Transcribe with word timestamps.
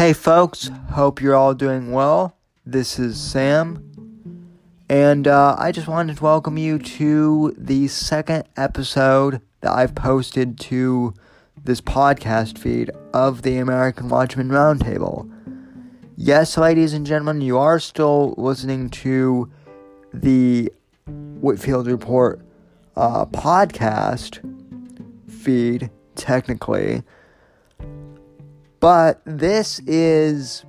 Hey, 0.00 0.14
folks, 0.14 0.70
hope 0.92 1.20
you're 1.20 1.34
all 1.34 1.52
doing 1.52 1.92
well. 1.92 2.34
This 2.64 2.98
is 2.98 3.20
Sam, 3.20 3.84
and 4.88 5.28
uh, 5.28 5.56
I 5.58 5.72
just 5.72 5.88
wanted 5.88 6.16
to 6.16 6.22
welcome 6.22 6.56
you 6.56 6.78
to 6.78 7.54
the 7.58 7.86
second 7.86 8.44
episode 8.56 9.42
that 9.60 9.72
I've 9.72 9.94
posted 9.94 10.58
to 10.60 11.12
this 11.62 11.82
podcast 11.82 12.56
feed 12.56 12.90
of 13.12 13.42
the 13.42 13.58
American 13.58 14.08
Watchmen 14.08 14.48
Roundtable. 14.48 15.30
Yes, 16.16 16.56
ladies 16.56 16.94
and 16.94 17.04
gentlemen, 17.04 17.42
you 17.42 17.58
are 17.58 17.78
still 17.78 18.34
listening 18.38 18.88
to 18.88 19.52
the 20.14 20.72
Whitfield 21.06 21.86
Report 21.86 22.40
uh, 22.96 23.26
podcast 23.26 24.40
feed, 25.28 25.90
technically. 26.14 27.02
But 28.80 29.20
this 29.26 29.78
is 29.80 30.64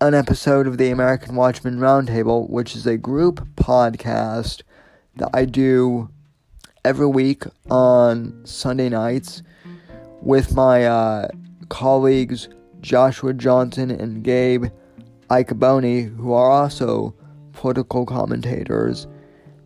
an 0.00 0.14
episode 0.14 0.66
of 0.66 0.78
the 0.78 0.88
American 0.88 1.36
Watchmen 1.36 1.78
Roundtable, 1.78 2.48
which 2.48 2.74
is 2.74 2.86
a 2.86 2.96
group 2.96 3.46
podcast 3.54 4.62
that 5.16 5.28
I 5.34 5.44
do 5.44 6.08
every 6.86 7.06
week 7.06 7.44
on 7.70 8.40
Sunday 8.46 8.88
nights 8.88 9.42
with 10.22 10.54
my 10.54 10.86
uh, 10.86 11.28
colleagues 11.68 12.48
Joshua 12.80 13.34
Johnson 13.34 13.90
and 13.90 14.24
Gabe 14.24 14.64
Icaboni, 15.28 16.16
who 16.16 16.32
are 16.32 16.50
also 16.50 17.14
political 17.52 18.06
commentators, 18.06 19.06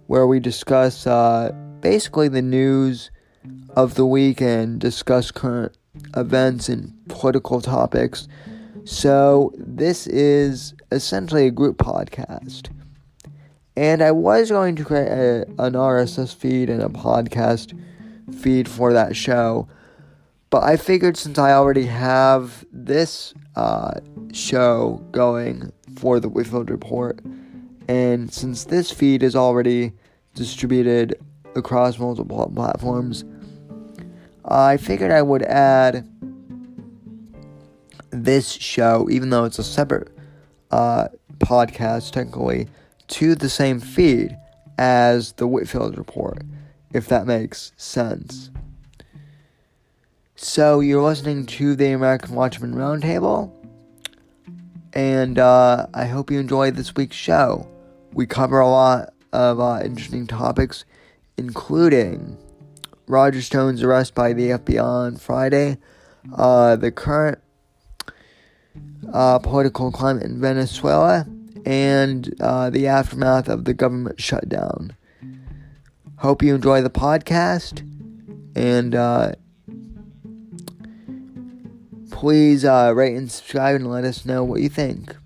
where 0.09 0.27
we 0.27 0.41
discuss 0.41 1.07
uh, 1.07 1.53
basically 1.81 2.27
the 2.27 2.43
news 2.43 3.13
of 3.77 3.95
the 3.95 4.05
week 4.05 4.41
and 4.41 4.81
discuss 4.81 5.31
current 5.31 5.78
events 6.17 6.69
and 6.69 6.93
political 7.09 7.61
topics. 7.61 8.29
So, 8.85 9.53
this 9.57 10.07
is 10.07 10.75
essentially 10.91 11.47
a 11.47 11.51
group 11.51 11.77
podcast. 11.77 12.71
And 13.77 14.03
I 14.03 14.11
was 14.11 14.51
going 14.51 14.77
to 14.77 14.85
create 14.85 15.09
a, 15.09 15.43
an 15.59 15.75
RSS 15.75 16.35
feed 16.35 16.69
and 16.69 16.83
a 16.83 16.89
podcast 16.89 17.79
feed 18.35 18.69
for 18.69 18.93
that 18.93 19.15
show. 19.15 19.69
But 20.51 20.63
I 20.63 20.77
figured 20.77 21.17
since 21.17 21.39
I 21.39 21.53
already 21.53 21.87
have 21.87 22.65
this 22.73 23.35
uh, 23.55 24.01
show 24.33 25.05
going 25.13 25.73
for 25.97 26.19
the 26.19 26.29
Whitfield 26.29 26.71
Report, 26.71 27.21
and 27.89 28.33
since 28.33 28.65
this 28.65 28.91
feed 28.91 29.23
is 29.23 29.37
already 29.37 29.93
distributed 30.35 31.15
across 31.55 31.99
multiple 31.99 32.51
platforms, 32.55 33.25
I 34.45 34.77
figured 34.77 35.11
I 35.11 35.23
would 35.23 35.43
add 35.43 36.09
this 38.11 38.51
show, 38.51 39.09
even 39.11 39.31
though 39.31 39.45
it's 39.45 39.59
a 39.59 39.65
separate 39.65 40.09
uh, 40.71 41.09
podcast 41.39 42.13
technically, 42.13 42.69
to 43.09 43.35
the 43.35 43.49
same 43.49 43.81
feed 43.81 44.37
as 44.79 45.33
the 45.33 45.47
Whitfield 45.47 45.99
Report, 45.99 46.43
if 46.93 47.09
that 47.09 47.27
makes 47.27 47.73
sense. 47.77 48.51
So, 50.37 50.81
you're 50.81 51.03
listening 51.03 51.47
to 51.47 51.75
the 51.75 51.91
American 51.91 52.35
Watchmen 52.35 52.75
Roundtable, 52.75 53.53
and 54.93 55.39
uh, 55.39 55.87
I 55.93 56.07
hope 56.07 56.31
you 56.31 56.39
enjoy 56.39 56.71
this 56.71 56.95
week's 56.95 57.17
show. 57.17 57.69
We 58.13 58.27
cover 58.27 58.61
a 58.61 58.69
lot 58.69 59.15
of 59.33 59.61
uh, 59.61 59.81
interesting 59.85 60.27
topics, 60.27 60.85
including 61.37 62.39
Roger 63.09 63.41
Stone's 63.41 63.83
arrest 63.83 64.15
by 64.15 64.33
the 64.33 64.51
FBI 64.51 64.83
on 64.83 65.17
Friday, 65.17 65.79
uh, 66.35 66.77
the 66.77 66.93
current 66.93 67.39
uh, 69.13 69.39
political 69.39 69.91
climate 69.91 70.25
in 70.25 70.41
Venezuela, 70.41 71.27
and 71.65 72.35
uh, 72.41 72.71
the 72.71 72.87
aftermath 72.87 73.49
of 73.49 73.65
the 73.65 73.75
government 73.75 74.21
shutdown. 74.21 74.95
Hope 76.19 76.43
you 76.43 76.55
enjoy 76.55 76.83
the 76.83 76.91
podcast, 76.91 77.81
and 78.55 78.95
uh, 78.95 79.33
please 82.11 82.65
uh, 82.65 82.93
rate 82.95 83.17
and 83.17 83.31
subscribe 83.31 83.77
and 83.77 83.91
let 83.91 84.05
us 84.05 84.27
know 84.27 84.45
what 84.45 84.61
you 84.61 84.69
think. 84.69 85.17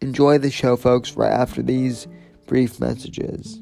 Enjoy 0.00 0.36
the 0.36 0.50
show, 0.50 0.76
folks, 0.76 1.16
right 1.16 1.32
after 1.32 1.62
these 1.62 2.08
brief 2.46 2.80
messages. 2.80 3.61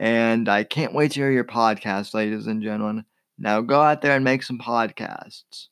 and 0.00 0.48
I 0.48 0.64
can't 0.64 0.94
wait 0.94 1.12
to 1.12 1.20
hear 1.20 1.30
your 1.30 1.44
podcast, 1.44 2.14
ladies 2.14 2.46
and 2.46 2.62
gentlemen. 2.62 3.04
Now 3.38 3.60
go 3.60 3.82
out 3.82 4.00
there 4.00 4.16
and 4.16 4.24
make 4.24 4.42
some 4.42 4.58
podcasts. 4.58 5.68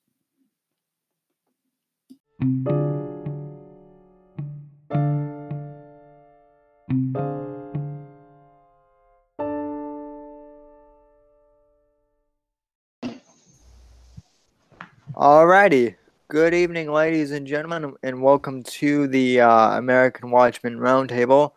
Alrighty. 15.14 15.96
Good 16.28 16.52
evening, 16.52 16.92
ladies 16.92 17.30
and 17.30 17.46
gentlemen, 17.46 17.94
and 18.02 18.20
welcome 18.20 18.62
to 18.64 19.06
the 19.08 19.40
uh, 19.40 19.78
American 19.78 20.30
Watchmen 20.30 20.76
Roundtable. 20.76 21.52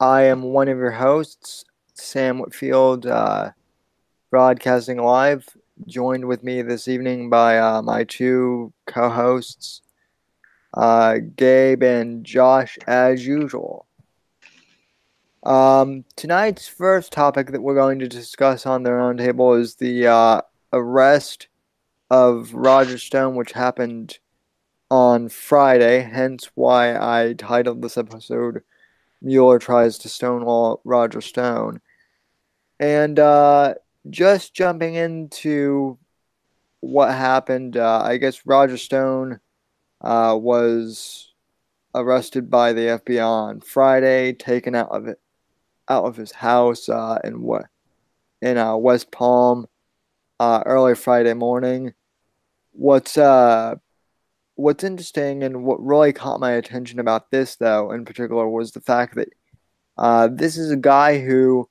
I 0.00 0.22
am 0.22 0.42
one 0.42 0.68
of 0.68 0.78
your 0.78 0.92
hosts, 0.92 1.66
Sam 1.98 2.38
Whitfield, 2.38 3.06
uh, 3.06 3.50
broadcasting 4.30 4.98
live, 4.98 5.48
joined 5.86 6.26
with 6.26 6.42
me 6.42 6.62
this 6.62 6.88
evening 6.88 7.30
by 7.30 7.58
uh, 7.58 7.82
my 7.82 8.04
two 8.04 8.72
co 8.86 9.08
hosts, 9.08 9.82
uh, 10.74 11.16
Gabe 11.36 11.82
and 11.82 12.24
Josh, 12.24 12.78
as 12.86 13.26
usual. 13.26 13.86
Um, 15.42 16.04
tonight's 16.16 16.68
first 16.68 17.12
topic 17.12 17.52
that 17.52 17.62
we're 17.62 17.74
going 17.74 17.98
to 18.00 18.08
discuss 18.08 18.66
on 18.66 18.82
the 18.82 18.90
roundtable 18.90 19.58
is 19.58 19.76
the 19.76 20.08
uh, 20.08 20.40
arrest 20.72 21.48
of 22.10 22.52
Roger 22.52 22.98
Stone, 22.98 23.36
which 23.36 23.52
happened 23.52 24.18
on 24.90 25.28
Friday, 25.28 26.00
hence 26.00 26.50
why 26.54 26.96
I 26.96 27.34
titled 27.34 27.82
this 27.82 27.96
episode 27.96 28.62
Mueller 29.22 29.58
Tries 29.58 29.98
to 29.98 30.08
Stonewall 30.08 30.80
Roger 30.84 31.20
Stone. 31.20 31.80
And 32.78 33.18
uh, 33.18 33.74
just 34.10 34.54
jumping 34.54 34.94
into 34.94 35.98
what 36.80 37.10
happened. 37.12 37.76
Uh, 37.76 38.02
I 38.02 38.16
guess 38.16 38.46
Roger 38.46 38.76
Stone 38.76 39.40
uh, 40.00 40.36
was 40.38 41.32
arrested 41.94 42.50
by 42.50 42.72
the 42.72 42.82
FBI 42.82 43.26
on 43.26 43.60
Friday, 43.60 44.32
taken 44.32 44.74
out 44.74 44.90
of 44.90 45.06
it, 45.08 45.18
out 45.88 46.04
of 46.04 46.16
his 46.16 46.32
house 46.32 46.88
uh, 46.88 47.18
in 47.24 47.42
what 47.42 47.66
in 48.42 48.58
uh, 48.58 48.76
West 48.76 49.10
Palm 49.10 49.66
uh, 50.38 50.62
early 50.66 50.94
Friday 50.94 51.34
morning. 51.34 51.94
What's 52.72 53.16
uh, 53.16 53.76
what's 54.56 54.84
interesting 54.84 55.42
and 55.42 55.64
what 55.64 55.84
really 55.84 56.12
caught 56.12 56.40
my 56.40 56.52
attention 56.52 56.98
about 56.98 57.30
this, 57.30 57.56
though, 57.56 57.92
in 57.92 58.04
particular, 58.04 58.48
was 58.48 58.72
the 58.72 58.80
fact 58.80 59.14
that 59.16 59.28
uh, 59.96 60.28
this 60.30 60.58
is 60.58 60.70
a 60.70 60.76
guy 60.76 61.20
who 61.20 61.68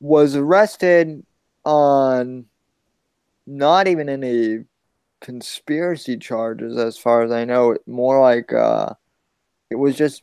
was 0.00 0.34
arrested 0.34 1.24
on 1.64 2.46
not 3.46 3.86
even 3.86 4.08
any 4.08 4.64
conspiracy 5.20 6.16
charges, 6.16 6.76
as 6.76 6.96
far 6.96 7.22
as 7.22 7.30
I 7.30 7.44
know. 7.44 7.76
More 7.86 8.20
like 8.20 8.52
uh, 8.52 8.94
it 9.70 9.76
was 9.76 9.96
just 9.96 10.22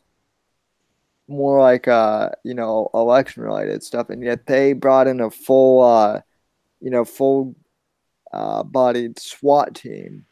more 1.28 1.60
like 1.60 1.86
uh, 1.88 2.30
you 2.44 2.54
know 2.54 2.90
election 2.94 3.42
related 3.42 3.82
stuff, 3.82 4.10
and 4.10 4.22
yet 4.22 4.46
they 4.46 4.72
brought 4.72 5.06
in 5.06 5.20
a 5.20 5.30
full 5.30 5.82
uh, 5.82 6.20
you 6.80 6.90
know 6.90 7.04
full 7.04 7.54
uh, 8.32 8.62
bodied 8.62 9.18
SWAT 9.18 9.74
team 9.74 10.26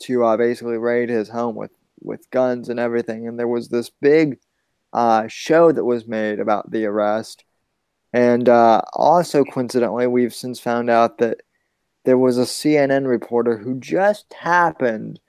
to 0.00 0.24
uh, 0.24 0.36
basically 0.36 0.78
raid 0.78 1.08
his 1.08 1.28
home 1.28 1.54
with 1.54 1.72
with 2.00 2.30
guns 2.30 2.68
and 2.68 2.80
everything. 2.80 3.28
And 3.28 3.38
there 3.38 3.48
was 3.48 3.68
this 3.68 3.90
big 3.90 4.38
uh, 4.92 5.26
show 5.28 5.72
that 5.72 5.84
was 5.84 6.06
made 6.06 6.40
about 6.40 6.70
the 6.70 6.86
arrest. 6.86 7.44
And 8.12 8.48
uh, 8.48 8.82
also, 8.92 9.44
coincidentally, 9.44 10.06
we've 10.06 10.34
since 10.34 10.60
found 10.60 10.90
out 10.90 11.18
that 11.18 11.40
there 12.04 12.18
was 12.18 12.38
a 12.38 12.42
CNN 12.42 13.06
reporter 13.06 13.56
who 13.56 13.78
just 13.78 14.32
happened 14.34 15.20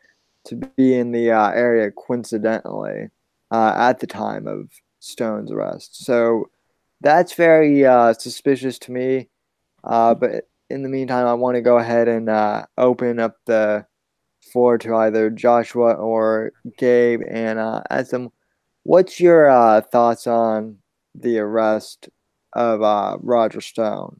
to 0.46 0.56
be 0.56 0.96
in 0.96 1.12
the 1.12 1.32
uh, 1.32 1.52
area 1.52 1.92
coincidentally 1.92 3.10
uh, 3.52 3.74
at 3.78 4.00
the 4.00 4.08
time 4.08 4.48
of 4.48 4.70
Stone's 5.00 5.52
arrest. 5.52 6.04
So 6.04 6.50
that's 7.02 7.34
very 7.34 7.86
uh, 7.86 8.14
suspicious 8.14 8.78
to 8.80 8.92
me. 8.92 9.30
Uh, 9.84 10.14
but 10.16 10.50
in 10.70 10.84
the 10.84 10.90
meantime, 10.90 11.28
I 11.28 11.34
want 11.34 11.56
to 11.56 11.62
go 11.62 11.78
ahead 11.78 12.08
and 12.08 12.30
uh, 12.30 12.66
open 12.78 13.20
up 13.20 13.38
the 13.46 13.86
floor 14.42 14.78
to 14.80 14.96
either 14.96 15.30
Joshua 15.30 15.94
or 15.94 16.52
Gabe 16.78 17.22
and 17.30 17.60
ask 17.90 18.12
them, 18.12 18.32
what's 18.84 19.20
your 19.20 19.82
thoughts 19.92 20.28
on 20.28 20.78
the 21.16 21.40
arrest 21.40 22.10
of 22.56 22.82
uh, 22.82 23.18
Roger 23.22 23.62
Stone? 23.62 24.20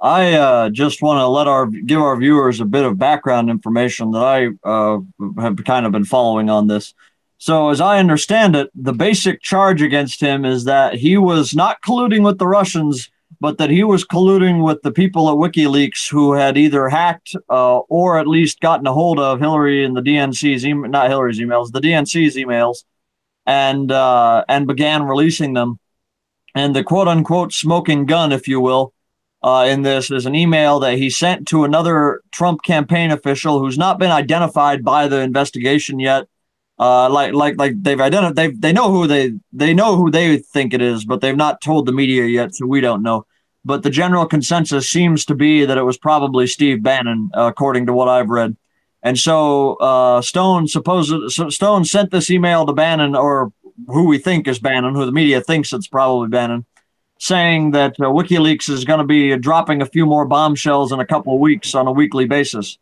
I 0.00 0.32
uh, 0.32 0.70
just 0.70 1.00
want 1.00 1.18
to 1.18 1.28
let 1.28 1.46
our 1.46 1.66
give 1.66 2.00
our 2.00 2.16
viewers 2.16 2.60
a 2.60 2.64
bit 2.64 2.84
of 2.84 2.98
background 2.98 3.50
information 3.50 4.10
that 4.12 4.22
I 4.22 4.48
uh, 4.64 4.98
have 5.40 5.62
kind 5.64 5.86
of 5.86 5.92
been 5.92 6.04
following 6.04 6.50
on 6.50 6.66
this. 6.66 6.92
So, 7.38 7.70
as 7.70 7.80
I 7.80 7.98
understand 7.98 8.56
it, 8.56 8.70
the 8.74 8.92
basic 8.92 9.42
charge 9.42 9.82
against 9.82 10.20
him 10.20 10.44
is 10.44 10.64
that 10.64 10.94
he 10.94 11.16
was 11.16 11.54
not 11.54 11.82
colluding 11.82 12.24
with 12.24 12.38
the 12.38 12.46
Russians 12.48 13.10
but 13.42 13.58
that 13.58 13.70
he 13.70 13.82
was 13.82 14.04
colluding 14.04 14.64
with 14.64 14.80
the 14.82 14.92
people 14.92 15.28
at 15.28 15.34
WikiLeaks 15.34 16.08
who 16.08 16.32
had 16.32 16.56
either 16.56 16.88
hacked 16.88 17.34
uh, 17.50 17.78
or 17.78 18.16
at 18.16 18.28
least 18.28 18.60
gotten 18.60 18.86
a 18.86 18.92
hold 18.92 19.18
of 19.18 19.40
Hillary 19.40 19.84
and 19.84 19.96
the 19.96 20.00
DNC's 20.00 20.64
email, 20.64 20.88
not 20.88 21.10
Hillary's 21.10 21.40
emails, 21.40 21.72
the 21.72 21.80
DNC's 21.80 22.36
emails, 22.36 22.84
and 23.44 23.90
uh, 23.90 24.44
and 24.48 24.68
began 24.68 25.02
releasing 25.02 25.54
them. 25.54 25.80
And 26.54 26.76
the 26.76 26.84
quote 26.84 27.08
unquote 27.08 27.52
smoking 27.52 28.06
gun, 28.06 28.32
if 28.32 28.46
you 28.46 28.60
will, 28.60 28.92
uh, 29.42 29.66
in 29.68 29.82
this 29.82 30.10
is 30.10 30.26
an 30.26 30.34
email 30.34 30.80
that 30.80 30.98
he 30.98 31.10
sent 31.10 31.48
to 31.48 31.64
another 31.64 32.22
Trump 32.30 32.62
campaign 32.62 33.10
official 33.10 33.58
who's 33.58 33.78
not 33.78 33.98
been 33.98 34.10
identified 34.10 34.84
by 34.84 35.08
the 35.08 35.20
investigation 35.20 35.98
yet. 35.98 36.26
Uh, 36.78 37.08
like 37.10 37.32
like 37.32 37.56
like 37.58 37.80
they've 37.82 38.00
identified 38.00 38.34
they 38.34 38.48
they 38.48 38.72
know 38.72 38.90
who 38.90 39.06
they 39.06 39.32
they 39.52 39.74
know 39.74 39.96
who 39.96 40.10
they 40.10 40.38
think 40.38 40.74
it 40.74 40.82
is, 40.82 41.04
but 41.04 41.20
they've 41.20 41.36
not 41.36 41.60
told 41.60 41.86
the 41.86 41.92
media 41.92 42.24
yet, 42.24 42.54
so 42.54 42.66
we 42.66 42.80
don't 42.80 43.02
know 43.02 43.26
but 43.64 43.82
the 43.82 43.90
general 43.90 44.26
consensus 44.26 44.88
seems 44.88 45.24
to 45.26 45.34
be 45.34 45.64
that 45.64 45.78
it 45.78 45.84
was 45.84 45.96
probably 45.96 46.46
Steve 46.46 46.82
Bannon, 46.82 47.30
uh, 47.36 47.42
according 47.42 47.86
to 47.86 47.92
what 47.92 48.08
I've 48.08 48.28
read. 48.28 48.56
And 49.02 49.18
so 49.18 49.74
uh, 49.74 50.22
Stone 50.22 50.68
supposed 50.68 51.12
Stone 51.30 51.84
sent 51.84 52.10
this 52.10 52.30
email 52.30 52.66
to 52.66 52.72
Bannon, 52.72 53.16
or 53.16 53.52
who 53.86 54.06
we 54.06 54.18
think 54.18 54.48
is 54.48 54.58
Bannon, 54.58 54.94
who 54.94 55.06
the 55.06 55.12
media 55.12 55.40
thinks 55.40 55.72
it's 55.72 55.88
probably 55.88 56.28
Bannon, 56.28 56.64
saying 57.18 57.72
that 57.72 57.92
uh, 58.00 58.04
WikiLeaks 58.04 58.68
is 58.68 58.84
going 58.84 58.98
to 58.98 59.06
be 59.06 59.36
dropping 59.36 59.82
a 59.82 59.86
few 59.86 60.06
more 60.06 60.26
bombshells 60.26 60.92
in 60.92 61.00
a 61.00 61.06
couple 61.06 61.34
of 61.34 61.40
weeks 61.40 61.74
on 61.74 61.86
a 61.86 61.92
weekly 61.92 62.26
basis. 62.26 62.78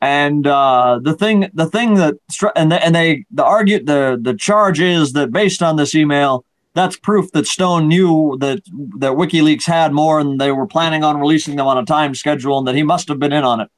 And 0.00 0.46
uh, 0.46 1.00
the 1.02 1.14
thing, 1.14 1.50
the 1.54 1.66
thing 1.66 1.94
that, 1.94 2.14
and 2.54 2.70
they, 2.70 2.78
and 2.80 2.94
they, 2.94 3.24
the 3.30 3.44
argue, 3.44 3.82
the 3.82 4.18
the 4.20 4.34
charge 4.34 4.78
is 4.78 5.14
that 5.14 5.32
based 5.32 5.62
on 5.62 5.76
this 5.76 5.94
email, 5.94 6.44
that's 6.74 6.98
proof 6.98 7.32
that 7.32 7.46
Stone 7.46 7.88
knew 7.88 8.36
that 8.40 8.60
that 8.98 9.12
WikiLeaks 9.12 9.64
had 9.64 9.92
more 9.92 10.20
and 10.20 10.38
they 10.38 10.52
were 10.52 10.66
planning 10.66 11.02
on 11.02 11.18
releasing 11.18 11.56
them 11.56 11.66
on 11.66 11.78
a 11.78 11.84
time 11.86 12.14
schedule 12.14 12.58
and 12.58 12.68
that 12.68 12.74
he 12.74 12.82
must 12.82 13.08
have 13.08 13.18
been 13.18 13.32
in 13.32 13.44
on 13.44 13.60
it. 13.60 13.70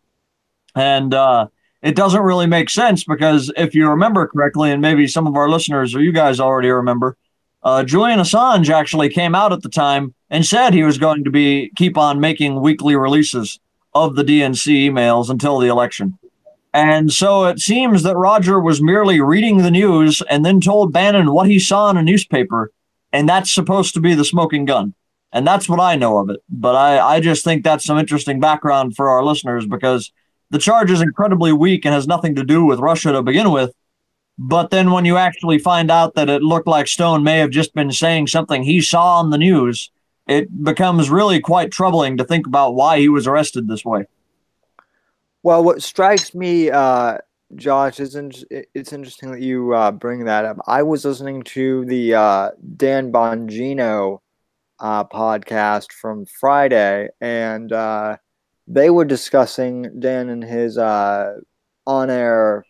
And 0.74 1.14
uh, 1.14 1.46
it 1.82 1.94
doesn't 1.94 2.22
really 2.22 2.46
make 2.46 2.70
sense 2.70 3.04
because 3.04 3.52
if 3.56 3.74
you 3.74 3.88
remember 3.88 4.26
correctly, 4.26 4.70
and 4.70 4.82
maybe 4.82 5.06
some 5.06 5.26
of 5.26 5.36
our 5.36 5.48
listeners 5.48 5.94
or 5.94 6.02
you 6.02 6.12
guys 6.12 6.40
already 6.40 6.68
remember, 6.68 7.16
uh, 7.62 7.84
Julian 7.84 8.18
Assange 8.18 8.70
actually 8.70 9.08
came 9.08 9.34
out 9.34 9.52
at 9.52 9.62
the 9.62 9.68
time 9.68 10.14
and 10.30 10.44
said 10.44 10.72
he 10.72 10.82
was 10.82 10.98
going 10.98 11.24
to 11.24 11.30
be 11.30 11.70
keep 11.76 11.96
on 11.96 12.20
making 12.20 12.60
weekly 12.60 12.96
releases 12.96 13.58
of 13.94 14.16
the 14.16 14.24
DNC 14.24 14.90
emails 14.90 15.30
until 15.30 15.58
the 15.58 15.68
election. 15.68 16.18
And 16.74 17.12
so 17.12 17.44
it 17.44 17.60
seems 17.60 18.02
that 18.02 18.16
Roger 18.16 18.60
was 18.60 18.82
merely 18.82 19.20
reading 19.20 19.58
the 19.58 19.70
news 19.70 20.22
and 20.30 20.44
then 20.44 20.60
told 20.60 20.92
Bannon 20.92 21.32
what 21.32 21.48
he 21.48 21.58
saw 21.58 21.90
in 21.90 21.96
a 21.96 22.02
newspaper 22.02 22.70
and 23.12 23.28
that's 23.28 23.52
supposed 23.52 23.94
to 23.94 24.00
be 24.00 24.14
the 24.14 24.24
smoking 24.24 24.64
gun. 24.64 24.94
And 25.32 25.46
that's 25.46 25.68
what 25.68 25.80
I 25.80 25.96
know 25.96 26.18
of 26.18 26.30
it. 26.30 26.40
But 26.48 26.74
I, 26.74 27.16
I 27.16 27.20
just 27.20 27.44
think 27.44 27.62
that's 27.62 27.84
some 27.84 27.98
interesting 27.98 28.40
background 28.40 28.96
for 28.96 29.10
our 29.10 29.22
listeners 29.22 29.66
because 29.66 30.12
the 30.50 30.58
charge 30.58 30.90
is 30.90 31.00
incredibly 31.00 31.52
weak 31.52 31.84
and 31.84 31.94
has 31.94 32.06
nothing 32.06 32.34
to 32.36 32.44
do 32.44 32.64
with 32.64 32.78
Russia 32.78 33.12
to 33.12 33.22
begin 33.22 33.50
with. 33.50 33.72
But 34.38 34.70
then 34.70 34.92
when 34.92 35.04
you 35.04 35.16
actually 35.16 35.58
find 35.58 35.90
out 35.90 36.14
that 36.14 36.30
it 36.30 36.42
looked 36.42 36.68
like 36.68 36.86
Stone 36.86 37.24
may 37.24 37.38
have 37.38 37.50
just 37.50 37.74
been 37.74 37.90
saying 37.90 38.28
something 38.28 38.62
he 38.62 38.80
saw 38.80 39.18
on 39.18 39.30
the 39.30 39.38
news, 39.38 39.90
it 40.28 40.62
becomes 40.62 41.10
really 41.10 41.40
quite 41.40 41.72
troubling 41.72 42.16
to 42.18 42.24
think 42.24 42.46
about 42.46 42.74
why 42.74 43.00
he 43.00 43.08
was 43.08 43.26
arrested 43.26 43.66
this 43.66 43.84
way. 43.84 44.04
Well, 45.42 45.64
what 45.64 45.82
strikes 45.82 46.34
me 46.34 46.70
uh, 46.70 47.18
Josh, 47.54 47.98
it's, 47.98 48.14
in, 48.14 48.30
it's 48.50 48.92
interesting 48.92 49.32
that 49.32 49.40
you 49.40 49.72
uh, 49.72 49.90
bring 49.90 50.24
that 50.24 50.44
up. 50.44 50.58
I 50.66 50.82
was 50.82 51.04
listening 51.04 51.42
to 51.44 51.84
the 51.86 52.14
uh, 52.14 52.50
Dan 52.76 53.10
Bongino 53.10 54.20
uh, 54.78 55.04
podcast 55.04 55.92
from 55.92 56.26
Friday, 56.26 57.08
and 57.20 57.72
uh, 57.72 58.18
they 58.68 58.90
were 58.90 59.04
discussing 59.06 59.98
Dan 59.98 60.28
and 60.28 60.44
his 60.44 60.76
uh, 60.76 61.38
on-air 61.86 62.66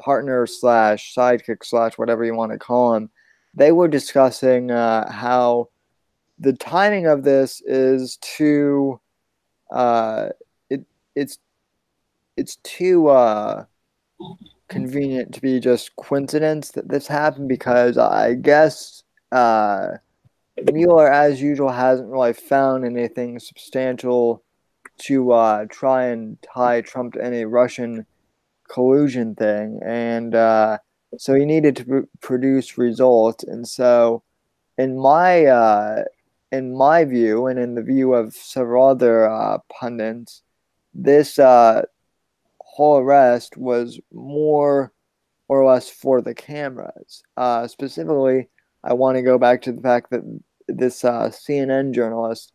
partner 0.00 0.46
slash 0.46 1.14
sidekick 1.14 1.64
slash 1.64 1.96
whatever 1.96 2.24
you 2.24 2.34
want 2.34 2.52
to 2.52 2.58
call 2.58 2.94
him. 2.94 3.10
They 3.54 3.72
were 3.72 3.88
discussing 3.88 4.70
uh, 4.70 5.10
how 5.10 5.70
the 6.38 6.52
timing 6.52 7.06
of 7.06 7.24
this 7.24 7.62
is 7.64 8.18
too. 8.18 9.00
it 9.72 10.84
it's 11.16 11.38
it's 12.36 12.56
too 12.56 13.08
convenient 14.68 15.32
to 15.34 15.40
be 15.40 15.58
just 15.58 15.96
coincidence 15.96 16.70
that 16.72 16.88
this 16.88 17.06
happened 17.06 17.48
because 17.48 17.96
I 17.96 18.34
guess 18.34 19.02
uh, 19.32 19.92
Mueller, 20.70 21.10
as 21.10 21.40
usual, 21.40 21.70
hasn't 21.70 22.10
really 22.10 22.34
found 22.34 22.84
anything 22.84 23.38
substantial 23.38 24.44
to 24.98 25.32
uh, 25.32 25.66
try 25.70 26.06
and 26.06 26.38
tie 26.42 26.80
Trump 26.80 27.14
to 27.14 27.24
any 27.24 27.44
Russian 27.44 28.06
collusion 28.68 29.34
thing, 29.34 29.80
and 29.84 30.34
uh, 30.34 30.78
so 31.16 31.34
he 31.34 31.44
needed 31.44 31.76
to 31.76 31.84
pr- 31.84 32.00
produce 32.20 32.78
results. 32.78 33.44
And 33.44 33.66
so, 33.66 34.22
in 34.76 34.98
my 34.98 35.46
uh, 35.46 36.04
in 36.52 36.76
my 36.76 37.04
view, 37.04 37.46
and 37.46 37.58
in 37.58 37.74
the 37.74 37.82
view 37.82 38.14
of 38.14 38.34
several 38.34 38.86
other 38.86 39.28
uh, 39.28 39.58
pundits, 39.68 40.42
this 40.94 41.38
uh, 41.38 41.82
whole 42.60 42.98
arrest 42.98 43.56
was 43.56 44.00
more 44.12 44.92
or 45.48 45.64
less 45.66 45.88
for 45.88 46.20
the 46.20 46.34
cameras. 46.34 47.22
Uh, 47.36 47.66
specifically, 47.66 48.48
I 48.84 48.92
want 48.92 49.16
to 49.16 49.22
go 49.22 49.38
back 49.38 49.62
to 49.62 49.72
the 49.72 49.80
fact 49.80 50.10
that 50.10 50.22
this 50.68 51.02
CNN 51.02 51.94
journalist 51.94 52.52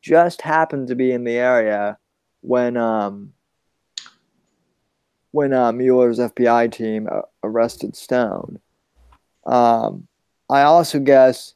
just 0.00 0.42
happened 0.42 0.88
to 0.88 0.94
be 0.94 1.12
in 1.12 1.24
the 1.24 1.36
area 1.36 1.98
when 2.40 2.76
um, 2.76 3.32
when 5.32 5.52
uh, 5.52 5.72
Mueller's 5.72 6.18
FBI 6.18 6.72
team 6.72 7.08
uh, 7.10 7.22
arrested 7.42 7.96
Stone. 7.96 8.58
Um, 9.46 10.08
I 10.48 10.62
also 10.62 10.98
guess 10.98 11.54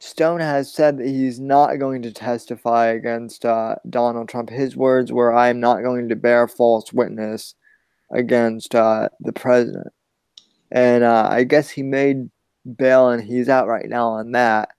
Stone 0.00 0.40
has 0.40 0.72
said 0.72 0.98
that 0.98 1.06
he's 1.06 1.40
not 1.40 1.76
going 1.76 2.02
to 2.02 2.12
testify 2.12 2.86
against 2.88 3.44
uh, 3.44 3.76
Donald 3.88 4.28
Trump. 4.28 4.50
His 4.50 4.76
words 4.76 5.12
were, 5.12 5.32
I 5.32 5.48
am 5.48 5.60
not 5.60 5.82
going 5.82 6.08
to 6.08 6.16
bear 6.16 6.48
false 6.48 6.92
witness 6.92 7.54
against 8.10 8.74
uh, 8.74 9.08
the 9.20 9.32
president. 9.32 9.92
And 10.70 11.04
uh, 11.04 11.28
I 11.30 11.44
guess 11.44 11.70
he 11.70 11.82
made 11.82 12.30
bail 12.76 13.10
and 13.10 13.22
he's 13.22 13.48
out 13.48 13.68
right 13.68 13.88
now 13.88 14.08
on 14.08 14.32
that. 14.32 14.70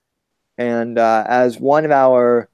And 0.58 1.00
uh, 1.00 1.26
as 1.28 1.60
one 1.60 1.86
of 1.86 1.92
our 1.92 2.50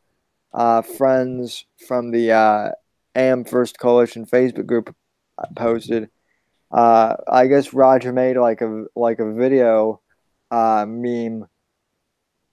uh, 0.54 0.82
friends 0.82 1.66
from 1.88 2.12
the 2.12 2.32
uh, 2.32 2.72
AM 3.16 3.44
First 3.44 3.80
Coalition 3.80 4.26
Facebook 4.26 4.66
group 4.66 4.96
posted, 5.56 6.10
I 6.72 7.48
guess 7.50 7.74
Roger 7.74 8.14
made 8.14 8.38
like 8.38 8.62
a 8.62 8.86
like 8.96 9.20
a 9.20 9.34
video 9.34 10.02
meme 10.52 11.48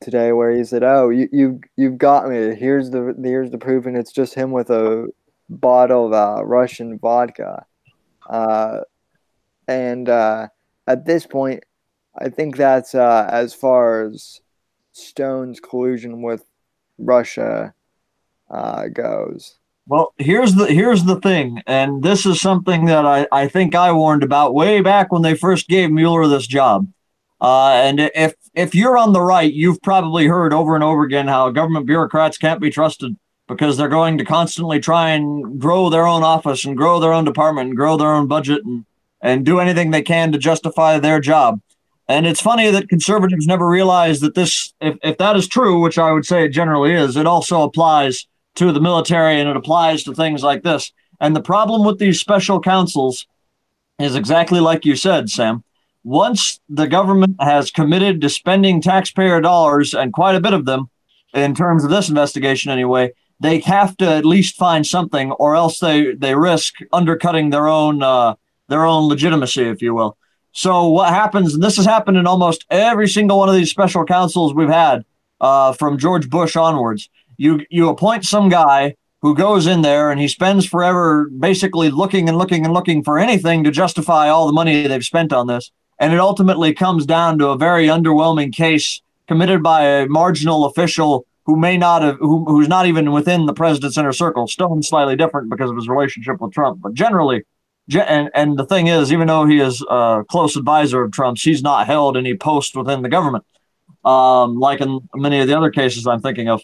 today 0.00 0.32
where 0.32 0.50
he 0.50 0.64
said, 0.64 0.82
"Oh, 0.82 1.10
you 1.10 1.28
you 1.32 1.60
you've 1.76 1.98
got 1.98 2.28
me. 2.28 2.54
Here's 2.54 2.90
the 2.90 3.14
here's 3.22 3.50
the 3.50 3.58
proof, 3.58 3.86
and 3.86 3.96
it's 3.96 4.12
just 4.12 4.34
him 4.34 4.50
with 4.52 4.70
a 4.70 5.08
bottle 5.48 6.06
of 6.06 6.12
uh, 6.12 6.44
Russian 6.44 6.98
vodka." 6.98 7.66
Uh, 8.28 8.80
and 9.66 10.08
uh, 10.08 10.48
at 10.86 11.04
this 11.04 11.26
point, 11.26 11.64
I 12.18 12.28
think 12.28 12.56
that's 12.56 12.94
uh, 12.94 13.28
as 13.30 13.54
far 13.54 14.04
as 14.04 14.40
Stone's 14.92 15.60
collusion 15.60 16.22
with 16.22 16.44
Russia 16.98 17.74
uh, 18.50 18.88
goes. 18.88 19.58
Well, 19.86 20.12
here's 20.18 20.54
the 20.54 20.66
here's 20.66 21.04
the 21.04 21.18
thing, 21.20 21.62
and 21.66 22.02
this 22.02 22.26
is 22.26 22.40
something 22.40 22.84
that 22.86 23.06
I, 23.06 23.26
I 23.32 23.48
think 23.48 23.74
I 23.74 23.90
warned 23.92 24.22
about 24.22 24.54
way 24.54 24.82
back 24.82 25.10
when 25.10 25.22
they 25.22 25.34
first 25.34 25.66
gave 25.66 25.90
Mueller 25.90 26.26
this 26.26 26.46
job. 26.46 26.86
Uh, 27.40 27.70
and 27.70 28.00
if 28.14 28.34
if 28.54 28.74
you're 28.74 28.98
on 28.98 29.12
the 29.12 29.22
right, 29.22 29.50
you've 29.50 29.80
probably 29.80 30.26
heard 30.26 30.52
over 30.52 30.74
and 30.74 30.84
over 30.84 31.04
again 31.04 31.26
how 31.26 31.50
government 31.50 31.86
bureaucrats 31.86 32.36
can't 32.36 32.60
be 32.60 32.70
trusted 32.70 33.16
because 33.46 33.78
they're 33.78 33.88
going 33.88 34.18
to 34.18 34.26
constantly 34.26 34.78
try 34.78 35.10
and 35.10 35.58
grow 35.58 35.88
their 35.88 36.06
own 36.06 36.22
office 36.22 36.66
and 36.66 36.76
grow 36.76 37.00
their 37.00 37.14
own 37.14 37.24
department 37.24 37.68
and 37.68 37.76
grow 37.76 37.96
their 37.96 38.12
own 38.12 38.26
budget 38.26 38.62
and 38.64 38.84
and 39.20 39.44
do 39.44 39.58
anything 39.58 39.90
they 39.90 40.02
can 40.02 40.32
to 40.32 40.38
justify 40.38 40.98
their 40.98 41.20
job. 41.20 41.60
And 42.08 42.26
it's 42.26 42.40
funny 42.40 42.70
that 42.70 42.88
conservatives 42.88 43.46
never 43.46 43.68
realize 43.68 44.20
that 44.20 44.34
this, 44.34 44.72
if, 44.80 44.96
if 45.02 45.18
that 45.18 45.36
is 45.36 45.46
true, 45.46 45.80
which 45.80 45.98
I 45.98 46.12
would 46.12 46.24
say 46.24 46.44
it 46.44 46.50
generally 46.50 46.94
is, 46.94 47.16
it 47.16 47.26
also 47.26 47.62
applies 47.62 48.26
to 48.58 48.72
the 48.72 48.80
military 48.80 49.40
and 49.40 49.48
it 49.48 49.56
applies 49.56 50.04
to 50.04 50.14
things 50.14 50.42
like 50.42 50.62
this. 50.62 50.92
And 51.20 51.34
the 51.34 51.42
problem 51.42 51.84
with 51.84 51.98
these 51.98 52.20
special 52.20 52.60
counsels 52.60 53.26
is 53.98 54.14
exactly 54.14 54.60
like 54.60 54.84
you 54.84 54.96
said, 54.96 55.28
Sam. 55.30 55.64
Once 56.04 56.60
the 56.68 56.86
government 56.86 57.36
has 57.40 57.70
committed 57.70 58.20
to 58.20 58.28
spending 58.28 58.80
taxpayer 58.80 59.40
dollars 59.40 59.94
and 59.94 60.12
quite 60.12 60.34
a 60.34 60.40
bit 60.40 60.52
of 60.52 60.64
them 60.64 60.88
in 61.34 61.54
terms 61.54 61.84
of 61.84 61.90
this 61.90 62.08
investigation 62.08 62.70
anyway 62.70 63.12
they 63.40 63.60
have 63.60 63.96
to 63.98 64.06
at 64.06 64.24
least 64.24 64.56
find 64.56 64.86
something 64.86 65.32
or 65.32 65.54
else 65.54 65.78
they 65.78 66.14
they 66.14 66.34
risk 66.34 66.74
undercutting 66.92 67.50
their 67.50 67.68
own 67.68 68.02
uh, 68.02 68.34
their 68.68 68.84
own 68.84 69.08
legitimacy 69.08 69.62
if 69.62 69.82
you 69.82 69.94
will. 69.94 70.16
So 70.52 70.88
what 70.88 71.10
happens 71.10 71.54
and 71.54 71.62
this 71.62 71.76
has 71.76 71.86
happened 71.86 72.16
in 72.16 72.26
almost 72.26 72.64
every 72.70 73.08
single 73.08 73.38
one 73.38 73.48
of 73.48 73.54
these 73.54 73.70
special 73.70 74.04
counsels 74.04 74.54
we've 74.54 74.68
had 74.68 75.04
uh, 75.40 75.72
from 75.72 75.98
george 75.98 76.28
bush 76.28 76.56
onwards 76.56 77.08
you 77.38 77.64
you 77.70 77.88
appoint 77.88 78.24
some 78.24 78.48
guy 78.48 78.94
who 79.22 79.34
goes 79.34 79.66
in 79.66 79.80
there 79.82 80.10
and 80.10 80.20
he 80.20 80.28
spends 80.28 80.66
forever 80.66 81.30
basically 81.30 81.90
looking 81.90 82.28
and 82.28 82.36
looking 82.36 82.64
and 82.64 82.74
looking 82.74 83.02
for 83.02 83.18
anything 83.18 83.64
to 83.64 83.70
justify 83.70 84.28
all 84.28 84.46
the 84.46 84.52
money 84.52 84.86
they've 84.86 85.04
spent 85.04 85.32
on 85.32 85.46
this 85.46 85.72
and 85.98 86.12
it 86.12 86.20
ultimately 86.20 86.72
comes 86.72 87.06
down 87.06 87.38
to 87.38 87.48
a 87.48 87.56
very 87.56 87.86
underwhelming 87.86 88.52
case 88.52 89.00
committed 89.26 89.62
by 89.62 89.82
a 89.82 90.06
marginal 90.08 90.64
official 90.64 91.26
who 91.44 91.56
may 91.56 91.76
not 91.76 92.02
have, 92.02 92.16
who, 92.18 92.44
who's 92.44 92.68
not 92.68 92.86
even 92.86 93.10
within 93.10 93.46
the 93.46 93.54
president's 93.54 93.96
inner 93.96 94.12
circle. 94.12 94.46
Stone's 94.46 94.88
slightly 94.88 95.16
different 95.16 95.48
because 95.48 95.70
of 95.70 95.76
his 95.76 95.88
relationship 95.88 96.40
with 96.40 96.52
Trump, 96.52 96.80
but 96.82 96.92
generally, 96.92 97.42
and, 97.90 98.30
and 98.34 98.58
the 98.58 98.66
thing 98.66 98.88
is, 98.88 99.12
even 99.12 99.28
though 99.28 99.46
he 99.46 99.58
is 99.58 99.82
a 99.88 100.24
close 100.28 100.56
advisor 100.56 101.02
of 101.02 101.12
Trump's, 101.12 101.42
he's 101.42 101.62
not 101.62 101.86
held 101.86 102.16
any 102.16 102.36
post 102.36 102.76
within 102.76 103.00
the 103.00 103.08
government, 103.08 103.44
um, 104.04 104.58
like 104.58 104.82
in 104.82 105.00
many 105.14 105.40
of 105.40 105.46
the 105.46 105.56
other 105.56 105.70
cases 105.70 106.06
I'm 106.06 106.20
thinking 106.20 106.48
of. 106.48 106.62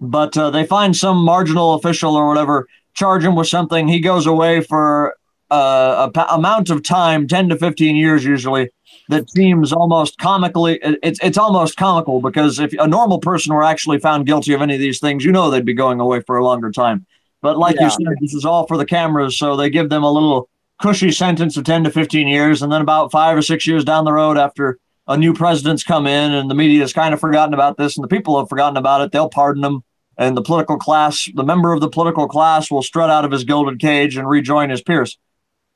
But 0.00 0.36
uh, 0.36 0.50
they 0.50 0.64
find 0.64 0.96
some 0.96 1.18
marginal 1.18 1.74
official 1.74 2.14
or 2.14 2.28
whatever, 2.28 2.68
charge 2.94 3.24
him 3.24 3.34
with 3.34 3.48
something. 3.48 3.88
He 3.88 4.00
goes 4.00 4.26
away 4.26 4.60
for 4.60 5.16
uh, 5.50 6.10
a 6.14 6.34
amount 6.34 6.70
of 6.70 6.82
time, 6.82 7.26
10 7.26 7.48
to 7.50 7.56
15 7.56 7.96
years 7.96 8.24
usually, 8.24 8.70
that 9.08 9.30
seems 9.30 9.72
almost 9.72 10.18
comically, 10.18 10.78
it's, 10.82 11.18
it's 11.22 11.38
almost 11.38 11.76
comical 11.76 12.20
because 12.20 12.58
if 12.58 12.72
a 12.74 12.86
normal 12.86 13.18
person 13.18 13.54
were 13.54 13.64
actually 13.64 13.98
found 13.98 14.26
guilty 14.26 14.52
of 14.52 14.60
any 14.60 14.74
of 14.74 14.80
these 14.80 15.00
things, 15.00 15.24
you 15.24 15.32
know 15.32 15.50
they'd 15.50 15.64
be 15.64 15.74
going 15.74 16.00
away 16.00 16.20
for 16.20 16.36
a 16.36 16.44
longer 16.44 16.70
time. 16.70 17.06
But 17.40 17.56
like 17.56 17.76
yeah. 17.76 17.84
you 17.84 17.90
said, 17.90 18.16
this 18.20 18.34
is 18.34 18.44
all 18.44 18.66
for 18.66 18.76
the 18.76 18.84
cameras, 18.84 19.38
so 19.38 19.56
they 19.56 19.70
give 19.70 19.88
them 19.88 20.02
a 20.02 20.12
little 20.12 20.48
cushy 20.80 21.10
sentence 21.10 21.56
of 21.56 21.64
10 21.64 21.84
to 21.84 21.90
15 21.90 22.28
years. 22.28 22.62
And 22.62 22.70
then 22.70 22.82
about 22.82 23.10
five 23.10 23.36
or 23.36 23.42
six 23.42 23.66
years 23.66 23.84
down 23.84 24.04
the 24.04 24.12
road, 24.12 24.36
after 24.36 24.78
a 25.06 25.16
new 25.16 25.32
president's 25.32 25.84
come 25.84 26.06
in 26.06 26.32
and 26.32 26.50
the 26.50 26.54
media 26.54 26.80
has 26.80 26.92
kind 26.92 27.14
of 27.14 27.20
forgotten 27.20 27.54
about 27.54 27.76
this 27.76 27.96
and 27.96 28.04
the 28.04 28.08
people 28.08 28.38
have 28.38 28.48
forgotten 28.48 28.76
about 28.76 29.00
it, 29.00 29.12
they'll 29.12 29.28
pardon 29.28 29.62
them. 29.62 29.82
And 30.18 30.36
the 30.36 30.42
political 30.42 30.76
class, 30.76 31.28
the 31.32 31.44
member 31.44 31.72
of 31.72 31.80
the 31.80 31.88
political 31.88 32.26
class 32.26 32.70
will 32.70 32.82
strut 32.82 33.08
out 33.08 33.24
of 33.24 33.30
his 33.30 33.44
gilded 33.44 33.78
cage 33.78 34.16
and 34.16 34.28
rejoin 34.28 34.68
his 34.68 34.82
peers. 34.82 35.16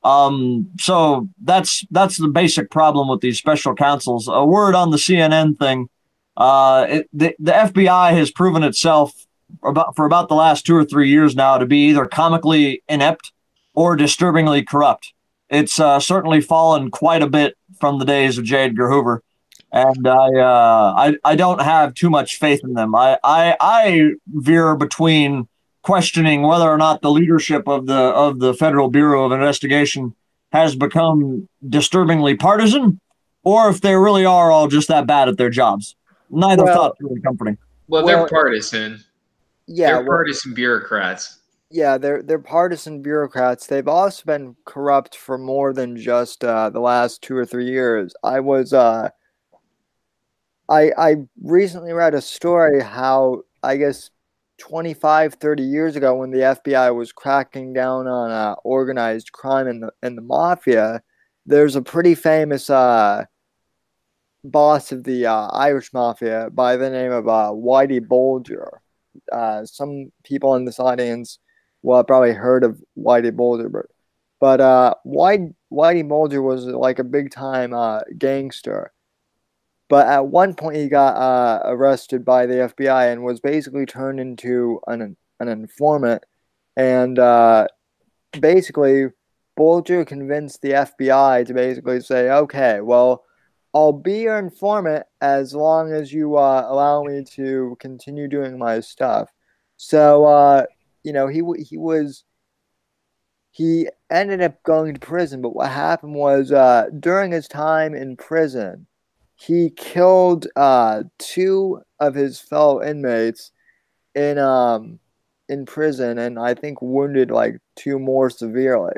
Um, 0.02 0.68
so 0.80 1.28
that's 1.42 1.86
that's 1.90 2.16
the 2.16 2.28
basic 2.28 2.70
problem 2.70 3.08
with 3.08 3.20
these 3.20 3.38
special 3.38 3.74
counsels. 3.74 4.28
A 4.28 4.44
word 4.44 4.74
on 4.74 4.90
the 4.90 4.96
CNN 4.96 5.58
thing. 5.58 5.88
Uh, 6.36 6.86
it, 6.88 7.08
the, 7.12 7.34
the 7.38 7.52
FBI 7.52 8.12
has 8.12 8.32
proven 8.32 8.64
itself 8.64 9.12
about 9.62 9.94
for 9.94 10.06
about 10.06 10.28
the 10.28 10.34
last 10.34 10.66
two 10.66 10.74
or 10.74 10.84
three 10.84 11.08
years 11.08 11.36
now 11.36 11.58
to 11.58 11.66
be 11.66 11.88
either 11.88 12.04
comically 12.06 12.82
inept 12.88 13.32
or 13.74 13.96
disturbingly 13.96 14.64
corrupt. 14.64 15.12
It's 15.50 15.78
uh, 15.78 16.00
certainly 16.00 16.40
fallen 16.40 16.90
quite 16.90 17.22
a 17.22 17.28
bit 17.28 17.56
from 17.78 17.98
the 17.98 18.04
days 18.04 18.38
of 18.38 18.44
J. 18.44 18.64
Edgar 18.64 18.90
Hoover, 18.90 19.22
and 19.72 20.06
I, 20.06 20.28
uh, 20.38 20.94
I 20.96 21.16
I 21.24 21.34
don't 21.34 21.60
have 21.60 21.94
too 21.94 22.10
much 22.10 22.38
faith 22.38 22.60
in 22.62 22.74
them. 22.74 22.94
I 22.94 23.18
I, 23.24 23.56
I 23.60 24.10
veer 24.26 24.76
between 24.76 25.48
questioning 25.82 26.42
whether 26.42 26.68
or 26.68 26.78
not 26.78 27.02
the 27.02 27.10
leadership 27.10 27.66
of 27.66 27.86
the 27.86 27.94
of 27.94 28.38
the 28.38 28.54
Federal 28.54 28.88
Bureau 28.88 29.24
of 29.24 29.32
Investigation 29.32 30.14
has 30.52 30.76
become 30.76 31.48
disturbingly 31.68 32.36
partisan, 32.36 33.00
or 33.42 33.70
if 33.70 33.80
they 33.80 33.96
really 33.96 34.26
are 34.26 34.52
all 34.52 34.68
just 34.68 34.88
that 34.88 35.06
bad 35.06 35.28
at 35.28 35.38
their 35.38 35.50
jobs. 35.50 35.96
Neither 36.30 36.64
well, 36.64 36.74
thought's 36.74 37.00
really 37.00 37.20
comforting. 37.20 37.56
Well, 37.88 38.06
they're 38.06 38.18
well, 38.18 38.28
partisan. 38.28 39.02
Yeah, 39.66 39.86
they're 39.88 39.96
well, 39.98 40.06
partisan 40.06 40.52
bureaucrats. 40.54 41.38
Yeah, 41.70 41.96
they're 41.96 42.22
they're 42.22 42.38
partisan 42.38 43.00
bureaucrats. 43.00 43.66
They've 43.66 43.88
also 43.88 44.22
been 44.26 44.54
corrupt 44.66 45.16
for 45.16 45.38
more 45.38 45.72
than 45.72 45.96
just 45.96 46.44
uh, 46.44 46.68
the 46.68 46.80
last 46.80 47.22
two 47.22 47.34
or 47.34 47.46
three 47.46 47.64
years. 47.70 48.14
I 48.22 48.40
was 48.40 48.74
uh, 48.74 49.08
I 50.68 50.92
I 50.96 51.16
recently 51.42 51.92
read 51.92 52.14
a 52.14 52.20
story 52.20 52.82
how 52.82 53.42
I 53.62 53.76
guess 53.76 54.10
25, 54.58 55.34
30 55.34 55.62
years 55.62 55.96
ago 55.96 56.14
when 56.14 56.30
the 56.30 56.38
FBI 56.38 56.94
was 56.94 57.12
cracking 57.12 57.72
down 57.72 58.06
on 58.06 58.30
uh, 58.30 58.54
organized 58.64 59.32
crime 59.32 59.66
and 59.66 59.82
the, 59.82 59.92
and 60.02 60.16
the 60.16 60.22
mafia, 60.22 61.02
there's 61.46 61.74
a 61.74 61.82
pretty 61.82 62.14
famous 62.14 62.70
uh, 62.70 63.24
boss 64.44 64.92
of 64.92 65.04
the 65.04 65.26
uh, 65.26 65.48
Irish 65.48 65.92
mafia 65.92 66.48
by 66.52 66.76
the 66.76 66.90
name 66.90 67.10
of 67.10 67.26
uh, 67.28 67.50
Whitey 67.52 68.06
Bulger. 68.06 68.80
Uh, 69.32 69.64
some 69.64 70.12
people 70.24 70.54
in 70.54 70.64
this 70.64 70.78
audience 70.78 71.38
will 71.82 71.96
have 71.96 72.06
probably 72.06 72.32
heard 72.32 72.62
of 72.62 72.80
Whitey 72.96 73.34
Bulger, 73.34 73.68
but, 73.68 73.86
but 74.40 74.60
uh, 74.60 74.94
Whitey, 75.04 76.08
Bulger 76.08 76.40
was 76.40 76.66
like 76.66 77.00
a 77.00 77.04
big 77.04 77.32
time 77.32 77.74
gangster 78.16 78.92
but 79.92 80.06
at 80.06 80.28
one 80.28 80.54
point, 80.54 80.78
he 80.78 80.88
got 80.88 81.16
uh, 81.16 81.60
arrested 81.66 82.24
by 82.24 82.46
the 82.46 82.72
FBI 82.74 83.12
and 83.12 83.22
was 83.22 83.40
basically 83.40 83.84
turned 83.84 84.20
into 84.20 84.80
an, 84.86 85.18
an 85.38 85.48
informant. 85.48 86.24
And 86.78 87.18
uh, 87.18 87.66
basically, 88.40 89.08
Bulger 89.54 90.06
convinced 90.06 90.62
the 90.62 90.70
FBI 90.70 91.46
to 91.46 91.52
basically 91.52 92.00
say, 92.00 92.30
okay, 92.30 92.80
well, 92.80 93.26
I'll 93.74 93.92
be 93.92 94.20
your 94.20 94.38
informant 94.38 95.04
as 95.20 95.54
long 95.54 95.92
as 95.92 96.10
you 96.10 96.38
uh, 96.38 96.64
allow 96.66 97.02
me 97.02 97.22
to 97.34 97.76
continue 97.78 98.28
doing 98.28 98.58
my 98.58 98.80
stuff. 98.80 99.28
So, 99.76 100.24
uh, 100.24 100.64
you 101.04 101.12
know, 101.12 101.26
he 101.26 101.42
he 101.64 101.76
was 101.76 102.24
he 103.50 103.90
ended 104.10 104.40
up 104.40 104.62
going 104.62 104.94
to 104.94 105.00
prison. 105.00 105.42
But 105.42 105.54
what 105.54 105.70
happened 105.70 106.14
was 106.14 106.50
uh, 106.50 106.86
during 106.98 107.30
his 107.30 107.46
time 107.46 107.94
in 107.94 108.16
prison, 108.16 108.86
he 109.46 109.70
killed 109.70 110.46
uh, 110.56 111.02
two 111.18 111.82
of 111.98 112.14
his 112.14 112.38
fellow 112.40 112.82
inmates 112.82 113.50
in 114.14 114.38
um 114.38 115.00
in 115.48 115.66
prison, 115.66 116.18
and 116.18 116.38
I 116.38 116.54
think 116.54 116.80
wounded 116.80 117.30
like 117.30 117.58
two 117.76 117.98
more 117.98 118.30
severely. 118.30 118.94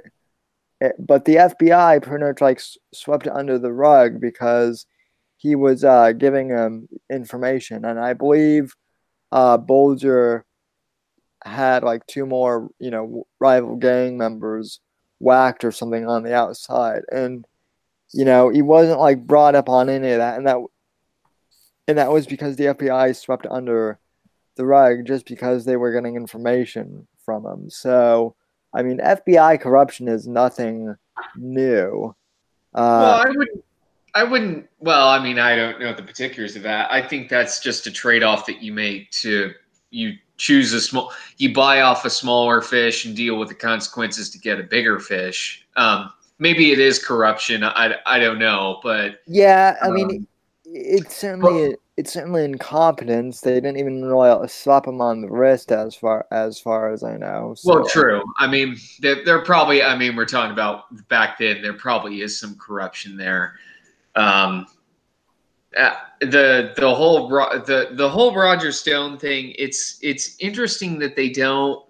It, 0.81 0.87
eh, 0.87 0.93
but 0.99 1.25
the 1.25 1.37
FBI 1.37 2.03
pretty 2.03 2.25
much 2.25 2.41
like 2.41 2.61
swept 2.93 3.27
under 3.27 3.59
the 3.59 3.73
rug 3.73 4.21
because 4.21 4.87
he 5.37 5.55
was 5.57 5.85
uh, 5.85 6.13
giving 6.13 6.51
him 6.51 6.89
information, 7.11 7.85
and 7.85 7.99
I 7.99 8.13
believe 8.15 8.75
uh, 9.33 9.57
Bulger 9.59 10.45
had 11.45 11.85
like 11.85 12.07
two 12.07 12.27
more, 12.27 12.71
you 12.79 12.91
know, 12.91 13.27
rival 13.41 13.77
gang 13.77 14.19
members 14.19 14.81
whacked 15.21 15.65
or 15.65 15.73
something 15.73 16.07
on 16.07 16.23
the 16.23 16.35
outside, 16.35 17.03
and 17.11 17.47
you 18.15 18.25
know 18.25 18.49
he 18.49 18.63
wasn't 18.63 19.01
like 19.01 19.27
brought 19.27 19.55
up 19.55 19.69
on 19.69 19.89
any 19.89 20.13
of 20.13 20.19
that, 20.19 20.39
and 20.39 20.47
that 20.47 20.59
and 21.89 21.99
that 21.99 22.13
was 22.13 22.27
because 22.27 22.57
the 22.57 22.67
FBI 22.67 23.15
swept 23.17 23.47
under 23.51 23.99
the 24.57 24.65
rug 24.65 25.05
just 25.05 25.27
because 25.27 25.65
they 25.65 25.77
were 25.77 25.93
getting 25.93 26.17
information 26.17 27.07
from 27.25 27.45
him. 27.45 27.69
So, 27.69 28.37
I 28.73 28.83
mean, 28.83 28.99
FBI 28.99 29.61
corruption 29.61 30.09
is 30.09 30.29
nothing 30.29 30.95
new. 31.37 32.15
Uh, 32.73 33.01
well, 33.03 33.27
I 33.27 33.29
wouldn't. 33.29 33.65
I 34.15 34.23
wouldn't. 34.23 34.71
Well, 34.79 35.09
I 35.09 35.23
mean, 35.23 35.41
I 35.41 35.57
don't 35.57 35.81
know 35.81 35.93
the 35.93 36.03
particulars 36.03 36.55
of 36.55 36.63
that. 36.63 36.91
I 36.93 37.03
think 37.03 37.29
that's 37.29 37.59
just 37.59 37.89
a 37.89 37.91
trade-off 37.91 38.47
that 38.47 38.63
you 38.63 38.73
make 38.73 39.11
to 39.11 39.53
you 39.91 40.15
choose 40.37 40.73
a 40.73 40.81
small, 40.81 41.13
you 41.37 41.53
buy 41.53 41.81
off 41.81 42.05
a 42.05 42.11
smaller 42.11 42.61
fish 42.61 43.05
and 43.05 43.17
deal 43.17 43.39
with 43.39 43.49
the 43.49 43.55
consequences 43.55 44.31
to 44.31 44.39
get 44.39 44.61
a 44.61 44.63
bigger 44.63 44.99
fish. 44.99 45.67
Um, 45.77 46.11
maybe 46.39 46.73
it 46.73 46.79
is 46.79 46.99
corruption. 46.99 47.65
I, 47.65 47.97
I 48.07 48.19
don't 48.19 48.39
know, 48.39 48.81
but 48.83 49.21
yeah, 49.27 49.77
I 49.83 49.89
um, 49.89 49.95
mean, 49.95 50.27
it's 50.65 51.17
certainly 51.17 51.71
but, 51.71 51.79
it's 51.97 52.13
certainly 52.13 52.45
incompetence. 52.45 53.41
They 53.41 53.55
didn't 53.55 53.77
even 53.77 54.05
really 54.05 54.49
slap 54.49 54.87
him 54.87 55.01
on 55.01 55.21
the 55.21 55.29
wrist, 55.29 55.71
as 55.71 55.95
far 55.95 56.27
as 56.31 56.59
far 56.59 56.93
as 56.93 57.03
I 57.03 57.17
know. 57.17 57.55
So. 57.57 57.75
Well, 57.75 57.87
true. 57.87 58.23
I 58.39 58.47
mean, 58.47 58.77
they're, 59.01 59.25
they're, 59.25 59.45
probably. 59.45 59.83
I 59.83 59.97
mean, 59.97 60.17
we're 60.17 60.25
talking 60.25 60.53
about 60.53 60.85
back 61.09 61.39
then. 61.39 61.63
There 61.63 61.75
probably 61.75 62.23
is 62.23 62.39
some 62.39 62.57
corruption 62.57 63.17
there. 63.17 63.55
Um, 64.17 64.67
uh, 65.77 65.95
the 66.21 66.73
the 66.77 66.95
whole 66.95 67.29
the 67.29 67.91
the 67.93 68.09
whole 68.09 68.35
Roger 68.35 68.73
Stone 68.73 69.19
thing. 69.19 69.55
It's 69.59 69.99
it's 70.03 70.37
interesting 70.41 70.99
that 71.01 71.15
they 71.17 71.29
don't 71.29 71.85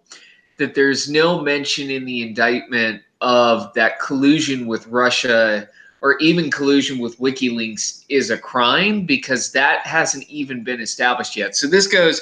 that 0.58 0.74
there's 0.74 1.10
no 1.10 1.40
mention 1.40 1.90
in 1.90 2.04
the 2.04 2.22
indictment 2.22 3.02
of 3.24 3.72
that 3.72 3.98
collusion 3.98 4.66
with 4.66 4.86
Russia 4.88 5.66
or 6.02 6.18
even 6.18 6.50
collusion 6.50 6.98
with 6.98 7.18
WikiLeaks 7.18 8.04
is 8.10 8.28
a 8.28 8.36
crime 8.36 9.06
because 9.06 9.50
that 9.52 9.86
hasn't 9.86 10.24
even 10.28 10.62
been 10.62 10.78
established 10.78 11.34
yet. 11.34 11.56
So 11.56 11.66
this 11.66 11.86
goes 11.86 12.20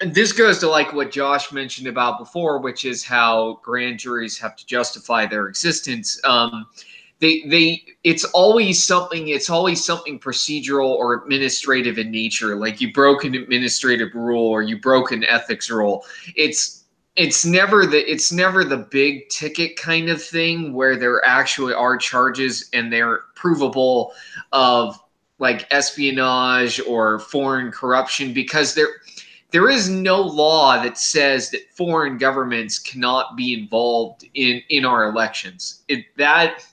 this 0.00 0.32
goes 0.32 0.58
to 0.60 0.68
like 0.68 0.92
what 0.94 1.12
Josh 1.12 1.52
mentioned 1.52 1.86
about 1.86 2.18
before, 2.18 2.58
which 2.58 2.86
is 2.86 3.04
how 3.04 3.60
grand 3.62 3.98
juries 3.98 4.38
have 4.38 4.56
to 4.56 4.66
justify 4.66 5.26
their 5.26 5.48
existence. 5.48 6.18
Um, 6.24 6.66
they 7.20 7.42
they 7.42 7.84
it's 8.02 8.24
always 8.24 8.82
something 8.82 9.28
it's 9.28 9.50
always 9.50 9.84
something 9.84 10.18
procedural 10.18 10.88
or 10.88 11.14
administrative 11.14 11.98
in 11.98 12.10
nature 12.10 12.56
like 12.56 12.80
you 12.80 12.92
broke 12.92 13.24
an 13.24 13.34
administrative 13.34 14.12
rule 14.12 14.46
or 14.46 14.60
you 14.62 14.80
broke 14.80 15.12
an 15.12 15.22
ethics 15.24 15.70
rule 15.70 16.04
it's 16.34 16.81
it's 17.16 17.44
never 17.44 17.84
the 17.86 18.10
it's 18.10 18.32
never 18.32 18.64
the 18.64 18.76
big 18.76 19.28
ticket 19.28 19.76
kind 19.76 20.08
of 20.08 20.22
thing 20.22 20.72
where 20.72 20.96
there 20.96 21.24
actually 21.24 21.74
are 21.74 21.96
charges 21.96 22.68
and 22.72 22.92
they're 22.92 23.24
provable 23.34 24.14
of 24.52 24.98
like 25.38 25.66
espionage 25.70 26.80
or 26.80 27.18
foreign 27.18 27.70
corruption 27.70 28.32
because 28.32 28.74
there 28.74 28.88
there 29.50 29.68
is 29.68 29.90
no 29.90 30.20
law 30.20 30.82
that 30.82 30.96
says 30.96 31.50
that 31.50 31.60
foreign 31.76 32.16
governments 32.16 32.78
cannot 32.78 33.36
be 33.36 33.52
involved 33.52 34.26
in 34.34 34.62
in 34.70 34.84
our 34.86 35.10
elections 35.10 35.82
it 35.88 36.06
that 36.16 36.64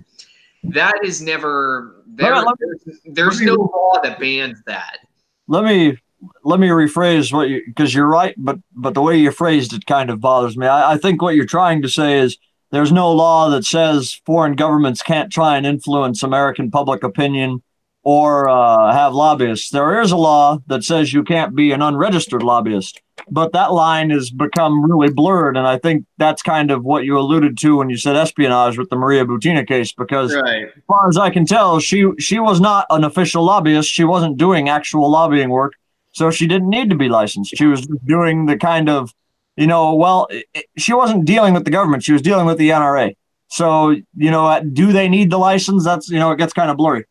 that 0.63 0.93
is 1.03 1.21
never 1.21 2.03
there, 2.07 2.35
there's, 2.59 2.99
there's 3.05 3.41
no 3.41 3.53
law 3.55 4.01
that 4.01 4.19
bans 4.19 4.61
that. 4.65 4.99
Let 5.47 5.63
me 5.63 5.97
let 6.43 6.59
me 6.59 6.67
rephrase 6.67 7.31
what 7.31 7.49
you 7.49 7.61
because 7.65 7.93
you're 7.93 8.07
right, 8.07 8.35
but 8.37 8.59
but 8.73 8.93
the 8.93 9.01
way 9.01 9.17
you 9.17 9.31
phrased 9.31 9.73
it 9.73 9.85
kind 9.85 10.09
of 10.09 10.19
bothers 10.19 10.57
me. 10.57 10.67
I, 10.67 10.93
I 10.93 10.97
think 10.97 11.21
what 11.21 11.35
you're 11.35 11.45
trying 11.45 11.81
to 11.81 11.89
say 11.89 12.19
is 12.19 12.37
there's 12.71 12.91
no 12.91 13.11
law 13.11 13.49
that 13.49 13.65
says 13.65 14.21
foreign 14.25 14.55
governments 14.55 15.01
can't 15.01 15.31
try 15.31 15.57
and 15.57 15.65
influence 15.65 16.23
American 16.23 16.69
public 16.69 17.03
opinion 17.03 17.63
or 18.03 18.47
uh, 18.49 18.93
have 18.93 19.13
lobbyists. 19.13 19.69
There 19.69 20.01
is 20.01 20.11
a 20.11 20.17
law 20.17 20.59
that 20.67 20.83
says 20.83 21.13
you 21.13 21.23
can't 21.23 21.55
be 21.55 21.71
an 21.71 21.81
unregistered 21.81 22.43
lobbyist 22.43 23.01
but 23.31 23.53
that 23.53 23.71
line 23.71 24.09
has 24.09 24.29
become 24.29 24.83
really 24.83 25.11
blurred. 25.11 25.57
And 25.57 25.67
I 25.67 25.77
think 25.77 26.05
that's 26.17 26.41
kind 26.41 26.71
of 26.71 26.83
what 26.83 27.05
you 27.05 27.17
alluded 27.17 27.57
to 27.59 27.77
when 27.77 27.89
you 27.89 27.97
said 27.97 28.15
espionage 28.15 28.77
with 28.77 28.89
the 28.89 28.95
Maria 28.95 29.25
Butina 29.25 29.67
case, 29.67 29.91
because 29.91 30.33
right. 30.35 30.63
as 30.65 30.83
far 30.87 31.07
as 31.09 31.17
I 31.17 31.29
can 31.29 31.45
tell, 31.45 31.79
she 31.79 32.05
she 32.19 32.39
was 32.39 32.59
not 32.59 32.85
an 32.89 33.03
official 33.03 33.43
lobbyist. 33.43 33.89
She 33.89 34.03
wasn't 34.03 34.37
doing 34.37 34.69
actual 34.69 35.09
lobbying 35.09 35.49
work, 35.49 35.73
so 36.11 36.31
she 36.31 36.47
didn't 36.47 36.69
need 36.69 36.89
to 36.89 36.95
be 36.95 37.09
licensed. 37.09 37.55
She 37.55 37.65
was 37.65 37.87
doing 38.05 38.45
the 38.45 38.57
kind 38.57 38.89
of, 38.89 39.13
you 39.55 39.67
know, 39.67 39.95
well, 39.95 40.27
it, 40.29 40.65
she 40.77 40.93
wasn't 40.93 41.25
dealing 41.25 41.53
with 41.53 41.65
the 41.65 41.71
government. 41.71 42.03
She 42.03 42.13
was 42.13 42.21
dealing 42.21 42.45
with 42.45 42.57
the 42.57 42.69
NRA. 42.69 43.15
So, 43.49 43.91
you 44.15 44.31
know, 44.31 44.61
do 44.73 44.91
they 44.91 45.09
need 45.09 45.31
the 45.31 45.37
license? 45.37 45.83
That's 45.83 46.09
you 46.09 46.19
know, 46.19 46.31
it 46.31 46.37
gets 46.37 46.53
kind 46.53 46.69
of 46.69 46.77
blurry. 46.77 47.05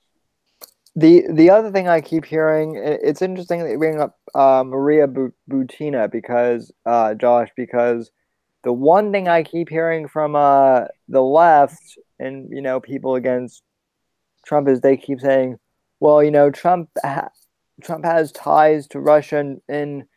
The 0.94 1.24
the 1.32 1.50
other 1.50 1.70
thing 1.70 1.88
I 1.88 2.00
keep 2.00 2.24
hearing, 2.24 2.74
it's 2.76 3.22
interesting 3.22 3.62
that 3.62 3.70
you 3.70 3.78
bring 3.78 4.00
up 4.00 4.18
uh, 4.34 4.64
Maria 4.64 5.06
Butina 5.06 6.10
because 6.10 6.72
uh, 6.86 7.14
Josh, 7.14 7.48
because 7.56 8.10
the 8.64 8.72
one 8.72 9.12
thing 9.12 9.28
I 9.28 9.42
keep 9.42 9.68
hearing 9.68 10.08
from 10.08 10.34
uh, 10.34 10.86
the 11.08 11.22
left 11.22 11.98
and 12.18 12.48
you 12.50 12.60
know 12.60 12.80
people 12.80 13.14
against 13.14 13.62
Trump 14.44 14.68
is 14.68 14.80
they 14.80 14.96
keep 14.96 15.20
saying, 15.20 15.58
well, 16.00 16.22
you 16.22 16.30
know, 16.30 16.50
Trump 16.50 16.88
ha- 17.04 17.28
Trump 17.82 18.04
has 18.04 18.32
ties 18.32 18.86
to 18.88 19.00
Russia 19.00 19.38
in, 19.38 19.60
in 19.68 20.08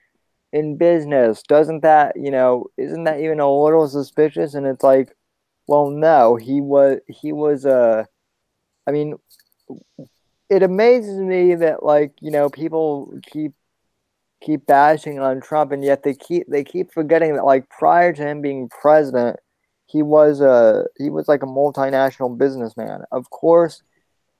in 0.54 0.78
business. 0.78 1.44
Doesn't 1.44 1.82
that 1.82 2.16
you 2.16 2.32
know? 2.32 2.68
Isn't 2.78 3.06
that 3.06 3.20
even 3.20 3.40
a 3.40 3.52
little 3.52 3.88
suspicious? 3.88 4.54
And 4.54 4.66
it's 4.66 4.84
like, 4.84 5.16
well, 5.68 5.90
no, 5.90 6.36
he 6.36 6.62
was 6.62 7.00
he 7.08 7.32
was 7.32 7.66
a. 7.66 7.76
Uh, 7.76 8.06
I 8.88 8.92
mean, 8.92 9.16
it 10.50 10.64
amazes 10.64 11.20
me 11.20 11.56
that 11.56 11.84
like 11.84 12.14
you 12.20 12.32
know 12.32 12.50
people 12.50 13.14
keep 13.32 13.54
keep 14.42 14.66
bashing 14.66 15.20
on 15.20 15.40
Trump, 15.40 15.72
and 15.72 15.84
yet 15.84 16.04
they 16.04 16.14
keep 16.14 16.48
they 16.48 16.64
keep 16.64 16.92
forgetting 16.92 17.36
that 17.36 17.46
like 17.46 17.70
prior 17.70 18.12
to 18.14 18.22
him 18.22 18.42
being 18.42 18.70
president, 18.70 19.40
he 19.86 20.02
was 20.02 20.42
a 20.42 20.86
he 20.98 21.10
was 21.10 21.28
like 21.28 21.44
a 21.44 21.48
multinational 21.48 22.38
businessman. 22.38 23.04
Of 23.12 23.30
course, 23.30 23.84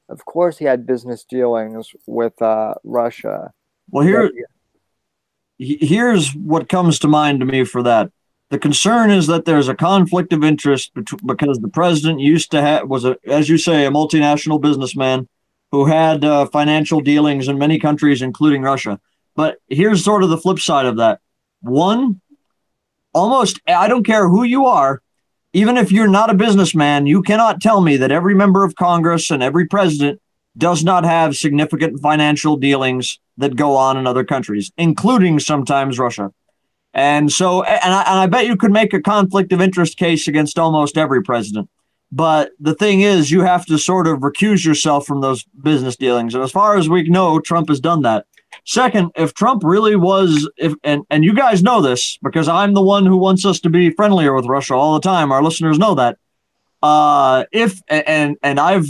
of 0.10 0.26
course, 0.26 0.58
he 0.58 0.66
had 0.66 0.86
business 0.86 1.24
dealings 1.24 1.92
with 2.06 2.42
uh, 2.42 2.76
Russia. 2.84 3.52
Well, 3.90 4.06
here, 4.06 4.32
here's 5.58 6.34
what 6.36 6.70
comes 6.70 7.00
to 7.00 7.08
mind 7.08 7.40
to 7.40 7.46
me 7.46 7.64
for 7.64 7.84
that. 7.84 8.12
The 8.50 8.60
concern 8.60 9.12
is 9.12 9.28
that 9.28 9.46
there's 9.46 9.70
a 9.70 9.76
conflict 9.76 10.34
of 10.34 10.44
interest 10.44 10.92
because 11.26 11.60
the 11.60 11.70
president 11.70 12.20
used 12.20 12.52
to 12.52 12.62
have 12.62 12.90
was 12.90 13.06
a, 13.06 13.16
as 13.26 13.48
you 13.48 13.58
say, 13.58 13.86
a 13.86 13.92
multinational 13.92 14.60
businessman 14.60 15.30
who 15.72 15.86
had 15.86 16.26
uh, 16.26 16.46
financial 16.48 17.00
dealings 17.00 17.48
in 17.48 17.58
many 17.58 17.80
countries, 17.80 18.22
including 18.22 18.62
Russia. 18.62 19.00
But 19.36 19.60
here's 19.70 20.04
sort 20.04 20.24
of 20.24 20.30
the 20.30 20.38
flip 20.38 20.60
side 20.60 20.86
of 20.86 20.98
that. 20.98 21.22
One, 21.62 22.20
almost, 23.14 23.62
I 23.68 23.88
don't 23.88 24.06
care 24.06 24.28
who 24.28 24.44
you 24.44 24.66
are, 24.66 25.02
even 25.54 25.78
if 25.78 25.92
you're 25.92 26.08
not 26.08 26.30
a 26.30 26.36
businessman, 26.36 27.06
you 27.06 27.22
cannot 27.22 27.62
tell 27.62 27.82
me 27.82 27.98
that 27.98 28.12
every 28.12 28.34
member 28.34 28.64
of 28.64 28.76
Congress 28.76 29.32
and 29.32 29.44
every 29.44 29.68
president 29.68 30.22
does 30.58 30.84
not 30.84 31.04
have 31.04 31.36
significant 31.36 32.00
financial 32.02 32.58
dealings 32.58 33.20
that 33.38 33.56
go 33.56 33.76
on 33.76 33.98
in 33.98 34.08
other 34.08 34.24
countries, 34.24 34.72
including 34.78 35.40
sometimes 35.40 36.00
Russia. 36.00 36.32
And 36.94 37.32
so, 37.32 37.64
and 37.64 37.94
I, 37.94 38.02
and 38.02 38.20
I 38.20 38.28
bet 38.28 38.48
you 38.48 38.58
could 38.58 38.72
make 38.72 38.94
a 38.94 39.02
conflict 39.02 39.54
of 39.54 39.62
interest 39.62 39.98
case 39.98 40.28
against 40.28 40.60
almost 40.60 40.98
every 40.98 41.24
president. 41.24 41.70
But 42.12 42.52
the 42.60 42.76
thing 42.76 43.02
is, 43.02 43.32
you 43.32 43.42
have 43.42 43.66
to 43.68 43.78
sort 43.78 44.08
of 44.08 44.20
recuse 44.20 44.66
yourself 44.66 45.06
from 45.06 45.22
those 45.22 45.46
business 45.64 45.96
dealings. 45.96 46.36
And 46.36 46.44
as 46.44 46.52
far 46.52 46.78
as 46.78 46.90
we 46.90 47.04
know, 47.04 47.40
Trump 47.40 47.70
has 47.70 47.80
done 47.80 48.02
that. 48.02 48.26
Second, 48.66 49.12
if 49.16 49.34
Trump 49.34 49.64
really 49.64 49.96
was, 49.96 50.50
if 50.58 50.74
and 50.84 51.04
and 51.10 51.24
you 51.24 51.34
guys 51.34 51.64
know 51.64 51.82
this 51.82 52.18
because 52.22 52.48
I'm 52.48 52.74
the 52.74 52.82
one 52.82 53.06
who 53.06 53.18
wants 53.18 53.46
us 53.46 53.60
to 53.62 53.70
be 53.70 53.90
friendlier 53.90 54.34
with 54.34 54.46
Russia 54.46 54.76
all 54.76 54.94
the 54.94 55.02
time. 55.02 55.32
Our 55.32 55.44
listeners 55.44 55.80
know 55.80 55.96
that. 55.96 56.18
Uh, 56.84 57.46
if 57.52 57.80
and 57.88 58.38
and 58.42 58.60
I've 58.60 58.88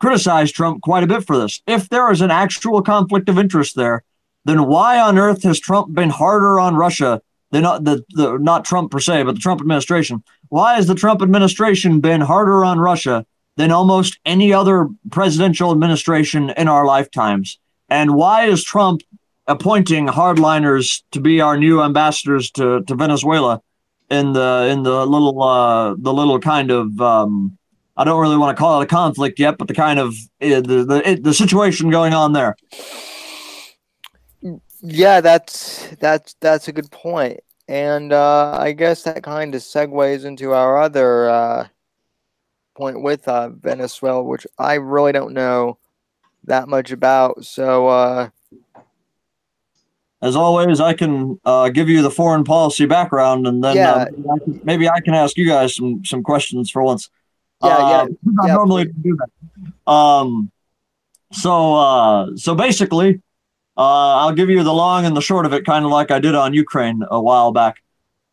criticized 0.00 0.54
Trump 0.54 0.82
quite 0.82 1.04
a 1.04 1.06
bit 1.06 1.26
for 1.26 1.36
this. 1.38 1.62
If 1.66 1.88
there 1.88 2.10
is 2.10 2.20
an 2.20 2.30
actual 2.30 2.82
conflict 2.82 3.28
of 3.28 3.38
interest 3.38 3.76
there, 3.76 4.04
then 4.44 4.66
why 4.66 5.00
on 5.00 5.18
earth 5.18 5.42
has 5.42 5.60
Trump 5.60 5.92
been 5.92 6.10
harder 6.10 6.58
on 6.58 6.76
Russia 6.76 7.20
than 7.50 7.62
not 7.62 7.84
the, 7.84 8.04
the 8.10 8.38
not 8.38 8.64
Trump 8.64 8.90
per 8.90 9.00
se, 9.00 9.24
but 9.24 9.34
the 9.34 9.40
Trump 9.40 9.60
administration? 9.60 10.22
Why 10.48 10.74
has 10.74 10.86
the 10.86 10.94
Trump 10.94 11.20
administration 11.20 12.00
been 12.00 12.20
harder 12.20 12.64
on 12.64 12.78
Russia 12.78 13.26
than 13.56 13.70
almost 13.70 14.18
any 14.24 14.52
other 14.52 14.88
presidential 15.10 15.72
administration 15.72 16.50
in 16.50 16.68
our 16.68 16.86
lifetimes? 16.86 17.58
And 17.88 18.14
why 18.14 18.46
is 18.46 18.64
Trump 18.64 19.02
appointing 19.46 20.06
hardliners 20.08 21.02
to 21.12 21.20
be 21.20 21.40
our 21.40 21.56
new 21.56 21.82
ambassadors 21.82 22.50
to, 22.52 22.82
to 22.82 22.94
Venezuela 22.94 23.62
in 24.10 24.32
the 24.32 24.68
in 24.70 24.82
the 24.82 25.04
little 25.06 25.42
uh, 25.42 25.94
the 25.98 26.12
little 26.12 26.38
kind 26.38 26.70
of 26.70 27.00
um, 27.00 27.56
I 27.96 28.04
don't 28.04 28.20
really 28.20 28.36
want 28.36 28.56
to 28.56 28.60
call 28.60 28.80
it 28.80 28.84
a 28.84 28.86
conflict 28.86 29.38
yet, 29.38 29.58
but 29.58 29.68
the 29.68 29.74
kind 29.74 29.98
of 29.98 30.14
uh, 30.40 30.60
the 30.60 30.84
the, 30.84 31.20
the 31.22 31.34
situation 31.34 31.90
going 31.90 32.12
on 32.12 32.32
there. 32.32 32.56
Yeah, 34.82 35.20
that's 35.20 35.88
that's 35.98 36.34
that's 36.40 36.68
a 36.68 36.72
good 36.72 36.90
point, 36.90 37.40
and 37.68 38.12
uh, 38.12 38.56
I 38.58 38.72
guess 38.72 39.02
that 39.04 39.22
kind 39.22 39.54
of 39.54 39.62
segues 39.62 40.24
into 40.24 40.52
our 40.52 40.78
other 40.80 41.28
uh, 41.28 41.68
point 42.76 43.02
with 43.02 43.26
uh, 43.26 43.48
Venezuela, 43.48 44.22
which 44.22 44.46
I 44.58 44.74
really 44.74 45.12
don't 45.12 45.32
know 45.32 45.78
that 46.46 46.68
much 46.68 46.90
about. 46.90 47.44
So, 47.44 47.88
uh, 47.88 48.28
as 50.22 50.34
always, 50.34 50.80
I 50.80 50.94
can 50.94 51.38
uh, 51.44 51.68
give 51.68 51.88
you 51.88 52.02
the 52.02 52.10
foreign 52.10 52.42
policy 52.44 52.86
background, 52.86 53.46
and 53.46 53.62
then 53.62 53.76
Yeah. 53.76 53.92
uh, 53.94 54.06
maybe, 54.10 54.28
I 54.28 54.38
can, 54.38 54.60
maybe 54.64 54.88
I 54.88 55.00
can 55.00 55.14
ask 55.14 55.36
you 55.36 55.46
guys 55.46 55.76
some 55.76 56.04
some 56.04 56.22
questions 56.22 56.70
for 56.70 56.82
once. 56.82 57.10
Yeah, 57.62 57.78
yeah, 57.78 57.84
Uh, 58.02 58.06
I 58.42 58.46
yeah, 58.48 58.54
normally 58.54 58.86
do 58.86 59.16
that. 59.16 59.92
Um, 59.92 60.50
so 61.32 61.74
uh, 61.74 62.26
so 62.36 62.54
basically, 62.54 63.20
uh, 63.76 64.16
I'll 64.20 64.32
give 64.32 64.48
you 64.48 64.62
the 64.62 64.72
long 64.72 65.04
and 65.04 65.16
the 65.16 65.20
short 65.20 65.44
of 65.46 65.52
it, 65.52 65.66
kind 65.66 65.84
of 65.84 65.90
like 65.90 66.10
I 66.10 66.18
did 66.18 66.34
on 66.34 66.54
Ukraine 66.54 67.02
a 67.10 67.20
while 67.20 67.52
back. 67.52 67.76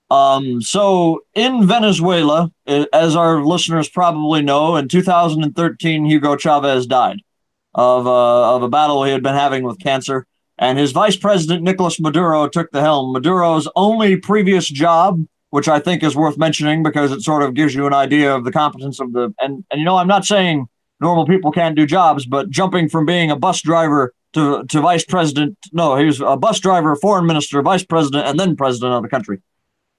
Um, 0.09 0.61
so 0.61 1.23
in 1.33 1.67
Venezuela, 1.67 2.51
as 2.67 3.15
our 3.15 3.43
listeners 3.43 3.89
probably 3.89 4.41
know, 4.41 4.75
in 4.75 4.87
2013, 4.87 6.05
Hugo 6.05 6.37
Chavez 6.37 6.85
died 6.85 7.19
of 7.75 8.07
uh, 8.07 8.55
of 8.55 8.63
a 8.63 8.69
battle 8.69 9.03
he 9.03 9.11
had 9.11 9.23
been 9.23 9.33
having 9.33 9.63
with 9.63 9.79
cancer, 9.79 10.25
and 10.57 10.77
his 10.77 10.91
vice 10.91 11.15
president 11.15 11.63
Nicolas 11.63 11.99
Maduro 11.99 12.47
took 12.47 12.71
the 12.71 12.81
helm. 12.81 13.13
Maduro's 13.13 13.67
only 13.75 14.15
previous 14.15 14.67
job, 14.67 15.25
which 15.49 15.67
I 15.67 15.79
think 15.79 16.03
is 16.03 16.15
worth 16.15 16.37
mentioning 16.37 16.83
because 16.83 17.11
it 17.11 17.21
sort 17.21 17.43
of 17.43 17.53
gives 17.53 17.73
you 17.73 17.87
an 17.87 17.93
idea 17.93 18.33
of 18.35 18.43
the 18.43 18.51
competence 18.51 18.99
of 18.99 19.13
the 19.13 19.33
and 19.39 19.63
and 19.71 19.79
you 19.79 19.85
know 19.85 19.97
I'm 19.97 20.07
not 20.07 20.25
saying 20.25 20.67
normal 20.99 21.25
people 21.25 21.51
can't 21.51 21.75
do 21.75 21.85
jobs, 21.85 22.25
but 22.25 22.49
jumping 22.49 22.89
from 22.89 23.05
being 23.05 23.31
a 23.31 23.35
bus 23.35 23.61
driver 23.61 24.13
to 24.33 24.63
to 24.65 24.81
vice 24.81 25.05
president, 25.05 25.57
no, 25.71 25.95
he 25.95 26.05
was 26.05 26.21
a 26.21 26.37
bus 26.37 26.59
driver, 26.59 26.95
foreign 26.95 27.25
minister, 27.25 27.61
vice 27.61 27.83
president, 27.83 28.27
and 28.27 28.39
then 28.39 28.55
president 28.55 28.93
of 28.93 29.03
the 29.03 29.09
country. 29.09 29.41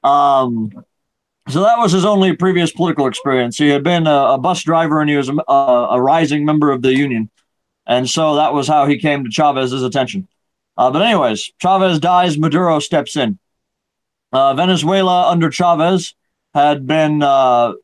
Um, 0.03 0.71
so 1.49 1.61
that 1.63 1.79
was 1.79 1.93
his 1.93 2.05
only 2.05 2.35
previous 2.35 2.73
political 2.73 3.07
experience. 3.07 3.59
He 3.59 3.69
had 3.69 3.83
been 3.83 4.07
a, 4.07 4.35
a 4.35 4.39
bus 4.39 4.63
driver 4.63 5.01
and 5.01 5.11
he 5.11 5.17
was 5.17 5.29
a, 5.29 5.35
a, 5.47 5.89
a 5.93 6.01
rising 6.01 6.45
member 6.45 6.71
of 6.71 6.83
the 6.83 6.95
union. 6.95 7.31
And 7.87 8.09
so 8.09 8.37
that 8.37 8.55
was 8.55 8.67
how 8.67 8.87
he 8.87 8.99
came 8.99 9.25
to 9.25 9.31
Chavez's 9.31 9.83
attention. 9.83 10.29
Uh, 10.77 10.91
but, 10.91 11.03
anyways, 11.03 11.53
Chavez 11.61 12.01
dies, 12.01 12.39
Maduro 12.39 12.79
steps 12.79 13.17
in. 13.17 13.39
Uh, 14.33 14.55
Venezuela 14.55 15.31
under 15.31 15.51
Chavez 15.51 16.15
had 16.55 16.87
been 16.87 17.23
uh, 17.23 17.75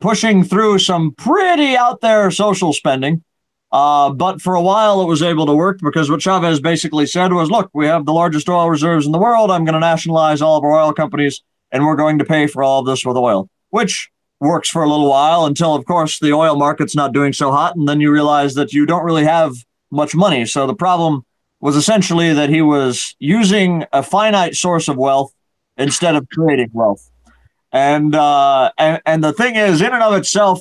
pushing 0.00 0.44
through 0.44 0.78
some 0.78 1.12
pretty 1.12 1.76
out 1.76 2.00
there 2.00 2.30
social 2.30 2.72
spending. 2.72 3.22
Uh, 3.72 4.10
but 4.10 4.40
for 4.40 4.54
a 4.54 4.62
while, 4.62 5.02
it 5.02 5.06
was 5.06 5.20
able 5.20 5.46
to 5.46 5.54
work 5.54 5.80
because 5.82 6.08
what 6.08 6.22
Chavez 6.22 6.60
basically 6.60 7.06
said 7.06 7.32
was, 7.32 7.50
look, 7.50 7.70
we 7.74 7.86
have 7.86 8.06
the 8.06 8.12
largest 8.12 8.48
oil 8.48 8.70
reserves 8.70 9.04
in 9.04 9.10
the 9.10 9.18
world. 9.18 9.50
I'm 9.50 9.64
going 9.64 9.74
to 9.74 9.80
nationalize 9.80 10.40
all 10.40 10.56
of 10.56 10.64
our 10.64 10.80
oil 10.80 10.92
companies, 10.92 11.42
and 11.72 11.84
we're 11.84 11.96
going 11.96 12.18
to 12.20 12.24
pay 12.24 12.46
for 12.46 12.62
all 12.62 12.80
of 12.80 12.86
this 12.86 13.04
with 13.04 13.16
oil, 13.16 13.48
which 13.70 14.10
works 14.40 14.68
for 14.68 14.82
a 14.82 14.88
little 14.88 15.08
while 15.08 15.46
until, 15.46 15.74
of 15.74 15.84
course, 15.84 16.18
the 16.18 16.32
oil 16.32 16.56
market's 16.56 16.94
not 16.94 17.12
doing 17.12 17.32
so 17.32 17.50
hot. 17.50 17.76
And 17.76 17.88
then 17.88 18.00
you 18.00 18.10
realize 18.10 18.54
that 18.54 18.72
you 18.72 18.86
don't 18.86 19.04
really 19.04 19.24
have 19.24 19.54
much 19.90 20.14
money. 20.14 20.44
So 20.46 20.66
the 20.66 20.74
problem 20.74 21.24
was 21.60 21.76
essentially 21.76 22.32
that 22.34 22.50
he 22.50 22.60
was 22.62 23.16
using 23.18 23.84
a 23.92 24.02
finite 24.02 24.54
source 24.54 24.88
of 24.88 24.96
wealth 24.96 25.32
instead 25.76 26.14
of 26.14 26.28
creating 26.28 26.70
wealth. 26.72 27.10
And, 27.72 28.14
uh, 28.14 28.70
and, 28.76 29.00
and 29.06 29.24
the 29.24 29.32
thing 29.32 29.56
is, 29.56 29.80
in 29.80 29.92
and 29.92 30.02
of 30.02 30.14
itself, 30.14 30.60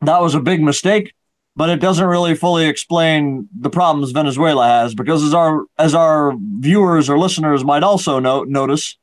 that 0.00 0.20
was 0.20 0.34
a 0.34 0.40
big 0.40 0.62
mistake 0.62 1.12
but 1.56 1.70
it 1.70 1.80
doesn't 1.80 2.06
really 2.06 2.34
fully 2.34 2.66
explain 2.66 3.48
the 3.58 3.70
problems 3.70 4.12
Venezuela 4.12 4.66
has 4.66 4.94
because 4.94 5.24
as 5.24 5.32
our 5.32 5.64
as 5.78 5.94
our 5.94 6.34
viewers 6.60 7.08
or 7.08 7.18
listeners 7.18 7.64
might 7.64 7.82
also 7.82 8.20
no, 8.20 8.44
notice 8.44 8.96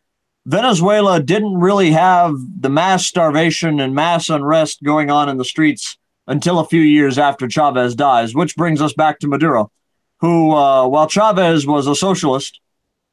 Venezuela 0.45 1.21
didn't 1.21 1.58
really 1.58 1.91
have 1.91 2.36
the 2.60 2.69
mass 2.69 3.06
starvation 3.06 3.79
and 3.79 3.95
mass 3.95 4.29
unrest 4.29 4.84
going 4.84 5.10
on 5.10 5.29
in 5.29 5.38
the 5.38 5.45
streets 5.45 5.97
until 6.27 6.60
a 6.60 6.67
few 6.67 6.82
years 6.82 7.17
after 7.17 7.49
Chavez 7.49 7.95
dies, 7.95 8.36
which 8.36 8.56
brings 8.56 8.82
us 8.82 8.93
back 8.93 9.19
to 9.19 9.27
Maduro, 9.27 9.71
who, 10.19 10.51
uh, 10.51 10.88
while 10.88 11.08
Chavez 11.08 11.65
was 11.65 11.88
a 11.88 11.95
socialist, 11.95 12.60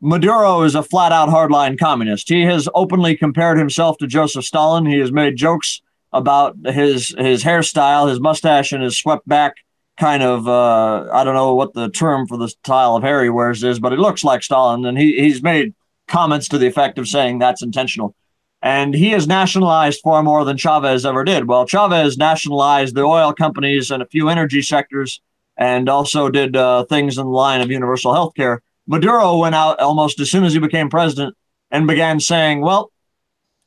Maduro 0.01 0.63
is 0.63 0.75
a 0.75 0.83
flat 0.83 1.13
out 1.13 1.29
hardline 1.29 1.79
communist. 1.79 2.29
He 2.29 2.43
has 2.43 2.69
openly 2.75 3.17
compared 3.17 3.59
himself 3.59 3.99
to 3.99 4.07
Joseph 4.07 4.45
Stalin. 4.45 4.87
He 4.87 4.99
has 4.99 5.13
made 5.13 5.37
jokes 5.37 5.83
about 6.13 6.57
his 6.65 7.15
his 7.19 7.45
hairstyle, 7.45 8.09
his 8.09 8.19
mustache, 8.19 8.73
and 8.73 8.83
his 8.83 8.97
swept 8.97 9.29
back 9.29 9.57
kind 9.99 10.23
of 10.23 10.49
uh, 10.49 11.09
I 11.13 11.23
don't 11.23 11.35
know 11.35 11.55
what 11.55 11.75
the 11.75 11.91
term 11.91 12.27
for 12.27 12.39
the 12.39 12.49
style 12.49 12.97
of 12.97 13.03
hair 13.03 13.23
he 13.23 13.29
wears 13.29 13.63
is, 13.63 13.79
but 13.79 13.93
it 13.93 13.99
looks 13.99 14.25
like 14.25 14.43
Stalin, 14.43 14.87
and 14.87 14.97
he 14.97 15.21
he's 15.21 15.43
made 15.43 15.75
comments 16.11 16.49
to 16.49 16.59
the 16.59 16.67
effect 16.67 16.99
of 16.99 17.09
saying 17.09 17.39
that's 17.39 17.63
intentional. 17.63 18.15
And 18.63 18.95
he 18.95 19.11
has 19.11 19.27
nationalized 19.27 20.01
far 20.03 20.23
more 20.23 20.45
than 20.45 20.59
Chavez 20.59 21.07
ever 21.07 21.25
did. 21.25 21.49
Well, 21.49 21.67
Chavez 21.67 22.19
nationalized 22.19 22.95
the 22.95 23.03
oil 23.03 23.33
companies 23.33 23.91
and 23.91 24.03
a 24.03 24.07
few 24.07 24.29
energy 24.29 24.61
sectors, 24.61 25.21
and 25.57 25.89
also 25.89 26.29
did 26.29 26.57
uh, 26.57 26.85
things 26.85 27.17
in 27.17 27.25
the 27.25 27.31
line 27.31 27.63
of 27.63 27.71
universal 27.71 28.13
health 28.13 28.35
care. 28.35 28.63
Maduro 28.87 29.39
went 29.39 29.55
out 29.55 29.81
almost 29.81 30.21
as 30.21 30.31
soon 30.31 30.45
as 30.45 30.53
he 30.53 30.59
became 30.59 30.91
president 30.91 31.35
and 31.71 31.87
began 31.87 32.21
saying, 32.21 32.61
well, 32.61 32.93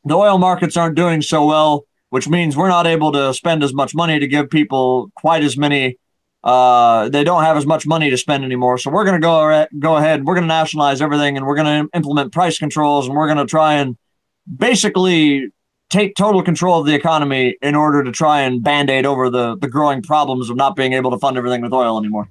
the 0.06 0.16
oil 0.16 0.38
markets 0.38 0.78
aren't 0.78 0.96
doing 0.96 1.22
so 1.22 1.46
well 1.46 1.86
which 2.14 2.30
means 2.30 2.56
we're 2.56 2.68
not 2.68 2.86
able 2.86 3.12
to 3.12 3.34
spend 3.34 3.64
as 3.64 3.74
much 3.74 3.96
money 3.96 4.20
to 4.20 4.28
give 4.28 4.48
people 4.48 5.10
quite 5.16 5.44
as 5.44 5.58
many. 5.58 5.98
Uh, 6.44 7.08
they 7.10 7.24
don't 7.24 7.44
have 7.44 7.56
as 7.56 7.66
much 7.66 7.88
money 7.88 8.10
to 8.10 8.18
spend 8.18 8.44
anymore. 8.44 8.78
So 8.78 8.92
we're 8.92 9.06
going 9.06 9.20
to 9.22 9.26
go 9.26 9.66
go 9.80 9.96
ahead. 9.96 10.26
We're 10.26 10.36
going 10.36 10.44
to 10.44 10.48
nationalize 10.48 11.02
everything, 11.02 11.38
and 11.38 11.46
we're 11.46 11.56
going 11.56 11.86
to 11.86 11.98
implement 11.98 12.34
price 12.34 12.60
controls, 12.60 13.08
and 13.08 13.16
we're 13.16 13.28
going 13.28 13.38
to 13.38 13.46
try 13.46 13.76
and 13.76 13.98
basically 14.58 15.50
take 15.90 16.16
total 16.16 16.44
control 16.44 16.82
of 16.82 16.86
the 16.86 16.96
economy 16.96 17.56
in 17.62 17.76
order 17.76 18.04
to 18.04 18.12
try 18.12 18.42
and 18.42 18.62
band-aid 18.64 19.06
over 19.06 19.30
the 19.30 19.56
the 19.58 19.70
growing 19.70 20.02
problems 20.02 20.50
of 20.50 20.58
not 20.58 20.76
being 20.76 20.94
able 20.94 21.12
to 21.12 21.18
fund 21.18 21.38
everything 21.38 21.62
with 21.62 21.72
oil 21.72 21.98
anymore. 21.98 22.30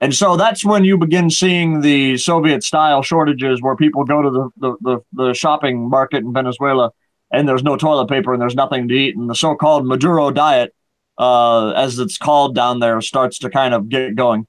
And 0.00 0.14
so 0.14 0.36
that's 0.36 0.64
when 0.64 0.84
you 0.84 0.98
begin 0.98 1.30
seeing 1.30 1.80
the 1.80 2.18
Soviet 2.18 2.62
style 2.62 3.02
shortages 3.02 3.62
where 3.62 3.76
people 3.76 4.04
go 4.04 4.20
to 4.20 4.30
the, 4.30 4.50
the, 4.58 4.76
the, 4.82 4.98
the 5.12 5.32
shopping 5.32 5.88
market 5.88 6.18
in 6.18 6.32
Venezuela 6.32 6.90
and 7.30 7.48
there's 7.48 7.62
no 7.62 7.76
toilet 7.76 8.08
paper 8.08 8.32
and 8.32 8.42
there's 8.42 8.54
nothing 8.54 8.88
to 8.88 8.94
eat. 8.94 9.16
And 9.16 9.30
the 9.30 9.34
so 9.34 9.54
called 9.54 9.86
Maduro 9.86 10.30
diet, 10.30 10.74
uh, 11.18 11.70
as 11.70 11.98
it's 11.98 12.18
called 12.18 12.54
down 12.54 12.80
there, 12.80 13.00
starts 13.00 13.38
to 13.40 13.50
kind 13.50 13.74
of 13.74 13.88
get 13.88 14.14
going. 14.14 14.46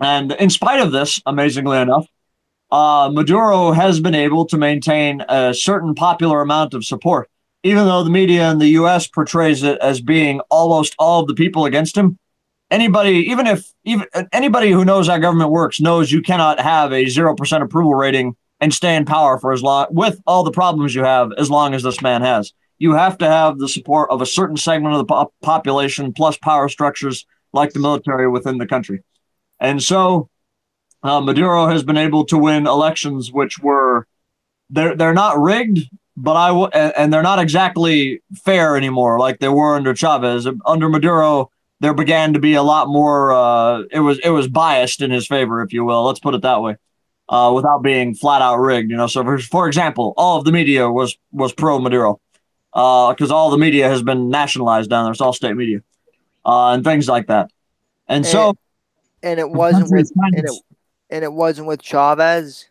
And 0.00 0.32
in 0.32 0.50
spite 0.50 0.80
of 0.80 0.92
this, 0.92 1.20
amazingly 1.26 1.78
enough, 1.78 2.06
uh, 2.70 3.10
Maduro 3.12 3.72
has 3.72 4.00
been 4.00 4.14
able 4.14 4.44
to 4.46 4.58
maintain 4.58 5.24
a 5.28 5.54
certain 5.54 5.94
popular 5.94 6.40
amount 6.40 6.74
of 6.74 6.84
support, 6.84 7.28
even 7.62 7.86
though 7.86 8.04
the 8.04 8.10
media 8.10 8.50
in 8.50 8.58
the 8.58 8.68
U.S. 8.68 9.06
portrays 9.06 9.62
it 9.62 9.78
as 9.80 10.00
being 10.00 10.40
almost 10.50 10.94
all 10.98 11.22
of 11.22 11.28
the 11.28 11.34
people 11.34 11.64
against 11.64 11.96
him. 11.96 12.18
Anybody, 12.70 13.30
even 13.30 13.46
if 13.46 13.66
even 13.84 14.06
anybody 14.30 14.70
who 14.70 14.84
knows 14.84 15.08
how 15.08 15.16
government 15.16 15.50
works, 15.50 15.80
knows 15.80 16.12
you 16.12 16.20
cannot 16.20 16.60
have 16.60 16.92
a 16.92 17.06
zero 17.06 17.34
percent 17.34 17.62
approval 17.62 17.94
rating 17.94 18.36
and 18.60 18.74
stay 18.74 18.94
in 18.94 19.06
power 19.06 19.38
for 19.38 19.52
as 19.52 19.62
long 19.62 19.86
with 19.90 20.20
all 20.26 20.42
the 20.44 20.50
problems 20.50 20.94
you 20.94 21.04
have 21.04 21.32
as 21.38 21.50
long 21.50 21.72
as 21.72 21.82
this 21.82 22.02
man 22.02 22.20
has. 22.20 22.52
You 22.78 22.92
have 22.92 23.18
to 23.18 23.26
have 23.26 23.58
the 23.58 23.68
support 23.68 24.10
of 24.10 24.22
a 24.22 24.26
certain 24.26 24.56
segment 24.56 24.94
of 24.94 24.98
the 24.98 25.04
po- 25.04 25.32
population 25.42 26.12
plus 26.12 26.36
power 26.36 26.68
structures 26.68 27.26
like 27.52 27.72
the 27.72 27.80
military 27.80 28.28
within 28.28 28.58
the 28.58 28.66
country. 28.66 29.02
And 29.60 29.82
so 29.82 30.28
uh, 31.02 31.20
Maduro 31.20 31.66
has 31.66 31.82
been 31.82 31.96
able 31.96 32.24
to 32.26 32.38
win 32.38 32.66
elections 32.66 33.32
which 33.32 33.58
were 33.58 34.06
they're 34.70 34.94
they're 34.94 35.14
not 35.14 35.38
rigged, 35.38 35.88
but 36.16 36.36
I 36.36 36.48
w- 36.48 36.68
and, 36.68 37.12
they're 37.12 37.22
not 37.22 37.38
exactly 37.38 38.22
fair 38.44 38.76
anymore 38.76 39.18
like 39.18 39.38
they 39.38 39.48
were 39.48 39.76
under 39.76 39.94
Chavez. 39.94 40.46
Under 40.66 40.88
Maduro, 40.88 41.50
there 41.80 41.94
began 41.94 42.34
to 42.34 42.38
be 42.38 42.54
a 42.54 42.62
lot 42.62 42.88
more. 42.88 43.32
Uh, 43.32 43.82
it 43.90 44.00
was 44.00 44.18
it 44.22 44.30
was 44.30 44.48
biased 44.48 45.00
in 45.00 45.10
his 45.10 45.26
favor, 45.26 45.62
if 45.62 45.72
you 45.72 45.84
will. 45.84 46.04
Let's 46.04 46.20
put 46.20 46.34
it 46.34 46.42
that 46.42 46.60
way 46.60 46.76
uh, 47.28 47.52
without 47.54 47.82
being 47.82 48.14
flat 48.14 48.42
out 48.42 48.58
rigged. 48.58 48.90
You 48.90 48.96
know, 48.96 49.06
so 49.06 49.22
for, 49.24 49.38
for 49.38 49.66
example, 49.66 50.12
all 50.16 50.38
of 50.38 50.44
the 50.44 50.52
media 50.52 50.90
was 50.90 51.16
was 51.32 51.52
pro 51.52 51.78
Maduro 51.78 52.20
because 52.72 53.30
uh, 53.30 53.34
all 53.36 53.50
the 53.50 53.58
media 53.58 53.88
has 53.88 54.02
been 54.02 54.28
nationalized 54.28 54.90
down 54.90 55.04
there. 55.04 55.12
It's 55.12 55.20
all 55.20 55.32
state 55.32 55.56
media 55.56 55.80
uh, 56.44 56.72
and 56.72 56.84
things 56.84 57.08
like 57.08 57.26
that. 57.28 57.50
And, 58.06 58.18
And- 58.24 58.26
so 58.26 58.54
and 59.22 59.40
it 59.40 59.50
wasn't 59.50 59.90
with 59.90 60.10
and 60.16 60.34
it, 60.38 60.50
and 61.10 61.24
it 61.24 61.32
wasn't 61.32 61.66
with 61.66 61.82
Chavez. 61.82 62.68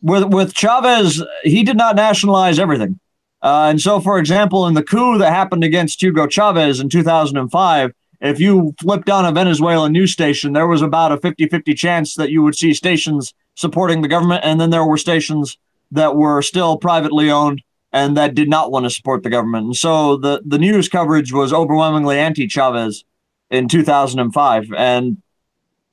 with 0.00 0.24
with 0.32 0.54
Chavez, 0.54 1.22
he 1.42 1.62
did 1.62 1.76
not 1.76 1.96
nationalize 1.96 2.58
everything. 2.58 2.98
Uh, 3.42 3.68
and 3.70 3.80
so, 3.80 4.00
for 4.00 4.18
example, 4.18 4.66
in 4.66 4.74
the 4.74 4.82
coup 4.82 5.16
that 5.18 5.30
happened 5.32 5.64
against 5.64 6.02
Hugo 6.02 6.26
Chavez 6.26 6.78
in 6.78 6.88
2005, 6.90 7.92
if 8.20 8.38
you 8.38 8.74
flipped 8.80 9.08
on 9.08 9.24
a 9.24 9.32
Venezuelan 9.32 9.92
news 9.92 10.12
station, 10.12 10.52
there 10.52 10.66
was 10.66 10.82
about 10.82 11.10
a 11.12 11.16
50 11.16 11.48
50 11.48 11.74
chance 11.74 12.14
that 12.14 12.30
you 12.30 12.42
would 12.42 12.54
see 12.54 12.72
stations 12.74 13.32
supporting 13.54 14.02
the 14.02 14.08
government, 14.08 14.44
and 14.44 14.60
then 14.60 14.70
there 14.70 14.84
were 14.84 14.96
stations 14.98 15.58
that 15.90 16.16
were 16.16 16.40
still 16.42 16.76
privately 16.76 17.30
owned 17.30 17.62
and 17.92 18.16
that 18.16 18.34
did 18.34 18.48
not 18.48 18.70
want 18.70 18.84
to 18.86 18.90
support 18.90 19.22
the 19.22 19.30
government. 19.30 19.66
And 19.66 19.76
so 19.76 20.16
the, 20.16 20.42
the 20.44 20.58
news 20.58 20.88
coverage 20.88 21.32
was 21.32 21.52
overwhelmingly 21.52 22.18
anti 22.18 22.46
Chavez 22.46 23.04
in 23.50 23.68
2005. 23.68 24.72
And 24.76 25.20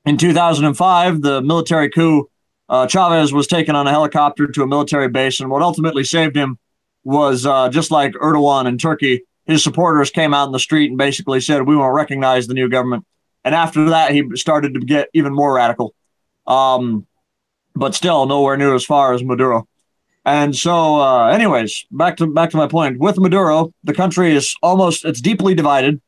in 0.04 0.16
2005, 0.16 1.22
the 1.22 1.42
military 1.42 1.90
coup, 1.90 2.30
uh, 2.68 2.86
Chavez 2.86 3.32
was 3.32 3.46
taken 3.46 3.74
on 3.74 3.86
a 3.86 3.90
helicopter 3.90 4.46
to 4.46 4.62
a 4.62 4.66
military 4.66 5.08
base. 5.08 5.40
And 5.40 5.50
what 5.50 5.62
ultimately 5.62 6.04
saved 6.04 6.36
him 6.36 6.58
was 7.04 7.46
uh, 7.46 7.68
just 7.68 7.90
like 7.90 8.12
Erdogan 8.12 8.66
in 8.66 8.78
Turkey, 8.78 9.22
his 9.46 9.64
supporters 9.64 10.10
came 10.10 10.34
out 10.34 10.46
in 10.46 10.52
the 10.52 10.58
street 10.58 10.90
and 10.90 10.98
basically 10.98 11.40
said, 11.40 11.62
We 11.62 11.76
won't 11.76 11.94
recognize 11.94 12.46
the 12.46 12.54
new 12.54 12.68
government. 12.68 13.04
And 13.44 13.54
after 13.54 13.88
that, 13.90 14.12
he 14.12 14.24
started 14.34 14.74
to 14.74 14.80
get 14.80 15.08
even 15.14 15.34
more 15.34 15.54
radical. 15.54 15.94
Um, 16.46 17.06
but 17.74 17.94
still 17.94 18.26
nowhere 18.26 18.56
near 18.56 18.74
as 18.74 18.84
far 18.84 19.14
as 19.14 19.22
Maduro. 19.22 19.66
And 20.28 20.54
so, 20.54 21.00
uh, 21.00 21.28
anyways, 21.28 21.86
back 21.90 22.18
to 22.18 22.26
back 22.26 22.50
to 22.50 22.58
my 22.58 22.66
point. 22.68 22.98
With 22.98 23.16
Maduro, 23.16 23.72
the 23.82 23.94
country 23.94 24.34
is 24.34 24.54
almost 24.62 25.06
it's 25.06 25.22
deeply 25.22 25.54
divided, 25.54 26.02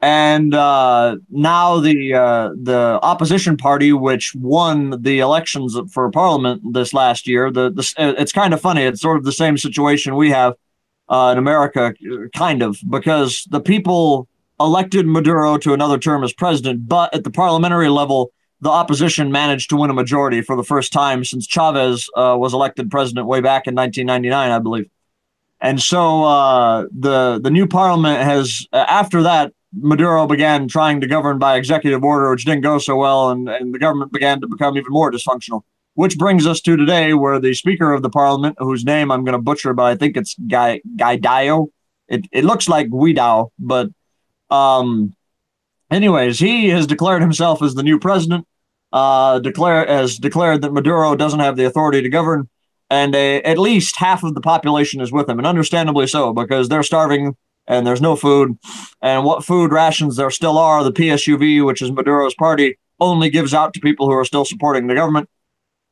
and 0.00 0.54
uh, 0.54 1.16
now 1.28 1.78
the 1.78 2.14
uh, 2.14 2.48
the 2.62 2.98
opposition 3.02 3.58
party, 3.58 3.92
which 3.92 4.34
won 4.34 5.02
the 5.02 5.18
elections 5.18 5.78
for 5.92 6.10
parliament 6.10 6.62
this 6.72 6.94
last 6.94 7.26
year, 7.26 7.50
the, 7.50 7.70
the 7.70 7.84
it's 8.18 8.32
kind 8.32 8.54
of 8.54 8.60
funny. 8.62 8.84
It's 8.84 9.02
sort 9.02 9.18
of 9.18 9.24
the 9.24 9.32
same 9.32 9.58
situation 9.58 10.16
we 10.16 10.30
have 10.30 10.54
uh, 11.10 11.28
in 11.32 11.38
America, 11.38 11.92
kind 12.34 12.62
of, 12.62 12.78
because 12.88 13.46
the 13.50 13.60
people 13.60 14.28
elected 14.58 15.06
Maduro 15.06 15.58
to 15.58 15.74
another 15.74 15.98
term 15.98 16.24
as 16.24 16.32
president, 16.32 16.88
but 16.88 17.12
at 17.12 17.22
the 17.22 17.30
parliamentary 17.30 17.90
level, 17.90 18.32
the 18.60 18.70
opposition 18.70 19.30
managed 19.30 19.70
to 19.70 19.76
win 19.76 19.90
a 19.90 19.94
majority 19.94 20.42
for 20.42 20.56
the 20.56 20.64
first 20.64 20.92
time 20.92 21.24
since 21.24 21.46
Chavez 21.46 22.08
uh, 22.16 22.36
was 22.38 22.54
elected 22.54 22.90
president 22.90 23.26
way 23.26 23.40
back 23.40 23.66
in 23.66 23.74
1999, 23.74 24.50
I 24.50 24.58
believe. 24.58 24.90
And 25.60 25.80
so 25.80 26.24
uh, 26.24 26.86
the 26.96 27.40
the 27.42 27.50
new 27.50 27.66
parliament 27.66 28.22
has 28.22 28.66
uh, 28.72 28.84
after 28.88 29.22
that 29.22 29.52
Maduro 29.76 30.26
began 30.26 30.68
trying 30.68 31.00
to 31.00 31.06
govern 31.06 31.38
by 31.38 31.56
executive 31.56 32.02
order, 32.02 32.30
which 32.30 32.44
didn't 32.44 32.62
go 32.62 32.78
so 32.78 32.96
well, 32.96 33.30
and, 33.30 33.48
and 33.48 33.74
the 33.74 33.78
government 33.78 34.12
began 34.12 34.40
to 34.40 34.46
become 34.46 34.76
even 34.76 34.90
more 34.92 35.10
dysfunctional. 35.10 35.62
Which 35.94 36.16
brings 36.16 36.46
us 36.46 36.60
to 36.60 36.76
today, 36.76 37.12
where 37.12 37.40
the 37.40 37.54
Speaker 37.54 37.92
of 37.92 38.02
the 38.02 38.10
Parliament, 38.10 38.54
whose 38.58 38.84
name 38.84 39.10
I'm 39.10 39.24
going 39.24 39.32
to 39.32 39.42
butcher, 39.42 39.74
but 39.74 39.82
I 39.82 39.96
think 39.96 40.16
it's 40.16 40.36
Guy 40.46 40.80
Guaido. 40.96 41.68
It 42.06 42.26
it 42.30 42.44
looks 42.44 42.68
like 42.68 42.88
Guido, 42.88 43.52
but 43.58 43.88
um, 44.48 45.14
anyways, 45.90 46.38
he 46.38 46.68
has 46.68 46.86
declared 46.86 47.22
himself 47.22 47.62
as 47.62 47.74
the 47.74 47.82
new 47.82 47.98
president 47.98 48.46
uh, 48.92 49.38
declare 49.38 49.86
has 49.86 50.16
declared 50.16 50.62
that 50.62 50.72
Maduro 50.72 51.14
doesn't 51.14 51.40
have 51.40 51.56
the 51.56 51.66
authority 51.66 52.02
to 52.02 52.08
govern, 52.08 52.48
and 52.90 53.14
a, 53.14 53.42
at 53.42 53.58
least 53.58 53.96
half 53.96 54.24
of 54.24 54.34
the 54.34 54.40
population 54.40 55.00
is 55.00 55.12
with 55.12 55.28
him, 55.28 55.38
and 55.38 55.46
understandably 55.46 56.06
so 56.06 56.32
because 56.32 56.68
they're 56.68 56.82
starving 56.82 57.36
and 57.66 57.86
there's 57.86 58.00
no 58.00 58.16
food. 58.16 58.58
And 59.02 59.24
what 59.24 59.44
food 59.44 59.72
rations 59.72 60.16
there 60.16 60.30
still 60.30 60.56
are, 60.58 60.82
the 60.82 60.92
PSUV, 60.92 61.64
which 61.64 61.82
is 61.82 61.92
Maduro's 61.92 62.34
party, 62.34 62.78
only 62.98 63.28
gives 63.28 63.52
out 63.52 63.74
to 63.74 63.80
people 63.80 64.06
who 64.06 64.14
are 64.14 64.24
still 64.24 64.46
supporting 64.46 64.86
the 64.86 64.94
government. 64.94 65.28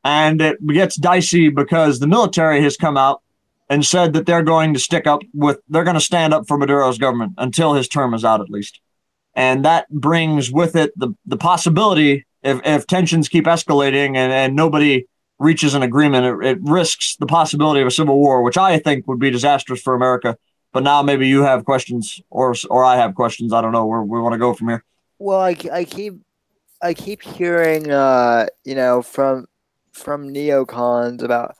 And 0.03 0.41
it 0.41 0.65
gets 0.65 0.95
dicey 0.95 1.49
because 1.49 1.99
the 1.99 2.07
military 2.07 2.61
has 2.63 2.77
come 2.77 2.97
out 2.97 3.21
and 3.69 3.85
said 3.85 4.13
that 4.13 4.25
they're 4.25 4.43
going 4.43 4.73
to 4.73 4.79
stick 4.79 5.05
up 5.05 5.21
with, 5.33 5.59
they're 5.69 5.83
going 5.83 5.93
to 5.95 6.01
stand 6.01 6.33
up 6.33 6.47
for 6.47 6.57
Maduro's 6.57 6.97
government 6.97 7.33
until 7.37 7.73
his 7.73 7.87
term 7.87 8.13
is 8.13 8.25
out, 8.25 8.41
at 8.41 8.49
least. 8.49 8.79
And 9.37 9.63
that 9.65 9.87
brings 9.89 10.51
with 10.51 10.75
it 10.75 10.91
the, 10.97 11.13
the 11.27 11.37
possibility 11.37 12.25
if, 12.41 12.59
if 12.65 12.87
tensions 12.87 13.29
keep 13.29 13.45
escalating 13.45 14.15
and, 14.15 14.33
and 14.33 14.55
nobody 14.55 15.05
reaches 15.37 15.75
an 15.75 15.83
agreement, 15.83 16.25
it, 16.25 16.47
it, 16.47 16.57
risks 16.61 17.15
the 17.17 17.27
possibility 17.27 17.79
of 17.79 17.87
a 17.87 17.91
civil 17.91 18.17
war, 18.17 18.41
which 18.41 18.57
I 18.57 18.79
think 18.79 19.07
would 19.07 19.19
be 19.19 19.29
disastrous 19.29 19.79
for 19.79 19.93
America. 19.93 20.37
But 20.73 20.83
now 20.83 21.03
maybe 21.03 21.27
you 21.27 21.43
have 21.43 21.65
questions, 21.65 22.19
or 22.29 22.55
or 22.69 22.83
I 22.83 22.97
have 22.97 23.15
questions. 23.15 23.53
I 23.53 23.61
don't 23.61 23.71
know 23.71 23.85
where 23.85 24.01
we 24.01 24.19
want 24.19 24.33
to 24.33 24.39
go 24.39 24.53
from 24.53 24.69
here. 24.69 24.83
Well, 25.19 25.39
I, 25.39 25.55
I 25.71 25.83
keep 25.85 26.15
I 26.81 26.93
keep 26.93 27.21
hearing, 27.21 27.91
uh, 27.91 28.47
you 28.65 28.75
know, 28.75 29.01
from 29.01 29.47
from 29.93 30.29
neocons 30.29 31.23
about, 31.23 31.55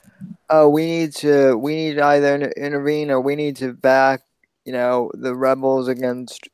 oh, 0.49 0.67
we 0.67 0.85
need 0.85 1.13
to 1.15 1.55
we 1.55 1.75
need 1.75 1.95
to 1.95 2.05
either 2.05 2.51
intervene 2.57 3.11
or 3.11 3.21
we 3.21 3.35
need 3.35 3.55
to 3.57 3.73
back, 3.73 4.21
you 4.65 4.73
know, 4.73 5.11
the 5.13 5.35
rebels 5.35 5.87
against 5.87 6.49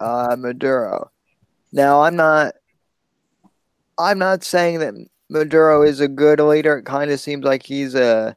uh, 0.00 0.36
Maduro. 0.38 1.10
Now, 1.72 2.02
I'm 2.02 2.16
not 2.16 2.54
I'm 3.98 4.18
not 4.18 4.44
saying 4.44 4.78
that 4.78 4.94
Maduro 5.28 5.82
is 5.82 6.00
a 6.00 6.08
good 6.08 6.40
leader. 6.40 6.78
It 6.78 6.84
kind 6.84 7.10
of 7.10 7.20
seems 7.20 7.44
like 7.44 7.62
he's 7.62 7.94
a 7.94 8.36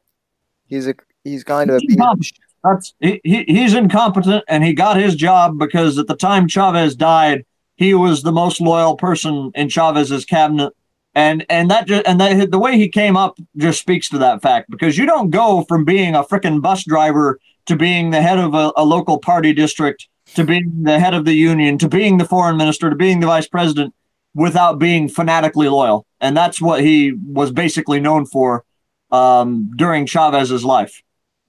he's 0.66 0.88
a 0.88 0.94
he's 1.24 1.44
kind 1.44 1.70
of 1.70 1.76
a 1.76 2.16
That's 2.64 2.94
he, 3.00 3.20
he, 3.24 3.44
he's 3.44 3.74
incompetent 3.74 4.44
and 4.48 4.64
he 4.64 4.72
got 4.72 4.96
his 4.96 5.14
job 5.14 5.58
because 5.58 5.98
at 5.98 6.06
the 6.06 6.16
time 6.16 6.48
Chavez 6.48 6.94
died, 6.94 7.44
he 7.76 7.94
was 7.94 8.22
the 8.22 8.32
most 8.32 8.60
loyal 8.60 8.96
person 8.96 9.50
in 9.54 9.68
Chavez's 9.68 10.24
cabinet. 10.24 10.72
And 11.14 11.44
and 11.48 11.70
that 11.70 11.86
just, 11.86 12.06
and 12.06 12.20
that 12.20 12.50
the 12.50 12.58
way 12.58 12.76
he 12.76 12.88
came 12.88 13.16
up 13.16 13.36
just 13.56 13.80
speaks 13.80 14.08
to 14.10 14.18
that 14.18 14.40
fact 14.40 14.70
because 14.70 14.96
you 14.96 15.06
don't 15.06 15.30
go 15.30 15.64
from 15.68 15.84
being 15.84 16.14
a 16.14 16.24
freaking 16.24 16.62
bus 16.62 16.84
driver 16.84 17.38
to 17.66 17.76
being 17.76 18.10
the 18.10 18.22
head 18.22 18.38
of 18.38 18.54
a, 18.54 18.72
a 18.76 18.84
local 18.84 19.18
party 19.18 19.52
district 19.52 20.08
to 20.34 20.44
being 20.44 20.82
the 20.82 20.98
head 20.98 21.14
of 21.14 21.24
the 21.24 21.34
union 21.34 21.78
to 21.78 21.88
being 21.88 22.18
the 22.18 22.24
foreign 22.24 22.56
minister 22.56 22.90
to 22.90 22.96
being 22.96 23.20
the 23.20 23.26
vice 23.26 23.48
president 23.48 23.94
without 24.34 24.78
being 24.78 25.08
fanatically 25.08 25.68
loyal. 25.68 26.06
And 26.20 26.36
that's 26.36 26.60
what 26.60 26.80
he 26.80 27.12
was 27.26 27.52
basically 27.52 28.00
known 28.00 28.26
for 28.26 28.64
um, 29.10 29.70
during 29.76 30.06
Chavez's 30.06 30.64
life. 30.64 31.02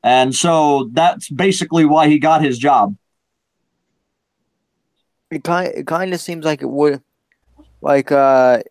And 0.03 0.35
so 0.35 0.89
that's 0.91 1.29
basically 1.29 1.85
why 1.85 2.09
he 2.09 2.19
got 2.19 2.43
his 2.43 2.57
job. 2.57 2.95
It 5.31 5.43
kind 5.43 5.71
it 5.73 5.87
kind 5.87 6.13
of 6.13 6.19
seems 6.19 6.45
like 6.45 6.61
it 6.61 6.69
would 6.69 7.01
like 7.81 8.11
uh 8.11 8.61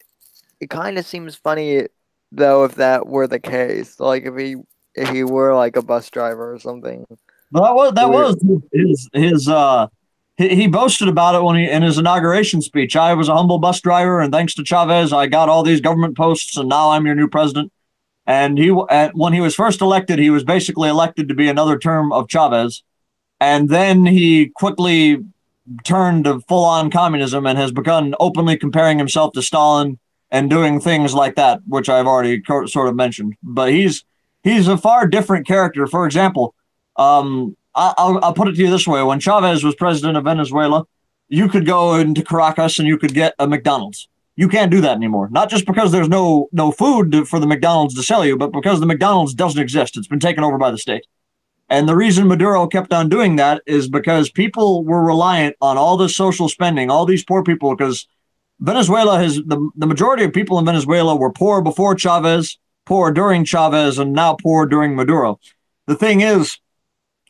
it 0.61 0.71
kind 0.71 0.97
of 0.97 1.05
seems 1.05 1.35
funny 1.35 1.89
though 2.31 2.65
if 2.65 2.77
that 2.77 3.09
were 3.09 3.27
the 3.27 3.41
case. 3.41 3.99
Like 3.99 4.25
if 4.27 4.37
he 4.37 4.57
if 4.95 5.09
he 5.09 5.25
were 5.25 5.55
like 5.55 5.77
a 5.77 5.83
bus 5.83 6.09
driver 6.11 6.53
or 6.53 6.61
something. 6.61 7.05
Well, 7.51 7.65
that 7.65 7.75
was 7.75 7.95
that 7.95 8.11
was 8.11 8.69
his 8.73 9.09
his 9.13 9.49
uh 9.49 9.89
he, 10.43 10.55
he 10.55 10.67
boasted 10.67 11.09
about 11.09 11.35
it 11.35 11.43
when 11.43 11.57
he 11.57 11.71
in 11.71 11.83
his 11.83 11.99
inauguration 11.99 12.61
speech. 12.63 12.97
I 12.97 13.15
was 13.15 13.29
a 13.29 13.37
humble 13.37 13.59
bus 13.59 13.81
driver, 13.81 14.21
and 14.21 14.33
thanks 14.33 14.55
to 14.55 14.65
Chavez, 14.65 15.13
I 15.13 15.27
got 15.27 15.49
all 15.49 15.63
these 15.63 15.81
government 15.81 16.17
posts, 16.17 16.57
and 16.57 16.69
now 16.69 16.91
I'm 16.91 17.07
your 17.07 17.15
new 17.15 17.29
president. 17.29 17.73
And 18.27 18.59
he, 18.59 18.69
when 18.69 19.33
he 19.33 19.41
was 19.41 19.55
first 19.55 19.81
elected, 19.81 20.19
he 20.19 20.31
was 20.31 20.45
basically 20.45 20.89
elected 20.89 21.29
to 21.29 21.35
be 21.35 21.49
another 21.49 21.79
term 21.79 22.13
of 22.13 22.29
Chavez, 22.29 22.83
and 23.41 23.69
then 23.69 24.07
he 24.07 24.49
quickly 24.49 25.25
turned 25.85 26.25
to 26.25 26.41
full-on 26.41 26.91
communism 26.91 27.47
and 27.47 27.59
has 27.59 27.73
begun 27.73 28.15
openly 28.21 28.57
comparing 28.57 28.99
himself 28.99 29.33
to 29.33 29.43
Stalin 29.43 29.99
and 30.31 30.51
doing 30.51 30.81
things 30.81 31.15
like 31.15 31.35
that, 31.37 31.61
which 31.67 31.89
I've 31.89 32.07
already 32.07 32.43
sort 32.67 32.89
of 32.89 32.97
mentioned. 32.97 33.35
But 33.43 33.71
he's 33.71 34.05
he's 34.43 34.69
a 34.69 34.77
far 34.77 35.07
different 35.07 35.47
character. 35.47 35.87
For 35.87 36.07
example, 36.07 36.55
um, 36.97 37.57
I'll, 37.75 38.19
I'll 38.23 38.35
put 38.35 38.49
it 38.49 38.53
to 38.57 38.63
you 38.63 38.71
this 38.71 38.87
way: 38.87 39.03
when 39.03 39.21
Chavez 39.21 39.65
was 39.65 39.75
president 39.75 40.17
of 40.17 40.25
Venezuela, 40.25 40.87
you 41.29 41.49
could 41.49 41.67
go 41.67 41.95
into 41.95 42.23
Caracas 42.23 42.79
and 42.79 42.87
you 42.87 42.99
could 42.99 43.15
get 43.15 43.35
a 43.39 43.47
McDonald's. 43.47 44.09
You 44.37 44.49
can't 44.49 44.71
do 44.71 44.81
that 44.81 44.97
anymore. 44.97 45.29
Not 45.31 45.51
just 45.51 45.67
because 45.67 45.93
there's 45.93 46.09
no 46.09 46.49
no 46.53 46.73
food 46.73 47.29
for 47.29 47.39
the 47.39 47.47
McDonald's 47.47 47.95
to 47.95 48.03
sell 48.03 48.25
you, 48.25 48.37
but 48.37 48.53
because 48.53 48.81
the 48.81 48.87
McDonald's 48.87 49.35
doesn't 49.35 49.61
exist. 49.61 49.97
It's 49.97 50.09
been 50.09 50.21
taken 50.21 50.45
over 50.45 50.59
by 50.59 50.71
the 50.71 50.79
state. 50.79 51.07
And 51.69 51.89
the 51.89 51.97
reason 51.97 52.29
Maduro 52.29 52.67
kept 52.67 52.93
on 52.93 53.09
doing 53.09 53.37
that 53.37 53.63
is 53.67 53.89
because 53.89 54.31
people 54.31 54.85
were 54.85 55.03
reliant 55.03 55.57
on 55.63 55.79
all 55.79 55.97
this 55.97 56.15
social 56.15 56.51
spending, 56.51 56.91
all 56.91 57.07
these 57.07 57.25
poor 57.25 57.43
people, 57.43 57.75
because 57.75 58.07
Venezuela 58.61 59.19
has 59.19 59.37
the, 59.37 59.71
the 59.75 59.87
majority 59.87 60.25
of 60.25 60.35
people 60.35 60.59
in 60.59 60.67
Venezuela 60.67 61.17
were 61.17 61.33
poor 61.33 61.63
before 61.63 61.97
Chavez, 61.97 62.59
poor 62.85 63.11
during 63.11 63.45
Chavez, 63.45 63.99
and 63.99 64.13
now 64.13 64.35
poor 64.35 64.67
during 64.67 64.95
Maduro. 64.95 65.41
The 65.87 65.97
thing 65.97 66.21
is, 66.21 66.59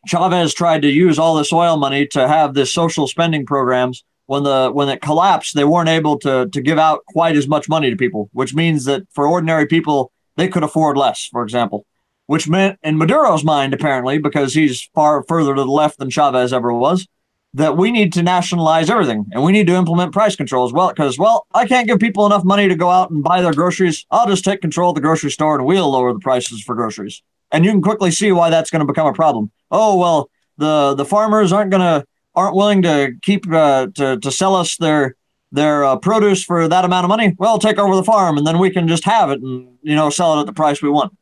Chavez 0.07 0.55
tried 0.55 0.83
to 0.83 0.91
use 0.91 1.19
all 1.19 1.35
this 1.35 1.53
oil 1.53 1.77
money 1.77 2.07
to 2.09 2.27
have 2.27 2.55
this 2.55 2.73
social 2.73 3.07
spending 3.07 3.47
programs. 3.47 4.05
When 4.27 4.45
the 4.45 4.71
when 4.73 4.88
it 4.88 5.03
collapsed, 5.03 5.55
they 5.55 5.65
weren't 5.65 5.88
able 5.88 6.19
to 6.21 6.49
to 6.49 6.61
give 6.61 6.79
out 6.79 7.05
quite 7.07 7.37
as 7.37 7.49
much 7.49 7.69
money 7.69 7.91
to 7.91 7.97
people, 7.97 8.31
which 8.33 8.55
means 8.55 8.85
that 8.85 9.03
for 9.12 9.27
ordinary 9.27 9.67
people, 9.67 10.12
they 10.37 10.49
could 10.49 10.62
afford 10.62 10.97
less. 10.97 11.27
For 11.27 11.43
example, 11.43 11.87
which 12.27 12.49
meant 12.49 12.79
in 12.83 12.97
Maduro's 12.97 13.45
mind, 13.45 13.75
apparently, 13.75 14.19
because 14.19 14.55
he's 14.55 14.88
far 14.95 15.23
further 15.25 15.55
to 15.55 15.62
the 15.62 15.71
left 15.71 15.99
than 15.99 16.09
Chavez 16.09 16.53
ever 16.53 16.73
was, 16.73 17.07
that 17.55 17.77
we 17.77 17.91
need 17.91 18.12
to 18.15 18.23
nationalize 18.23 18.88
everything 18.88 19.27
and 19.33 19.43
we 19.43 19.53
need 19.53 19.67
to 19.67 19.75
implement 19.75 20.12
price 20.12 20.37
controls. 20.37 20.73
Well, 20.73 20.88
because 20.88 21.19
well, 21.19 21.47
I 21.53 21.67
can't 21.67 21.87
give 21.87 21.99
people 21.99 22.25
enough 22.25 22.45
money 22.45 22.69
to 22.69 22.75
go 22.75 22.88
out 22.88 23.11
and 23.11 23.23
buy 23.23 23.43
their 23.43 23.53
groceries. 23.53 24.07
I'll 24.11 24.27
just 24.27 24.45
take 24.45 24.61
control 24.61 24.91
of 24.91 24.95
the 24.95 25.01
grocery 25.01 25.31
store 25.31 25.57
and 25.57 25.67
we'll 25.67 25.91
lower 25.91 26.12
the 26.12 26.21
prices 26.21 26.62
for 26.62 26.75
groceries. 26.75 27.23
And 27.51 27.65
you 27.65 27.71
can 27.71 27.83
quickly 27.83 28.11
see 28.11 28.33
why 28.33 28.49
that's 28.49 28.71
going 28.71 28.81
to 28.81 28.91
become 28.91 29.07
a 29.07 29.12
problem 29.12 29.51
oh 29.73 29.97
well 29.97 30.31
the 30.59 30.95
the 30.95 31.05
farmers 31.05 31.53
aren't 31.53 31.73
gonna 31.73 32.05
aren't 32.35 32.55
willing 32.55 32.83
to 32.83 33.13
keep 33.23 33.51
uh, 33.53 33.89
to 33.95 34.19
to 34.19 34.31
sell 34.31 34.55
us 34.55 34.77
their 34.77 35.17
their 35.51 35.85
uh, 35.85 35.97
produce 35.97 36.43
for 36.43 36.67
that 36.67 36.85
amount 36.85 37.05
of 37.05 37.09
money. 37.09 37.35
Well, 37.39 37.59
take 37.59 37.79
over 37.79 37.95
the 37.95 38.05
farm 38.05 38.39
and 38.39 38.47
then 38.47 38.59
we 38.59 38.71
can 38.71 38.89
just 38.89 39.05
have 39.05 39.31
it 39.31 39.41
and 39.43 39.77
you 39.83 39.95
know 39.95 40.11
sell 40.11 40.37
it 40.37 40.41
at 40.41 40.47
the 40.47 40.53
price 40.53 40.83
we 40.83 40.91
want. 40.91 41.17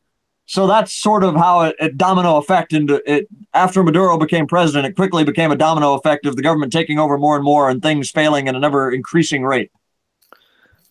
So 0.47 0.67
that's 0.67 0.93
sort 0.93 1.23
of 1.23 1.37
how 1.37 1.63
it, 1.63 1.77
it 1.79 1.97
domino 1.97 2.37
effect 2.37 2.73
into 2.73 3.01
it. 3.07 3.29
After 3.55 3.83
Maduro 3.83 4.19
became 4.19 4.47
president, 4.47 4.87
it 4.87 4.97
quickly 4.97 5.23
became 5.23 5.53
a 5.53 5.57
domino 5.57 5.95
effect 5.95 6.27
of 6.27 6.35
the 6.35 6.43
government 6.43 6.73
taking 6.73 6.99
over 6.99 7.19
more 7.19 7.37
and 7.37 7.45
more 7.45 7.71
and 7.71 7.81
things 7.81 8.11
failing 8.11 8.49
at 8.49 8.57
an 8.57 8.65
ever 8.65 8.91
increasing 8.91 9.45
rate. 9.45 9.71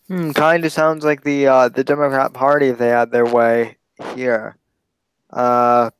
Hmm, 0.08 0.32
kind 0.32 0.64
of 0.64 0.72
sounds 0.72 1.04
like 1.04 1.24
the 1.24 1.46
uh, 1.46 1.68
the 1.68 1.84
Democrat 1.84 2.32
Party 2.32 2.68
if 2.68 2.78
they 2.78 2.88
had 2.88 3.10
their 3.10 3.26
way 3.26 3.76
here. 4.14 4.56
Uh, 5.30 5.90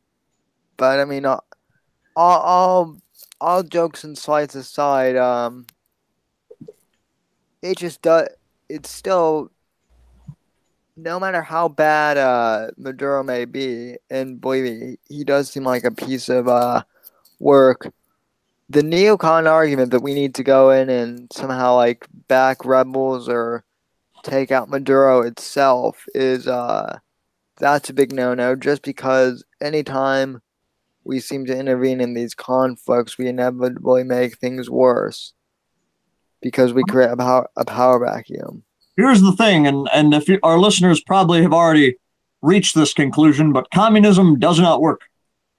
but 0.76 0.98
I 0.98 1.04
mean, 1.04 1.26
all, 2.16 2.40
all 2.40 2.96
all 3.40 3.62
jokes 3.62 4.04
and 4.04 4.16
slides 4.16 4.54
aside, 4.54 5.16
um, 5.16 5.66
it 7.62 7.78
just 7.78 8.02
does. 8.02 8.28
It's 8.68 8.90
still, 8.90 9.50
no 10.96 11.18
matter 11.18 11.42
how 11.42 11.68
bad 11.68 12.16
uh, 12.16 12.68
Maduro 12.76 13.22
may 13.22 13.44
be, 13.44 13.96
and 14.10 14.40
believe 14.40 14.64
me, 14.64 14.98
he 15.08 15.24
does 15.24 15.50
seem 15.50 15.64
like 15.64 15.84
a 15.84 15.90
piece 15.90 16.28
of 16.28 16.48
uh, 16.48 16.82
work. 17.38 17.92
The 18.68 18.82
neocon 18.82 19.50
argument 19.50 19.90
that 19.90 20.02
we 20.02 20.14
need 20.14 20.36
to 20.36 20.44
go 20.44 20.70
in 20.70 20.88
and 20.88 21.32
somehow 21.32 21.74
like 21.74 22.06
back 22.28 22.64
rebels 22.64 23.28
or 23.28 23.64
take 24.22 24.52
out 24.52 24.68
Maduro 24.68 25.22
itself 25.22 26.04
is 26.14 26.46
uh 26.46 26.98
that's 27.58 27.90
a 27.90 27.94
big 27.94 28.12
no-no 28.12 28.54
just 28.54 28.82
because 28.82 29.44
anytime 29.60 30.40
we 31.04 31.20
seem 31.20 31.46
to 31.46 31.56
intervene 31.56 32.00
in 32.00 32.14
these 32.14 32.34
conflicts. 32.34 33.18
We 33.18 33.28
inevitably 33.28 34.04
make 34.04 34.38
things 34.38 34.68
worse 34.68 35.32
because 36.40 36.72
we 36.72 36.82
create 36.84 37.10
a 37.10 37.16
power, 37.16 37.48
a 37.56 37.64
power 37.64 38.04
vacuum. 38.04 38.64
Here's 38.96 39.22
the 39.22 39.32
thing 39.32 39.66
and 39.66 39.88
and 39.92 40.12
if 40.12 40.28
you, 40.28 40.38
our 40.42 40.58
listeners 40.58 41.00
probably 41.00 41.42
have 41.42 41.52
already 41.52 41.96
reached 42.42 42.74
this 42.74 42.92
conclusion 42.92 43.52
but 43.52 43.70
communism 43.70 44.38
does 44.38 44.58
not 44.58 44.80
work. 44.80 45.02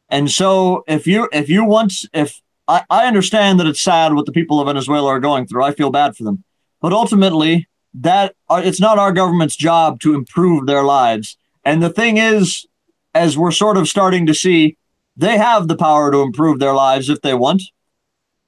And 0.10 0.30
so 0.30 0.84
if 0.88 1.08
you 1.08 1.27
if 1.32 1.49
you 1.49 1.63
want 1.63 1.93
if 2.13 2.41
I, 2.67 2.84
I 2.89 3.08
understand 3.08 3.60
that 3.60 3.67
it's 3.67 3.82
sad 3.82 4.13
what 4.13 4.25
the 4.25 4.32
people 4.32 4.60
of 4.60 4.67
venezuela 4.67 5.08
are 5.08 5.19
going 5.19 5.47
through. 5.47 5.63
I 5.63 5.73
feel 5.73 5.89
bad 5.89 6.15
for 6.15 6.23
them. 6.23 6.43
But 6.82 6.93
ultimately 6.93 7.67
that 7.93 8.36
uh, 8.49 8.62
it's 8.63 8.80
not 8.80 8.97
our 8.97 9.12
government's 9.12 9.56
job 9.56 9.99
to 10.01 10.13
improve 10.13 10.65
their 10.65 10.84
lives. 10.84 11.38
And 11.65 11.82
the 11.82 11.89
thing 11.89 12.17
is, 12.17 12.65
as 13.13 13.38
we're 13.38 13.51
sort 13.51 13.77
of 13.77 13.88
starting 13.88 14.25
to 14.27 14.34
see, 14.34 14.77
they 15.15 15.38
have 15.38 15.67
the 15.67 15.76
power 15.76 16.12
to 16.12 16.21
improve 16.21 16.60
their 16.60 16.74
lives 16.74 17.10
if 17.10 17.21
they 17.21 17.34
want. 17.34 17.63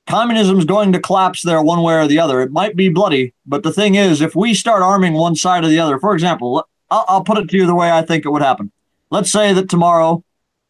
Communism 0.08 0.60
is 0.60 0.66
going 0.66 0.92
to 0.92 1.00
collapse 1.00 1.44
there 1.44 1.62
one 1.62 1.82
way 1.82 1.96
or 1.96 2.08
the 2.08 2.20
other. 2.20 2.42
It 2.42 2.52
might 2.52 2.76
be 2.76 2.90
bloody, 2.90 3.34
but 3.46 3.64
the 3.64 3.72
thing 3.72 3.96
is, 3.96 4.22
if 4.22 4.36
we 4.36 4.54
start 4.54 4.82
arming 4.82 5.14
one 5.14 5.36
side 5.36 5.64
or 5.64 5.70
the 5.70 5.80
other, 5.80 5.98
for 6.00 6.14
example, 6.14 6.68
I'll, 6.90 7.06
I'll 7.08 7.24
put 7.24 7.38
it 7.38 7.50
to 7.50 7.58
you 7.58 7.66
the 7.66 7.76
way 7.76 7.90
I 7.92 8.02
think 8.02 8.26
it 8.26 8.30
would 8.30 8.42
happen. 8.42 8.72
Let's 9.12 9.32
say 9.32 9.54
that 9.54 9.70
tomorrow, 9.70 10.24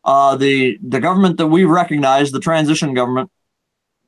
uh, 0.03 0.36
the 0.36 0.77
the 0.88 0.99
government 0.99 1.38
that 1.38 1.47
we 1.47 1.63
recognize, 1.63 2.32
the 2.32 2.39
transition 2.39 2.93
government, 2.93 3.32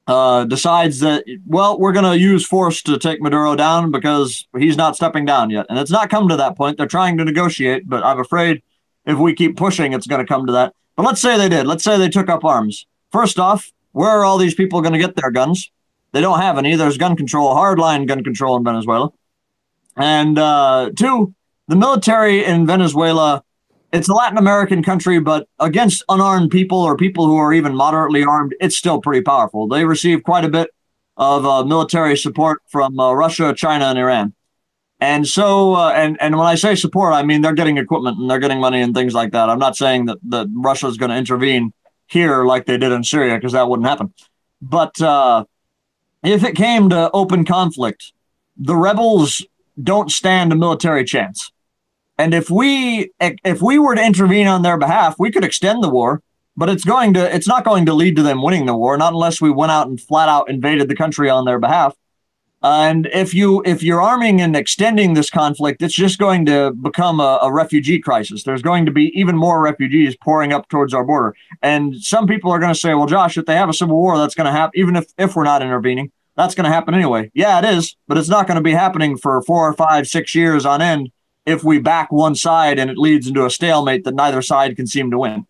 uh, 0.08 0.45
decides 0.45 1.00
that, 1.00 1.24
well, 1.48 1.80
we're 1.80 1.91
going 1.93 2.06
to 2.06 2.19
use 2.19 2.45
force 2.45 2.82
to 2.84 3.00
take 3.00 3.21
Maduro 3.21 3.56
down 3.56 3.91
because 3.91 4.45
he's 4.58 4.78
not 4.78 4.95
stepping 4.95 5.26
down 5.26 5.50
yet. 5.50 5.65
And 5.69 5.80
it's 5.80 5.91
not 5.91 6.10
come 6.10 6.28
to 6.30 6.38
that 6.38 6.56
point. 6.56 6.78
They're 6.78 6.86
trying 6.86 7.17
to 7.17 7.26
negotiate, 7.26 7.89
but 7.89 8.04
I'm 8.04 8.19
afraid 8.19 8.62
if 9.06 9.17
we 9.17 9.34
keep 9.34 9.58
pushing, 9.58 9.93
it's 9.93 10.08
going 10.08 10.24
to 10.24 10.28
come 10.28 10.45
to 10.45 10.54
that. 10.54 10.74
But 10.95 11.05
let's 11.05 11.21
say 11.21 11.38
they 11.38 11.49
did. 11.49 11.67
Let's 11.67 11.84
say 11.84 11.97
they 11.97 12.10
took 12.10 12.29
up 12.29 12.43
arms. 12.45 12.88
First 13.12 13.39
off, 13.39 13.71
where 13.91 14.10
are 14.10 14.25
all 14.25 14.38
these 14.38 14.55
people 14.55 14.81
going 14.81 14.93
to 14.93 14.99
get 14.99 15.15
their 15.15 15.31
guns? 15.31 15.71
They 16.12 16.21
don't 16.21 16.39
have 16.39 16.58
any. 16.58 16.75
There's 16.75 16.97
gun 16.97 17.15
control, 17.15 17.53
hardline 17.53 18.08
gun 18.08 18.23
control 18.23 18.55
in 18.55 18.63
Venezuela. 18.63 19.10
And 19.97 20.38
uh, 20.38 20.91
two, 20.95 21.34
the 21.67 21.75
military 21.75 22.43
in 22.43 22.65
Venezuela 22.65 23.43
it's 23.95 24.10
a 24.10 24.13
Latin 24.13 24.38
American 24.38 24.84
country, 24.84 25.21
but 25.21 25.47
against 25.58 26.03
unarmed 26.10 26.51
people 26.51 26.79
or 26.79 26.97
people 26.97 27.27
who 27.27 27.38
are 27.38 27.53
even 27.53 27.73
moderately 27.73 28.25
armed, 28.25 28.53
it's 28.60 28.75
still 28.75 28.99
pretty 28.99 29.21
powerful. 29.21 29.69
They 29.69 29.86
receive 29.86 30.23
quite 30.23 30.43
a 30.43 30.49
bit 30.49 30.69
of 31.15 31.45
uh, 31.45 31.63
military 31.63 32.17
support 32.17 32.62
from 32.67 32.99
uh, 32.99 33.13
Russia, 33.13 33.53
China, 33.55 33.86
and 33.86 33.97
Iran. 33.97 34.34
And 35.06 35.28
so, 35.28 35.76
uh, 35.76 35.91
and 35.91 36.18
and 36.20 36.36
when 36.36 36.48
I 36.48 36.56
say 36.56 36.74
support, 36.74 37.13
I 37.13 37.22
mean 37.22 37.41
they're 37.41 37.54
getting 37.54 37.78
equipment 37.78 38.18
and 38.18 38.28
they're 38.28 38.39
getting 38.39 38.60
money 38.60 38.82
and 38.82 38.96
things 38.96 39.13
like 39.13 39.34
that. 39.34 39.50
I'm 39.50 39.60
not 39.60 39.78
saying 39.78 40.06
that 40.08 40.18
that 40.30 40.48
Russia 40.52 40.88
is 40.88 40.98
going 40.98 41.12
to 41.12 41.15
intervene 41.15 41.74
here 42.08 42.44
like 42.44 42.65
they 42.65 42.80
did 42.80 42.91
in 42.91 43.04
Syria 43.04 43.36
because 43.36 43.54
that 43.54 43.70
wouldn't 43.70 43.88
happen. 43.88 44.12
But 44.63 45.00
uh, 45.00 45.46
if 46.24 46.44
it 46.44 46.56
came 46.56 46.89
to 46.89 47.12
open 47.12 47.46
conflict, 47.46 48.13
the 48.58 48.76
rebels 48.76 49.46
don't 49.82 50.12
stand 50.12 50.52
a 50.52 50.56
military 50.56 51.06
chance. 51.06 51.52
And 52.18 52.34
if 52.34 52.50
we 52.50 53.12
if 53.20 53.62
we 53.62 53.78
were 53.78 53.94
to 53.94 54.04
intervene 54.04 54.48
on 54.48 54.63
their 54.63 54.78
behalf, 54.78 55.18
we 55.20 55.30
could 55.30 55.44
extend 55.44 55.84
the 55.84 55.89
war, 55.89 56.24
but 56.58 56.68
it's 56.68 56.84
going 56.84 57.13
to 57.13 57.36
it's 57.36 57.48
not 57.48 57.63
going 57.63 57.86
to 57.86 57.94
lead 57.94 58.15
to 58.15 58.24
them 58.24 58.41
winning 58.41 58.65
the 58.65 58.76
war, 58.76 58.98
not 58.98 59.13
unless 59.13 59.39
we 59.39 59.52
went 59.52 59.72
out 59.72 59.88
and 59.88 60.02
flat 60.02 60.30
out 60.30 60.50
invaded 60.50 60.88
the 60.88 60.96
country 60.96 61.30
on 61.30 61.46
their 61.46 61.60
behalf. 61.60 61.96
And 62.65 63.06
if 63.13 63.32
you 63.32 63.62
if 63.63 63.84
you're 63.84 64.01
arming 64.01 64.41
and 64.41 64.56
extending 64.56 65.13
this 65.13 65.30
conflict, 65.30 65.84
it's 65.84 65.93
just 65.93 66.17
going 66.17 66.47
to 66.47 66.71
become 66.71 67.19
a, 67.19 67.38
a, 67.43 67.54
refugee 67.54 67.99
crisis. 67.99 68.41
There's 68.41 68.63
going 68.63 68.88
to 68.88 68.91
be 68.91 69.12
even 69.13 69.38
more 69.38 69.62
refugees 69.62 70.17
pouring 70.19 70.51
up 70.51 70.67
towards 70.67 70.91
our 70.91 71.04
border. 71.04 71.36
And 71.62 71.95
some 71.97 72.25
people 72.25 72.49
are 72.49 72.58
going 72.58 72.73
to 72.73 72.80
say, 72.80 72.95
"Well, 72.95 73.06
Josh, 73.06 73.38
if 73.38 73.45
they 73.45 73.54
have 73.54 73.69
a 73.69 73.73
civil 73.73 73.95
war, 73.95 74.17
that's 74.17 74.34
going 74.34 74.45
to 74.45 74.51
happen. 74.51 74.80
Even 74.80 74.95
if 74.95 75.06
if 75.19 75.36
we're 75.36 75.43
not 75.43 75.62
intervening, 75.62 76.12
that's 76.36 76.56
going 76.56 76.63
to 76.63 76.71
happen 76.71 76.95
anyway." 76.95 77.30
Yeah, 77.36 77.60
it 77.60 77.65
is, 77.65 77.95
but 78.08 78.17
it's 78.17 78.30
not 78.30 78.47
going 78.47 78.56
to 78.56 78.63
be 78.63 78.71
happening 78.71 79.15
for 79.15 79.39
four 79.43 79.69
or 79.69 79.73
five, 79.73 80.08
six 80.08 80.34
years 80.34 80.65
on 80.65 80.82
end 80.82 81.12
if 81.45 81.63
we 81.63 81.78
back 81.78 82.12
one 82.12 82.34
side 82.34 82.80
and 82.80 82.89
it 82.89 82.97
leads 82.97 83.28
into 83.28 83.45
a 83.45 83.51
stalemate 83.51 84.06
that 84.06 84.15
neither 84.15 84.41
side 84.41 84.75
can 84.75 84.88
seem 84.88 85.12
to 85.12 85.19
win. 85.19 85.45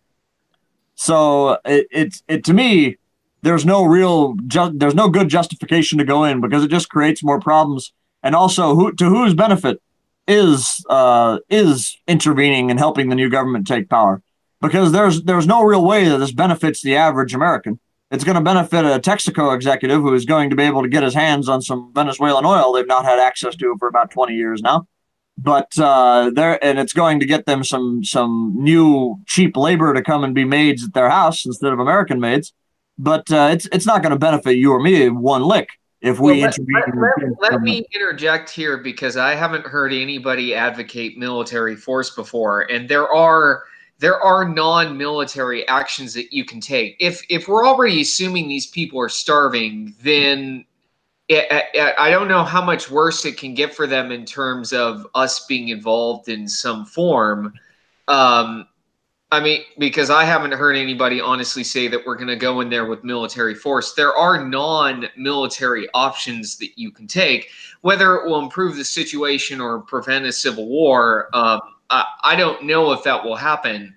So 0.96 1.60
it, 1.64 1.88
it, 1.92 2.22
it 2.28 2.44
to 2.44 2.54
me, 2.54 2.98
there's 3.46 3.66
no 3.66 3.86
real, 3.86 4.34
ju- 4.48 4.74
there's 4.76 4.96
no 4.96 5.08
good 5.08 5.30
justification 5.30 6.00
to 6.00 6.04
go 6.04 6.24
in 6.24 6.42
because 6.42 6.64
it 6.64 6.72
just 6.72 6.90
creates 6.90 7.24
more 7.24 7.40
problems. 7.40 7.94
And 8.24 8.36
also, 8.36 8.74
who 8.74 8.92
to 8.94 9.06
whose 9.06 9.36
benefit 9.36 9.80
is 10.28 10.84
uh, 10.90 11.38
is 11.48 11.96
intervening 12.08 12.72
and 12.72 12.80
helping 12.80 13.10
the 13.10 13.16
new 13.16 13.30
government 13.30 13.68
take 13.68 13.88
power? 13.88 14.24
Because 14.62 14.92
there's 14.92 15.22
there's 15.24 15.46
no 15.46 15.62
real 15.62 15.86
way 15.86 16.10
that 16.10 16.18
this 16.18 16.32
benefits 16.32 16.82
the 16.82 16.96
average 16.96 17.36
American. 17.36 17.80
It's 18.10 18.24
going 18.24 18.36
to 18.36 18.42
benefit 18.42 18.84
a 18.84 19.00
Texaco 19.00 19.54
executive 19.54 20.02
who 20.02 20.14
is 20.16 20.26
going 20.26 20.50
to 20.50 20.56
be 20.56 20.64
able 20.64 20.82
to 20.82 20.90
get 20.90 21.04
his 21.04 21.14
hands 21.14 21.48
on 21.48 21.62
some 21.62 21.92
Venezuelan 21.94 22.46
oil 22.46 22.74
they've 22.74 22.88
not 22.88 23.06
had 23.06 23.20
access 23.20 23.56
to 23.58 23.76
for 23.78 23.88
about 23.88 24.10
20 24.10 24.34
years 24.34 24.62
now 24.62 24.88
but 25.38 25.78
uh, 25.78 26.32
there 26.34 26.64
and 26.64 26.80
it's 26.80 26.94
going 26.94 27.20
to 27.20 27.26
get 27.26 27.46
them 27.46 27.64
some 27.64 28.04
some 28.04 28.54
new 28.56 29.20
cheap 29.26 29.58
labor 29.58 29.94
to 29.94 30.02
come 30.02 30.24
and 30.24 30.34
be 30.34 30.46
maids 30.46 30.84
at 30.84 30.94
their 30.94 31.10
house 31.10 31.46
instead 31.46 31.74
of 31.74 31.80
American 31.80 32.20
maids. 32.20 32.54
But 32.98 33.30
uh, 33.32 33.50
it's 33.52 33.66
it's 33.72 33.86
not 33.86 34.02
going 34.02 34.12
to 34.12 34.20
benefit 34.20 34.54
you 34.54 34.72
or 34.72 34.80
me 34.80 35.10
one 35.10 35.44
lick 35.44 35.70
if 36.02 36.20
we 36.20 36.42
well, 36.42 36.46
intervene. 36.46 37.02
Let, 37.02 37.42
let, 37.42 37.52
let 37.54 37.62
me 37.62 37.86
interject 37.94 38.50
here 38.50 38.78
because 38.78 39.18
I 39.18 39.36
haven't 39.36 39.66
heard 39.66 39.92
anybody 39.92 40.56
advocate 40.56 41.18
military 41.18 41.76
force 41.76 42.16
before, 42.16 42.62
and 42.72 42.88
there 42.88 43.12
are 43.12 43.64
there 44.00 44.22
are 44.22 44.48
non-military 44.48 45.68
actions 45.68 46.14
that 46.14 46.34
you 46.34 46.46
can 46.46 46.60
take. 46.60 46.96
If 47.00 47.22
if 47.30 47.48
we're 47.48 47.66
already 47.66 48.02
assuming 48.02 48.48
these 48.48 48.68
people 48.68 49.00
are 49.00 49.10
starving, 49.10 49.96
then 50.02 50.66
it, 51.28 51.96
I 51.98 52.12
don't 52.12 52.28
know 52.28 52.44
how 52.44 52.64
much 52.64 52.92
worse 52.92 53.26
it 53.26 53.38
can 53.38 53.56
get 53.56 53.74
for 53.74 53.88
them 53.88 54.12
in 54.12 54.26
terms 54.26 54.74
of 54.74 55.08
us 55.16 55.46
being 55.48 55.70
involved 55.70 56.30
in 56.30 56.48
some 56.48 56.86
form. 56.86 57.54
Um, 58.08 58.68
I 59.32 59.40
mean, 59.40 59.64
because 59.80 60.10
I 60.10 60.24
haven't 60.24 60.54
heard 60.54 60.76
anybody 60.78 61.20
honestly 61.20 61.64
say 61.64 61.88
that 61.88 62.06
we're 62.06 62.16
going 62.16 62.28
to 62.28 62.36
go 62.36 62.62
in 62.62 62.70
there 62.70 62.86
with 62.86 63.04
military 63.04 63.56
force. 63.56 63.94
There 63.94 64.16
are 64.16 64.46
non 64.46 65.08
military 65.18 65.88
options 65.94 66.58
that 66.58 66.78
you 66.78 66.92
can 66.92 67.08
take. 67.08 67.50
Whether 67.82 68.16
it 68.16 68.28
will 68.28 68.40
improve 68.40 68.76
the 68.76 68.86
situation 68.86 69.60
or 69.60 69.80
prevent 69.80 70.26
a 70.26 70.32
civil 70.32 70.68
war, 70.68 71.30
um, 71.34 71.60
I, 71.90 72.06
I, 72.24 72.36
don't 72.36 72.64
know 72.66 72.92
if 72.92 73.04
that 73.04 73.24
will 73.24 73.36
happen. 73.36 73.96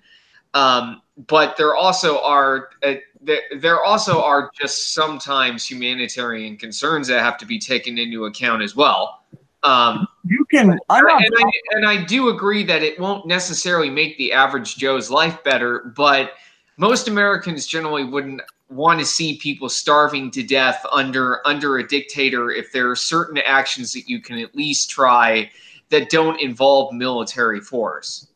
Um, 0.53 1.01
but 1.27 1.57
there 1.57 1.75
also 1.75 2.21
are. 2.21 2.69
Uh, 2.83 2.95
there, 3.21 3.83
also 3.83 4.23
are 4.23 4.49
just 4.59 4.93
sometimes 4.93 5.69
humanitarian 5.69 6.55
concerns 6.55 7.07
that 7.07 7.21
have 7.21 7.37
to 7.37 7.45
be 7.45 7.59
taken 7.59 7.97
into 7.97 8.25
account 8.25 8.61
as 8.61 8.75
well. 8.75 9.23
Um, 9.63 10.07
can, 10.51 10.71
and 10.71 10.79
I, 10.89 11.51
and 11.71 11.85
I 11.85 12.03
do 12.03 12.29
agree 12.29 12.63
that 12.63 12.81
it 12.81 12.99
won't 12.99 13.27
necessarily 13.27 13.89
make 13.89 14.17
the 14.17 14.33
average 14.33 14.77
Joe's 14.77 15.09
life 15.09 15.43
better, 15.43 15.93
but 15.95 16.33
most 16.77 17.07
Americans 17.07 17.67
generally 17.67 18.03
wouldn't 18.03 18.41
want 18.69 18.99
to 18.99 19.05
see 19.05 19.37
people 19.37 19.67
starving 19.67 20.31
to 20.31 20.43
death 20.43 20.85
under 20.91 21.45
under 21.47 21.77
a 21.77 21.87
dictator 21.87 22.51
if 22.51 22.71
there 22.71 22.89
are 22.89 22.95
certain 22.95 23.39
actions 23.39 23.93
that 23.93 24.07
you 24.07 24.21
can 24.21 24.37
at 24.39 24.55
least 24.55 24.89
try 24.89 25.49
that 25.89 26.09
don't 26.09 26.39
involve 26.39 26.93
military 26.93 27.59
force. 27.59 28.27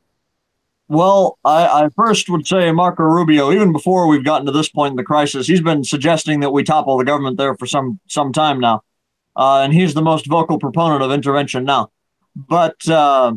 Well, 0.89 1.38
I, 1.45 1.86
I, 1.86 1.89
first 1.95 2.30
would 2.30 2.45
say 2.45 2.72
Marco 2.72 3.03
Rubio, 3.03 3.51
even 3.51 3.72
before 3.72 4.07
we've 4.07 4.24
gotten 4.24 4.45
to 4.47 4.51
this 4.51 4.70
point 4.70 4.91
in 4.91 4.95
the 4.97 5.03
crisis, 5.03 5.47
he's 5.47 5.61
been 5.61 5.84
suggesting 5.84 6.41
that 6.41 6.51
we 6.51 6.64
topple 6.64 6.97
the 6.97 7.05
government 7.05 7.38
there 7.38 7.55
for 7.55 7.66
some 7.66 7.99
some 8.07 8.34
time 8.34 8.59
now, 8.59 8.84
uh, 9.36 9.61
and 9.61 9.74
he's 9.74 9.93
the 9.93 10.01
most 10.01 10.28
vocal 10.28 10.59
proponent 10.59 11.01
of 11.01 11.11
intervention 11.11 11.64
now. 11.64 11.89
But 12.36 12.88
uh, 12.88 13.34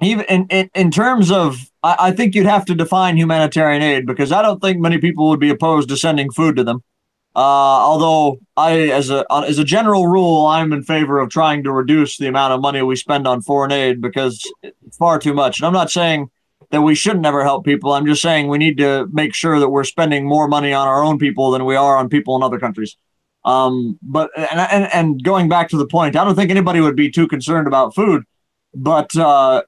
even 0.00 0.24
in, 0.28 0.46
in, 0.50 0.70
in 0.74 0.90
terms 0.90 1.30
of, 1.30 1.70
I, 1.82 1.96
I 1.98 2.10
think 2.12 2.34
you'd 2.34 2.46
have 2.46 2.64
to 2.66 2.74
define 2.74 3.16
humanitarian 3.16 3.82
aid 3.82 4.06
because 4.06 4.32
I 4.32 4.42
don't 4.42 4.60
think 4.60 4.78
many 4.78 4.98
people 4.98 5.28
would 5.28 5.40
be 5.40 5.50
opposed 5.50 5.88
to 5.90 5.96
sending 5.96 6.30
food 6.30 6.56
to 6.56 6.64
them. 6.64 6.82
Uh, 7.36 7.38
although 7.38 8.40
I, 8.56 8.88
as 8.88 9.08
a 9.08 9.24
as 9.30 9.58
a 9.58 9.64
general 9.64 10.08
rule, 10.08 10.46
I'm 10.46 10.72
in 10.72 10.82
favor 10.82 11.20
of 11.20 11.30
trying 11.30 11.62
to 11.62 11.70
reduce 11.70 12.18
the 12.18 12.26
amount 12.26 12.52
of 12.52 12.60
money 12.60 12.82
we 12.82 12.96
spend 12.96 13.26
on 13.28 13.40
foreign 13.40 13.70
aid 13.70 14.00
because 14.00 14.42
it's 14.64 14.96
far 14.96 15.20
too 15.20 15.32
much. 15.32 15.60
And 15.60 15.66
I'm 15.66 15.72
not 15.72 15.92
saying 15.92 16.28
that 16.70 16.82
we 16.82 16.96
should 16.96 17.20
never 17.20 17.44
help 17.44 17.64
people. 17.64 17.92
I'm 17.92 18.06
just 18.06 18.20
saying 18.20 18.48
we 18.48 18.58
need 18.58 18.78
to 18.78 19.08
make 19.12 19.32
sure 19.32 19.60
that 19.60 19.68
we're 19.68 19.84
spending 19.84 20.26
more 20.26 20.48
money 20.48 20.72
on 20.72 20.88
our 20.88 21.04
own 21.04 21.18
people 21.18 21.52
than 21.52 21.64
we 21.64 21.76
are 21.76 21.96
on 21.96 22.08
people 22.08 22.34
in 22.34 22.42
other 22.42 22.58
countries. 22.58 22.96
Um, 23.44 23.98
but 24.02 24.30
and, 24.36 24.60
and 24.60 24.92
and 24.92 25.22
going 25.22 25.48
back 25.48 25.70
to 25.70 25.78
the 25.78 25.86
point, 25.86 26.16
I 26.16 26.24
don't 26.24 26.34
think 26.34 26.50
anybody 26.50 26.80
would 26.80 26.96
be 26.96 27.10
too 27.10 27.26
concerned 27.26 27.66
about 27.66 27.94
food, 27.94 28.24
but 28.74 29.16
uh, 29.16 29.62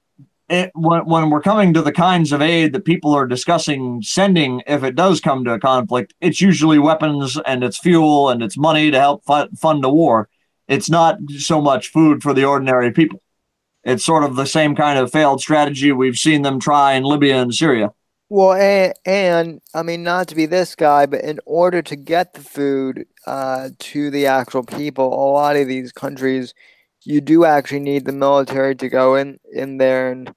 it, 0.53 0.71
when, 0.75 1.07
when 1.07 1.31
we're 1.31 1.41
coming 1.41 1.73
to 1.73 1.83
the 1.83 1.93
kinds 1.93 2.31
of 2.31 2.43
aid 2.43 2.75
that 2.75 2.85
people 2.85 3.15
are 3.15 3.27
discussing 3.27 4.03
sending, 4.03 4.63
if 4.67 4.85
it 4.85 4.95
does 4.95 5.21
come 5.21 5.45
to 5.45 5.55
a 5.55 5.59
conflict, 5.59 6.13
it's 6.21 6.41
usually 6.41 6.79
weapons 6.79 7.39
and 7.47 7.65
it's 7.65 7.79
fuel 7.79 8.29
and 8.29 8.43
it's 8.43 8.59
money 8.59 8.91
to 8.91 9.01
help 9.01 9.25
fund 9.25 9.85
a 9.85 9.89
war. 9.89 10.29
It's 10.69 10.91
not 10.91 11.19
so 11.39 11.61
much 11.61 11.89
food 11.89 12.23
for 12.23 12.35
the 12.35 12.45
ordinary 12.45 12.93
people. 12.93 13.23
It's 13.85 14.05
sort 14.05 14.25
of 14.25 14.37
the 14.37 14.47
same 14.47 14.77
kind 14.77 14.99
of 14.99 15.11
failed 15.11 15.41
strategy 15.41 15.91
we've 15.91 16.19
seen 16.19 16.43
them 16.43 16.61
try 16.61 16.93
in 16.93 17.03
Libya 17.03 17.41
and 17.41 17.55
Syria. 17.55 17.93
Well, 18.29 18.53
and, 18.53 18.95
and 19.05 19.61
I 19.75 19.83
mean, 19.83 20.03
not 20.03 20.29
to 20.29 20.35
be 20.35 20.47
this 20.47 20.75
guy, 20.75 21.07
but 21.07 21.23
in 21.23 21.41
order 21.45 21.83
to 21.83 21.97
get 21.97 22.35
the 22.35 22.41
food 22.41 23.07
uh, 23.27 23.71
to 23.79 24.11
the 24.11 24.27
actual 24.27 24.63
people, 24.63 25.07
a 25.07 25.31
lot 25.33 25.57
of 25.57 25.69
these 25.69 25.93
countries, 25.93 26.55
you 27.05 27.21
do 27.21 27.45
actually 27.45 27.81
need 27.81 28.05
the 28.05 28.13
military 28.13 28.75
to 28.77 28.89
go 28.89 29.17
in 29.17 29.39
in 29.53 29.79
there 29.79 30.11
and 30.11 30.33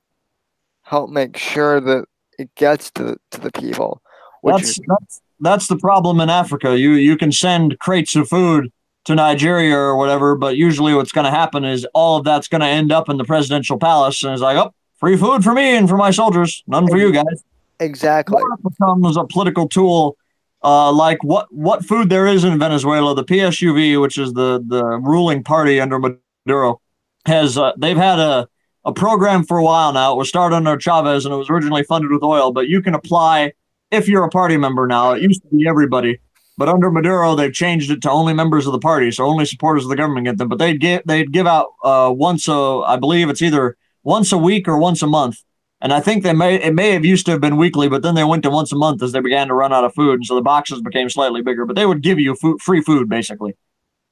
help 0.83 1.09
make 1.09 1.37
sure 1.37 1.79
that 1.79 2.05
it 2.37 2.53
gets 2.55 2.91
to 2.91 3.17
to 3.31 3.41
the 3.41 3.51
people. 3.51 4.01
That's, 4.43 4.69
is- 4.69 4.79
that's 4.87 5.21
that's 5.39 5.67
the 5.67 5.77
problem 5.77 6.19
in 6.19 6.29
Africa. 6.29 6.77
You 6.77 6.93
you 6.93 7.17
can 7.17 7.31
send 7.31 7.79
crates 7.79 8.15
of 8.15 8.27
food 8.27 8.71
to 9.05 9.15
Nigeria 9.15 9.75
or 9.75 9.95
whatever, 9.97 10.35
but 10.35 10.57
usually 10.57 10.93
what's 10.95 11.11
going 11.11 11.25
to 11.25 11.31
happen 11.31 11.63
is 11.63 11.85
all 11.93 12.17
of 12.17 12.23
that's 12.23 12.47
going 12.47 12.61
to 12.61 12.67
end 12.67 12.91
up 12.91 13.07
in 13.09 13.17
the 13.17 13.23
presidential 13.23 13.77
palace, 13.77 14.23
and 14.23 14.33
it's 14.33 14.41
like, 14.41 14.57
oh, 14.57 14.73
free 14.99 15.15
food 15.17 15.43
for 15.43 15.53
me 15.53 15.75
and 15.75 15.87
for 15.87 15.97
my 15.97 16.11
soldiers, 16.11 16.63
none 16.67 16.87
for 16.87 16.97
you 16.97 17.11
guys. 17.11 17.43
Exactly. 17.79 18.41
It 18.41 18.63
becomes 18.63 19.17
a 19.17 19.25
political 19.25 19.67
tool, 19.67 20.17
uh, 20.65 20.91
like 20.91 21.23
what 21.23 21.47
what 21.53 21.85
food 21.85 22.09
there 22.09 22.25
is 22.25 22.43
in 22.43 22.57
Venezuela. 22.57 23.13
The 23.13 23.23
PSUV, 23.23 24.01
which 24.01 24.17
is 24.17 24.33
the 24.33 24.63
the 24.67 24.83
ruling 24.83 25.43
party 25.43 25.79
under 25.79 25.99
Maduro, 25.99 26.81
has 27.27 27.57
uh, 27.57 27.73
they've 27.77 27.95
had 27.95 28.19
a 28.19 28.49
a 28.83 28.91
program 28.91 29.43
for 29.43 29.57
a 29.57 29.63
while 29.63 29.93
now. 29.93 30.13
It 30.13 30.17
was 30.17 30.27
started 30.27 30.55
under 30.55 30.77
Chavez 30.77 31.25
and 31.25 31.33
it 31.33 31.37
was 31.37 31.49
originally 31.49 31.83
funded 31.83 32.11
with 32.11 32.23
oil, 32.23 32.51
but 32.51 32.67
you 32.67 32.81
can 32.81 32.93
apply 32.93 33.53
if 33.91 34.07
you're 34.07 34.23
a 34.23 34.29
party 34.29 34.57
member 34.57 34.87
now. 34.87 35.11
It 35.11 35.21
used 35.23 35.41
to 35.41 35.55
be 35.55 35.67
everybody, 35.67 36.19
but 36.57 36.69
under 36.69 36.91
Maduro, 36.91 37.35
they've 37.35 37.53
changed 37.53 37.91
it 37.91 38.01
to 38.03 38.11
only 38.11 38.33
members 38.33 38.65
of 38.65 38.71
the 38.71 38.79
party, 38.79 39.11
so 39.11 39.25
only 39.25 39.45
supporters 39.45 39.83
of 39.83 39.89
the 39.89 39.95
government 39.95 40.25
get 40.25 40.37
them. 40.37 40.49
But 40.49 40.57
they'd 40.57 40.79
get 40.79 41.05
they'd 41.05 41.31
give 41.31 41.45
out 41.45 41.67
uh, 41.83 42.11
once 42.15 42.47
a, 42.47 42.81
I 42.85 42.97
believe 42.97 43.29
it's 43.29 43.41
either 43.41 43.77
once 44.03 44.31
a 44.31 44.37
week 44.37 44.67
or 44.67 44.77
once 44.77 45.03
a 45.03 45.07
month. 45.07 45.43
And 45.85 45.93
I 45.93 45.99
think 45.99 46.23
they 46.23 46.33
may 46.33 46.55
it 46.55 46.73
may 46.73 46.93
have 46.93 47.05
used 47.05 47.27
to 47.27 47.31
have 47.33 47.41
been 47.41 47.57
weekly, 47.57 47.87
but 47.87 48.01
then 48.01 48.15
they 48.15 48.23
went 48.23 48.41
to 48.41 48.49
once 48.49 48.71
a 48.71 48.75
month 48.75 49.03
as 49.03 49.11
they 49.11 49.19
began 49.19 49.49
to 49.49 49.53
run 49.53 49.71
out 49.71 49.83
of 49.83 49.93
food, 49.93 50.15
and 50.15 50.25
so 50.25 50.33
the 50.33 50.41
boxes 50.41 50.81
became 50.81 51.11
slightly 51.11 51.43
bigger. 51.43 51.63
But 51.63 51.75
they 51.75 51.85
would 51.85 52.01
give 52.01 52.19
you 52.19 52.33
food, 52.33 52.59
free 52.59 52.81
food 52.81 53.07
basically, 53.07 53.53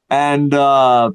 and 0.08 0.54
uh, 0.54 1.10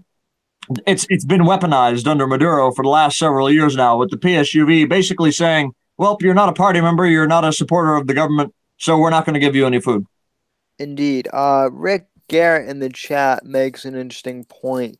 it's 0.84 1.06
it's 1.10 1.24
been 1.24 1.42
weaponized 1.42 2.08
under 2.08 2.26
Maduro 2.26 2.72
for 2.72 2.82
the 2.82 2.88
last 2.88 3.18
several 3.18 3.48
years 3.48 3.76
now, 3.76 3.98
with 3.98 4.10
the 4.10 4.16
PSUV 4.16 4.88
basically 4.88 5.30
saying, 5.30 5.74
"Well, 5.96 6.18
you're 6.20 6.34
not 6.34 6.48
a 6.48 6.54
party 6.54 6.80
member, 6.80 7.06
you're 7.06 7.28
not 7.28 7.44
a 7.44 7.52
supporter 7.52 7.94
of 7.94 8.08
the 8.08 8.14
government, 8.14 8.52
so 8.78 8.98
we're 8.98 9.10
not 9.10 9.24
going 9.24 9.34
to 9.34 9.40
give 9.40 9.54
you 9.54 9.64
any 9.64 9.80
food." 9.80 10.06
Indeed, 10.80 11.28
uh, 11.32 11.68
Rick 11.70 12.08
Garrett 12.26 12.68
in 12.68 12.80
the 12.80 12.88
chat 12.88 13.44
makes 13.44 13.84
an 13.84 13.94
interesting 13.94 14.42
point. 14.42 14.98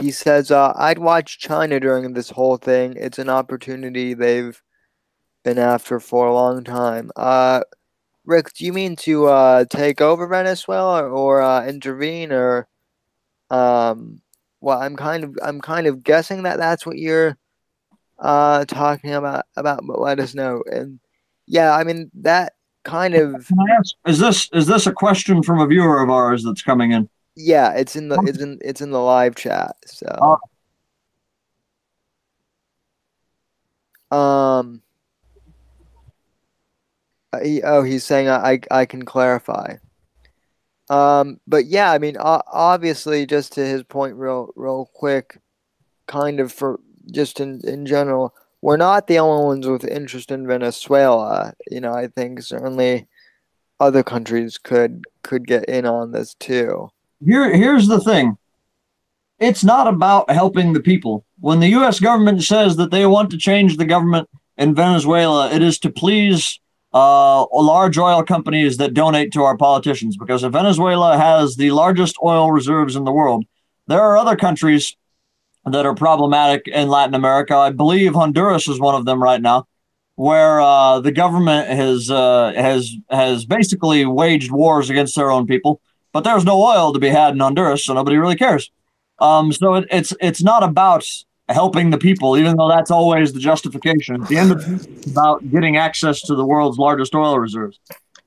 He 0.00 0.10
says, 0.10 0.50
uh, 0.50 0.72
"I'd 0.74 1.00
watch 1.00 1.38
China 1.38 1.80
during 1.80 2.14
this 2.14 2.30
whole 2.30 2.56
thing. 2.56 2.94
It's 2.96 3.18
an 3.18 3.28
opportunity 3.28 4.14
they've 4.14 4.58
been 5.46 5.58
after 5.58 6.00
for 6.00 6.26
a 6.26 6.34
long 6.34 6.64
time." 6.64 7.10
Uh, 7.16 7.62
Rick, 8.26 8.52
do 8.54 8.64
you 8.66 8.72
mean 8.72 8.96
to 8.96 9.26
uh, 9.26 9.64
take 9.70 10.00
over 10.00 10.26
Venezuela 10.26 11.04
or, 11.04 11.08
or 11.08 11.42
uh, 11.42 11.64
intervene 11.66 12.32
or 12.32 12.68
um, 13.50 14.20
well, 14.60 14.80
I'm 14.80 14.96
kind 14.96 15.24
of 15.24 15.38
I'm 15.42 15.60
kind 15.60 15.86
of 15.86 16.02
guessing 16.02 16.42
that 16.42 16.58
that's 16.58 16.84
what 16.84 16.98
you're 16.98 17.36
uh 18.18 18.64
talking 18.64 19.12
about 19.12 19.44
about 19.56 19.86
but 19.86 20.00
let 20.00 20.18
us 20.20 20.34
know. 20.34 20.62
And 20.72 20.98
yeah 21.46 21.76
i 21.76 21.84
mean 21.84 22.10
that 22.14 22.54
kind 22.82 23.14
of 23.14 23.46
ask, 23.78 23.94
is 24.06 24.18
this 24.18 24.48
is 24.52 24.66
this 24.66 24.86
a 24.86 24.92
question 24.92 25.42
from 25.42 25.60
a 25.60 25.66
viewer 25.66 26.00
of 26.02 26.08
ours 26.10 26.42
that's 26.42 26.62
coming 26.62 26.92
in? 26.92 27.08
Yeah 27.36 27.72
it's 27.74 27.94
in 27.94 28.08
the 28.08 28.18
it's 28.26 28.40
in 28.40 28.58
it's 28.62 28.80
in 28.80 28.90
the 28.90 29.00
live 29.00 29.34
chat 29.34 29.76
so. 29.84 30.38
Um 34.10 34.82
he, 37.42 37.62
oh 37.62 37.82
he's 37.82 38.04
saying 38.04 38.28
I, 38.28 38.60
I 38.70 38.84
can 38.86 39.04
clarify 39.04 39.76
um, 40.88 41.40
but 41.46 41.66
yeah, 41.66 41.90
I 41.90 41.98
mean, 41.98 42.16
obviously, 42.18 43.26
just 43.26 43.52
to 43.54 43.66
his 43.66 43.82
point, 43.82 44.14
real, 44.14 44.50
real 44.54 44.90
quick, 44.94 45.38
kind 46.06 46.38
of 46.38 46.52
for 46.52 46.80
just 47.10 47.40
in 47.40 47.60
in 47.64 47.86
general, 47.86 48.34
we're 48.62 48.76
not 48.76 49.06
the 49.06 49.18
only 49.18 49.44
ones 49.44 49.66
with 49.66 49.84
interest 49.84 50.30
in 50.30 50.46
Venezuela. 50.46 51.54
You 51.70 51.80
know, 51.80 51.92
I 51.92 52.06
think 52.08 52.42
certainly 52.42 53.06
other 53.80 54.02
countries 54.02 54.58
could 54.58 55.04
could 55.22 55.46
get 55.46 55.64
in 55.64 55.86
on 55.86 56.12
this 56.12 56.34
too. 56.34 56.90
Here, 57.24 57.52
here's 57.54 57.88
the 57.88 58.00
thing. 58.00 58.38
It's 59.38 59.64
not 59.64 59.86
about 59.86 60.30
helping 60.30 60.72
the 60.72 60.80
people. 60.80 61.24
When 61.40 61.60
the 61.60 61.68
U.S. 61.68 62.00
government 62.00 62.42
says 62.42 62.76
that 62.76 62.90
they 62.90 63.04
want 63.06 63.30
to 63.30 63.38
change 63.38 63.76
the 63.76 63.84
government 63.84 64.30
in 64.56 64.74
Venezuela, 64.74 65.50
it 65.50 65.62
is 65.62 65.78
to 65.80 65.90
please 65.90 66.58
uh, 66.96 67.44
large 67.52 67.98
oil 67.98 68.22
companies 68.22 68.78
that 68.78 68.94
donate 68.94 69.30
to 69.30 69.42
our 69.42 69.54
politicians 69.54 70.16
because 70.16 70.42
if 70.42 70.52
Venezuela 70.52 71.18
has 71.18 71.56
the 71.56 71.70
largest 71.70 72.16
oil 72.22 72.50
reserves 72.50 72.96
in 72.96 73.04
the 73.04 73.12
world, 73.12 73.44
there 73.86 74.00
are 74.00 74.16
other 74.16 74.34
countries 74.34 74.96
that 75.66 75.84
are 75.84 75.94
problematic 75.94 76.66
in 76.68 76.88
Latin 76.88 77.14
America. 77.14 77.54
I 77.54 77.68
believe 77.70 78.14
Honduras 78.14 78.66
is 78.66 78.80
one 78.80 78.94
of 78.94 79.04
them 79.04 79.22
right 79.22 79.42
now, 79.42 79.66
where 80.14 80.58
uh, 80.58 81.00
the 81.00 81.12
government 81.12 81.68
has 81.68 82.10
uh, 82.10 82.54
has 82.56 82.96
has 83.10 83.44
basically 83.44 84.06
waged 84.06 84.50
wars 84.50 84.88
against 84.88 85.16
their 85.16 85.30
own 85.30 85.46
people. 85.46 85.82
But 86.14 86.24
there's 86.24 86.46
no 86.46 86.62
oil 86.62 86.94
to 86.94 86.98
be 86.98 87.10
had 87.10 87.34
in 87.34 87.40
Honduras, 87.40 87.84
so 87.84 87.92
nobody 87.92 88.16
really 88.16 88.36
cares. 88.36 88.70
Um, 89.18 89.52
so 89.52 89.74
it, 89.74 89.86
it's 89.90 90.14
it's 90.18 90.42
not 90.42 90.62
about 90.62 91.06
helping 91.48 91.90
the 91.90 91.98
people, 91.98 92.36
even 92.36 92.56
though 92.56 92.68
that's 92.68 92.90
always 92.90 93.32
the 93.32 93.40
justification. 93.40 94.22
At 94.22 94.28
the 94.28 94.36
end 94.36 94.52
of 94.52 94.64
it's 94.68 95.06
about 95.06 95.48
getting 95.50 95.76
access 95.76 96.20
to 96.22 96.34
the 96.34 96.44
world's 96.44 96.78
largest 96.78 97.14
oil 97.14 97.38
reserves. 97.38 97.78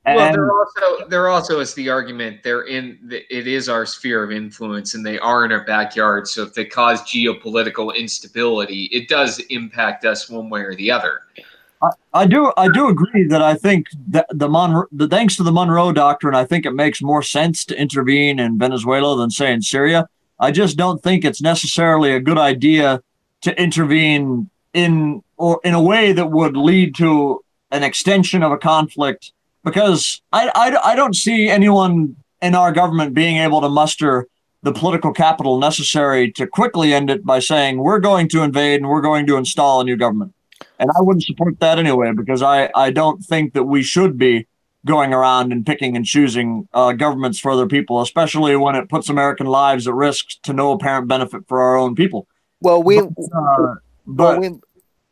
And 0.06 0.16
well, 0.16 0.32
there 0.32 0.52
also 0.52 1.10
there 1.10 1.28
also 1.28 1.60
is 1.60 1.74
the 1.74 1.90
argument 1.90 2.42
they're 2.42 2.68
in 2.68 2.98
it 3.12 3.48
is 3.48 3.68
our 3.68 3.86
sphere 3.86 4.24
of 4.24 4.32
influence 4.32 4.94
and 4.94 5.06
they 5.06 5.20
are 5.20 5.44
in 5.44 5.52
our 5.52 5.66
backyard. 5.66 6.28
So 6.28 6.44
if 6.44 6.54
they 6.54 6.66
cause 6.66 7.02
geopolitical 7.02 7.96
instability, 7.96 8.86
it 8.86 9.10
does 9.10 9.40
impact 9.50 10.06
us 10.06 10.30
one 10.30 10.50
way 10.50 10.62
or 10.62 10.74
the 10.74 10.90
other. 10.90 11.22
I, 11.82 11.90
I 12.14 12.26
do 12.26 12.52
I 12.56 12.70
do 12.70 12.88
agree 12.88 13.28
that 13.28 13.42
I 13.42 13.56
think 13.56 13.88
that 14.08 14.26
the 14.32 14.48
Monroe 14.48 14.88
the 14.94 15.10
thanks 15.10 15.36
to 15.36 15.44
the 15.44 15.52
Monroe 15.52 15.92
Doctrine, 15.92 16.34
I 16.34 16.46
think 16.46 16.66
it 16.66 16.74
makes 16.74 17.02
more 17.02 17.22
sense 17.22 17.66
to 17.66 17.80
intervene 17.80 18.40
in 18.40 18.58
Venezuela 18.58 19.18
than 19.18 19.30
say 19.30 19.52
in 19.52 19.62
Syria. 19.62 20.08
I 20.40 20.52
just 20.52 20.78
don't 20.78 21.04
think 21.04 21.26
it's 21.26 21.42
necessarily 21.42 22.14
a 22.14 22.22
good 22.22 22.38
idea 22.38 23.02
to 23.42 23.62
intervene 23.62 24.50
in 24.74 25.24
or 25.38 25.60
in 25.64 25.74
a 25.74 25.82
way 25.82 26.12
that 26.12 26.32
would 26.32 26.56
lead 26.56 26.96
to 26.96 27.44
an 27.72 27.84
extension 27.84 28.44
of 28.44 28.52
a 28.52 28.58
conflict 28.58 29.32
because 29.64 30.22
I, 30.32 30.52
I, 30.56 30.92
I 30.92 30.96
don't 30.96 31.16
see 31.16 31.50
anyone 31.50 32.16
in 32.42 32.56
our 32.56 32.72
government 32.72 33.14
being 33.14 33.38
able 33.38 33.62
to 33.62 33.70
muster 33.70 34.28
the 34.62 34.74
political 34.74 35.14
capital 35.14 35.58
necessary 35.58 36.32
to 36.34 36.46
quickly 36.46 36.94
end 36.94 37.10
it 37.10 37.26
by 37.26 37.40
saying 37.40 37.78
we're 37.78 38.00
going 38.00 38.28
to 38.30 38.44
invade 38.44 38.82
and 38.82 38.90
we're 38.90 39.02
going 39.02 39.26
to 39.28 39.38
install 39.38 39.80
a 39.80 39.84
new 39.84 39.96
government. 39.96 40.34
And 40.80 40.90
I 40.98 41.02
wouldn't 41.02 41.24
support 41.24 41.60
that 41.60 41.80
anyway 41.80 42.12
because 42.14 42.42
I, 42.42 42.70
I 42.76 42.92
don't 42.92 43.22
think 43.24 43.54
that 43.54 43.64
we 43.64 43.84
should 43.84 44.18
be 44.18 44.48
going 44.86 45.14
around 45.14 45.52
and 45.52 45.66
picking 45.66 45.96
and 45.96 46.06
choosing 46.06 46.68
uh, 46.74 46.94
governments 46.94 47.40
for 47.40 47.52
other 47.52 47.68
people, 47.68 48.02
especially 48.02 48.56
when 48.56 48.76
it 48.76 48.90
puts 48.90 49.10
American 49.10 49.48
lives 49.48 49.88
at 49.88 49.94
risk 49.94 50.42
to 50.44 50.54
no 50.54 50.72
apparent 50.72 51.08
benefit 51.08 51.48
for 51.48 51.62
our 51.62 51.76
own 51.76 51.96
people. 51.96 52.28
Well, 52.62 52.84
we. 52.84 53.02
But, 53.02 53.10
uh, 53.34 53.76
but 54.06 54.40
well, 54.40 54.40
we, 54.40 54.60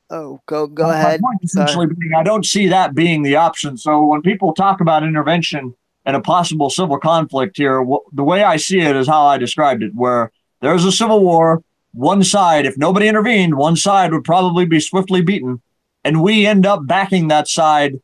oh, 0.10 0.42
go 0.46 0.68
go 0.68 0.90
ahead. 0.90 1.22
essentially 1.44 1.88
being, 1.88 2.14
I 2.18 2.24
don't 2.24 2.46
see 2.46 2.68
that 2.68 2.96
being 2.96 3.24
the 3.24 3.36
option. 3.36 3.78
So 3.78 4.04
when 4.04 4.22
people 4.22 4.54
talk 4.54 4.82
about 4.82 5.04
intervention 5.04 5.76
and 6.06 6.16
a 6.16 6.22
possible 6.22 6.70
civil 6.70 6.98
conflict 7.00 7.58
here, 7.58 7.86
the 8.14 8.24
way 8.24 8.44
I 8.44 8.58
see 8.58 8.80
it 8.80 8.96
is 8.96 9.08
how 9.08 9.26
I 9.26 9.38
described 9.38 9.84
it, 9.84 9.94
where 9.94 10.32
there's 10.62 10.86
a 10.86 10.92
civil 10.92 11.22
war. 11.24 11.64
one 11.98 12.24
side, 12.24 12.66
if 12.66 12.78
nobody 12.78 13.08
intervened, 13.08 13.56
one 13.56 13.76
side 13.76 14.14
would 14.14 14.24
probably 14.24 14.66
be 14.66 14.80
swiftly 14.80 15.22
beaten. 15.22 15.62
And 16.04 16.22
we 16.22 16.46
end 16.46 16.66
up 16.66 16.86
backing 16.86 17.28
that 17.28 17.48
side 17.48 18.00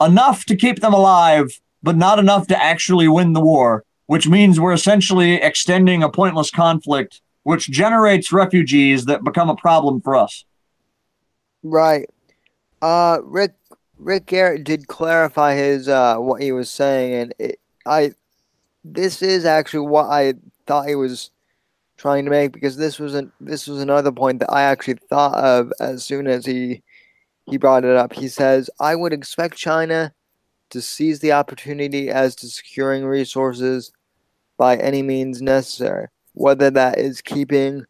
enough 0.00 0.44
to 0.44 0.56
keep 0.56 0.80
them 0.80 0.92
alive, 0.92 1.60
but 1.82 1.96
not 1.96 2.18
enough 2.18 2.46
to 2.48 2.62
actually 2.62 3.08
win 3.08 3.32
the 3.32 3.40
war, 3.40 3.84
which 4.06 4.28
means 4.28 4.60
we're 4.60 4.72
essentially 4.72 5.34
extending 5.34 6.02
a 6.02 6.10
pointless 6.10 6.50
conflict, 6.50 7.22
which 7.44 7.70
generates 7.70 8.32
refugees 8.32 9.04
that 9.04 9.24
become 9.24 9.48
a 9.48 9.56
problem 9.56 10.00
for 10.00 10.16
us. 10.16 10.44
Right. 11.62 12.10
Uh, 12.82 13.18
Rick 13.22 13.54
Rick 13.98 14.26
Garrett 14.26 14.64
did 14.64 14.88
clarify 14.88 15.54
his 15.54 15.88
uh 15.88 16.16
what 16.16 16.42
he 16.42 16.52
was 16.52 16.68
saying, 16.68 17.14
and 17.14 17.34
it, 17.38 17.60
I 17.86 18.12
this 18.84 19.22
is 19.22 19.44
actually 19.46 19.86
what 19.86 20.06
I 20.06 20.34
thought 20.66 20.88
he 20.88 20.94
was 20.94 21.30
trying 21.96 22.24
to 22.24 22.30
make 22.30 22.52
because 22.52 22.76
this 22.76 22.98
was 22.98 23.14
an 23.14 23.32
this 23.40 23.66
was 23.66 23.80
another 23.80 24.12
point 24.12 24.40
that 24.40 24.50
I 24.50 24.62
actually 24.62 24.98
thought 25.08 25.34
of 25.34 25.72
as 25.80 26.04
soon 26.04 26.26
as 26.26 26.44
he 26.44 26.82
he 27.46 27.56
brought 27.56 27.84
it 27.84 27.96
up. 27.96 28.12
He 28.12 28.28
says, 28.28 28.68
"I 28.80 28.94
would 28.94 29.12
expect 29.12 29.56
China 29.56 30.12
to 30.70 30.82
seize 30.82 31.20
the 31.20 31.32
opportunity 31.32 32.10
as 32.10 32.34
to 32.36 32.48
securing 32.48 33.04
resources 33.04 33.92
by 34.58 34.76
any 34.76 35.02
means 35.02 35.40
necessary, 35.40 36.08
whether 36.34 36.70
that 36.70 36.98
is 36.98 37.20
keeping 37.20 37.84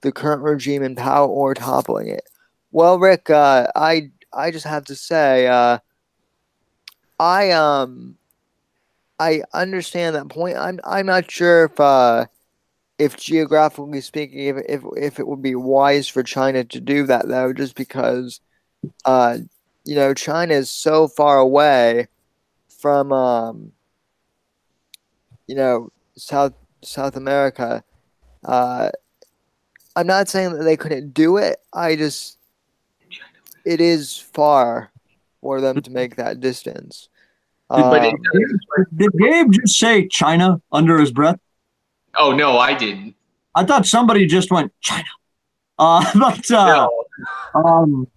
the 0.00 0.12
current 0.12 0.42
regime 0.42 0.82
in 0.82 0.94
power 0.94 1.26
or 1.26 1.54
toppling 1.54 2.08
it." 2.08 2.24
Well, 2.70 2.98
Rick, 2.98 3.30
uh, 3.30 3.68
I 3.74 4.10
I 4.32 4.50
just 4.50 4.66
have 4.66 4.84
to 4.86 4.94
say, 4.94 5.46
uh, 5.46 5.78
I 7.18 7.50
um, 7.50 8.16
I 9.18 9.42
understand 9.52 10.16
that 10.16 10.28
point. 10.28 10.56
I'm 10.56 10.80
I'm 10.84 11.06
not 11.06 11.30
sure 11.30 11.64
if 11.64 11.80
uh, 11.80 12.26
if 12.98 13.16
geographically 13.16 14.00
speaking, 14.00 14.40
if 14.40 14.56
if 14.68 14.82
if 14.96 15.18
it 15.18 15.26
would 15.26 15.42
be 15.42 15.54
wise 15.54 16.08
for 16.08 16.22
China 16.22 16.64
to 16.64 16.80
do 16.80 17.06
that 17.06 17.28
though, 17.28 17.52
just 17.52 17.74
because, 17.74 18.40
uh, 19.04 19.38
you 19.84 19.94
know, 19.94 20.14
China 20.14 20.54
is 20.54 20.70
so 20.70 21.08
far 21.08 21.38
away 21.38 22.08
from 22.68 23.12
um, 23.12 23.72
you 25.46 25.56
know, 25.56 25.90
South 26.16 26.52
South 26.82 27.16
America. 27.16 27.82
Uh, 28.44 28.90
I'm 29.96 30.06
not 30.06 30.28
saying 30.28 30.52
that 30.52 30.64
they 30.64 30.76
couldn't 30.76 31.12
do 31.12 31.36
it. 31.36 31.58
I 31.72 31.96
just 31.96 32.38
it 33.64 33.80
is 33.80 34.16
far 34.16 34.90
for 35.40 35.60
them 35.60 35.82
to 35.82 35.90
make 35.90 36.16
that 36.16 36.40
distance. 36.40 37.08
but 37.68 38.04
it, 38.04 38.14
um, 38.14 38.86
did 38.96 39.10
Gabe 39.18 39.52
just 39.52 39.78
say 39.78 40.08
China 40.08 40.60
under 40.72 40.98
his 40.98 41.10
breath? 41.10 41.38
Oh 42.16 42.32
no, 42.32 42.58
I 42.58 42.74
didn't. 42.74 43.14
I 43.54 43.64
thought 43.64 43.86
somebody 43.86 44.26
just 44.26 44.50
went 44.50 44.72
China. 44.80 45.04
Uh, 45.80 46.04
but 46.18 46.50
uh, 46.50 46.88
no. 47.54 47.60
um, 47.64 48.08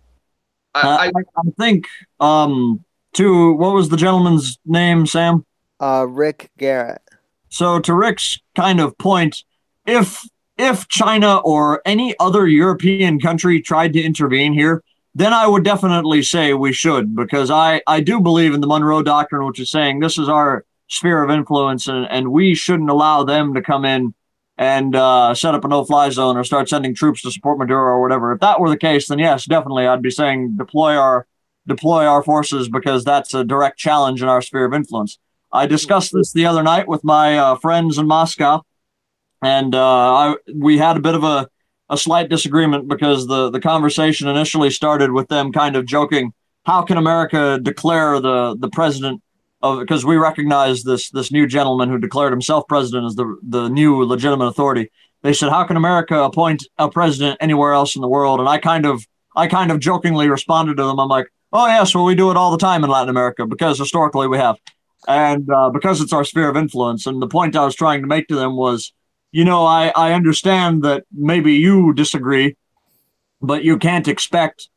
I, 0.74 1.12
I, 1.16 1.22
I, 1.38 1.50
think 1.60 1.86
um, 2.20 2.84
to 3.14 3.54
what 3.54 3.76
was 3.76 3.90
the 3.90 3.98
gentleman's 3.98 4.58
name, 4.66 5.06
Sam? 5.06 5.46
Uh, 5.80 6.08
Rick 6.10 6.50
Garrett. 6.58 7.04
So 7.52 7.80
to 7.80 7.94
Rick's 7.94 8.40
kind 8.56 8.80
of 8.80 8.98
point, 8.98 9.44
if 9.86 10.24
if 10.58 10.88
China 10.88 11.38
or 11.38 11.82
any 11.86 12.16
other 12.20 12.48
European 12.48 13.20
country 13.20 13.62
tried 13.62 13.94
to 13.94 14.02
intervene 14.02 14.54
here, 14.54 14.84
then 15.16 15.34
I 15.34 15.48
would 15.48 15.64
definitely 15.64 16.22
say 16.24 16.54
we 16.54 16.72
should, 16.72 17.16
because 17.16 17.50
I, 17.50 17.82
I 17.88 18.00
do 18.00 18.22
believe 18.22 18.54
in 18.54 18.62
the 18.62 18.68
Monroe 18.68 19.02
Doctrine, 19.02 19.46
which 19.46 19.60
is 19.60 19.72
saying 19.72 20.00
this 20.00 20.18
is 20.18 20.30
our 20.30 20.66
sphere 20.88 21.24
of 21.24 21.32
influence 21.32 21.88
and, 21.88 22.06
and 22.10 22.32
we 22.32 22.54
shouldn't 22.54 22.90
allow 22.90 23.24
them 23.24 23.54
to 23.54 23.62
come 23.62 23.86
in 23.86 24.14
and 24.58 24.96
uh, 24.96 25.34
set 25.34 25.56
up 25.56 25.66
a 25.66 25.68
no 25.68 25.84
fly 25.84 26.10
zone 26.10 26.38
or 26.38 26.44
start 26.44 26.70
sending 26.70 26.94
troops 26.94 27.22
to 27.24 27.32
support 27.32 27.58
Maduro 27.58 27.94
or 27.94 28.02
whatever. 28.02 28.32
If 28.32 28.42
that 28.42 28.60
were 28.60 28.70
the 28.70 28.78
case, 28.78 29.08
then 29.08 29.20
yes, 29.20 29.46
definitely 29.46 29.88
I'd 29.88 30.02
be 30.02 30.12
saying 30.12 30.56
deploy 30.58 30.96
our 30.96 31.28
deploy 31.68 32.06
our 32.06 32.24
forces 32.24 32.70
because 32.70 33.04
that's 33.04 33.34
a 33.34 33.44
direct 33.44 33.78
challenge 33.78 34.22
in 34.22 34.28
our 34.28 34.42
sphere 34.42 34.66
of 34.66 34.74
influence. 34.74 35.18
I 35.54 35.66
discussed 35.66 36.14
this 36.14 36.32
the 36.32 36.46
other 36.46 36.64
night 36.64 36.88
with 36.88 37.04
my 37.04 37.38
uh, 37.38 37.56
friends 37.56 37.98
in 37.98 38.08
Moscow, 38.08 38.62
and 39.42 39.76
uh, 39.76 40.14
I, 40.14 40.36
we 40.56 40.78
had 40.78 40.98
a 40.98 41.02
bit 41.02 41.16
of 41.16 41.24
a 41.24 41.50
a 41.90 41.98
slight 41.98 42.30
disagreement 42.30 42.88
because 42.88 43.28
the 43.28 43.50
the 43.50 43.60
conversation 43.60 44.30
initially 44.30 44.70
started 44.70 45.12
with 45.12 45.28
them 45.28 45.52
kind 45.52 45.76
of 45.76 45.86
joking, 45.86 46.34
"How 46.66 46.82
can 46.84 46.98
America 46.98 47.60
declare 47.62 48.20
the 48.22 48.56
the 48.58 48.70
president 48.70 49.22
of?" 49.62 49.80
Because 49.80 50.06
we 50.06 50.16
recognize 50.16 50.84
this 50.84 51.10
this 51.10 51.32
new 51.32 51.46
gentleman 51.46 51.90
who 51.90 51.98
declared 51.98 52.32
himself 52.32 52.66
president 52.70 53.08
as 53.08 53.16
the 53.16 53.38
the 53.44 53.68
new 53.68 54.04
legitimate 54.04 54.46
authority. 54.46 54.90
They 55.22 55.34
said, 55.34 55.50
"How 55.50 55.66
can 55.66 55.76
America 55.76 56.18
appoint 56.24 56.66
a 56.78 56.90
president 56.90 57.38
anywhere 57.42 57.74
else 57.74 57.96
in 57.98 58.02
the 58.02 58.08
world?" 58.08 58.40
And 58.40 58.48
I 58.48 58.58
kind 58.58 58.86
of 58.86 59.06
I 59.36 59.48
kind 59.48 59.70
of 59.70 59.80
jokingly 59.80 60.30
responded 60.30 60.78
to 60.78 60.86
them. 60.86 60.98
I'm 60.98 61.10
like, 61.10 61.28
"Oh 61.52 61.68
yes, 61.68 61.94
well 61.94 62.06
we 62.06 62.16
do 62.16 62.32
it 62.32 62.38
all 62.38 62.52
the 62.52 62.58
time 62.58 62.86
in 62.86 62.90
Latin 62.90 63.10
America 63.10 63.46
because 63.46 63.78
historically 63.78 64.28
we 64.28 64.38
have." 64.38 64.58
And 65.08 65.50
uh, 65.50 65.70
because 65.70 66.02
it's 66.02 66.14
our 66.14 66.24
sphere 66.24 66.50
of 66.50 66.58
influence. 66.58 67.06
And 67.06 67.22
the 67.22 67.28
point 67.28 67.56
I 67.56 67.66
was 67.66 67.76
trying 67.76 68.02
to 68.02 68.08
make 68.08 68.28
to 68.28 68.36
them 68.36 68.56
was, 68.56 68.94
you 69.32 69.44
know, 69.44 69.66
I, 69.66 69.92
I 69.96 70.14
understand 70.14 70.84
that 70.84 71.06
maybe 71.12 71.54
you 71.54 71.94
disagree, 71.94 72.56
but 73.42 73.64
you 73.64 73.78
can't 73.78 74.08
expect 74.08 74.70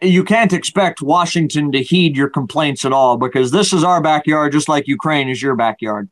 you 0.00 0.24
can't 0.24 0.52
expect 0.52 1.02
Washington 1.02 1.70
to 1.72 1.82
heed 1.82 2.16
your 2.16 2.30
complaints 2.30 2.84
at 2.84 2.92
all 2.92 3.18
because 3.18 3.50
this 3.50 3.72
is 3.72 3.84
our 3.84 4.00
backyard, 4.00 4.52
just 4.52 4.68
like 4.68 4.86
Ukraine 4.86 5.28
is 5.28 5.42
your 5.42 5.54
backyard, 5.54 6.08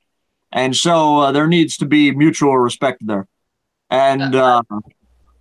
and 0.53 0.77
so 0.77 1.19
uh, 1.19 1.33
there 1.33 1.47
needs 1.47 1.77
to 1.79 1.87
be 1.87 2.11
mutual 2.11 2.59
respect 2.59 3.07
there. 3.07 3.27
And 3.91 4.35
uh, 4.35 4.63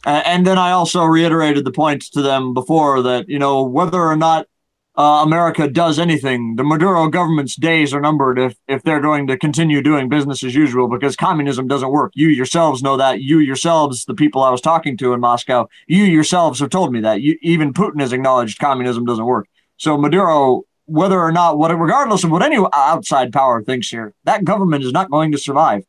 and 0.06 0.46
then 0.46 0.58
I 0.58 0.72
also 0.72 1.04
reiterated 1.04 1.66
the 1.66 1.72
point 1.72 2.04
to 2.14 2.22
them 2.22 2.54
before 2.54 3.02
that 3.02 3.28
you 3.28 3.40
know 3.40 3.64
whether 3.64 4.02
or 4.02 4.16
not 4.16 4.48
uh, 4.96 5.22
America 5.24 5.68
does 5.68 5.98
anything. 5.98 6.56
The 6.56 6.64
Maduro 6.64 7.08
government's 7.08 7.56
days 7.56 7.94
are 7.94 8.02
numbered 8.02 8.38
if 8.38 8.56
if 8.68 8.84
they're 8.84 9.02
going 9.02 9.26
to 9.28 9.38
continue 9.38 9.82
doing 9.82 10.08
business 10.08 10.44
as 10.44 10.54
usual 10.54 10.88
because 10.88 11.16
communism 11.16 11.68
doesn't 11.68 11.90
work. 11.90 12.12
You 12.16 12.28
yourselves 12.28 12.84
know 12.84 12.98
that. 12.98 13.22
You 13.22 13.40
yourselves, 13.40 14.06
the 14.06 14.14
people 14.14 14.44
I 14.44 14.52
was 14.52 14.62
talking 14.62 14.96
to 14.98 15.14
in 15.14 15.20
Moscow, 15.20 15.68
you 15.88 16.04
yourselves 16.04 16.60
have 16.60 16.70
told 16.70 16.94
me 16.94 17.02
that. 17.02 17.22
You, 17.22 17.38
even 17.42 17.74
Putin 17.74 18.02
has 18.02 18.14
acknowledged 18.14 18.60
communism 18.60 19.06
doesn't 19.06 19.26
work. 19.26 19.48
So 19.78 19.98
Maduro, 19.98 20.64
whether 20.86 21.20
or 21.20 21.32
not, 21.32 21.58
what 21.58 21.72
regardless 21.78 22.24
of 22.24 22.30
what 22.30 22.44
any 22.44 22.64
outside 22.74 23.34
power 23.34 23.64
thinks 23.64 23.90
here, 23.90 24.14
that 24.26 24.46
government 24.46 24.84
is 24.84 24.92
not 24.92 25.10
going 25.10 25.32
to 25.32 25.40
survive. 25.40 25.84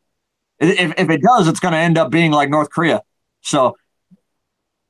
If 0.58 0.94
if 0.96 1.10
it 1.10 1.20
does, 1.20 1.46
it's 1.46 1.60
going 1.60 1.72
to 1.72 1.78
end 1.78 1.98
up 1.98 2.10
being 2.10 2.32
like 2.32 2.48
North 2.48 2.70
Korea. 2.70 3.02
So 3.42 3.76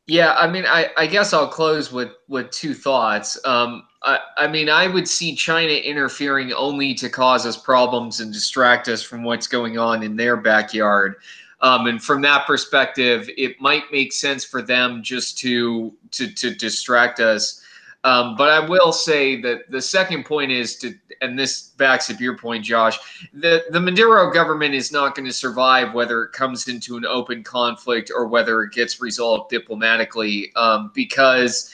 yeah, 0.06 0.34
I 0.34 0.50
mean, 0.50 0.66
I, 0.66 0.90
I 0.96 1.06
guess 1.06 1.32
I'll 1.32 1.48
close 1.48 1.90
with 1.90 2.10
with 2.28 2.50
two 2.50 2.74
thoughts. 2.74 3.38
Um, 3.44 3.84
I, 4.04 4.46
mean, 4.48 4.68
I 4.68 4.86
would 4.86 5.08
see 5.08 5.34
China 5.34 5.72
interfering 5.72 6.52
only 6.52 6.94
to 6.94 7.08
cause 7.08 7.46
us 7.46 7.56
problems 7.56 8.20
and 8.20 8.32
distract 8.32 8.88
us 8.88 9.02
from 9.02 9.22
what's 9.22 9.46
going 9.46 9.78
on 9.78 10.02
in 10.02 10.16
their 10.16 10.36
backyard. 10.36 11.16
Um, 11.60 11.86
and 11.86 12.02
from 12.02 12.20
that 12.22 12.46
perspective, 12.46 13.30
it 13.38 13.58
might 13.60 13.84
make 13.90 14.12
sense 14.12 14.44
for 14.44 14.60
them 14.60 15.02
just 15.02 15.38
to 15.38 15.94
to 16.10 16.30
to 16.30 16.54
distract 16.54 17.20
us. 17.20 17.62
Um, 18.04 18.36
but 18.36 18.50
I 18.50 18.60
will 18.60 18.92
say 18.92 19.40
that 19.40 19.70
the 19.70 19.80
second 19.80 20.26
point 20.26 20.52
is 20.52 20.76
to, 20.80 20.94
and 21.22 21.38
this 21.38 21.70
backs 21.78 22.10
up 22.10 22.20
your 22.20 22.36
point, 22.36 22.62
Josh. 22.62 22.98
The 23.32 23.64
the 23.70 23.80
Maduro 23.80 24.30
government 24.30 24.74
is 24.74 24.92
not 24.92 25.14
going 25.14 25.24
to 25.24 25.32
survive 25.32 25.94
whether 25.94 26.24
it 26.24 26.32
comes 26.32 26.68
into 26.68 26.98
an 26.98 27.06
open 27.06 27.42
conflict 27.42 28.10
or 28.14 28.26
whether 28.26 28.62
it 28.62 28.72
gets 28.72 29.00
resolved 29.00 29.48
diplomatically, 29.48 30.52
um, 30.56 30.90
because 30.94 31.72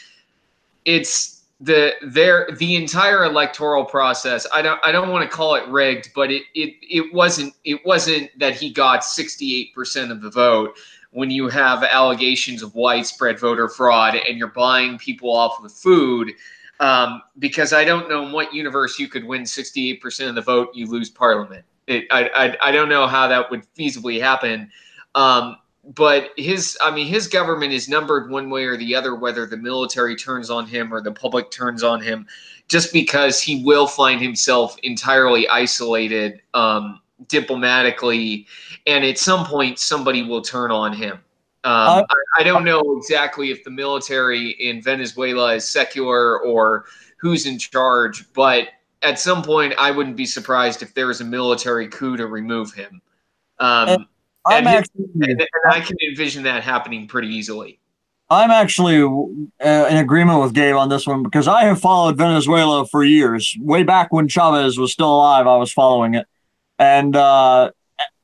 it's 0.84 1.39
the 1.60 1.92
their 2.02 2.48
the 2.58 2.76
entire 2.76 3.24
electoral 3.24 3.84
process. 3.84 4.46
I 4.52 4.62
don't 4.62 4.80
I 4.82 4.92
don't 4.92 5.10
want 5.10 5.28
to 5.28 5.36
call 5.36 5.54
it 5.54 5.68
rigged, 5.68 6.10
but 6.14 6.30
it 6.30 6.44
it 6.54 6.74
it 6.82 7.12
wasn't 7.12 7.54
it 7.64 7.84
wasn't 7.84 8.30
that 8.38 8.54
he 8.54 8.70
got 8.70 9.04
sixty 9.04 9.60
eight 9.60 9.74
percent 9.74 10.10
of 10.10 10.22
the 10.22 10.30
vote 10.30 10.76
when 11.12 11.30
you 11.30 11.48
have 11.48 11.82
allegations 11.82 12.62
of 12.62 12.74
widespread 12.74 13.38
voter 13.38 13.68
fraud 13.68 14.14
and 14.14 14.38
you're 14.38 14.48
buying 14.48 14.96
people 14.98 15.30
off 15.30 15.62
with 15.62 15.72
food. 15.72 16.32
Um, 16.78 17.20
because 17.38 17.74
I 17.74 17.84
don't 17.84 18.08
know 18.08 18.24
in 18.24 18.32
what 18.32 18.54
universe 18.54 18.98
you 18.98 19.06
could 19.06 19.24
win 19.24 19.42
68% 19.42 20.30
of 20.30 20.34
the 20.34 20.40
vote, 20.40 20.70
you 20.72 20.86
lose 20.86 21.10
parliament. 21.10 21.62
It, 21.86 22.06
I, 22.10 22.30
I, 22.34 22.68
I 22.68 22.72
don't 22.72 22.88
know 22.88 23.06
how 23.06 23.28
that 23.28 23.50
would 23.50 23.66
feasibly 23.74 24.18
happen. 24.18 24.70
Um, 25.14 25.56
but 25.94 26.30
his, 26.36 26.78
I 26.80 26.92
mean, 26.92 27.08
his 27.08 27.26
government 27.26 27.72
is 27.72 27.88
numbered 27.88 28.30
one 28.30 28.48
way 28.48 28.64
or 28.64 28.76
the 28.76 28.94
other, 28.94 29.16
whether 29.16 29.44
the 29.44 29.56
military 29.56 30.14
turns 30.14 30.48
on 30.48 30.66
him 30.66 30.94
or 30.94 31.00
the 31.00 31.10
public 31.10 31.50
turns 31.50 31.82
on 31.82 32.00
him, 32.00 32.26
just 32.68 32.92
because 32.92 33.42
he 33.42 33.64
will 33.64 33.88
find 33.88 34.20
himself 34.20 34.76
entirely 34.84 35.48
isolated 35.48 36.42
um, 36.54 37.00
diplomatically, 37.26 38.46
and 38.86 39.04
at 39.04 39.18
some 39.18 39.44
point 39.44 39.80
somebody 39.80 40.22
will 40.22 40.42
turn 40.42 40.70
on 40.70 40.92
him. 40.92 41.14
Um, 41.62 42.04
I, 42.08 42.14
I, 42.38 42.42
don't 42.42 42.64
know 42.64 42.96
exactly 42.96 43.50
if 43.50 43.64
the 43.64 43.70
military 43.70 44.50
in 44.52 44.80
Venezuela 44.80 45.56
is 45.56 45.68
secular 45.68 46.40
or 46.40 46.86
who's 47.18 47.44
in 47.44 47.58
charge, 47.58 48.32
but 48.32 48.68
at 49.02 49.18
some 49.18 49.42
point 49.42 49.74
I 49.76 49.90
wouldn't 49.90 50.16
be 50.16 50.24
surprised 50.24 50.82
if 50.82 50.94
there 50.94 51.10
is 51.10 51.20
a 51.20 51.24
military 51.24 51.88
coup 51.88 52.16
to 52.16 52.26
remove 52.28 52.72
him. 52.72 53.02
Um, 53.58 54.06
I'm 54.46 54.66
And 54.66 54.68
actually 54.68 55.04
and, 55.22 55.46
I 55.70 55.80
can 55.80 55.96
envision 56.08 56.42
that 56.44 56.62
happening 56.62 57.06
pretty 57.06 57.28
easily. 57.28 57.78
I'm 58.30 58.50
actually 58.50 59.02
uh, 59.02 59.86
in 59.90 59.96
agreement 59.96 60.40
with 60.40 60.54
Gabe 60.54 60.76
on 60.76 60.88
this 60.88 61.06
one 61.06 61.24
because 61.24 61.48
I 61.48 61.64
have 61.64 61.80
followed 61.80 62.16
Venezuela 62.16 62.86
for 62.86 63.02
years. 63.02 63.56
Way 63.60 63.82
back 63.82 64.12
when 64.12 64.28
Chavez 64.28 64.78
was 64.78 64.92
still 64.92 65.12
alive, 65.12 65.48
I 65.48 65.56
was 65.56 65.72
following 65.72 66.14
it, 66.14 66.26
and 66.78 67.16
uh, 67.16 67.72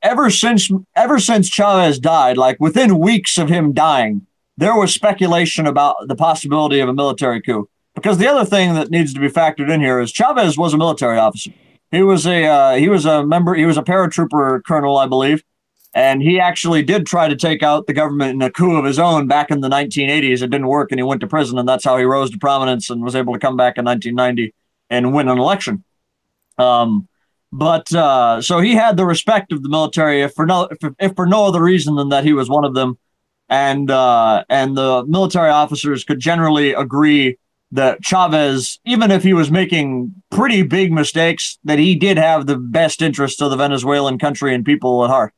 ever 0.01 0.29
since 0.29 0.71
ever 0.95 1.19
since 1.19 1.49
Chavez 1.49 1.99
died, 1.99 2.37
like 2.37 2.57
within 2.59 2.99
weeks 2.99 3.37
of 3.37 3.49
him 3.49 3.73
dying, 3.73 4.25
there 4.55 4.75
was 4.75 4.93
speculation 4.93 5.67
about 5.67 5.95
the 6.07 6.15
possibility 6.15 6.79
of 6.79 6.87
a 6.87 6.93
military 6.93 7.41
coup. 7.41 7.69
Because 7.93 8.17
the 8.17 8.27
other 8.27 8.45
thing 8.45 8.75
that 8.75 8.89
needs 8.89 9.13
to 9.13 9.19
be 9.19 9.27
factored 9.27 9.69
in 9.69 9.81
here 9.81 9.99
is 9.99 10.11
Chavez 10.11 10.57
was 10.57 10.73
a 10.73 10.77
military 10.77 11.17
officer. 11.17 11.51
He 11.91 12.01
was 12.01 12.25
a 12.25 12.45
uh, 12.45 12.75
he 12.75 12.87
was 12.87 13.05
a 13.05 13.25
member. 13.25 13.55
He 13.55 13.65
was 13.65 13.77
a 13.77 13.83
paratrooper 13.83 14.63
colonel, 14.63 14.97
I 14.97 15.05
believe 15.05 15.43
and 15.97 16.21
he 16.21 16.39
actually 16.39 16.83
did 16.83 17.07
try 17.07 17.27
to 17.27 17.35
take 17.35 17.63
out 17.63 17.87
the 17.87 17.93
government 17.93 18.35
in 18.35 18.41
a 18.43 18.51
coup 18.51 18.75
of 18.75 18.85
his 18.85 18.99
own 18.99 19.25
back 19.25 19.49
in 19.49 19.61
the 19.61 19.67
1980s. 19.67 20.43
It 20.43 20.51
didn't 20.51 20.67
work, 20.67 20.91
and 20.91 20.99
he 20.99 21.03
went 21.03 21.21
to 21.21 21.27
prison, 21.27 21.57
and 21.57 21.67
that's 21.67 21.83
how 21.83 21.97
he 21.97 22.03
rose 22.03 22.29
to 22.29 22.37
prominence 22.37 22.91
and 22.91 23.03
was 23.03 23.15
able 23.15 23.33
to 23.33 23.39
come 23.39 23.57
back 23.57 23.79
in 23.79 23.85
1990 23.85 24.53
and 24.91 25.11
win 25.11 25.27
an 25.27 25.39
election. 25.39 25.83
Um, 26.59 27.07
but 27.51 27.91
uh, 27.95 28.43
so 28.43 28.59
he 28.59 28.75
had 28.75 28.95
the 28.95 29.07
respect 29.07 29.51
of 29.51 29.63
the 29.63 29.69
military, 29.69 30.21
if 30.21 30.35
for 30.35 30.45
no 30.45 30.67
if, 30.69 30.77
if 30.99 31.15
for 31.15 31.25
no 31.25 31.47
other 31.47 31.63
reason 31.63 31.95
than 31.95 32.09
that 32.09 32.23
he 32.23 32.33
was 32.33 32.47
one 32.47 32.63
of 32.63 32.75
them, 32.75 32.99
and 33.49 33.89
uh, 33.89 34.43
and 34.49 34.77
the 34.77 35.03
military 35.07 35.49
officers 35.49 36.03
could 36.03 36.19
generally 36.19 36.73
agree 36.73 37.39
that 37.71 38.03
Chavez, 38.03 38.79
even 38.85 39.09
if 39.09 39.23
he 39.23 39.33
was 39.33 39.49
making 39.49 40.13
pretty 40.29 40.61
big 40.61 40.91
mistakes, 40.91 41.57
that 41.63 41.79
he 41.79 41.95
did 41.95 42.17
have 42.17 42.45
the 42.45 42.55
best 42.55 43.01
interests 43.01 43.41
of 43.41 43.49
the 43.49 43.57
Venezuelan 43.57 44.19
country 44.19 44.53
and 44.53 44.63
people 44.63 45.03
at 45.03 45.09
heart. 45.09 45.33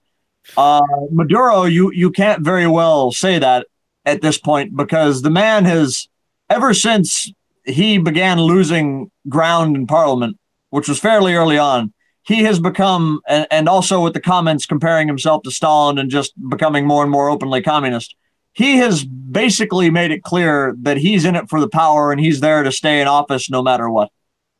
Uh, 0.58 0.82
Maduro, 1.12 1.64
you 1.64 1.92
you 1.92 2.12
can't 2.12 2.42
very 2.42 2.68
well 2.68 3.12
say 3.12 3.40
that 3.40 3.68
at 4.06 4.22
this 4.22 4.38
point 4.38 4.76
because 4.76 5.22
the 5.22 5.30
man 5.30 5.66
has 5.66 6.08
ever 6.50 6.74
since 6.74 7.32
he 7.66 7.98
began 7.98 8.40
losing 8.40 9.12
ground 9.28 9.76
in 9.76 9.86
Parliament, 9.88 10.38
which 10.70 10.88
was 10.88 11.00
fairly 11.00 11.36
early 11.36 11.58
on. 11.58 11.94
He 12.24 12.44
has 12.44 12.60
become, 12.60 13.22
and, 13.28 13.48
and 13.50 13.70
also 13.70 14.04
with 14.04 14.14
the 14.14 14.22
comments 14.22 14.66
comparing 14.66 15.08
himself 15.08 15.44
to 15.44 15.52
Stalin 15.52 15.98
and 15.98 16.12
just 16.12 16.34
becoming 16.50 16.86
more 16.86 17.02
and 17.02 17.12
more 17.12 17.30
openly 17.30 17.62
communist, 17.62 18.16
he 18.54 18.78
has 18.78 19.04
basically 19.04 19.90
made 19.90 20.12
it 20.12 20.24
clear 20.24 20.76
that 20.82 20.98
he's 20.98 21.26
in 21.26 21.36
it 21.36 21.50
for 21.50 21.60
the 21.60 21.70
power 21.70 22.12
and 22.12 22.20
he's 22.20 22.40
there 22.40 22.64
to 22.64 22.72
stay 22.72 23.02
in 23.02 23.08
office 23.08 23.50
no 23.50 23.62
matter 23.62 23.90
what. 23.90 24.12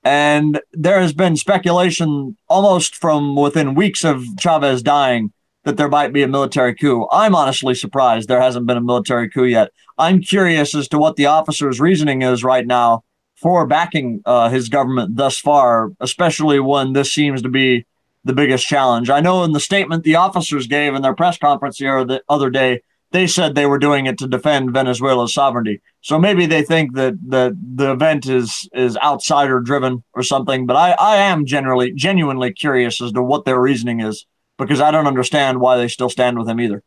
And 0.04 0.62
there 0.72 1.02
has 1.02 1.14
been 1.14 1.36
speculation 1.36 2.38
almost 2.48 2.96
from 2.96 3.36
within 3.36 3.76
weeks 3.76 4.04
of 4.04 4.24
Chavez 4.40 4.82
dying 4.82 5.34
that 5.64 5.78
there 5.78 5.90
might 5.90 6.14
be 6.14 6.24
a 6.24 6.28
military 6.28 6.74
coup. 6.74 7.08
I'm 7.12 7.36
honestly 7.36 7.76
surprised 7.76 8.28
there 8.28 8.42
hasn't 8.42 8.66
been 8.66 8.78
a 8.78 8.82
military 8.82 9.30
coup 9.30 9.46
yet. 9.46 9.72
I'm 9.98 10.22
curious 10.22 10.74
as 10.74 10.88
to 10.90 10.98
what 10.98 11.16
the 11.16 11.26
officer's 11.26 11.80
reasoning 11.80 12.22
is 12.22 12.44
right 12.44 12.66
now 12.66 13.04
for 13.36 13.66
backing 13.68 14.22
uh, 14.26 14.50
his 14.50 14.70
government 14.70 15.16
thus 15.16 15.40
far, 15.40 15.92
especially 16.00 16.60
when 16.60 16.94
this 16.94 17.14
seems 17.14 17.42
to 17.42 17.50
be 17.50 17.86
the 18.24 18.34
biggest 18.34 18.68
challenge. 18.68 19.10
I 19.10 19.22
know 19.22 19.44
in 19.44 19.54
the 19.54 19.60
statement 19.60 20.04
the 20.04 20.16
officers 20.16 20.68
gave 20.68 20.94
in 20.94 21.02
their 21.02 21.16
press 21.16 21.38
conference 21.38 21.78
here 21.78 22.04
the 22.04 22.22
other 22.28 22.50
day, 22.50 22.82
they 23.12 23.28
said 23.28 23.56
they 23.56 23.66
were 23.66 23.80
doing 23.80 24.06
it 24.06 24.18
to 24.20 24.28
defend 24.28 24.72
Venezuela's 24.72 25.34
sovereignty. 25.34 25.82
So 26.02 26.20
maybe 26.20 26.46
they 26.46 26.62
think 26.62 26.94
that 26.96 27.18
the 27.26 27.58
the 27.76 27.92
event 27.92 28.28
is 28.28 28.70
is 28.74 28.98
outsider 28.98 29.60
driven 29.62 30.04
or 30.14 30.22
something. 30.22 30.68
But 30.68 30.76
I, 30.76 30.92
I 30.92 31.16
am 31.16 31.46
generally 31.46 31.92
genuinely 31.92 32.54
curious 32.54 33.02
as 33.02 33.12
to 33.14 33.24
what 33.24 33.46
their 33.46 33.60
reasoning 33.60 34.00
is 34.02 34.26
because 34.60 34.82
I 34.82 34.92
don't 34.92 35.08
understand 35.08 35.60
why 35.60 35.78
they 35.78 35.88
still 35.88 36.10
stand 36.10 36.38
with 36.38 36.48
him 36.48 36.60
either. 36.60 36.84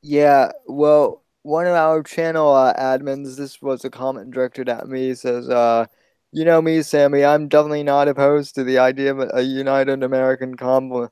Yeah, 0.00 0.52
well, 0.66 1.24
one 1.42 1.66
of 1.66 1.74
our 1.74 2.02
channel 2.02 2.52
uh, 2.54 2.72
admins, 2.74 3.36
this 3.36 3.60
was 3.60 3.84
a 3.84 3.90
comment 3.90 4.30
directed 4.30 4.68
at 4.68 4.88
me, 4.88 5.14
says, 5.14 5.50
uh, 5.50 5.86
you 6.30 6.44
know 6.44 6.62
me, 6.62 6.82
Sammy, 6.82 7.24
I'm 7.24 7.48
definitely 7.48 7.82
not 7.82 8.08
opposed 8.08 8.54
to 8.54 8.64
the 8.64 8.78
idea 8.78 9.14
of 9.14 9.30
a 9.34 9.42
united 9.42 10.02
American 10.02 10.56
com- 10.56 11.08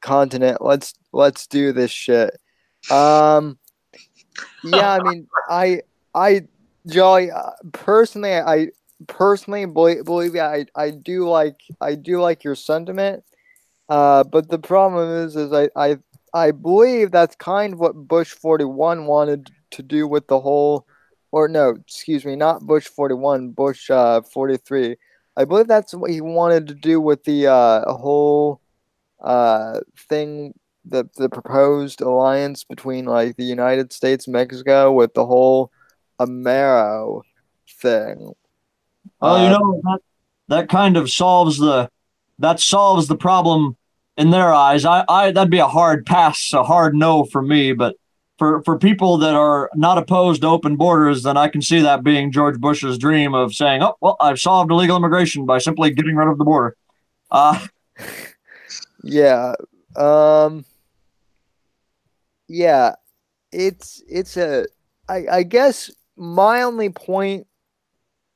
continent. 0.00 0.58
Let's 0.60 0.94
let's 1.12 1.46
do 1.46 1.72
this 1.72 1.90
shit. 1.90 2.36
Um, 2.90 3.58
yeah, 4.64 4.92
I 4.92 5.00
mean, 5.00 5.28
I 5.50 5.82
I 6.14 6.42
Jolly 6.86 7.30
uh, 7.30 7.50
personally, 7.72 8.34
I 8.34 8.68
personally 9.06 9.66
believe, 9.66 10.04
believe 10.04 10.34
I 10.36 10.64
I 10.74 10.90
do 10.90 11.28
like 11.28 11.60
I 11.80 11.94
do 11.94 12.20
like 12.20 12.42
your 12.42 12.54
sentiment. 12.54 13.22
Uh, 13.90 14.24
but 14.24 14.48
the 14.50 14.58
problem 14.58 15.26
is, 15.26 15.36
is 15.36 15.52
I, 15.52 15.68
I 15.76 15.98
I 16.32 16.52
believe 16.52 17.10
that's 17.10 17.36
kind 17.36 17.74
of 17.74 17.80
what 17.80 17.96
Bush 17.96 18.30
41 18.30 19.06
wanted 19.06 19.50
to 19.72 19.82
do 19.82 20.06
with 20.06 20.28
the 20.28 20.40
whole, 20.40 20.86
or 21.32 21.48
no, 21.48 21.70
excuse 21.70 22.24
me, 22.24 22.36
not 22.36 22.62
Bush 22.62 22.86
41, 22.86 23.50
Bush 23.50 23.90
uh, 23.90 24.22
43. 24.22 24.96
I 25.36 25.44
believe 25.44 25.68
that's 25.68 25.94
what 25.94 26.10
he 26.10 26.20
wanted 26.20 26.68
to 26.68 26.74
do 26.74 27.00
with 27.00 27.24
the 27.24 27.48
uh, 27.48 27.92
whole 27.94 28.60
uh, 29.20 29.80
thing, 30.08 30.54
the, 30.84 31.08
the 31.16 31.28
proposed 31.28 32.00
alliance 32.00 32.64
between 32.64 33.06
like 33.06 33.36
the 33.36 33.44
United 33.44 33.92
States 33.92 34.28
Mexico 34.28 34.92
with 34.92 35.14
the 35.14 35.26
whole 35.26 35.72
Amero 36.20 37.22
thing. 37.68 38.34
Well, 39.20 39.38
you 39.38 39.48
Uh, 39.48 39.58
know 39.58 39.80
that 39.84 40.00
that 40.48 40.68
kind 40.68 40.96
of 40.96 41.10
solves 41.10 41.58
the 41.58 41.90
that 42.38 42.60
solves 42.60 43.08
the 43.08 43.16
problem 43.16 43.76
in 44.20 44.30
their 44.30 44.52
eyes. 44.52 44.84
I, 44.84 45.04
I 45.08 45.32
that'd 45.32 45.50
be 45.50 45.58
a 45.58 45.66
hard 45.66 46.06
pass, 46.06 46.52
a 46.52 46.62
hard 46.62 46.94
no 46.94 47.24
for 47.24 47.42
me. 47.42 47.72
But 47.72 47.96
for 48.38 48.62
for 48.62 48.78
people 48.78 49.16
that 49.18 49.34
are 49.34 49.70
not 49.74 49.98
opposed 49.98 50.42
to 50.42 50.48
open 50.48 50.76
borders, 50.76 51.22
then 51.22 51.36
I 51.36 51.48
can 51.48 51.62
see 51.62 51.80
that 51.80 52.04
being 52.04 52.30
George 52.30 52.60
Bush's 52.60 52.98
dream 52.98 53.34
of 53.34 53.54
saying, 53.54 53.82
"Oh, 53.82 53.96
well, 54.00 54.16
I've 54.20 54.38
solved 54.38 54.70
illegal 54.70 54.96
immigration 54.96 55.46
by 55.46 55.58
simply 55.58 55.90
getting 55.90 56.16
rid 56.16 56.28
of 56.28 56.38
the 56.38 56.44
border." 56.44 56.76
Uh, 57.30 57.66
Yeah. 59.02 59.54
Um 59.96 60.64
Yeah. 62.48 62.94
It's 63.52 64.02
it's 64.08 64.36
a 64.36 64.66
I 65.08 65.26
I 65.30 65.42
guess 65.42 65.90
my 66.16 66.62
only 66.62 66.90
point 66.90 67.46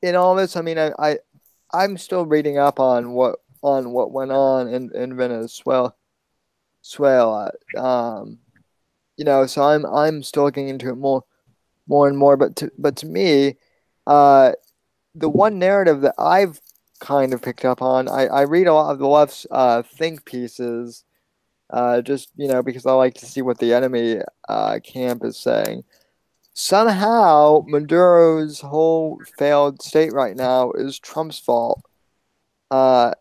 in 0.01 0.15
all 0.15 0.35
this, 0.35 0.55
I 0.55 0.61
mean 0.61 0.77
I, 0.79 0.91
I 0.97 1.17
I'm 1.71 1.97
still 1.97 2.25
reading 2.25 2.57
up 2.57 2.79
on 2.79 3.11
what 3.11 3.39
on 3.65 3.91
what 3.91 4.11
went 4.11 4.31
on 4.31 4.67
in, 4.67 4.91
in 4.95 5.15
Venezuela. 5.15 5.93
Venezuela. 6.83 7.51
Um 7.77 8.39
you 9.17 9.25
know, 9.25 9.45
so 9.45 9.63
I'm 9.63 9.85
I'm 9.85 10.23
still 10.23 10.43
looking 10.43 10.69
into 10.69 10.89
it 10.89 10.95
more 10.95 11.23
more 11.87 12.07
and 12.07 12.17
more, 12.17 12.37
but 12.37 12.55
to 12.57 12.71
but 12.77 12.95
to 12.97 13.05
me, 13.05 13.57
uh 14.07 14.53
the 15.15 15.29
one 15.29 15.57
narrative 15.57 16.01
that 16.01 16.15
I've 16.19 16.59
kind 16.99 17.33
of 17.33 17.41
picked 17.41 17.65
up 17.65 17.81
on. 17.81 18.07
I, 18.07 18.27
I 18.27 18.41
read 18.41 18.67
a 18.67 18.73
lot 18.73 18.91
of 18.91 18.99
the 18.99 19.07
left's 19.07 19.45
uh, 19.51 19.81
think 19.83 20.25
pieces, 20.25 21.03
uh, 21.69 22.01
just 22.01 22.29
you 22.35 22.47
know 22.47 22.61
because 22.63 22.85
I 22.85 22.93
like 22.93 23.15
to 23.15 23.25
see 23.25 23.41
what 23.41 23.59
the 23.59 23.73
enemy 23.73 24.21
uh, 24.47 24.79
camp 24.83 25.23
is 25.23 25.37
saying. 25.37 25.83
Somehow, 26.53 27.65
Maduro's 27.67 28.61
whole 28.61 29.21
failed 29.37 29.81
state 29.81 30.13
right 30.13 30.35
now 30.37 30.71
is 30.71 30.99
Trump's 30.99 31.39
fault, 31.39 31.81
uh, 32.71 33.11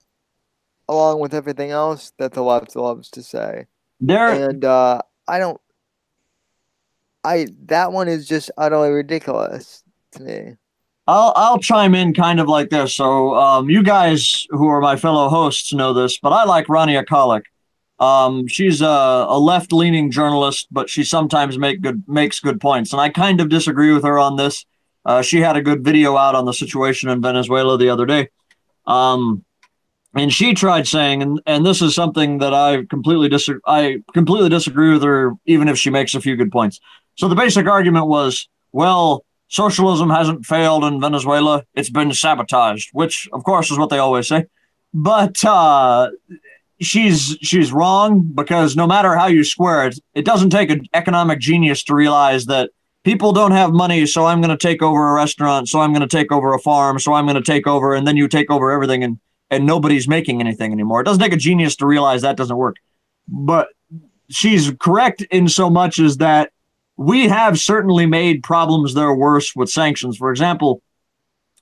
along 0.88 1.20
with 1.20 1.34
everything 1.34 1.70
else 1.70 2.12
that 2.18 2.32
the 2.32 2.42
left 2.42 2.76
loves 2.76 3.10
to 3.10 3.22
say. 3.22 3.66
there, 4.00 4.28
And 4.28 4.64
uh, 4.64 5.02
I 5.26 5.38
don't. 5.38 5.60
I 7.22 7.46
that 7.66 7.92
one 7.92 8.08
is 8.08 8.28
just 8.28 8.50
utterly 8.56 8.90
ridiculous 8.90 9.82
to 10.12 10.22
me. 10.22 10.56
I'll 11.06 11.32
I'll 11.36 11.58
chime 11.58 11.94
in 11.94 12.14
kind 12.14 12.40
of 12.40 12.48
like 12.48 12.70
this. 12.70 12.94
So 12.94 13.34
um, 13.34 13.68
you 13.70 13.82
guys 13.82 14.46
who 14.50 14.68
are 14.68 14.80
my 14.80 14.96
fellow 14.96 15.28
hosts 15.28 15.72
know 15.72 15.92
this, 15.92 16.18
but 16.18 16.32
I 16.32 16.44
like 16.44 16.66
Rania 16.66 17.04
Khalek. 17.04 17.42
Um, 18.00 18.48
she's 18.48 18.80
a, 18.82 18.86
a 19.28 19.38
left-leaning 19.38 20.10
journalist, 20.10 20.66
but 20.70 20.90
she 20.90 21.04
sometimes 21.04 21.58
make 21.58 21.80
good 21.80 22.02
makes 22.08 22.40
good 22.40 22.60
points, 22.60 22.92
and 22.92 23.00
I 23.00 23.08
kind 23.08 23.40
of 23.40 23.48
disagree 23.48 23.92
with 23.92 24.04
her 24.04 24.18
on 24.18 24.36
this. 24.36 24.64
Uh, 25.04 25.22
she 25.22 25.40
had 25.40 25.56
a 25.56 25.62
good 25.62 25.84
video 25.84 26.16
out 26.16 26.34
on 26.34 26.44
the 26.46 26.54
situation 26.54 27.10
in 27.10 27.20
Venezuela 27.20 27.76
the 27.76 27.90
other 27.90 28.06
day, 28.06 28.28
um, 28.86 29.44
and 30.14 30.32
she 30.32 30.54
tried 30.54 30.86
saying, 30.86 31.22
and, 31.22 31.40
and 31.46 31.66
this 31.66 31.82
is 31.82 31.94
something 31.94 32.38
that 32.38 32.54
I 32.54 32.84
completely 32.84 33.28
disagree. 33.28 33.60
I 33.66 34.02
completely 34.12 34.48
disagree 34.48 34.92
with 34.92 35.02
her, 35.02 35.32
even 35.46 35.68
if 35.68 35.78
she 35.78 35.90
makes 35.90 36.14
a 36.14 36.20
few 36.20 36.36
good 36.36 36.52
points. 36.52 36.80
So 37.16 37.28
the 37.28 37.34
basic 37.34 37.66
argument 37.66 38.06
was, 38.06 38.48
well, 38.72 39.24
socialism 39.48 40.10
hasn't 40.10 40.46
failed 40.46 40.84
in 40.84 41.00
Venezuela; 41.00 41.64
it's 41.74 41.90
been 41.90 42.12
sabotaged, 42.12 42.90
which, 42.92 43.28
of 43.32 43.44
course, 43.44 43.70
is 43.70 43.78
what 43.78 43.90
they 43.90 43.98
always 43.98 44.28
say. 44.28 44.46
But 44.92 45.44
uh, 45.44 46.10
she's 46.80 47.36
she's 47.42 47.72
wrong 47.72 48.20
because 48.34 48.76
no 48.76 48.86
matter 48.86 49.16
how 49.16 49.26
you 49.26 49.42
square 49.42 49.88
it, 49.88 49.98
it 50.14 50.24
doesn't 50.24 50.50
take 50.50 50.70
an 50.70 50.86
economic 50.94 51.40
genius 51.40 51.82
to 51.84 51.94
realize 51.94 52.46
that 52.46 52.70
people 53.04 53.32
don't 53.32 53.52
have 53.52 53.72
money, 53.72 54.06
so 54.06 54.26
I'm 54.26 54.40
going 54.40 54.56
to 54.56 54.56
take 54.56 54.82
over 54.82 55.10
a 55.10 55.14
restaurant, 55.14 55.68
so 55.68 55.80
I'm 55.80 55.92
going 55.92 56.08
to 56.08 56.16
take 56.16 56.32
over 56.32 56.54
a 56.54 56.58
farm, 56.58 56.98
so 56.98 57.12
I'm 57.12 57.26
going 57.26 57.42
to 57.42 57.42
take 57.42 57.66
over, 57.66 57.94
and 57.94 58.06
then 58.06 58.16
you 58.16 58.28
take 58.28 58.50
over 58.50 58.70
everything, 58.70 59.04
and 59.04 59.18
and 59.54 59.66
nobody's 59.66 60.08
making 60.08 60.40
anything 60.40 60.72
anymore. 60.72 61.00
It 61.00 61.04
doesn't 61.04 61.22
take 61.22 61.32
a 61.32 61.36
genius 61.36 61.76
to 61.76 61.86
realize 61.86 62.22
that 62.22 62.36
doesn't 62.36 62.56
work. 62.56 62.76
but 63.28 63.68
she's 64.30 64.72
correct 64.80 65.22
in 65.30 65.48
so 65.48 65.68
much 65.70 65.98
as 65.98 66.16
that 66.18 66.50
we 66.96 67.28
have 67.28 67.58
certainly 67.58 68.06
made 68.06 68.42
problems 68.42 68.94
that 68.94 69.00
are 69.00 69.14
worse 69.14 69.54
with 69.54 69.68
sanctions. 69.70 70.16
For 70.16 70.30
example, 70.30 70.82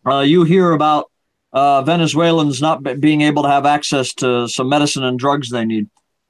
uh, 0.06 0.20
you 0.20 0.44
hear 0.44 0.72
about 0.72 1.10
uh, 1.52 1.82
Venezuelans 1.82 2.60
not 2.60 2.82
being 3.00 3.22
able 3.22 3.42
to 3.42 3.48
have 3.48 3.66
access 3.66 4.14
to 4.14 4.48
some 4.48 4.68
medicine 4.68 5.04
and 5.04 5.18
drugs 5.18 5.50
they 5.50 5.64
need, 5.64 5.88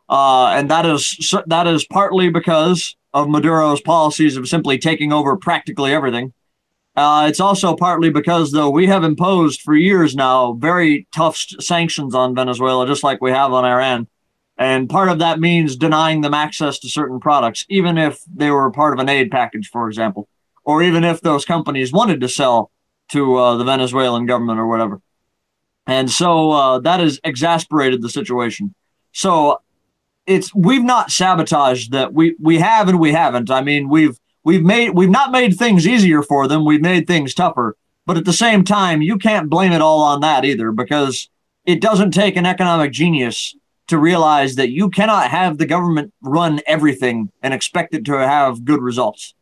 uh, 0.08 0.48
and 0.48 0.70
that 0.70 0.86
is 0.86 1.34
that 1.46 1.66
is 1.66 1.84
partly 1.86 2.28
because 2.28 2.96
of 3.14 3.28
Maduro's 3.28 3.80
policies 3.80 4.36
of 4.36 4.48
simply 4.48 4.78
taking 4.78 5.12
over 5.12 5.36
practically 5.36 5.92
everything. 5.92 6.32
Uh, 6.94 7.26
it's 7.28 7.40
also 7.40 7.74
partly 7.74 8.10
because, 8.10 8.52
though, 8.52 8.68
we 8.68 8.86
have 8.86 9.02
imposed 9.02 9.62
for 9.62 9.74
years 9.74 10.14
now 10.14 10.52
very 10.54 11.06
tough 11.14 11.36
sanctions 11.36 12.14
on 12.14 12.34
Venezuela, 12.34 12.86
just 12.86 13.02
like 13.02 13.20
we 13.20 13.30
have 13.30 13.52
on 13.52 13.64
Iran. 13.64 14.06
And 14.58 14.90
part 14.90 15.08
of 15.08 15.18
that 15.20 15.40
means 15.40 15.76
denying 15.76 16.20
them 16.20 16.34
access 16.34 16.78
to 16.80 16.88
certain 16.88 17.18
products, 17.18 17.64
even 17.68 17.96
if 17.96 18.20
they 18.32 18.50
were 18.50 18.70
part 18.70 18.92
of 18.92 18.98
an 19.00 19.08
aid 19.08 19.30
package, 19.30 19.68
for 19.70 19.88
example, 19.88 20.28
or 20.64 20.82
even 20.82 21.02
if 21.02 21.22
those 21.22 21.46
companies 21.46 21.92
wanted 21.92 22.20
to 22.20 22.28
sell 22.28 22.70
to 23.08 23.36
uh, 23.36 23.56
the 23.56 23.64
Venezuelan 23.64 24.26
government 24.26 24.60
or 24.60 24.66
whatever. 24.66 25.00
And 25.86 26.10
so 26.10 26.50
uh, 26.52 26.78
that 26.80 27.00
has 27.00 27.18
exasperated 27.24 28.02
the 28.02 28.08
situation. 28.10 28.74
So 29.12 29.60
it's 30.26 30.54
we've 30.54 30.84
not 30.84 31.10
sabotaged 31.10 31.92
that 31.92 32.12
we 32.12 32.36
we 32.38 32.58
have 32.58 32.88
and 32.88 33.00
we 33.00 33.12
haven't. 33.12 33.50
I 33.50 33.62
mean, 33.62 33.88
we've 33.88 34.18
we've 34.44 34.62
made 34.62 34.90
we've 34.90 35.10
not 35.10 35.32
made 35.32 35.56
things 35.56 35.86
easier 35.86 36.22
for 36.22 36.48
them. 36.48 36.64
We've 36.64 36.82
made 36.82 37.06
things 37.06 37.34
tougher. 37.34 37.76
But 38.04 38.16
at 38.16 38.24
the 38.24 38.32
same 38.32 38.64
time, 38.64 39.00
you 39.00 39.16
can't 39.16 39.48
blame 39.48 39.72
it 39.72 39.80
all 39.80 40.02
on 40.02 40.20
that 40.20 40.44
either 40.44 40.72
because 40.72 41.28
it 41.64 41.80
doesn't 41.80 42.10
take 42.10 42.36
an 42.36 42.46
economic 42.46 42.90
genius 42.92 43.54
to 43.88 43.98
realize 43.98 44.56
that 44.56 44.70
you 44.70 44.90
cannot 44.90 45.30
have 45.30 45.58
the 45.58 45.66
government 45.66 46.12
run 46.20 46.60
everything 46.66 47.30
and 47.42 47.54
expect 47.54 47.94
it 47.94 48.04
to 48.06 48.12
have 48.12 48.64
good 48.64 48.80
results. 48.80 49.34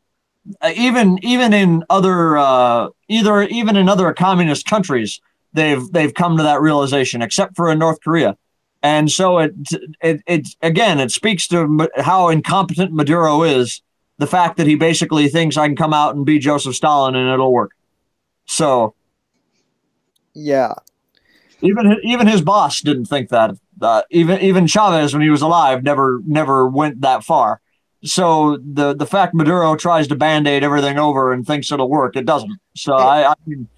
Uh, 0.61 0.72
even 0.74 1.18
even 1.22 1.53
in 1.53 1.84
other 1.88 2.36
uh, 2.36 2.88
either 3.09 3.42
even 3.44 3.76
in 3.76 3.88
other 3.88 4.12
communist 4.12 4.66
countries, 4.66 5.20
they've 5.53 5.90
they've 5.92 6.14
come 6.14 6.36
to 6.36 6.42
that 6.42 6.61
realization, 6.61 7.22
except 7.22 7.57
for 7.57 7.70
in 7.70 7.78
North 7.78 8.01
Korea. 8.03 8.36
And 8.82 9.11
so 9.11 9.38
it, 9.38 9.53
it, 10.01 10.22
it 10.26 10.48
again, 10.62 11.01
it 11.01 11.12
speaks 11.12 11.46
to 11.48 11.88
how 11.96 12.28
incompetent 12.28 12.92
Maduro 12.92 13.42
is. 13.42 13.82
The 14.20 14.26
fact 14.26 14.58
that 14.58 14.66
he 14.66 14.74
basically 14.74 15.28
thinks 15.28 15.56
I 15.56 15.66
can 15.66 15.76
come 15.76 15.94
out 15.94 16.14
and 16.14 16.26
be 16.26 16.38
Joseph 16.38 16.76
Stalin 16.76 17.14
and 17.16 17.30
it'll 17.32 17.52
work. 17.52 17.72
So, 18.44 18.94
yeah, 20.34 20.74
even 21.62 21.96
even 22.04 22.26
his 22.26 22.42
boss 22.42 22.82
didn't 22.82 23.06
think 23.06 23.30
that. 23.30 23.52
Uh, 23.80 24.02
even 24.10 24.38
even 24.40 24.66
Chavez, 24.66 25.14
when 25.14 25.22
he 25.22 25.30
was 25.30 25.40
alive, 25.40 25.82
never 25.82 26.20
never 26.26 26.68
went 26.68 27.00
that 27.00 27.24
far. 27.24 27.62
So 28.04 28.58
the 28.62 28.94
the 28.94 29.06
fact 29.06 29.34
Maduro 29.34 29.74
tries 29.74 30.06
to 30.08 30.16
band 30.16 30.46
aid 30.46 30.62
everything 30.64 30.98
over 30.98 31.32
and 31.32 31.46
thinks 31.46 31.72
it'll 31.72 31.88
work, 31.88 32.14
it 32.14 32.26
doesn't. 32.26 32.58
So 32.76 32.94
I, 32.94 33.30
I 33.30 33.34
mean, 33.46 33.68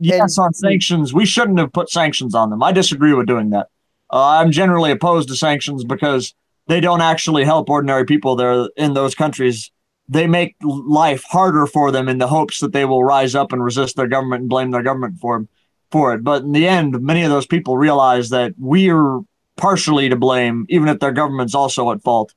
yes, 0.00 0.36
on 0.36 0.52
sanctions, 0.52 1.14
we 1.14 1.26
shouldn't 1.26 1.60
have 1.60 1.72
put 1.72 1.90
sanctions 1.90 2.34
on 2.34 2.50
them. 2.50 2.60
I 2.62 2.72
disagree 2.72 3.14
with 3.14 3.28
doing 3.28 3.50
that. 3.50 3.68
Uh, 4.12 4.40
I'm 4.40 4.50
generally 4.50 4.90
opposed 4.90 5.28
to 5.28 5.36
sanctions 5.36 5.84
because 5.84 6.34
they 6.70 6.80
don't 6.80 7.00
actually 7.00 7.44
help 7.44 7.68
ordinary 7.68 8.04
people 8.04 8.36
there 8.36 8.68
in 8.76 8.94
those 8.94 9.14
countries. 9.14 9.72
They 10.08 10.28
make 10.28 10.54
life 10.62 11.24
harder 11.24 11.66
for 11.66 11.90
them 11.90 12.08
in 12.08 12.18
the 12.18 12.28
hopes 12.28 12.60
that 12.60 12.72
they 12.72 12.84
will 12.84 13.02
rise 13.02 13.34
up 13.34 13.52
and 13.52 13.62
resist 13.62 13.96
their 13.96 14.06
government 14.06 14.42
and 14.42 14.48
blame 14.48 14.70
their 14.70 14.82
government 14.82 15.18
for 15.20 15.46
for 15.90 16.14
it. 16.14 16.22
But 16.22 16.42
in 16.42 16.52
the 16.52 16.68
end, 16.68 17.00
many 17.00 17.22
of 17.22 17.30
those 17.30 17.46
people 17.46 17.76
realize 17.76 18.28
that 18.30 18.54
we're 18.56 19.20
partially 19.56 20.08
to 20.08 20.16
blame, 20.16 20.66
even 20.68 20.88
if 20.88 21.00
their 21.00 21.12
government's 21.12 21.54
also 21.54 21.90
at 21.90 22.02
fault, 22.02 22.34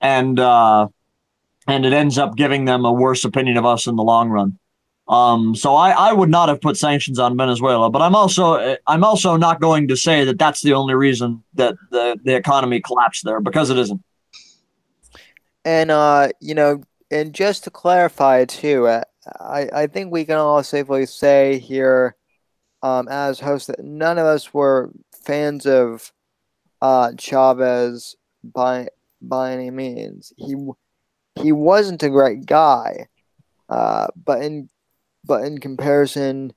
and 0.00 0.38
uh, 0.38 0.86
and 1.66 1.84
it 1.84 1.92
ends 1.92 2.16
up 2.16 2.36
giving 2.36 2.66
them 2.66 2.84
a 2.84 2.92
worse 2.92 3.24
opinion 3.24 3.56
of 3.56 3.66
us 3.66 3.86
in 3.88 3.96
the 3.96 4.04
long 4.04 4.30
run. 4.30 4.58
Um, 5.06 5.54
so 5.54 5.74
I, 5.74 5.90
I 5.90 6.12
would 6.12 6.30
not 6.30 6.48
have 6.48 6.60
put 6.60 6.76
sanctions 6.78 7.18
on 7.18 7.36
Venezuela, 7.36 7.90
but 7.90 8.00
I'm 8.00 8.14
also 8.14 8.76
I'm 8.86 9.04
also 9.04 9.36
not 9.36 9.60
going 9.60 9.88
to 9.88 9.96
say 9.96 10.24
that 10.24 10.38
that's 10.38 10.62
the 10.62 10.72
only 10.72 10.94
reason 10.94 11.44
that 11.54 11.74
the, 11.90 12.18
the 12.24 12.34
economy 12.34 12.80
collapsed 12.80 13.24
there 13.24 13.40
because 13.40 13.68
it 13.68 13.76
isn't. 13.76 14.02
And 15.64 15.90
uh, 15.90 16.28
you 16.40 16.54
know, 16.54 16.82
and 17.10 17.34
just 17.34 17.64
to 17.64 17.70
clarify 17.70 18.46
too, 18.46 18.86
uh, 18.86 19.02
I 19.38 19.68
I 19.74 19.86
think 19.88 20.10
we 20.10 20.24
can 20.24 20.36
all 20.36 20.62
safely 20.62 21.04
say 21.04 21.58
here, 21.58 22.16
um, 22.82 23.06
as 23.08 23.40
hosts 23.40 23.66
that 23.66 23.84
none 23.84 24.18
of 24.18 24.26
us 24.26 24.54
were 24.54 24.90
fans 25.22 25.66
of 25.66 26.12
uh, 26.80 27.12
Chavez 27.18 28.16
by 28.42 28.88
by 29.20 29.52
any 29.52 29.70
means. 29.70 30.32
He 30.38 30.54
he 31.34 31.52
wasn't 31.52 32.02
a 32.02 32.10
great 32.10 32.46
guy, 32.46 33.08
uh, 33.68 34.06
but 34.16 34.42
in 34.42 34.70
but 35.24 35.44
in 35.44 35.58
comparison 35.58 36.52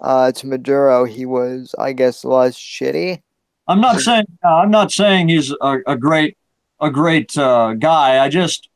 uh, 0.00 0.32
to 0.32 0.46
Maduro, 0.46 1.04
he 1.04 1.24
was, 1.26 1.74
I 1.78 1.92
guess, 1.92 2.24
less 2.24 2.56
shitty. 2.56 3.22
I'm 3.68 3.80
not 3.80 4.00
saying 4.00 4.26
I'm 4.44 4.70
not 4.70 4.92
saying 4.92 5.28
he's 5.28 5.50
a, 5.60 5.78
a 5.86 5.96
great 5.96 6.36
a 6.80 6.90
great 6.90 7.36
uh, 7.36 7.74
guy. 7.74 8.24
I 8.24 8.28
just 8.28 8.68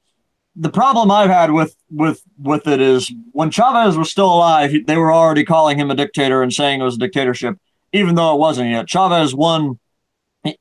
the 0.57 0.71
problem 0.71 1.11
I've 1.11 1.31
had 1.31 1.53
with 1.53 1.77
with 1.91 2.23
with 2.39 2.67
it 2.67 2.81
is 2.81 3.13
when 3.33 3.51
Chavez 3.51 3.97
was 3.97 4.11
still 4.11 4.33
alive, 4.33 4.73
they 4.87 4.97
were 4.97 5.13
already 5.13 5.45
calling 5.45 5.79
him 5.79 5.91
a 5.91 5.95
dictator 5.95 6.43
and 6.43 6.53
saying 6.53 6.81
it 6.81 6.85
was 6.85 6.97
a 6.97 6.99
dictatorship, 6.99 7.57
even 7.93 8.15
though 8.15 8.35
it 8.35 8.41
wasn't 8.41 8.71
yet. 8.71 8.89
Chavez 8.89 9.35
won 9.35 9.79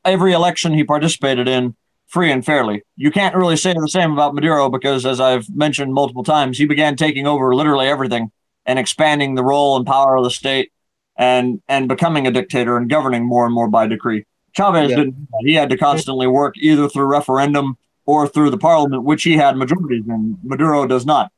every 0.05 0.33
election 0.33 0.73
he 0.73 0.83
participated 0.83 1.47
in 1.47 1.75
free 2.07 2.31
and 2.31 2.45
fairly. 2.45 2.83
You 2.97 3.11
can't 3.11 3.35
really 3.35 3.55
say 3.55 3.73
the 3.73 3.87
same 3.87 4.11
about 4.11 4.35
Maduro 4.35 4.69
because, 4.69 5.05
as 5.05 5.19
I've 5.19 5.49
mentioned 5.55 5.93
multiple 5.93 6.23
times, 6.23 6.57
he 6.57 6.65
began 6.65 6.95
taking 6.95 7.25
over 7.25 7.55
literally 7.55 7.87
everything 7.87 8.31
and 8.65 8.79
expanding 8.79 9.35
the 9.35 9.43
role 9.43 9.77
and 9.77 9.85
power 9.85 10.15
of 10.15 10.23
the 10.23 10.31
state 10.31 10.71
and 11.17 11.61
and 11.67 11.87
becoming 11.87 12.25
a 12.25 12.31
dictator 12.31 12.77
and 12.77 12.89
governing 12.89 13.25
more 13.25 13.45
and 13.45 13.53
more 13.53 13.67
by 13.67 13.85
decree. 13.85 14.25
Chavez 14.55 14.89
yeah. 14.89 14.95
didn't. 14.95 15.27
He 15.41 15.53
had 15.53 15.69
to 15.69 15.77
constantly 15.77 16.27
work 16.27 16.55
either 16.57 16.89
through 16.89 17.05
referendum 17.05 17.77
or 18.05 18.27
through 18.27 18.49
the 18.49 18.57
parliament, 18.57 19.03
which 19.03 19.23
he 19.23 19.33
had 19.33 19.55
majorities 19.55 20.07
in. 20.07 20.37
Maduro 20.43 20.87
does 20.87 21.05
not. 21.05 21.31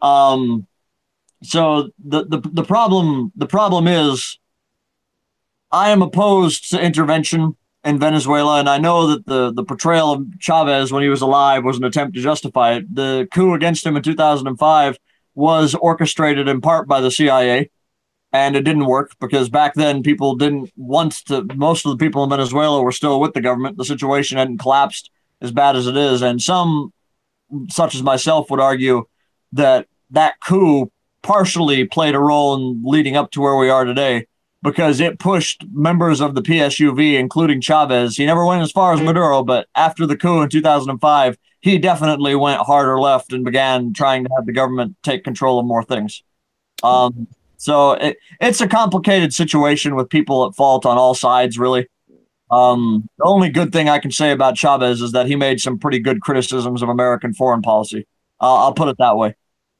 Um, 0.00 0.66
so 1.42 1.90
the, 2.04 2.24
the 2.24 2.38
the 2.38 2.62
problem 2.62 3.32
the 3.34 3.46
problem 3.46 3.88
is, 3.88 4.38
I 5.70 5.90
am 5.90 6.02
opposed 6.02 6.70
to 6.70 6.80
intervention 6.80 7.56
in 7.84 7.98
Venezuela, 7.98 8.60
and 8.60 8.68
I 8.68 8.78
know 8.78 9.08
that 9.08 9.26
the 9.26 9.52
the 9.52 9.64
portrayal 9.64 10.12
of 10.12 10.26
Chavez 10.38 10.92
when 10.92 11.02
he 11.02 11.08
was 11.08 11.22
alive 11.22 11.64
was 11.64 11.78
an 11.78 11.84
attempt 11.84 12.14
to 12.14 12.22
justify 12.22 12.74
it. 12.74 12.94
The 12.94 13.26
coup 13.32 13.54
against 13.54 13.84
him 13.84 13.96
in 13.96 14.02
2005 14.02 14.98
was 15.34 15.74
orchestrated 15.74 16.48
in 16.48 16.60
part 16.60 16.88
by 16.88 17.00
the 17.00 17.10
CIA, 17.10 17.70
and 18.32 18.56
it 18.56 18.62
didn't 18.62 18.86
work 18.86 19.12
because 19.20 19.48
back 19.48 19.74
then 19.74 20.02
people 20.02 20.36
didn't 20.36 20.70
want 20.76 21.12
to. 21.26 21.46
Most 21.54 21.86
of 21.86 21.92
the 21.92 22.04
people 22.04 22.24
in 22.24 22.30
Venezuela 22.30 22.82
were 22.82 22.92
still 22.92 23.20
with 23.20 23.34
the 23.34 23.40
government. 23.40 23.76
The 23.76 23.84
situation 23.84 24.38
hadn't 24.38 24.58
collapsed 24.58 25.10
as 25.40 25.52
bad 25.52 25.76
as 25.76 25.86
it 25.86 25.96
is, 25.96 26.22
and 26.22 26.40
some, 26.40 26.92
such 27.68 27.94
as 27.94 28.02
myself, 28.02 28.50
would 28.50 28.60
argue 28.60 29.04
that 29.52 29.86
that 30.10 30.34
coup 30.40 30.90
partially 31.22 31.84
played 31.84 32.14
a 32.14 32.18
role 32.18 32.54
in 32.54 32.82
leading 32.84 33.16
up 33.16 33.30
to 33.32 33.40
where 33.40 33.56
we 33.56 33.70
are 33.70 33.84
today 33.84 34.26
because 34.62 35.00
it 35.00 35.18
pushed 35.18 35.64
members 35.72 36.20
of 36.20 36.34
the 36.34 36.42
PSUV, 36.42 37.18
including 37.18 37.60
Chavez. 37.60 38.16
He 38.16 38.24
never 38.24 38.46
went 38.46 38.62
as 38.62 38.70
far 38.70 38.92
as 38.92 38.98
mm-hmm. 38.98 39.06
Maduro, 39.06 39.42
but 39.42 39.66
after 39.74 40.06
the 40.06 40.16
coup 40.16 40.40
in 40.40 40.48
2005, 40.48 41.36
he 41.62 41.78
definitely 41.78 42.34
went 42.34 42.60
harder 42.60 43.00
left 43.00 43.32
and 43.32 43.44
began 43.44 43.92
trying 43.94 44.24
to 44.24 44.30
have 44.36 44.46
the 44.46 44.52
government 44.52 44.96
take 45.02 45.22
control 45.24 45.60
of 45.60 45.64
more 45.64 45.84
things. 45.84 46.22
Um, 46.82 47.28
so 47.56 47.92
it, 47.92 48.18
it's 48.40 48.60
a 48.60 48.66
complicated 48.66 49.32
situation 49.32 49.94
with 49.94 50.10
people 50.10 50.44
at 50.44 50.56
fault 50.56 50.84
on 50.84 50.98
all 50.98 51.14
sides, 51.14 51.58
really. 51.58 51.86
Um, 52.50 53.08
the 53.16 53.24
only 53.24 53.48
good 53.48 53.72
thing 53.72 53.88
I 53.88 54.00
can 54.00 54.10
say 54.10 54.32
about 54.32 54.56
Chavez 54.56 55.00
is 55.00 55.12
that 55.12 55.26
he 55.26 55.36
made 55.36 55.60
some 55.60 55.78
pretty 55.78 56.00
good 56.00 56.20
criticisms 56.20 56.82
of 56.82 56.88
American 56.88 57.32
foreign 57.32 57.62
policy. 57.62 58.08
Uh, 58.40 58.56
I'll 58.56 58.74
put 58.74 58.88
it 58.88 58.98
that 58.98 59.16
way. 59.16 59.36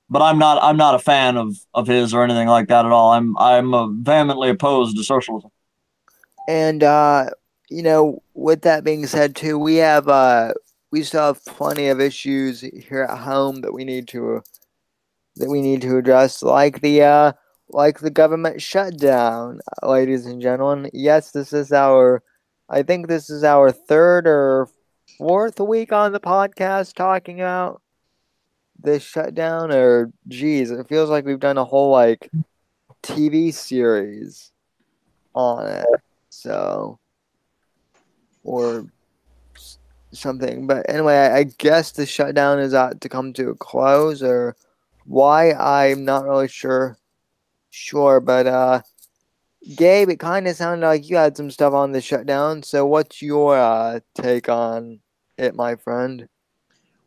But 0.08 0.22
I'm 0.22 0.38
not 0.38 0.62
I'm 0.62 0.76
not 0.76 0.94
a 0.94 0.98
fan 0.98 1.36
of, 1.36 1.56
of 1.74 1.88
his 1.88 2.14
or 2.14 2.22
anything 2.22 2.46
like 2.46 2.68
that 2.68 2.86
at 2.86 2.92
all. 2.92 3.12
I'm 3.12 3.36
I'm 3.38 4.04
vehemently 4.04 4.50
opposed 4.50 4.96
to 4.96 5.02
socialism. 5.02 5.50
And 6.48 6.82
uh, 6.84 7.30
you 7.70 7.82
know, 7.82 8.22
with 8.34 8.62
that 8.62 8.84
being 8.84 9.06
said, 9.06 9.34
too, 9.34 9.58
we 9.58 9.76
have 9.76 10.06
uh, 10.08 10.52
we 10.92 11.02
still 11.02 11.22
have 11.22 11.44
plenty 11.46 11.88
of 11.88 12.00
issues 12.00 12.60
here 12.60 13.02
at 13.02 13.18
home 13.18 13.62
that 13.62 13.72
we 13.72 13.84
need 13.84 14.06
to 14.08 14.42
that 15.36 15.48
we 15.48 15.62
need 15.62 15.80
to 15.80 15.96
address, 15.96 16.42
like 16.42 16.82
the 16.82 17.02
uh, 17.02 17.32
like 17.70 18.00
the 18.00 18.10
government 18.10 18.60
shutdown, 18.60 19.60
ladies 19.82 20.26
and 20.26 20.42
gentlemen. 20.42 20.90
Yes, 20.92 21.30
this 21.30 21.54
is 21.54 21.72
our, 21.72 22.22
I 22.68 22.82
think 22.82 23.08
this 23.08 23.30
is 23.30 23.42
our 23.42 23.72
third 23.72 24.26
or 24.26 24.68
fourth 25.16 25.58
week 25.58 25.92
on 25.92 26.12
the 26.12 26.20
podcast 26.20 26.94
talking 26.94 27.40
about 27.40 27.80
this 28.78 29.02
shutdown. 29.02 29.72
Or 29.72 30.12
geez, 30.28 30.70
it 30.70 30.86
feels 30.88 31.08
like 31.08 31.24
we've 31.24 31.40
done 31.40 31.58
a 31.58 31.64
whole 31.64 31.90
like 31.90 32.30
TV 33.02 33.54
series 33.54 34.52
on 35.34 35.66
it. 35.66 35.86
So, 36.28 36.98
or 38.44 38.86
something. 40.12 40.66
But 40.66 40.86
anyway, 40.88 41.16
I, 41.16 41.38
I 41.38 41.44
guess 41.44 41.92
the 41.92 42.06
shutdown 42.06 42.58
is 42.58 42.74
out 42.74 43.00
to 43.00 43.08
come 43.08 43.32
to 43.34 43.50
a 43.50 43.54
close, 43.54 44.22
or 44.22 44.56
why 45.04 45.52
I'm 45.52 46.04
not 46.04 46.24
really 46.24 46.48
sure. 46.48 46.96
Sure, 47.70 48.20
but 48.20 48.46
uh, 48.46 48.82
Gabe, 49.76 50.10
it 50.10 50.18
kind 50.18 50.46
of 50.46 50.56
sounded 50.56 50.86
like 50.86 51.08
you 51.08 51.16
had 51.16 51.36
some 51.36 51.50
stuff 51.50 51.72
on 51.72 51.92
the 51.92 52.00
shutdown. 52.00 52.62
So, 52.62 52.84
what's 52.84 53.22
your 53.22 53.56
uh, 53.56 54.00
take 54.14 54.48
on 54.48 55.00
it, 55.38 55.54
my 55.54 55.76
friend? 55.76 56.28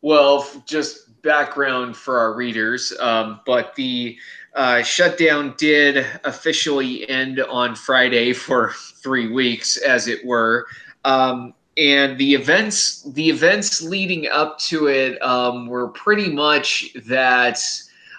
Well, 0.02 0.46
just 0.66 1.22
background 1.22 1.96
for 1.96 2.18
our 2.18 2.34
readers, 2.34 2.92
um, 3.00 3.40
but 3.46 3.74
the 3.74 4.16
uh, 4.54 4.82
shutdown 4.82 5.54
did 5.58 6.06
officially 6.24 7.08
end 7.08 7.40
on 7.40 7.74
Friday 7.74 8.32
for 8.32 8.72
three 9.02 9.28
weeks, 9.28 9.76
as 9.76 10.08
it 10.08 10.24
were. 10.24 10.66
Um, 11.04 11.54
and 11.76 12.16
the 12.16 12.34
events, 12.34 13.02
the 13.02 13.28
events 13.28 13.82
leading 13.82 14.28
up 14.28 14.58
to 14.60 14.86
it, 14.86 15.20
um, 15.22 15.66
were 15.66 15.88
pretty 15.88 16.30
much 16.30 16.92
that 17.06 17.60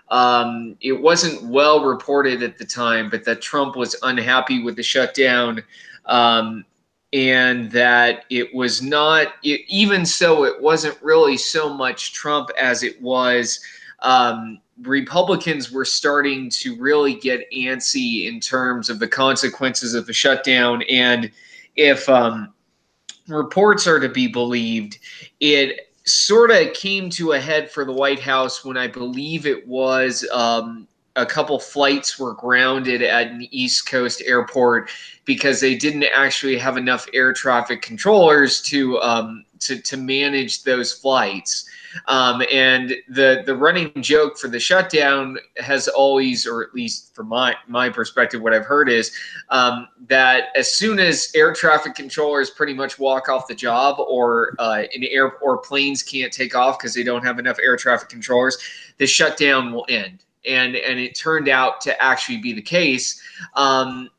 um, 0.10 0.78
it 0.80 0.94
wasn't 0.94 1.44
well 1.44 1.84
reported 1.84 2.44
at 2.44 2.58
the 2.58 2.66
time, 2.66 3.10
but 3.10 3.26
that 3.26 3.42
Trump 3.42 3.76
was 3.76 3.96
unhappy 4.04 4.64
with 4.64 4.76
the 4.76 4.84
shutdown, 4.84 5.64
um, 6.06 6.64
and 7.14 7.72
that 7.72 8.26
it 8.30 8.54
was 8.54 8.82
not. 8.82 9.34
It, 9.44 9.62
even 9.68 10.06
so, 10.06 10.44
it 10.44 10.62
wasn't 10.62 11.02
really 11.02 11.38
so 11.38 11.74
much 11.74 12.14
Trump 12.14 12.50
as 12.60 12.84
it 12.84 13.02
was. 13.02 13.60
Um, 14.00 14.60
Republicans 14.84 15.72
were 15.72 15.86
starting 15.86 16.50
to 16.52 16.78
really 16.78 17.16
get 17.16 17.52
antsy 17.52 18.28
in 18.28 18.40
terms 18.40 18.90
of 18.92 19.00
the 19.00 19.08
consequences 19.08 19.96
of 19.96 20.06
the 20.06 20.14
shutdown, 20.14 20.84
and 20.84 21.32
if 21.76 22.08
um, 22.08 22.54
reports 23.28 23.88
are 23.88 24.00
to 24.00 24.10
be 24.10 24.28
believed, 24.28 25.00
it 25.40 25.92
sort 26.06 26.52
of 26.52 26.74
came 26.74 27.10
to 27.12 27.34
a 27.34 27.40
head 27.40 27.70
for 27.70 27.86
the 27.86 27.92
White 27.92 28.20
House 28.20 28.64
when 28.64 28.78
I 28.78 28.88
believe 28.88 29.46
it 29.46 29.68
was 29.68 30.28
um, 30.32 30.88
a 31.18 31.26
couple 31.26 31.60
flights 31.60 32.18
were 32.18 32.34
grounded 32.34 33.02
at 33.02 33.28
an 33.28 33.48
East 33.52 33.90
Coast 33.90 34.22
airport 34.26 34.90
because 35.26 35.60
they 35.60 35.76
didn't 35.76 36.06
actually 36.16 36.58
have 36.58 36.78
enough 36.78 37.08
air 37.14 37.34
traffic 37.34 37.82
controllers 37.82 38.62
to 38.64 39.00
um, 39.02 39.44
to, 39.60 39.82
to 39.82 39.98
manage 39.98 40.64
those 40.64 40.94
flights. 40.94 41.68
Um, 42.08 42.44
and 42.52 42.96
the 43.10 43.44
the 43.46 43.56
running 43.56 43.92
joke 44.02 44.38
for 44.38 44.48
the 44.48 44.60
shutdown 44.60 45.38
has 45.58 45.88
always, 45.88 46.46
or 46.46 46.64
at 46.64 46.74
least 46.74 47.16
from 47.16 47.28
my 47.28 47.56
my 47.68 47.90
perspective, 47.90 48.42
what 48.42 48.54
I've 48.54 48.66
heard 48.66 48.90
is 48.90 49.12
um, 49.50 49.88
that 50.08 50.50
as 50.56 50.72
soon 50.72 51.00
as 51.00 51.32
air 51.36 51.54
traffic 51.54 51.96
controllers 51.96 52.50
pretty 52.50 52.74
much 52.74 53.00
walk 53.00 53.30
off 53.30 53.48
the 53.48 53.56
job, 53.56 54.00
or 54.00 54.54
uh, 54.60 54.84
an 54.94 55.04
air 55.10 55.34
or 55.40 55.58
planes 55.58 56.04
can't 56.04 56.32
take 56.32 56.56
off 56.56 56.78
because 56.78 56.94
they 56.94 57.04
don't 57.04 57.24
have 57.24 57.40
enough 57.40 57.58
air 57.64 57.76
traffic 57.76 58.10
controllers, 58.10 58.58
the 58.98 59.08
shutdown 59.08 59.72
will 59.72 59.86
end. 59.90 60.24
And 60.48 60.76
and 60.76 61.00
it 61.00 61.16
turned 61.16 61.50
out 61.50 61.82
to 61.82 62.02
actually 62.02 62.38
be 62.38 62.54
the 62.54 62.62
case. 62.62 63.22
Um, 63.56 64.10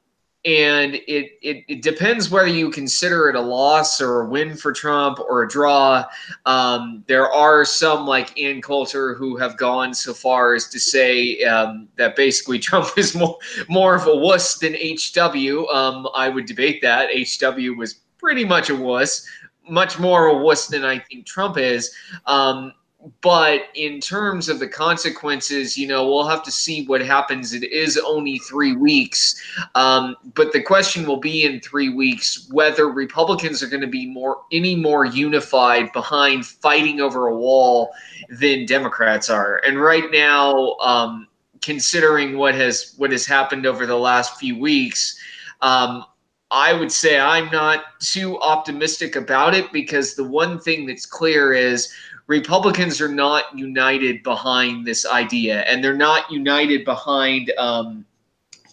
and 0.45 0.95
it, 0.95 1.33
it, 1.43 1.65
it 1.69 1.83
depends 1.83 2.31
whether 2.31 2.47
you 2.47 2.71
consider 2.71 3.29
it 3.29 3.35
a 3.35 3.41
loss 3.41 4.01
or 4.01 4.23
a 4.23 4.29
win 4.29 4.57
for 4.57 4.73
Trump 4.73 5.19
or 5.19 5.43
a 5.43 5.49
draw. 5.49 6.05
Um, 6.47 7.03
there 7.09 7.29
are 7.29 7.65
some 7.65 8.07
like 8.07 8.39
Ann 8.41 8.63
Coulter 8.63 9.15
who 9.15 9.37
have 9.37 9.57
gone 9.57 9.93
so 9.93 10.15
far 10.15 10.55
as 10.55 10.69
to 10.69 10.79
say 10.79 11.43
um, 11.43 11.89
that 11.97 12.15
basically 12.15 12.59
Trump 12.61 12.87
is 12.97 13.15
more 13.17 13.37
more 13.69 13.97
of 13.97 14.07
a 14.07 14.17
wuss 14.17 14.59
than 14.59 14.75
HW. 14.75 15.67
Um, 15.73 16.09
I 16.15 16.29
would 16.29 16.47
debate 16.47 16.81
that 16.83 17.11
HW 17.11 17.77
was 17.77 17.95
pretty 18.19 18.45
much 18.45 18.71
a 18.71 18.77
wuss, 18.77 19.29
much 19.69 19.99
more 19.99 20.27
a 20.27 20.37
wuss 20.37 20.69
than 20.69 20.85
I 20.85 21.01
think 21.01 21.27
Trump 21.27 21.59
is. 21.59 21.93
Um, 22.27 22.73
but 23.21 23.63
in 23.75 24.01
terms 24.01 24.49
of 24.49 24.59
the 24.59 24.67
consequences, 24.67 25.79
you 25.79 25.87
know, 25.87 26.07
we'll 26.07 26.27
have 26.27 26.43
to 26.43 26.51
see 26.51 26.85
what 26.87 27.01
happens. 27.01 27.53
It 27.53 27.65
is 27.65 27.97
only 27.97 28.39
three 28.39 28.75
weeks, 28.75 29.41
um, 29.77 30.17
but 30.35 30.53
the 30.53 30.63
question 30.63 31.07
will 31.07 31.21
be 31.21 31.45
in 31.45 31.61
three 31.61 31.91
weeks 31.91 32.49
whether 32.51 32.89
Republicans 32.89 33.63
are 33.63 33.69
going 33.69 33.83
to 33.83 33.87
be 33.87 34.07
more 34.07 34.43
any 34.51 34.75
more 34.75 35.05
unified 35.05 35.93
behind 35.93 36.45
fighting 36.45 37.01
over 37.01 37.29
a 37.29 37.37
wall 37.37 37.93
than 38.31 38.67
Democrats 38.67 39.31
are. 39.31 39.61
And 39.65 39.81
right 39.81 40.11
now, 40.11 40.75
um, 40.81 41.29
considering 41.61 42.37
what 42.37 42.55
has 42.55 42.95
what 42.97 43.13
has 43.13 43.27
happened 43.27 43.67
over 43.67 43.87
the 43.87 43.97
last 43.97 44.39
few 44.39 44.59
weeks. 44.59 45.19
Um, 45.61 46.05
I 46.51 46.73
would 46.73 46.91
say 46.91 47.21
I'm 47.21 47.51
not 47.51 48.01
too 48.01 48.41
optimistic 48.41 49.17
about 49.17 49.55
it 49.55 49.71
because 49.71 50.15
the 50.15 50.25
one 50.25 50.59
thing 50.59 50.87
that's 50.87 51.05
clear 51.05 51.53
is 51.53 51.93
Republicans 52.29 53.01
are 53.01 53.09
not 53.09 53.45
united 53.59 54.23
behind 54.23 54.87
this 54.87 55.07
idea, 55.07 55.63
and 55.63 55.83
they're 55.83 55.97
not 55.97 56.31
united 56.31 56.85
behind 56.85 57.51
um, 57.59 58.05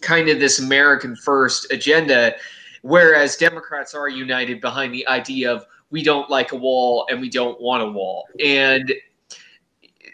kind 0.02 0.28
of 0.28 0.38
this 0.38 0.58
American 0.58 1.16
first 1.16 1.72
agenda, 1.72 2.34
whereas 2.82 3.34
Democrats 3.36 3.94
are 3.94 4.10
united 4.10 4.60
behind 4.60 4.92
the 4.92 5.06
idea 5.08 5.50
of 5.50 5.66
we 5.90 6.02
don't 6.02 6.28
like 6.28 6.52
a 6.52 6.56
wall 6.56 7.06
and 7.10 7.18
we 7.18 7.30
don't 7.30 7.58
want 7.58 7.82
a 7.82 7.86
wall. 7.86 8.26
And 8.44 8.92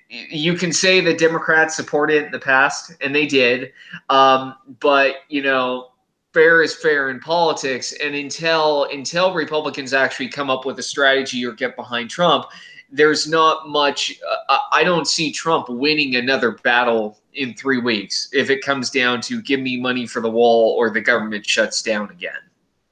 you 0.08 0.54
can 0.54 0.72
say 0.72 1.00
that 1.00 1.18
Democrats 1.18 1.74
supported 1.74 2.22
it 2.22 2.26
in 2.26 2.32
the 2.32 2.38
past, 2.38 2.92
and 3.00 3.12
they 3.12 3.26
did. 3.26 3.72
Um, 4.08 4.54
but, 4.78 5.16
you 5.28 5.42
know, 5.42 5.88
fair 6.32 6.62
is 6.62 6.76
fair 6.76 7.10
in 7.10 7.18
politics 7.18 7.92
and 8.02 8.14
until 8.14 8.84
until 8.84 9.34
republicans 9.34 9.92
actually 9.92 10.28
come 10.28 10.48
up 10.48 10.64
with 10.64 10.78
a 10.78 10.82
strategy 10.82 11.44
or 11.44 11.52
get 11.52 11.76
behind 11.76 12.08
trump 12.08 12.46
there's 12.92 13.26
not 13.26 13.68
much. 13.68 14.18
Uh, 14.48 14.58
I 14.70 14.84
don't 14.84 15.08
see 15.08 15.32
Trump 15.32 15.68
winning 15.68 16.16
another 16.16 16.52
battle 16.52 17.18
in 17.34 17.54
three 17.54 17.78
weeks 17.78 18.28
if 18.32 18.50
it 18.50 18.62
comes 18.62 18.90
down 18.90 19.20
to 19.22 19.40
give 19.40 19.58
me 19.58 19.80
money 19.80 20.06
for 20.06 20.20
the 20.20 20.30
wall 20.30 20.76
or 20.78 20.90
the 20.90 21.00
government 21.00 21.46
shuts 21.46 21.82
down 21.82 22.10
again. 22.10 22.38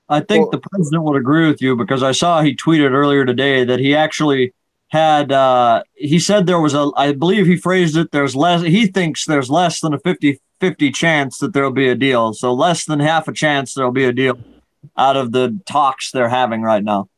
I 0.09 0.21
think 0.21 0.47
well, 0.47 0.51
the 0.51 0.69
president 0.71 1.05
would 1.05 1.17
agree 1.17 1.47
with 1.47 1.63
you 1.63 1.77
because 1.77 2.03
I 2.03 2.13
saw 2.13 2.43
he 2.43 2.57
tweeted 2.57 2.91
earlier 2.91 3.25
today 3.25 3.63
that 3.65 3.79
he 3.79 3.95
actually 3.95 4.53
had 4.89 5.31
uh, 5.31 5.85
he 5.95 6.19
said 6.19 6.47
there 6.47 6.61
was 6.61 6.75
a 6.75 6.91
I 6.97 7.13
believe 7.13 7.47
he 7.47 7.57
phrased 7.57 7.97
it 7.97 8.11
there's 8.11 8.35
less 8.35 8.63
he 8.63 8.87
thinks 8.87 9.25
there's 9.25 9.51
less 9.51 9.81
than 9.81 9.95
a 9.95 10.01
50 10.01 10.41
50 10.59 10.91
chance 10.91 11.39
that 11.39 11.53
there'll 11.53 11.71
be 11.71 11.89
a 11.89 11.95
deal. 11.95 12.33
So 12.33 12.53
less 12.53 12.85
than 12.85 13.01
half 13.01 13.29
a 13.29 13.33
chance 13.33 13.75
there'll 13.75 13.93
be 13.93 14.05
a 14.05 14.13
deal 14.13 14.39
out 14.97 15.17
of 15.17 15.33
the 15.33 15.59
talks 15.67 16.11
they're 16.11 16.29
having 16.29 16.63
right 16.63 16.83
now. 16.83 17.09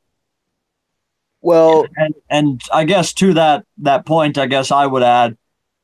Well, 1.42 1.86
and 1.96 2.14
and 2.30 2.62
I 2.72 2.84
guess 2.84 3.12
to 3.14 3.34
that 3.34 3.66
that 3.78 4.06
point, 4.06 4.38
I 4.38 4.46
guess 4.46 4.70
I 4.70 4.86
would 4.86 5.02
add, 5.02 5.36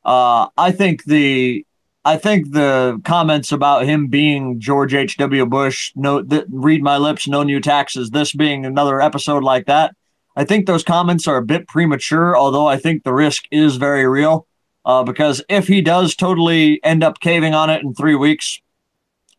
uh, 0.05 0.47
I 0.57 0.71
think 0.71 1.05
the 1.05 1.67
I 2.05 2.17
think 2.17 2.53
the 2.53 3.01
comments 3.05 3.51
about 3.51 3.85
him 3.85 4.07
being 4.07 4.61
George 4.61 4.95
H. 4.95 5.17
W. 5.17 5.45
Bush, 5.45 5.93
no, 5.97 6.23
th- 6.23 6.47
read 6.49 6.83
my 6.83 6.97
lips, 6.97 7.27
no 7.27 7.43
new 7.43 7.61
taxes. 7.61 8.11
This 8.11 8.33
being 8.33 8.65
another 8.65 9.01
episode 9.01 9.43
like 9.43 9.67
that, 9.67 9.97
I 10.37 10.45
think 10.45 10.67
those 10.67 10.85
comments 10.85 11.27
are 11.27 11.37
a 11.37 11.45
bit 11.45 11.67
premature. 11.67 12.37
Although 12.37 12.69
I 12.69 12.77
think 12.77 13.03
the 13.03 13.13
risk 13.13 13.45
is 13.51 13.77
very 13.77 14.07
real, 14.07 14.47
uh, 14.85 15.03
because 15.03 15.43
if 15.49 15.67
he 15.67 15.81
does 15.81 16.15
totally 16.15 16.83
end 16.85 17.03
up 17.03 17.19
caving 17.19 17.53
on 17.53 17.69
it 17.69 17.83
in 17.83 17.95
three 17.95 18.15
weeks, 18.15 18.61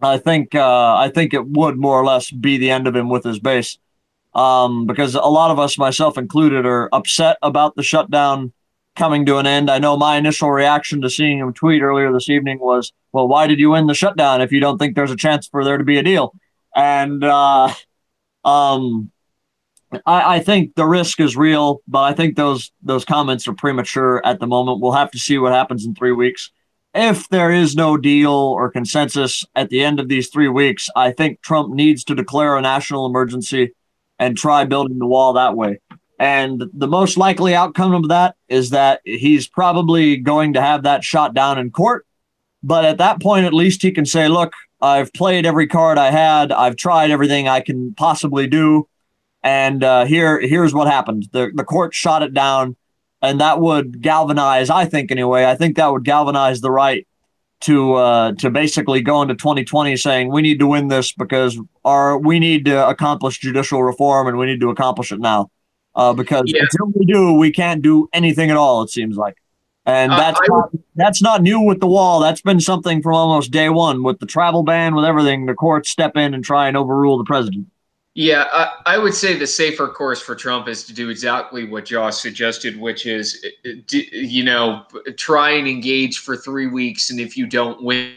I 0.01 0.17
think 0.17 0.53
uh, 0.53 0.95
I 0.97 1.09
think 1.09 1.34
it 1.34 1.47
would 1.47 1.78
more 1.78 1.97
or 1.97 2.05
less 2.05 2.30
be 2.30 2.57
the 2.57 2.72
end 2.72 2.88
of 2.88 2.95
him 2.95 3.07
with 3.07 3.24
his 3.24 3.39
base 3.39 3.78
um, 4.40 4.86
because 4.86 5.16
a 5.16 5.20
lot 5.20 5.52
of 5.52 5.60
us, 5.60 5.78
myself 5.78 6.18
included, 6.18 6.66
are 6.66 6.88
upset 6.94 7.38
about 7.42 7.76
the 7.76 7.84
shutdown 7.84 8.54
coming 8.96 9.26
to 9.26 9.38
an 9.38 9.46
end. 9.46 9.70
I 9.70 9.80
know 9.80 9.98
my 9.98 10.16
initial 10.16 10.50
reaction 10.50 11.02
to 11.02 11.10
seeing 11.10 11.40
him 11.40 11.52
tweet 11.52 11.82
earlier 11.82 12.14
this 12.14 12.30
evening 12.30 12.60
was, 12.60 12.94
"Well, 13.12 13.28
why 13.28 13.48
did 13.48 13.60
you 13.60 13.74
end 13.74 13.90
the 13.90 13.94
shutdown 13.94 14.42
if 14.42 14.54
you 14.54 14.62
don't 14.62 14.78
think 14.78 14.96
there's 14.96 15.12
a 15.12 15.18
chance 15.18 15.50
for 15.50 15.66
there 15.66 15.78
to 15.78 15.84
be 15.84 15.98
a 15.98 16.04
deal?" 16.04 16.34
And 16.74 17.22
uh, 17.22 17.74
um, 18.46 19.12
I, 20.06 20.36
I 20.36 20.40
think 20.40 20.76
the 20.76 20.86
risk 20.86 21.20
is 21.20 21.36
real, 21.36 21.82
but 21.86 22.04
I 22.04 22.14
think 22.14 22.38
those 22.38 22.72
those 22.82 23.04
comments 23.04 23.46
are 23.46 23.54
premature 23.54 24.26
at 24.26 24.40
the 24.40 24.48
moment. 24.48 24.80
We'll 24.80 24.94
have 24.94 25.12
to 25.12 25.20
see 25.20 25.38
what 25.38 25.52
happens 25.52 25.86
in 25.86 25.96
three 25.96 26.14
weeks. 26.14 26.50
If 26.94 27.28
there 27.28 27.52
is 27.52 27.76
no 27.76 27.98
deal 27.98 28.32
or 28.32 28.72
consensus 28.72 29.44
at 29.54 29.70
the 29.70 29.84
end 29.84 30.00
of 30.00 30.08
these 30.08 30.30
three 30.30 30.48
weeks, 30.48 30.90
I 30.96 31.12
think 31.12 31.42
Trump 31.42 31.74
needs 31.74 32.06
to 32.06 32.16
declare 32.16 32.56
a 32.56 32.62
national 32.62 33.06
emergency 33.06 33.74
and 34.20 34.38
try 34.38 34.65
building 34.65 34.99
the 34.99 35.07
wall 35.07 35.34
that 35.34 35.55
way. 35.55 35.80
And 36.20 36.63
the 36.74 36.88
most 36.88 37.17
likely 37.17 37.55
outcome 37.55 37.93
of 37.93 38.09
that 38.09 38.36
is 38.49 38.72
that 38.72 38.99
he's 39.05 39.47
probably 39.47 40.17
going 40.17 40.53
to 40.53 40.61
have 40.61 40.84
that 40.84 41.03
shot 41.03 41.34
down 41.34 41.57
in 41.57 41.72
court. 41.72 42.05
But 42.61 42.84
at 42.84 42.97
that 42.97 43.22
point, 43.22 43.45
at 43.45 43.53
least 43.53 43.82
he 43.82 43.91
can 43.91 44.05
say, 44.05 44.28
look, 44.28 44.51
I've 44.82 45.13
played 45.13 45.45
every 45.45 45.67
card 45.67 45.97
I 45.97 46.11
had. 46.11 46.51
I've 46.51 46.76
tried 46.76 47.11
everything 47.11 47.47
I 47.47 47.61
can 47.61 47.93
possibly 47.95 48.47
do. 48.47 48.88
And 49.43 49.82
uh, 49.82 50.03
here, 50.05 50.41
here's 50.41 50.74
what 50.74 50.88
happened. 50.88 51.28
The, 51.32 51.51
the 51.55 51.63
court 51.63 51.93
shot 51.93 52.22
it 52.22 52.34
down. 52.34 52.76
And 53.22 53.39
that 53.39 53.59
would 53.59 54.01
galvanize, 54.01 54.70
I 54.70 54.86
think 54.86 55.11
anyway, 55.11 55.45
I 55.45 55.55
think 55.55 55.76
that 55.76 55.91
would 55.91 56.05
galvanize 56.05 56.61
the 56.61 56.72
right 56.72 57.07
to 57.62 57.93
uh, 57.95 58.32
to 58.34 58.49
basically 58.49 59.01
go 59.01 59.22
into 59.22 59.36
2020 59.36 59.95
saying 59.97 60.30
we 60.32 60.41
need 60.41 60.60
to 60.60 60.68
win 60.68 60.88
this 60.88 61.12
because 61.12 61.60
our 61.84 62.18
we 62.18 62.39
need 62.39 62.66
to 62.66 62.88
accomplish 62.88 63.39
judicial 63.39 63.84
reform 63.84 64.28
and 64.28 64.38
we 64.38 64.45
need 64.45 64.62
to 64.62 64.70
accomplish 64.70 65.12
it 65.12 65.20
now. 65.20 65.49
uh, 65.95 66.14
because 66.14 66.43
Yeah. 66.45 66.62
until 66.62 66.88
we 66.95 67.05
do, 67.05 67.34
we 67.34 67.51
can't 67.51 67.82
do 67.82 68.07
anything 68.14 68.49
at 68.51 68.55
all. 68.57 68.84
It 68.84 68.89
seems 68.91 69.18
like, 69.18 69.36
and 69.86 70.12
Uh, 70.14 70.18
that's 70.18 70.39
I 70.39 70.45
not, 70.47 70.70
that's 70.95 71.22
not 71.22 71.41
new 71.41 71.60
with 71.60 71.80
the 71.82 71.88
wall. 71.88 72.20
That's 72.22 72.41
been 72.41 72.60
something 72.62 73.01
from 73.01 73.16
almost 73.16 73.51
day 73.51 73.70
one 73.70 74.03
with 74.03 74.20
the 74.20 74.26
travel 74.26 74.64
ban, 74.64 74.95
with 74.95 75.03
everything. 75.03 75.45
The 75.47 75.55
courts 75.55 75.89
step 75.89 76.16
in 76.16 76.34
and 76.34 76.43
try 76.43 76.68
and 76.70 76.78
overrule 76.78 77.18
the 77.18 77.24
president. 77.26 77.66
Yeah, 78.16 78.47
I, 78.51 78.95
I 78.95 78.97
would 78.97 79.14
say 79.14 79.38
the 79.38 79.47
safer 79.47 79.88
course 79.88 80.20
for 80.22 80.36
Trump 80.36 80.68
is 80.68 80.84
to 80.86 80.93
do 80.93 81.10
exactly 81.10 81.66
what 81.66 81.86
Josh 81.86 82.18
suggested, 82.18 82.78
which 82.80 83.05
is, 83.05 83.45
uh, 83.66 83.70
you 83.89 84.43
know, 84.43 84.84
try 85.16 85.51
and 85.51 85.68
engage 85.68 86.20
for 86.20 86.36
three 86.36 86.68
weeks, 86.68 87.12
and 87.12 87.20
if 87.20 87.38
you 87.38 87.45
don't 87.45 87.82
win, 87.84 88.16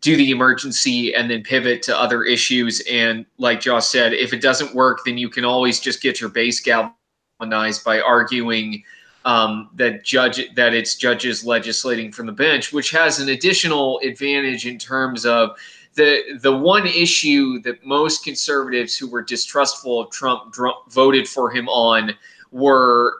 do 0.00 0.16
the 0.16 0.30
emergency 0.30 1.14
and 1.14 1.30
then 1.30 1.42
pivot 1.42 1.82
to 1.84 1.96
other 1.96 2.24
issues. 2.24 2.82
And 2.90 3.26
like 3.38 3.60
Josh 3.60 3.86
said, 3.86 4.12
if 4.12 4.32
it 4.32 4.40
doesn't 4.40 4.74
work, 4.74 5.00
then 5.04 5.16
you 5.18 5.28
can 5.28 5.44
always 5.44 5.78
just 5.78 6.02
get 6.02 6.20
your 6.20 6.30
base 6.30 6.60
galvanized 6.60 7.84
by 7.84 8.00
arguing 8.00 8.82
um, 9.24 9.70
that 9.74 10.04
judge 10.04 10.40
that 10.54 10.74
it's 10.74 10.96
judges 10.96 11.44
legislating 11.44 12.10
from 12.10 12.26
the 12.26 12.32
bench, 12.32 12.72
which 12.72 12.90
has 12.90 13.20
an 13.20 13.28
additional 13.28 14.00
advantage 14.00 14.66
in 14.66 14.78
terms 14.78 15.26
of 15.26 15.56
the 16.00 16.38
the 16.38 16.56
one 16.56 16.86
issue 16.86 17.60
that 17.60 17.84
most 17.84 18.24
conservatives 18.24 18.96
who 18.96 19.06
were 19.06 19.22
distrustful 19.22 20.00
of 20.00 20.10
Trump 20.10 20.54
voted 20.88 21.28
for 21.28 21.50
him 21.50 21.68
on 21.68 22.14
were 22.52 23.18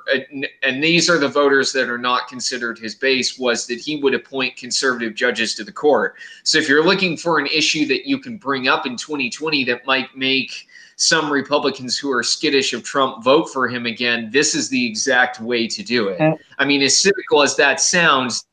and 0.62 0.82
these 0.82 1.08
are 1.10 1.18
the 1.18 1.28
voters 1.28 1.72
that 1.72 1.88
are 1.88 1.98
not 1.98 2.26
considered 2.26 2.78
his 2.78 2.94
base 2.94 3.38
was 3.38 3.66
that 3.66 3.78
he 3.78 3.96
would 3.96 4.14
appoint 4.14 4.56
conservative 4.56 5.14
judges 5.14 5.54
to 5.54 5.62
the 5.62 5.70
court. 5.70 6.14
So 6.42 6.58
if 6.58 6.68
you're 6.68 6.84
looking 6.84 7.16
for 7.16 7.38
an 7.38 7.46
issue 7.46 7.86
that 7.86 8.08
you 8.08 8.18
can 8.18 8.38
bring 8.38 8.66
up 8.66 8.86
in 8.86 8.96
2020 8.96 9.62
that 9.64 9.84
might 9.84 10.16
make 10.16 10.66
some 10.96 11.30
Republicans 11.32 11.96
who 11.96 12.10
are 12.10 12.22
skittish 12.22 12.72
of 12.72 12.82
Trump 12.82 13.22
vote 13.22 13.50
for 13.50 13.68
him 13.68 13.86
again, 13.86 14.30
this 14.32 14.54
is 14.54 14.68
the 14.68 14.84
exact 14.84 15.38
way 15.40 15.68
to 15.68 15.82
do 15.82 16.08
it. 16.08 16.40
I 16.58 16.64
mean, 16.64 16.82
as 16.82 16.98
cynical 16.98 17.42
as 17.42 17.56
that 17.56 17.80
sounds, 17.80 18.44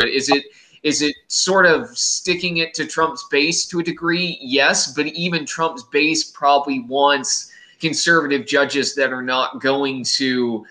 is 0.00 0.30
it 0.30 0.44
is 0.82 1.00
it 1.02 1.14
sort 1.28 1.64
of 1.66 1.96
sticking 1.96 2.58
it 2.58 2.74
to 2.74 2.86
Trump's 2.86 3.26
base 3.30 3.66
to 3.66 3.80
a 3.80 3.82
degree? 3.82 4.38
Yes, 4.40 4.92
but 4.94 5.06
even 5.08 5.46
Trump's 5.46 5.84
base 5.84 6.24
probably 6.30 6.80
wants 6.80 7.50
conservative 7.80 8.46
judges 8.46 8.94
that 8.96 9.12
are 9.12 9.22
not 9.22 9.60
going 9.60 10.04
to 10.04 10.64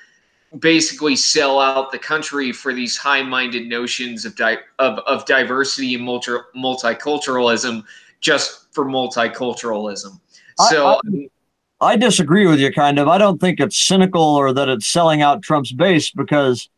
basically 0.60 1.16
sell 1.16 1.60
out 1.60 1.92
the 1.92 1.98
country 1.98 2.52
for 2.52 2.74
these 2.74 2.98
high-minded 2.98 3.68
notions 3.68 4.26
of 4.26 4.36
di- 4.36 4.58
of, 4.80 5.00
of 5.00 5.26
diversity 5.26 5.96
and 5.96 6.04
multi- 6.04 6.32
multiculturalism 6.56 7.84
just 8.20 8.74
for 8.74 8.86
multiculturalism. 8.86 10.20
I- 10.60 10.70
So 10.70 10.88
I- 10.88 10.94
um, 11.08 11.28
I 11.80 11.96
disagree 11.96 12.46
with 12.46 12.60
you, 12.60 12.72
kind 12.72 13.00
of. 13.00 13.08
I 13.08 13.18
don't 13.18 13.40
think 13.40 13.60
it's 13.60 13.76
cynical 13.78 14.22
or 14.22 14.54
that 14.54 14.70
it's 14.70 14.86
selling 14.86 15.22
out 15.24 15.42
Trump's 15.42 15.72
base 15.72 16.12
because, 16.12 16.70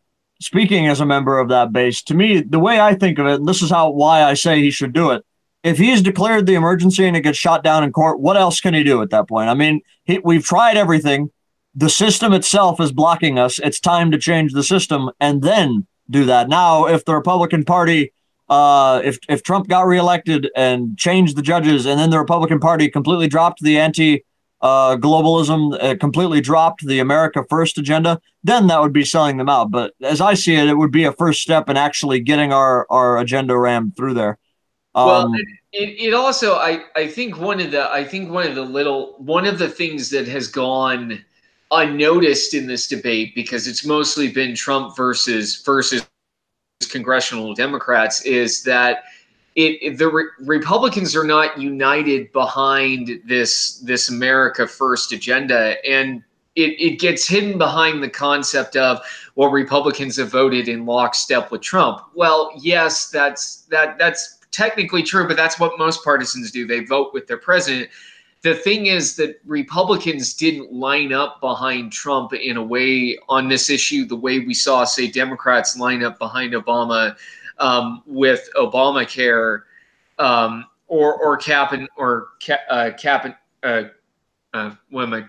speaking 0.43 0.87
as 0.87 0.99
a 0.99 1.05
member 1.05 1.39
of 1.39 1.49
that 1.49 1.71
base, 1.71 2.01
to 2.03 2.13
me, 2.13 2.41
the 2.41 2.59
way 2.59 2.79
I 2.79 2.95
think 2.95 3.19
of 3.19 3.27
it, 3.27 3.35
and 3.35 3.47
this 3.47 3.61
is 3.61 3.69
how 3.69 3.89
why 3.91 4.23
I 4.23 4.33
say 4.33 4.61
he 4.61 4.71
should 4.71 4.93
do 4.93 5.11
it. 5.11 5.23
If 5.63 5.77
he's 5.77 6.01
declared 6.01 6.45
the 6.45 6.55
emergency 6.55 7.05
and 7.05 7.15
it 7.15 7.21
gets 7.21 7.37
shot 7.37 7.63
down 7.63 7.83
in 7.83 7.93
court, 7.93 8.19
what 8.19 8.35
else 8.35 8.59
can 8.59 8.73
he 8.73 8.83
do 8.83 9.01
at 9.01 9.11
that 9.11 9.29
point? 9.29 9.49
I 9.49 9.53
mean, 9.53 9.81
he, 10.03 10.19
we've 10.19 10.43
tried 10.43 10.75
everything. 10.75 11.31
The 11.73 11.89
system 11.89 12.33
itself 12.33 12.81
is 12.81 12.91
blocking 12.91 13.39
us. 13.39 13.59
It's 13.59 13.79
time 13.79 14.11
to 14.11 14.17
change 14.17 14.51
the 14.53 14.63
system 14.63 15.09
and 15.19 15.41
then 15.41 15.87
do 16.09 16.25
that. 16.25 16.49
Now, 16.49 16.85
if 16.85 17.05
the 17.05 17.15
Republican 17.15 17.63
Party 17.63 18.11
uh, 18.49 19.01
if 19.03 19.19
if 19.29 19.41
Trump 19.41 19.67
got 19.67 19.87
reelected 19.87 20.49
and 20.55 20.97
changed 20.97 21.35
the 21.37 21.41
judges, 21.41 21.85
and 21.85 21.99
then 21.99 22.09
the 22.09 22.19
Republican 22.19 22.59
Party 22.59 22.89
completely 22.89 23.27
dropped 23.27 23.61
the 23.61 23.79
anti 23.79 24.23
uh, 24.63 24.95
globalism, 24.95 25.77
uh, 25.83 25.95
completely 25.97 26.39
dropped 26.39 26.87
the 26.87 26.99
America 26.99 27.43
First 27.49 27.77
agenda, 27.77 28.19
then 28.45 28.67
that 28.67 28.81
would 28.81 28.93
be 28.93 29.03
selling 29.03 29.35
them 29.35 29.49
out. 29.49 29.69
But 29.69 29.93
as 30.01 30.21
I 30.21 30.35
see 30.35 30.55
it, 30.55 30.69
it 30.69 30.77
would 30.77 30.89
be 30.91 31.03
a 31.03 31.11
first 31.11 31.41
step 31.41 31.69
in 31.69 31.75
actually 31.75 32.21
getting 32.21 32.53
our 32.53 32.87
our 32.89 33.19
agenda 33.19 33.57
rammed 33.57 33.97
through 33.97 34.13
there. 34.13 34.39
Um, 34.95 35.07
well, 35.07 35.33
it, 35.33 35.47
it, 35.73 36.07
it 36.07 36.13
also 36.13 36.55
I, 36.55 36.83
I 36.95 37.07
think 37.07 37.37
one 37.37 37.59
of 37.59 37.71
the 37.71 37.91
I 37.91 38.05
think 38.05 38.31
one 38.31 38.47
of 38.47 38.55
the 38.55 38.63
little 38.63 39.15
one 39.17 39.45
of 39.45 39.59
the 39.59 39.69
things 39.69 40.09
that 40.11 40.29
has 40.29 40.47
gone 40.47 41.23
unnoticed 41.71 42.53
in 42.53 42.65
this 42.65 42.87
debate 42.87 43.35
because 43.35 43.67
it's 43.67 43.85
mostly 43.85 44.31
been 44.31 44.55
Trump 44.55 44.95
versus 44.95 45.61
versus 45.65 46.07
congressional 46.89 47.53
Democrats 47.53 48.21
is 48.21 48.63
that 48.63 49.03
it, 49.55 49.77
it- 49.81 49.97
the 49.97 50.07
re- 50.09 50.25
Republicans 50.39 51.15
are 51.15 51.23
not 51.23 51.59
united 51.59 52.31
behind 52.31 53.21
this 53.25 53.79
this 53.79 54.09
America 54.09 54.67
First 54.67 55.11
agenda, 55.11 55.75
and 55.87 56.23
it, 56.55 56.79
it 56.79 56.99
gets 56.99 57.27
hidden 57.27 57.57
behind 57.57 58.03
the 58.03 58.09
concept 58.09 58.75
of 58.75 58.99
well, 59.35 59.49
Republicans 59.49 60.17
have 60.17 60.29
voted 60.31 60.67
in 60.67 60.85
lockstep 60.85 61.51
with 61.51 61.61
Trump. 61.61 62.01
Well, 62.13 62.51
yes, 62.57 63.09
that's 63.09 63.61
that 63.71 63.97
that's 63.97 64.39
technically 64.51 65.03
true, 65.03 65.27
but 65.27 65.37
that's 65.37 65.59
what 65.59 65.77
most 65.79 66.03
partisans 66.03 66.51
do. 66.51 66.67
They 66.67 66.81
vote 66.85 67.13
with 67.13 67.27
their 67.27 67.37
president. 67.37 67.89
The 68.43 68.53
thing 68.53 68.87
is 68.87 69.15
that 69.15 69.39
Republicans 69.45 70.33
didn't 70.33 70.71
line 70.73 71.13
up 71.13 71.39
behind 71.39 71.93
Trump 71.93 72.33
in 72.33 72.57
a 72.57 72.63
way 72.63 73.17
on 73.29 73.47
this 73.47 73.69
issue 73.69 74.05
the 74.05 74.17
way 74.17 74.39
we 74.39 74.53
saw, 74.53 74.83
say, 74.83 75.07
Democrats 75.09 75.77
line 75.79 76.03
up 76.03 76.19
behind 76.19 76.53
Obama 76.53 77.15
um, 77.59 78.03
with 78.05 78.49
Obamacare 78.55 79.63
um, 80.19 80.65
or 80.87 81.15
or 81.15 81.37
cap 81.37 81.71
and 81.71 81.89
or 81.97 82.29
cap, 82.39 82.61
uh, 82.69 82.91
cap 82.97 83.25
and 83.25 83.35
uh, 83.63 83.89
uh, 84.53 84.75
what 84.89 85.03
am 85.03 85.13
I 85.13 85.25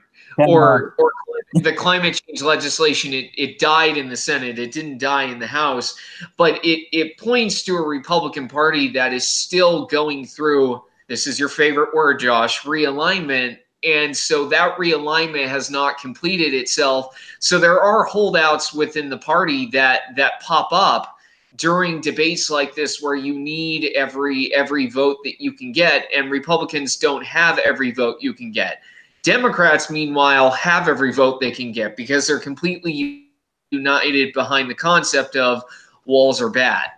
or 0.46 0.94
or 0.98 1.12
the 1.54 1.72
climate 1.72 2.20
change 2.26 2.42
legislation 2.42 3.12
it, 3.12 3.30
it 3.36 3.58
died 3.58 3.96
in 3.96 4.08
the 4.08 4.16
senate. 4.16 4.58
It 4.58 4.72
didn't 4.72 4.98
die 4.98 5.24
in 5.24 5.38
the 5.38 5.46
house. 5.46 5.96
But 6.36 6.64
it 6.64 6.88
it 6.92 7.18
points 7.18 7.62
to 7.64 7.76
a 7.76 7.86
republican 7.86 8.48
party 8.48 8.88
that 8.88 9.12
is 9.12 9.26
still 9.26 9.86
going 9.86 10.26
through 10.26 10.82
this 11.06 11.26
is 11.26 11.38
your 11.38 11.48
favorite 11.48 11.94
word 11.94 12.18
josh 12.18 12.62
realignment. 12.62 13.58
And 13.84 14.16
so 14.16 14.48
that 14.48 14.78
realignment 14.78 15.48
has 15.48 15.70
not 15.70 15.98
completed 15.98 16.54
itself. 16.54 17.18
So 17.38 17.58
there 17.58 17.82
are 17.82 18.04
holdouts 18.04 18.72
within 18.72 19.10
the 19.10 19.18
party 19.18 19.66
that 19.66 20.16
that 20.16 20.40
pop 20.40 20.68
up 20.72 21.13
during 21.56 22.00
debates 22.00 22.50
like 22.50 22.74
this 22.74 23.00
where 23.00 23.14
you 23.14 23.38
need 23.38 23.92
every 23.94 24.52
every 24.54 24.88
vote 24.88 25.18
that 25.24 25.40
you 25.40 25.52
can 25.52 25.72
get 25.72 26.06
and 26.14 26.30
republicans 26.30 26.96
don't 26.96 27.24
have 27.24 27.58
every 27.58 27.92
vote 27.92 28.16
you 28.20 28.32
can 28.32 28.50
get 28.50 28.80
Democrats, 29.24 29.88
meanwhile, 29.88 30.50
have 30.50 30.86
every 30.86 31.10
vote 31.10 31.40
they 31.40 31.50
can 31.50 31.72
get 31.72 31.96
because 31.96 32.26
they're 32.26 32.38
completely 32.38 33.26
united 33.70 34.32
behind 34.34 34.70
the 34.70 34.74
concept 34.74 35.34
of 35.34 35.64
walls 36.04 36.40
are 36.42 36.50
bad. 36.50 36.90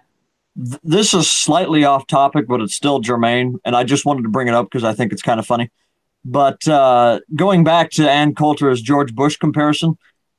this 0.57 1.15
is 1.15 1.31
slightly 1.31 1.85
off 1.85 2.07
topic, 2.09 2.49
but 2.49 2.61
it's 2.61 2.75
still 2.75 2.99
germane, 2.99 3.59
and 3.65 3.77
I 3.77 3.85
just 3.85 4.05
wanted 4.05 4.23
to 4.23 4.29
bring 4.29 4.49
it 4.49 4.55
up 4.55 4.67
because 4.67 4.83
I 4.83 4.93
think 4.93 5.13
it's 5.13 5.23
kind 5.23 5.39
of 5.39 5.47
funny. 5.47 5.71
But 6.25 6.67
uh, 6.67 7.21
going 7.37 7.63
back 7.63 7.91
to 7.93 8.11
Ann 8.11 8.35
Coulter's 8.35 8.83
George 8.83 9.15
Bush 9.15 9.37
comparison, 9.37 9.97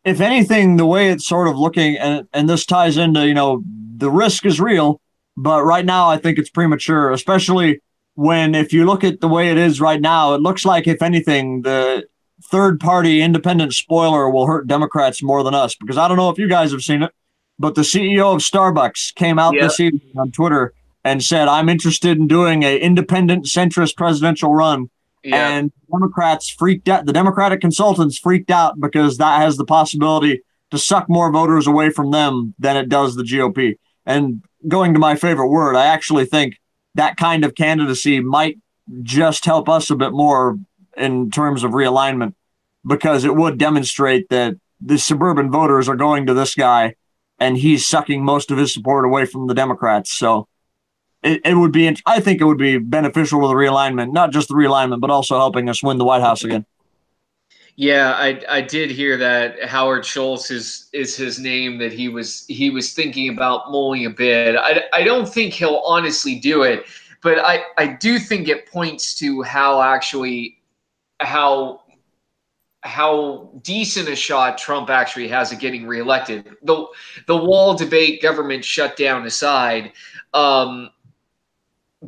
if 0.08 0.22
anything, 0.22 0.78
the 0.78 0.86
way 0.86 1.10
it's 1.12 1.28
sort 1.28 1.48
of 1.48 1.58
looking, 1.58 1.98
and 1.98 2.28
and 2.34 2.50
this 2.50 2.66
ties 2.66 2.98
into 2.98 3.28
you 3.28 3.34
know 3.34 3.62
the 3.98 4.10
risk 4.10 4.46
is 4.46 4.60
real, 4.60 5.02
but 5.36 5.64
right 5.64 5.86
now 5.86 6.10
I 6.10 6.18
think 6.18 6.38
it's 6.38 6.50
premature, 6.50 7.12
especially 7.12 7.82
when 8.16 8.56
if 8.56 8.74
you 8.74 8.86
look 8.86 9.04
at 9.04 9.22
the 9.22 9.28
way 9.28 9.50
it 9.50 9.58
is 9.58 9.80
right 9.82 10.02
now, 10.02 10.34
it 10.34 10.42
looks 10.42 10.66
like 10.66 10.88
if 10.88 11.02
anything 11.02 11.62
the 11.64 12.08
third 12.52 12.80
party 12.80 13.22
independent 13.22 13.74
spoiler 13.74 14.30
will 14.30 14.46
hurt 14.48 14.68
Democrats 14.68 15.22
more 15.24 15.44
than 15.44 15.54
us 15.56 15.76
because 15.76 15.98
I 15.98 16.08
don't 16.08 16.18
know 16.18 16.30
if 16.30 16.38
you 16.38 16.48
guys 16.48 16.72
have 16.72 16.82
seen 16.82 17.04
it, 17.04 17.12
but 17.60 17.76
the 17.76 17.82
CEO 17.82 18.34
of 18.36 18.42
Starbucks 18.42 19.16
came 19.16 19.40
out 19.40 19.56
Yeah. 19.56 19.64
this 19.64 19.80
evening 19.80 20.12
on 20.16 20.32
Twitter 20.32 20.74
and 21.04 21.24
said, 21.24 21.48
"I'm 21.48 21.70
interested 21.70 22.18
in 22.18 22.28
doing 22.28 22.64
a 22.64 22.78
independent 22.78 23.46
centrist 23.46 23.96
presidential 23.98 24.54
run." 24.54 24.90
And 25.36 25.72
Democrats 25.92 26.50
freaked 26.50 26.90
out. 26.90 27.06
The 27.06 27.14
Democratic 27.14 27.62
consultants 27.62 28.18
freaked 28.18 28.52
out 28.52 28.80
because 28.80 29.18
that 29.18 29.42
has 29.42 29.58
the 29.58 29.66
possibility 29.66 30.42
to 30.72 30.78
suck 30.78 31.10
more 31.10 31.32
voters 31.32 31.68
away 31.68 31.90
from 31.90 32.12
them 32.12 32.54
than 32.60 32.78
it 32.78 32.90
does 32.90 33.16
the 33.16 33.24
GOP. 33.24 33.76
And 34.06 34.44
going 34.68 34.94
to 34.94 35.00
my 35.00 35.16
favorite 35.16 35.50
word, 35.50 35.76
I 35.76 35.86
actually 35.86 36.26
think 36.26 36.60
that 36.96 37.18
kind 37.18 37.46
of 37.46 37.56
candidacy 37.56 38.20
might 38.20 38.58
just 39.04 39.46
help 39.46 39.70
us 39.70 39.90
a 39.90 39.96
bit 39.96 40.12
more 40.12 40.58
in 40.96 41.30
terms 41.30 41.64
of 41.64 41.72
realignment 41.72 42.34
because 42.86 43.24
it 43.24 43.36
would 43.36 43.58
demonstrate 43.58 44.30
that 44.30 44.56
the 44.80 44.98
suburban 44.98 45.52
voters 45.52 45.90
are 45.90 45.96
going 45.96 46.26
to 46.26 46.34
this 46.34 46.56
guy 46.56 46.96
and 47.40 47.58
he's 47.58 47.86
sucking 47.86 48.24
most 48.24 48.52
of 48.52 48.58
his 48.58 48.74
support 48.74 49.06
away 49.06 49.26
from 49.26 49.48
the 49.48 49.54
Democrats. 49.54 50.12
So 50.12 50.48
it, 51.24 51.42
it 51.44 51.56
would 51.56 51.72
be, 51.72 51.96
I 52.06 52.20
think 52.20 52.42
it 52.42 52.46
would 52.46 52.58
be 52.58 52.78
beneficial 52.78 53.42
to 53.42 53.48
the 53.48 53.54
realignment, 53.54 54.14
not 54.14 54.32
just 54.32 54.48
the 54.48 54.54
realignment, 54.54 55.02
but 55.02 55.10
also 55.10 55.38
helping 55.38 55.70
us 55.70 55.82
win 55.84 55.98
the 55.98 56.06
White 56.06 56.22
House 56.22 56.44
again. 56.44 56.66
Yeah, 57.80 58.14
I 58.14 58.42
I 58.50 58.62
did 58.62 58.90
hear 58.90 59.18
that 59.18 59.64
Howard 59.66 60.04
Schultz 60.04 60.50
is 60.50 60.90
is 60.94 61.16
his 61.16 61.38
name 61.38 61.78
that 61.78 61.94
he 61.94 62.10
was 62.10 62.44
he 62.48 62.72
was 62.72 62.94
thinking 62.94 63.30
about 63.30 63.72
mulling 63.72 64.08
a 64.08 64.10
bid. 64.10 64.56
I, 64.56 64.86
I 64.94 65.04
don't 65.04 65.30
think 65.30 65.54
he'll 65.54 65.84
honestly 65.86 66.40
do 66.40 66.64
it, 66.64 66.86
but 67.22 67.38
I 67.38 67.66
I 67.78 67.86
do 67.86 68.18
think 68.18 68.48
it 68.48 68.66
points 68.66 69.14
to 69.20 69.44
how 69.44 69.80
actually 69.80 70.58
how 71.20 71.82
how 72.82 73.52
decent 73.62 74.10
a 74.10 74.16
shot 74.16 74.58
Trump 74.58 74.90
actually 74.90 75.28
has 75.28 75.54
at 75.54 75.60
getting 75.60 75.86
reelected. 75.86 76.58
The 76.64 76.88
the 77.28 77.38
wall 77.38 77.76
debate, 77.76 78.24
government 78.24 78.66
shutdown 78.66 79.28
aside, 79.28 79.92
um, 80.34 80.90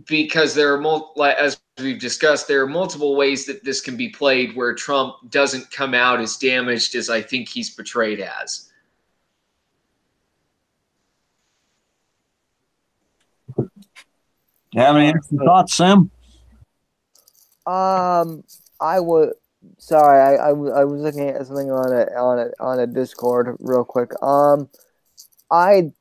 because 0.06 0.54
there 0.54 0.74
are 0.74 0.80
multiple, 0.80 1.24
as 1.26 1.60
we've 1.80 2.00
discussed, 2.00 2.48
there 2.48 2.62
are 2.62 2.68
multiple 2.68 3.16
ways 3.16 3.46
that 3.46 3.64
this 3.64 3.82
can 3.82 3.98
be 3.98 4.10
played 4.10 4.56
where 4.56 4.74
Trump 4.74 5.16
doesn't 5.30 5.70
come 5.72 5.94
out 5.94 6.20
as 6.20 6.38
damaged 6.38 6.96
as 6.96 7.10
I 7.10 7.22
think 7.22 7.50
he's 7.50 7.70
portrayed 7.70 8.20
as. 8.20 8.70
You 14.72 14.82
have 14.82 14.96
any 14.98 15.14
thoughts, 15.44 15.76
Sam? 15.76 16.12
Um, 17.66 18.44
I 18.80 19.00
would. 19.00 19.34
Sorry, 19.78 20.38
I, 20.38 20.46
I, 20.46 20.50
I 20.50 20.84
was 20.86 21.02
looking 21.02 21.30
at 21.30 21.46
something 21.48 21.72
on 21.72 21.92
a 21.92 22.04
on 22.16 22.40
a 22.40 22.64
on 22.64 22.80
a 22.80 22.88
Discord 22.88 23.58
real 23.60 23.84
quick. 23.84 24.12
Um, 24.22 24.70
I 25.52 25.92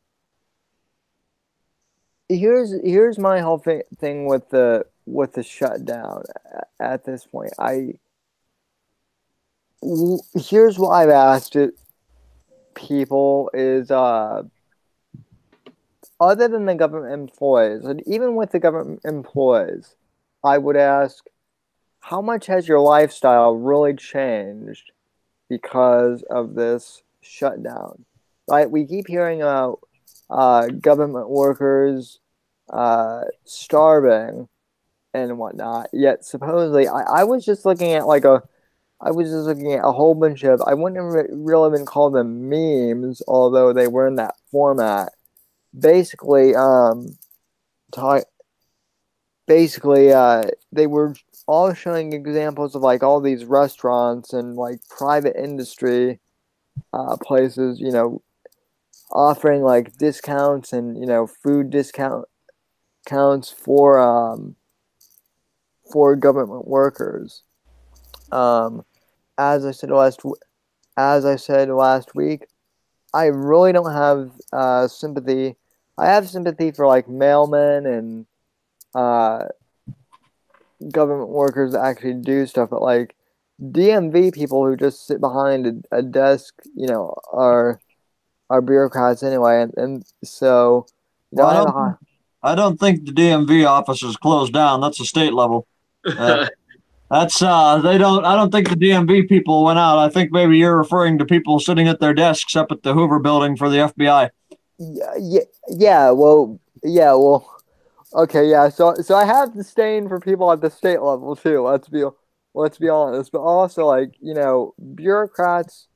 here's 2.29 2.75
here's 2.83 3.19
my 3.19 3.41
whole 3.41 3.59
thing 3.59 4.27
with 4.27 4.49
the 4.51 4.87
with 5.07 5.33
the 5.33 5.43
shutdown 5.43 6.25
at 6.81 7.05
this 7.05 7.27
point. 7.27 7.53
I 7.59 7.95
here's 10.35 10.79
what 10.79 10.91
I've 10.91 11.11
asked 11.11 11.57
it 11.57 11.75
people 12.75 13.51
is 13.55 13.91
uh 13.91 14.43
other 16.21 16.49
than 16.49 16.67
the 16.67 16.75
government 16.75 17.13
employees 17.13 17.85
and 17.85 18.03
even 18.07 18.35
with 18.35 18.51
the 18.51 18.59
government 18.59 19.01
employees 19.05 19.95
I 20.45 20.59
would 20.59 20.77
ask 20.77 21.25
how 22.01 22.23
much 22.23 22.47
has 22.47 22.67
your 22.67 22.81
lifestyle 22.81 23.55
really 23.55 23.95
changed 23.95 24.93
because 25.49 26.23
of 26.31 26.55
this 26.55 27.03
shutdown? 27.21 28.05
Right? 28.49 28.71
We 28.71 28.87
keep 28.87 29.07
hearing 29.07 29.43
about 29.43 29.81
uh, 30.31 30.67
government 30.69 31.29
workers 31.31 32.19
uh, 32.71 33.23
starving 33.45 34.49
and 35.15 35.39
whatnot. 35.39 35.89
Yet 35.93 36.25
supposedly, 36.25 36.89
I, 36.89 37.03
I 37.03 37.25
was 37.25 37.45
just 37.45 37.65
looking 37.65 37.93
at 37.93 38.07
like 38.07 38.25
a, 38.25 38.43
I 39.01 39.11
was 39.11 39.31
just 39.31 39.47
looking 39.47 39.73
at 39.73 39.85
a 39.85 39.93
whole 39.93 40.15
bunch 40.15 40.43
of. 40.45 40.61
I 40.67 40.75
wouldn't 40.75 41.31
really 41.31 41.75
even 41.75 41.87
call 41.87 42.11
them 42.11 42.49
memes, 42.49 43.23
although 43.29 43.73
they 43.73 43.89
were 43.89 44.09
in 44.09 44.17
that 44.17 44.35
format. 44.51 45.13
Basically, 45.79 46.55
um, 46.55 47.17
talk. 47.93 48.25
Basically, 49.47 50.13
uh, 50.13 50.45
they 50.73 50.87
were 50.87 51.15
all 51.47 51.73
showing 51.73 52.13
examples 52.13 52.75
of 52.75 52.83
like 52.83 53.03
all 53.03 53.21
these 53.21 53.47
restaurants 53.47 54.35
and 54.35 54.57
like 54.57 54.81
private 54.91 55.35
industry 55.43 56.21
uh, 56.93 57.17
places, 57.17 57.81
you 57.81 57.91
know, 57.91 58.21
offering 59.13 59.63
like 59.63 59.97
discounts 59.97 60.73
and 60.73 60.97
you 60.99 61.07
know 61.07 61.27
food 61.27 61.71
discount 61.71 62.27
counts 63.07 63.51
for 63.51 63.99
um, 63.99 64.57
for 65.91 66.17
government 66.17 66.67
workers. 66.67 67.43
Um, 68.31 68.85
as 69.39 69.65
I 69.65 69.71
said 69.71 69.91
last, 69.91 70.21
as 70.97 71.25
I 71.25 71.37
said 71.37 71.69
last 71.71 72.15
week, 72.15 72.47
I 73.15 73.27
really 73.27 73.73
don't 73.73 73.93
have 73.93 74.33
uh, 74.53 74.89
sympathy. 74.89 75.57
I 75.97 76.07
have 76.07 76.29
sympathy 76.29 76.71
for 76.71 76.87
like 76.87 77.07
mailmen 77.07 77.87
and 77.87 78.27
uh, 78.95 79.47
government 80.93 81.31
workers 81.31 81.73
that 81.73 81.85
actually 81.85 82.15
do 82.15 82.47
stuff, 82.47 82.71
but 82.71 82.83
like 82.83 83.17
DMV 83.61 84.33
people 84.33 84.65
who 84.65 84.77
just 84.77 85.07
sit 85.07 85.21
behind 85.21 85.85
a, 85.91 85.99
a 85.99 86.03
desk, 86.03 86.55
you 86.75 86.87
know, 86.87 87.15
are 87.33 87.81
are 88.51 88.61
bureaucrats 88.61 89.23
anyway, 89.23 89.63
and, 89.63 89.75
and 89.77 90.05
so 90.25 90.87
you 91.31 91.39
know, 91.39 91.45
well, 91.45 91.51
I, 91.51 91.65
don't, 91.65 91.99
I, 92.43 92.55
don't, 92.55 92.81
think 92.81 93.05
the 93.05 93.13
DMV 93.13 93.67
office 93.69 94.03
is 94.03 94.17
closed 94.17 94.53
down. 94.53 94.81
That's 94.81 95.01
a 95.01 95.05
state 95.05 95.35
level. 95.35 95.67
Uh, 96.07 96.47
that's 97.11 97.43
uh, 97.43 97.79
they 97.79 97.99
don't. 97.99 98.25
I 98.25 98.37
don't 98.37 98.53
think 98.53 98.69
the 98.69 98.77
DMV 98.77 99.29
people 99.29 99.65
went 99.65 99.79
out. 99.79 99.99
I 99.99 100.11
think 100.11 100.31
maybe 100.31 100.59
you're 100.59 100.77
referring 100.77 101.19
to 101.19 101.25
people 101.25 101.59
sitting 101.59 101.89
at 101.89 102.01
their 102.01 102.13
desks 102.15 102.55
up 102.55 102.71
at 102.71 102.83
the 102.83 102.93
Hoover 102.93 103.19
Building 103.19 103.57
for 103.57 103.69
the 103.69 103.79
FBI. 103.79 104.31
Yeah, 104.79 105.15
yeah, 105.19 105.41
yeah. 105.69 106.11
Well, 106.11 106.61
yeah, 106.83 107.15
well 107.15 107.59
Okay, 108.15 108.49
yeah. 108.49 108.69
So 108.69 108.95
so 108.95 109.15
I 109.15 109.25
have 109.25 109.55
disdain 109.55 110.09
for 110.09 110.19
people 110.19 110.51
at 110.51 110.61
the 110.61 110.71
state 110.71 111.03
level 111.03 111.37
too. 111.37 111.63
Let's 111.63 111.89
be 111.89 112.05
let's 112.55 112.79
be 112.79 112.89
honest. 112.89 113.33
But 113.33 113.41
also 113.41 113.87
like 113.87 114.15
you 114.21 114.35
know 114.35 114.75
bureaucrats. 114.95 115.89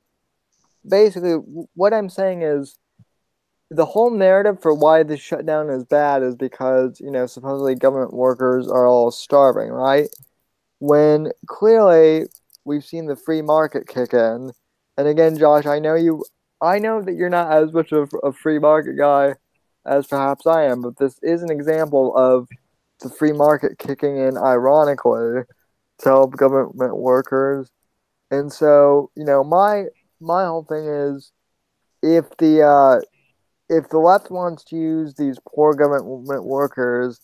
Basically, 0.87 1.35
what 1.75 1.93
I'm 1.93 2.09
saying 2.09 2.41
is, 2.41 2.77
the 3.69 3.85
whole 3.85 4.11
narrative 4.11 4.61
for 4.61 4.73
why 4.73 5.01
the 5.01 5.17
shutdown 5.17 5.69
is 5.69 5.83
bad 5.83 6.21
is 6.21 6.35
because 6.35 6.99
you 6.99 7.09
know 7.09 7.25
supposedly 7.25 7.75
government 7.75 8.13
workers 8.13 8.67
are 8.67 8.85
all 8.85 9.11
starving, 9.11 9.69
right? 9.69 10.09
When 10.79 11.31
clearly 11.47 12.25
we've 12.65 12.85
seen 12.85 13.07
the 13.07 13.15
free 13.15 13.41
market 13.41 13.87
kick 13.87 14.13
in. 14.13 14.51
And 14.97 15.07
again, 15.07 15.37
Josh, 15.37 15.65
I 15.65 15.79
know 15.79 15.95
you. 15.95 16.23
I 16.61 16.79
know 16.79 17.01
that 17.01 17.13
you're 17.13 17.29
not 17.29 17.51
as 17.51 17.73
much 17.73 17.91
of 17.91 18.11
a 18.23 18.31
free 18.31 18.59
market 18.59 18.97
guy 18.97 19.35
as 19.85 20.07
perhaps 20.07 20.47
I 20.47 20.63
am, 20.63 20.81
but 20.81 20.97
this 20.97 21.19
is 21.21 21.41
an 21.41 21.51
example 21.51 22.15
of 22.15 22.47
the 23.01 23.09
free 23.09 23.33
market 23.33 23.77
kicking 23.77 24.17
in 24.17 24.37
ironically 24.37 25.43
to 25.99 26.09
help 26.09 26.37
government 26.37 26.97
workers. 26.97 27.69
And 28.31 28.51
so, 28.51 29.11
you 29.15 29.25
know, 29.25 29.43
my 29.43 29.85
my 30.23 30.45
whole 30.45 30.63
thing 30.63 30.85
is 30.85 31.31
if 32.01 32.25
the 32.37 32.61
uh, 32.61 33.01
if 33.69 33.89
the 33.89 33.97
left 33.97 34.31
wants 34.31 34.63
to 34.65 34.75
use 34.75 35.15
these 35.15 35.37
poor 35.47 35.73
government 35.73 36.45
workers 36.45 37.19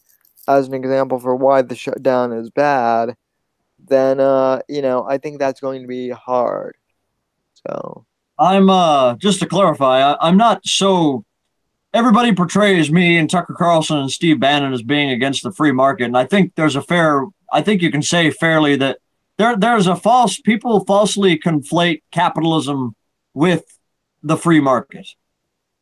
as 0.47 0.67
an 0.67 0.73
example 0.73 1.19
for 1.19 1.35
why 1.35 1.61
the 1.61 1.75
shutdown 1.75 2.33
is 2.33 2.49
bad, 2.49 3.15
then 3.87 4.19
uh, 4.19 4.61
you 4.67 4.81
know, 4.81 5.05
I 5.07 5.17
think 5.17 5.39
that's 5.39 5.61
going 5.61 5.81
to 5.81 5.87
be 5.87 6.09
hard. 6.09 6.75
So 7.67 8.05
I'm 8.37 8.69
uh 8.69 9.15
just 9.15 9.39
to 9.41 9.45
clarify, 9.45 10.01
I, 10.01 10.27
I'm 10.27 10.37
not 10.37 10.65
so 10.65 11.25
everybody 11.93 12.33
portrays 12.33 12.91
me 12.91 13.17
and 13.17 13.29
Tucker 13.29 13.53
Carlson 13.53 13.97
and 13.97 14.11
Steve 14.11 14.39
Bannon 14.39 14.73
as 14.73 14.83
being 14.83 15.09
against 15.09 15.43
the 15.43 15.51
free 15.51 15.71
market, 15.71 16.05
and 16.05 16.17
I 16.17 16.25
think 16.25 16.55
there's 16.55 16.75
a 16.75 16.81
fair. 16.81 17.25
I 17.51 17.61
think 17.61 17.81
you 17.81 17.91
can 17.91 18.03
say 18.03 18.29
fairly 18.29 18.75
that 18.77 18.99
there 19.39 19.55
there's 19.55 19.87
a 19.87 19.95
false 19.95 20.39
people 20.39 20.85
falsely 20.85 21.39
conflate 21.39 22.03
capitalism 22.11 22.95
with 23.33 23.79
the 24.21 24.37
free 24.37 24.59
market. 24.59 25.07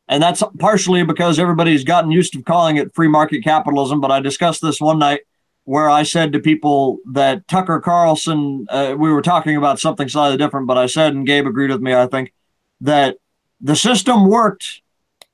And 0.07 0.23
that's 0.23 0.41
partially 0.59 1.03
because 1.03 1.37
everybody's 1.37 1.83
gotten 1.83 2.11
used 2.11 2.31
to 2.33 2.43
calling 2.43 2.77
it 2.77 2.93
free 2.95 3.09
market 3.09 3.43
capitalism. 3.43 3.99
But 3.99 4.11
I 4.11 4.21
discussed 4.21 4.61
this 4.61 4.79
one 4.79 4.99
night 4.99 5.21
where 5.65 5.89
I 5.89 6.03
said 6.03 6.31
to 6.31 6.39
people 6.39 6.99
that 7.11 7.45
Tucker 7.49 7.81
Carlson, 7.81 8.67
uh, 8.69 8.95
we 8.97 9.11
were 9.11 9.21
talking 9.21 9.57
about 9.57 9.81
something 9.81 10.07
slightly 10.07 10.37
different, 10.37 10.65
but 10.67 10.77
I 10.77 10.85
said, 10.85 11.13
and 11.13 11.27
Gabe 11.27 11.45
agreed 11.45 11.71
with 11.71 11.81
me, 11.81 11.93
I 11.93 12.07
think, 12.07 12.31
that 12.79 13.17
the 13.59 13.75
system 13.75 14.29
worked 14.29 14.81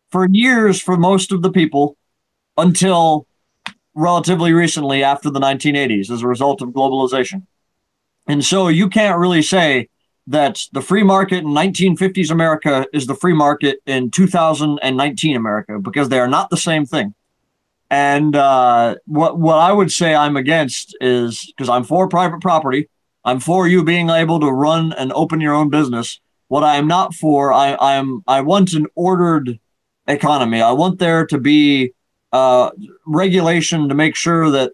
for 0.09 0.27
years 0.31 0.81
for 0.81 0.97
most 0.97 1.31
of 1.31 1.43
the 1.43 1.51
people 1.51 1.97
until 2.57 3.27
relatively 3.93 4.53
recently 4.53 5.03
after 5.03 5.29
the 5.29 5.39
1980s 5.39 6.09
as 6.09 6.23
a 6.23 6.27
result 6.27 6.63
of 6.63 6.69
globalization. 6.69 7.45
And 8.27 8.43
so 8.43 8.67
you 8.67 8.89
can't 8.89 9.19
really 9.19 9.41
say 9.41 9.89
that 10.27 10.61
the 10.71 10.81
free 10.81 11.03
market 11.03 11.39
in 11.39 11.47
1950s 11.47 12.31
America 12.31 12.85
is 12.93 13.07
the 13.07 13.15
free 13.15 13.33
market 13.33 13.79
in 13.85 14.09
2019 14.09 15.35
America 15.35 15.79
because 15.79 16.09
they 16.09 16.19
are 16.19 16.27
not 16.27 16.49
the 16.49 16.57
same 16.57 16.85
thing. 16.85 17.13
And 17.89 18.35
uh, 18.35 18.95
what 19.05 19.37
what 19.37 19.57
I 19.57 19.71
would 19.71 19.91
say 19.91 20.15
I'm 20.15 20.37
against 20.37 20.97
is 20.99 21.45
because 21.45 21.69
I'm 21.69 21.83
for 21.83 22.07
private 22.07 22.41
property, 22.41 22.89
I'm 23.23 23.39
for 23.39 23.67
you 23.67 23.83
being 23.83 24.09
able 24.09 24.39
to 24.39 24.51
run 24.51 24.93
and 24.93 25.11
open 25.13 25.41
your 25.41 25.53
own 25.53 25.69
business. 25.69 26.19
What 26.47 26.63
I 26.63 26.77
am 26.77 26.87
not 26.87 27.13
for, 27.13 27.53
I 27.53 27.73
I 27.73 27.93
am 27.95 28.23
I 28.25 28.41
want 28.41 28.73
an 28.73 28.87
ordered 28.95 29.59
economy. 30.07 30.61
I 30.61 30.71
want 30.71 30.99
there 30.99 31.25
to 31.27 31.37
be 31.37 31.93
uh, 32.31 32.71
regulation 33.05 33.89
to 33.89 33.95
make 33.95 34.15
sure 34.15 34.49
that 34.49 34.73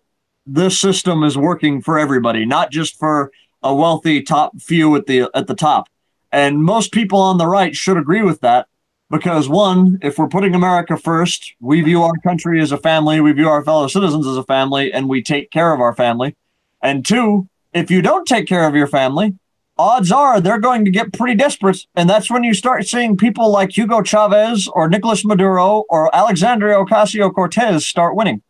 this 0.53 0.80
system 0.80 1.23
is 1.23 1.38
working 1.38 1.81
for 1.81 1.99
everybody, 1.99 2.45
not 2.45 2.71
just 2.71 2.97
for 2.97 3.31
a 3.61 3.73
wealthy 3.73 4.21
top 4.21 4.59
few 4.59 4.95
at 4.95 5.05
the 5.05 5.30
at 5.34 5.47
the 5.47 5.55
top. 5.55 5.88
And 6.31 6.63
most 6.63 6.91
people 6.91 7.19
on 7.19 7.38
the 7.38 7.47
right 7.47 7.76
should 7.76 7.97
agree 7.97 8.21
with 8.21 8.41
that 8.41 8.67
because 9.09 9.49
one, 9.49 9.97
if 10.01 10.17
we're 10.17 10.27
putting 10.27 10.53
America 10.53 10.95
first, 10.95 11.53
we 11.59 11.81
view 11.81 12.03
our 12.03 12.17
country 12.23 12.61
as 12.61 12.71
a 12.71 12.77
family, 12.77 13.19
we 13.19 13.31
view 13.31 13.49
our 13.49 13.63
fellow 13.63 13.88
citizens 13.88 14.27
as 14.27 14.38
a 14.38 14.43
family, 14.43 14.93
and 14.93 15.09
we 15.09 15.23
take 15.23 15.49
care 15.51 15.73
of 15.73 15.81
our 15.81 15.95
family. 15.95 16.35
And 16.81 17.05
two, 17.05 17.47
if 17.73 17.89
you 17.89 18.01
don't 18.01 18.27
take 18.27 18.47
care 18.47 18.67
of 18.67 18.76
your 18.76 18.88
family, 18.88 19.35
odds 19.77 20.11
are 20.11 20.39
they're 20.39 20.59
going 20.59 20.85
to 20.85 20.91
get 20.91 21.13
pretty 21.13 21.35
desperate. 21.35 21.85
And 21.95 22.09
that's 22.09 22.30
when 22.30 22.43
you 22.43 22.53
start 22.53 22.88
seeing 22.88 23.17
people 23.17 23.51
like 23.51 23.76
Hugo 23.76 24.01
Chavez 24.03 24.67
or 24.67 24.88
Nicolas 24.88 25.26
Maduro 25.26 25.85
or 25.89 26.15
Alexandria 26.15 26.76
Ocasio 26.76 27.34
Cortez 27.34 27.88
start 27.88 28.15
winning 28.15 28.41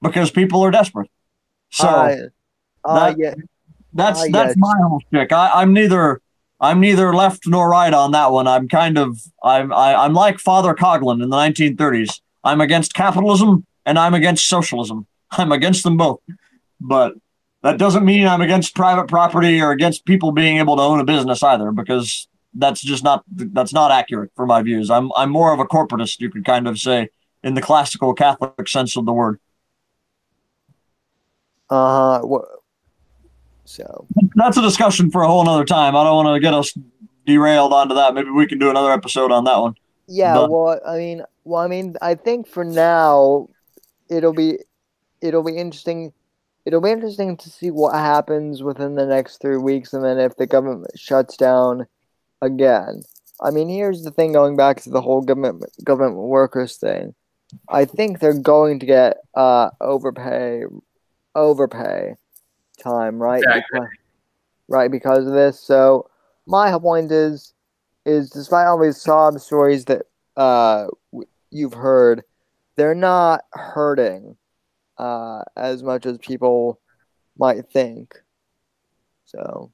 because 0.00 0.30
people 0.30 0.62
are 0.62 0.70
desperate. 0.70 1.10
So 1.72 1.88
uh, 1.88 2.16
uh, 2.84 3.10
that, 3.10 3.18
yeah. 3.18 3.34
that's 3.92 4.20
uh, 4.20 4.26
that's 4.30 4.54
yeah. 4.56 4.60
my 4.60 4.74
whole 4.82 5.02
stick. 5.08 5.32
I, 5.32 5.50
I'm 5.54 5.72
neither 5.72 6.20
I'm 6.60 6.80
neither 6.80 7.14
left 7.14 7.46
nor 7.46 7.68
right 7.70 7.92
on 7.92 8.12
that 8.12 8.30
one. 8.30 8.46
I'm 8.46 8.68
kind 8.68 8.98
of 8.98 9.20
I'm 9.42 9.72
I, 9.72 9.94
I'm 9.94 10.14
like 10.14 10.38
Father 10.38 10.74
Coughlin 10.74 11.22
in 11.22 11.28
the 11.28 11.36
1930s. 11.36 12.20
I'm 12.44 12.60
against 12.60 12.94
capitalism 12.94 13.66
and 13.84 13.98
I'm 13.98 14.14
against 14.14 14.46
socialism. 14.46 15.06
I'm 15.30 15.50
against 15.52 15.82
them 15.82 15.96
both. 15.96 16.20
But 16.80 17.14
that 17.62 17.78
doesn't 17.78 18.04
mean 18.04 18.26
I'm 18.26 18.40
against 18.40 18.74
private 18.74 19.08
property 19.08 19.60
or 19.60 19.70
against 19.70 20.04
people 20.04 20.32
being 20.32 20.58
able 20.58 20.76
to 20.76 20.82
own 20.82 21.00
a 21.00 21.04
business 21.04 21.42
either, 21.42 21.70
because 21.70 22.28
that's 22.54 22.82
just 22.82 23.04
not 23.04 23.24
that's 23.28 23.72
not 23.72 23.90
accurate 23.90 24.30
for 24.34 24.46
my 24.46 24.62
views. 24.62 24.90
I'm 24.90 25.10
I'm 25.16 25.30
more 25.30 25.52
of 25.52 25.60
a 25.60 25.64
corporatist, 25.64 26.20
you 26.20 26.28
could 26.28 26.44
kind 26.44 26.66
of 26.66 26.78
say, 26.78 27.08
in 27.42 27.54
the 27.54 27.62
classical 27.62 28.14
Catholic 28.14 28.68
sense 28.68 28.96
of 28.96 29.06
the 29.06 29.12
word. 29.12 29.40
Uh 31.72 32.20
what 32.20 32.44
so 33.64 34.06
that's 34.34 34.56
a 34.56 34.62
discussion 34.62 35.10
for 35.10 35.22
a 35.22 35.26
whole 35.26 35.44
nother 35.44 35.64
time. 35.64 35.96
I 35.96 36.04
don't 36.04 36.24
want 36.24 36.36
to 36.36 36.40
get 36.40 36.52
us 36.52 36.76
derailed 37.26 37.72
onto 37.72 37.94
that. 37.94 38.14
Maybe 38.14 38.30
we 38.30 38.46
can 38.46 38.58
do 38.58 38.68
another 38.68 38.92
episode 38.92 39.32
on 39.32 39.44
that 39.44 39.58
one. 39.58 39.74
Yeah, 40.06 40.34
but, 40.34 40.50
well 40.50 40.80
I 40.86 40.96
mean 40.98 41.22
well 41.44 41.62
I 41.62 41.68
mean 41.68 41.96
I 42.02 42.14
think 42.14 42.46
for 42.46 42.64
now 42.64 43.48
it'll 44.10 44.34
be 44.34 44.58
it'll 45.22 45.44
be 45.44 45.56
interesting 45.56 46.12
it'll 46.66 46.80
be 46.80 46.90
interesting 46.90 47.36
to 47.38 47.48
see 47.48 47.70
what 47.70 47.94
happens 47.94 48.62
within 48.62 48.94
the 48.94 49.06
next 49.06 49.40
three 49.40 49.56
weeks 49.56 49.94
and 49.94 50.04
then 50.04 50.18
if 50.18 50.36
the 50.36 50.46
government 50.46 50.98
shuts 50.98 51.36
down 51.36 51.86
again. 52.42 53.02
I 53.40 53.50
mean, 53.50 53.68
here's 53.68 54.02
the 54.02 54.10
thing 54.10 54.32
going 54.32 54.56
back 54.56 54.82
to 54.82 54.90
the 54.90 55.00
whole 55.00 55.22
government 55.22 55.64
government 55.82 56.16
workers 56.16 56.76
thing. 56.76 57.14
I 57.68 57.84
think 57.84 58.18
they're 58.18 58.38
going 58.38 58.78
to 58.80 58.86
get 58.86 59.18
uh, 59.34 59.70
overpay 59.80 60.62
overpay 61.34 62.14
time, 62.82 63.20
right? 63.20 63.42
Exactly. 63.42 63.62
Because, 63.72 63.88
right 64.68 64.90
because 64.90 65.26
of 65.26 65.32
this. 65.32 65.60
So 65.60 66.08
my 66.46 66.76
point 66.78 67.12
is 67.12 67.54
is 68.04 68.30
despite 68.30 68.66
all 68.66 68.82
these 68.82 69.00
sob 69.00 69.38
stories 69.38 69.84
that 69.84 70.06
uh, 70.36 70.86
you've 71.50 71.74
heard, 71.74 72.22
they're 72.76 72.94
not 72.94 73.44
hurting 73.52 74.36
uh, 74.98 75.42
as 75.56 75.82
much 75.82 76.06
as 76.06 76.18
people 76.18 76.80
might 77.38 77.70
think. 77.70 78.20
So, 79.24 79.72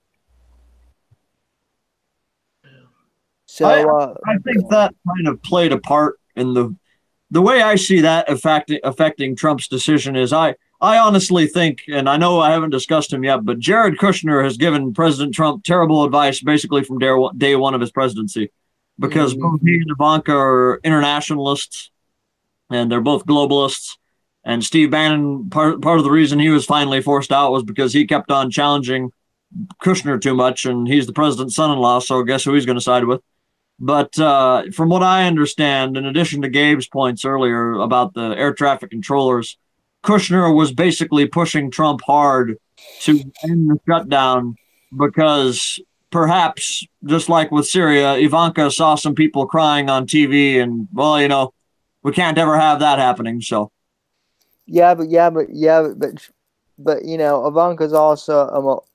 so 3.47 3.65
I, 3.67 3.83
uh, 3.83 4.15
I 4.27 4.39
think 4.39 4.69
that 4.71 4.95
kind 5.07 5.29
of 5.29 5.43
played 5.43 5.73
a 5.73 5.79
part 5.79 6.21
in 6.37 6.55
the 6.55 6.77
the 7.31 7.43
way 7.43 7.61
I 7.61 7.75
see 7.75 8.01
that 8.01 8.31
affecting 8.31 8.79
affecting 8.85 9.37
Trump's 9.37 9.69
decision 9.69 10.17
is 10.17 10.33
I 10.33 10.55
I 10.81 10.99
honestly 10.99 11.47
think, 11.47 11.83
and 11.89 12.09
I 12.09 12.17
know 12.17 12.39
I 12.39 12.53
haven't 12.53 12.71
discussed 12.71 13.13
him 13.13 13.25
yet, 13.25 13.45
but 13.45 13.59
Jared 13.59 13.99
Kushner 13.99 14.45
has 14.45 14.57
given 14.57 14.95
President 14.95 15.35
Trump 15.35 15.65
terrible 15.65 16.05
advice 16.05 16.41
basically 16.41 16.85
from 16.85 16.99
day 16.99 17.57
one, 17.57 17.75
of 17.75 17.81
his 17.81 17.91
presidency, 17.91 18.51
because 18.99 19.35
Mhm. 19.35 19.41
both 19.41 19.61
he 19.63 19.75
and 19.75 19.91
Ivanka 19.91 20.33
are 20.33 20.81
internationalists, 20.85 21.91
and 22.71 22.91
they're 22.91 23.01
both 23.01 23.27
globalists. 23.27 23.97
And 24.45 24.65
Steve 24.65 24.93
Bannon, 24.93 25.51
part 25.51 25.83
part 25.83 25.99
of 25.99 26.05
the 26.05 26.11
reason 26.13 26.39
he 26.39 26.49
was 26.49 26.65
finally 26.65 27.03
forced 27.03 27.33
out 27.33 27.53
was 27.53 27.65
because 27.65 27.93
he 27.93 28.07
kept 28.07 28.31
on 28.31 28.51
challenging 28.51 29.11
Kushner 29.83 30.21
too 30.21 30.35
much, 30.35 30.65
and 30.65 30.87
he's 30.87 31.07
the 31.07 31.13
president's 31.13 31.57
son-in-law, 31.57 32.01
so 32.01 32.23
guess 32.23 32.45
who 32.45 32.55
he's 32.55 32.67
going 32.67 32.79
to 32.79 32.83
side 32.83 33.05
with? 33.05 33.21
But 33.81 34.19
uh, 34.19 34.65
from 34.73 34.91
what 34.91 35.03
I 35.03 35.27
understand, 35.27 35.97
in 35.97 36.05
addition 36.07 36.43
to 36.43 36.49
Gabe's 36.49 36.89
points 36.89 37.25
earlier 37.25 37.75
about 37.75 38.15
the 38.15 38.37
air 38.37 38.53
traffic 38.53 38.91
controllers, 38.91 39.57
Kushner 40.09 40.55
was 40.55 40.73
basically 40.73 41.27
pushing 41.27 41.71
Trump 41.71 42.01
hard 42.07 42.57
to 43.01 43.21
end 43.45 43.71
the 43.71 43.79
shutdown 43.87 44.57
because 44.97 45.79
perhaps, 46.11 46.83
just 47.05 47.29
like 47.29 47.51
with 47.51 47.67
Syria, 47.67 48.15
Ivanka 48.15 48.71
saw 48.71 48.95
some 48.95 49.15
people 49.15 49.47
crying 49.47 49.91
on 49.91 50.07
TV, 50.07 50.63
and 50.63 50.89
well, 50.95 51.21
you 51.21 51.29
know, 51.29 51.53
we 52.03 52.13
can't 52.13 52.39
ever 52.39 52.59
have 52.59 52.81
that 52.81 52.99
happening. 52.99 53.43
So 53.43 53.71
yeah, 54.65 54.95
but 54.95 55.11
yeah, 55.11 55.29
but 55.29 55.49
yeah, 55.51 55.89
but 55.95 56.27
but, 56.81 57.05
you 57.05 57.19
know, 57.19 57.45
Ivanka's 57.45 57.93
also 57.93 58.39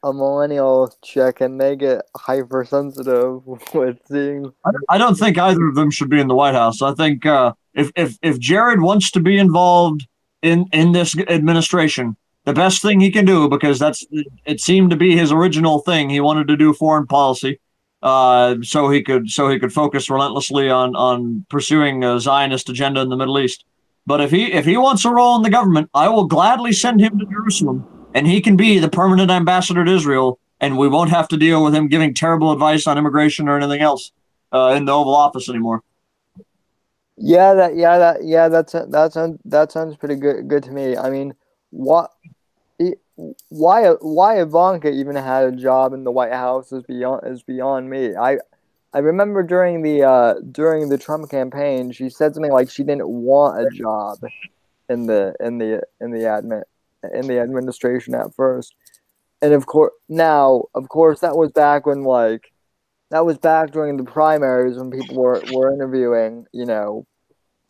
a, 0.04 0.08
a 0.08 0.14
millennial 0.14 0.96
chick, 1.04 1.42
and 1.42 1.60
they 1.60 1.76
get 1.76 2.04
hypersensitive 2.16 3.46
with 3.74 4.00
seeing. 4.10 4.52
I, 4.66 4.72
I 4.90 4.98
don't 4.98 5.16
think 5.16 5.38
either 5.38 5.68
of 5.68 5.76
them 5.76 5.92
should 5.92 6.10
be 6.10 6.20
in 6.20 6.28
the 6.28 6.36
White 6.36 6.56
House. 6.56 6.82
I 6.82 6.96
think 6.96 7.26
uh, 7.26 7.54
if 7.76 7.92
if 7.96 8.18
if 8.24 8.40
Jared 8.40 8.82
wants 8.82 9.12
to 9.12 9.20
be 9.20 9.38
involved 9.38 10.08
in 10.44 10.68
in 10.72 10.92
this 10.92 11.18
administration, 11.18 12.16
the 12.46 12.54
best 12.54 12.82
thing 12.82 13.00
he 13.00 13.10
can 13.10 13.26
do 13.26 13.50
because 13.50 13.80
that's 13.80 14.06
it 14.46 14.60
seemed 14.60 14.92
to 14.92 14.98
be 14.98 15.18
his 15.18 15.32
original 15.32 15.80
thing. 15.80 16.10
He 16.10 16.20
wanted 16.20 16.48
to 16.50 16.58
do 16.58 16.74
foreign 16.74 17.08
policy, 17.08 17.60
uh, 18.04 18.58
so 18.62 18.90
he 18.90 19.02
could 19.02 19.30
so 19.30 19.50
he 19.50 19.58
could 19.58 19.74
focus 19.74 20.10
relentlessly 20.10 20.70
on 20.70 20.96
on 20.96 21.46
pursuing 21.50 22.04
a 22.04 22.20
Zionist 22.20 22.70
agenda 22.70 23.02
in 23.02 23.10
the 23.10 23.18
Middle 23.18 23.40
East. 23.40 23.66
But 24.06 24.22
if 24.22 24.30
he 24.30 24.52
if 24.52 24.66
he 24.66 24.78
wants 24.78 25.06
a 25.06 25.10
role 25.10 25.36
in 25.38 25.42
the 25.42 25.50
government, 25.50 25.90
I 25.94 26.10
will 26.10 26.26
gladly 26.26 26.74
send 26.74 27.00
him 27.00 27.18
to 27.18 27.26
Jerusalem, 27.26 27.88
and 28.14 28.28
he 28.28 28.42
can 28.42 28.58
be 28.58 28.80
the 28.80 28.90
permanent 28.90 29.32
ambassador 29.32 29.86
to 29.86 29.92
Israel, 29.92 30.40
and 30.60 30.78
we 30.78 30.90
won't 30.90 31.10
have 31.10 31.30
to 31.30 31.38
deal 31.38 31.64
with 31.64 31.74
him 31.74 31.88
giving 31.88 32.14
terrible 32.14 32.52
advice 32.52 32.86
on 32.86 32.98
immigration 32.98 33.48
or 33.48 33.58
anything 33.58 33.82
else 33.82 34.12
uh, 34.52 34.74
in 34.76 34.84
the 34.84 34.92
Oval 34.92 35.16
Office 35.16 35.48
anymore. 35.48 35.84
Yeah, 37.18 37.54
that 37.54 37.76
yeah 37.76 37.98
that 38.00 38.24
yeah 38.24 38.50
that's 38.50 38.74
that 38.74 39.14
sounds 39.14 39.40
that 39.46 39.72
sounds 39.72 39.96
pretty 39.96 40.16
good 40.16 40.48
good 40.48 40.64
to 40.64 40.72
me. 40.72 40.98
I 40.98 41.10
mean, 41.10 41.36
what 41.70 42.12
why 43.50 43.90
why 44.02 44.42
Ivanka 44.42 44.90
even 44.90 45.16
had 45.16 45.46
a 45.46 45.52
job 45.52 45.94
in 45.94 46.04
the 46.04 46.12
White 46.12 46.34
House 46.34 46.72
is 46.72 46.84
beyond 46.84 47.22
is 47.28 47.44
beyond 47.44 47.90
me. 47.90 48.16
I 48.16 48.40
I 48.94 49.00
remember 49.00 49.44
during 49.44 49.82
the 49.84 50.04
uh, 50.04 50.34
during 50.52 50.90
the 50.90 50.98
Trump 50.98 51.30
campaign, 51.30 51.92
she 51.92 52.10
said 52.10 52.34
something 52.34 52.52
like 52.52 52.70
she 52.70 52.84
didn't 52.84 53.08
want 53.08 53.62
a 53.62 53.70
job 53.70 54.20
in 54.90 55.06
the 55.06 55.36
in 55.40 55.58
the 55.60 55.82
in 56.02 56.12
the 56.12 56.20
admin 56.20 56.64
in 57.14 57.28
the 57.28 57.40
administration 57.40 58.16
at 58.16 58.34
first, 58.36 58.76
and 59.42 59.54
of 59.54 59.66
course 59.68 59.94
now 60.10 60.66
of 60.74 60.90
course 60.90 61.20
that 61.20 61.38
was 61.38 61.52
back 61.52 61.86
when 61.86 62.04
like 62.04 62.53
that 63.14 63.28
was 63.28 63.38
back 63.38 63.70
during 63.70 63.96
the 63.96 64.04
primaries 64.04 64.76
when 64.76 64.90
people 64.90 65.16
were, 65.16 65.40
were 65.54 65.72
interviewing, 65.72 66.48
you 66.52 66.66
know, 66.66 67.06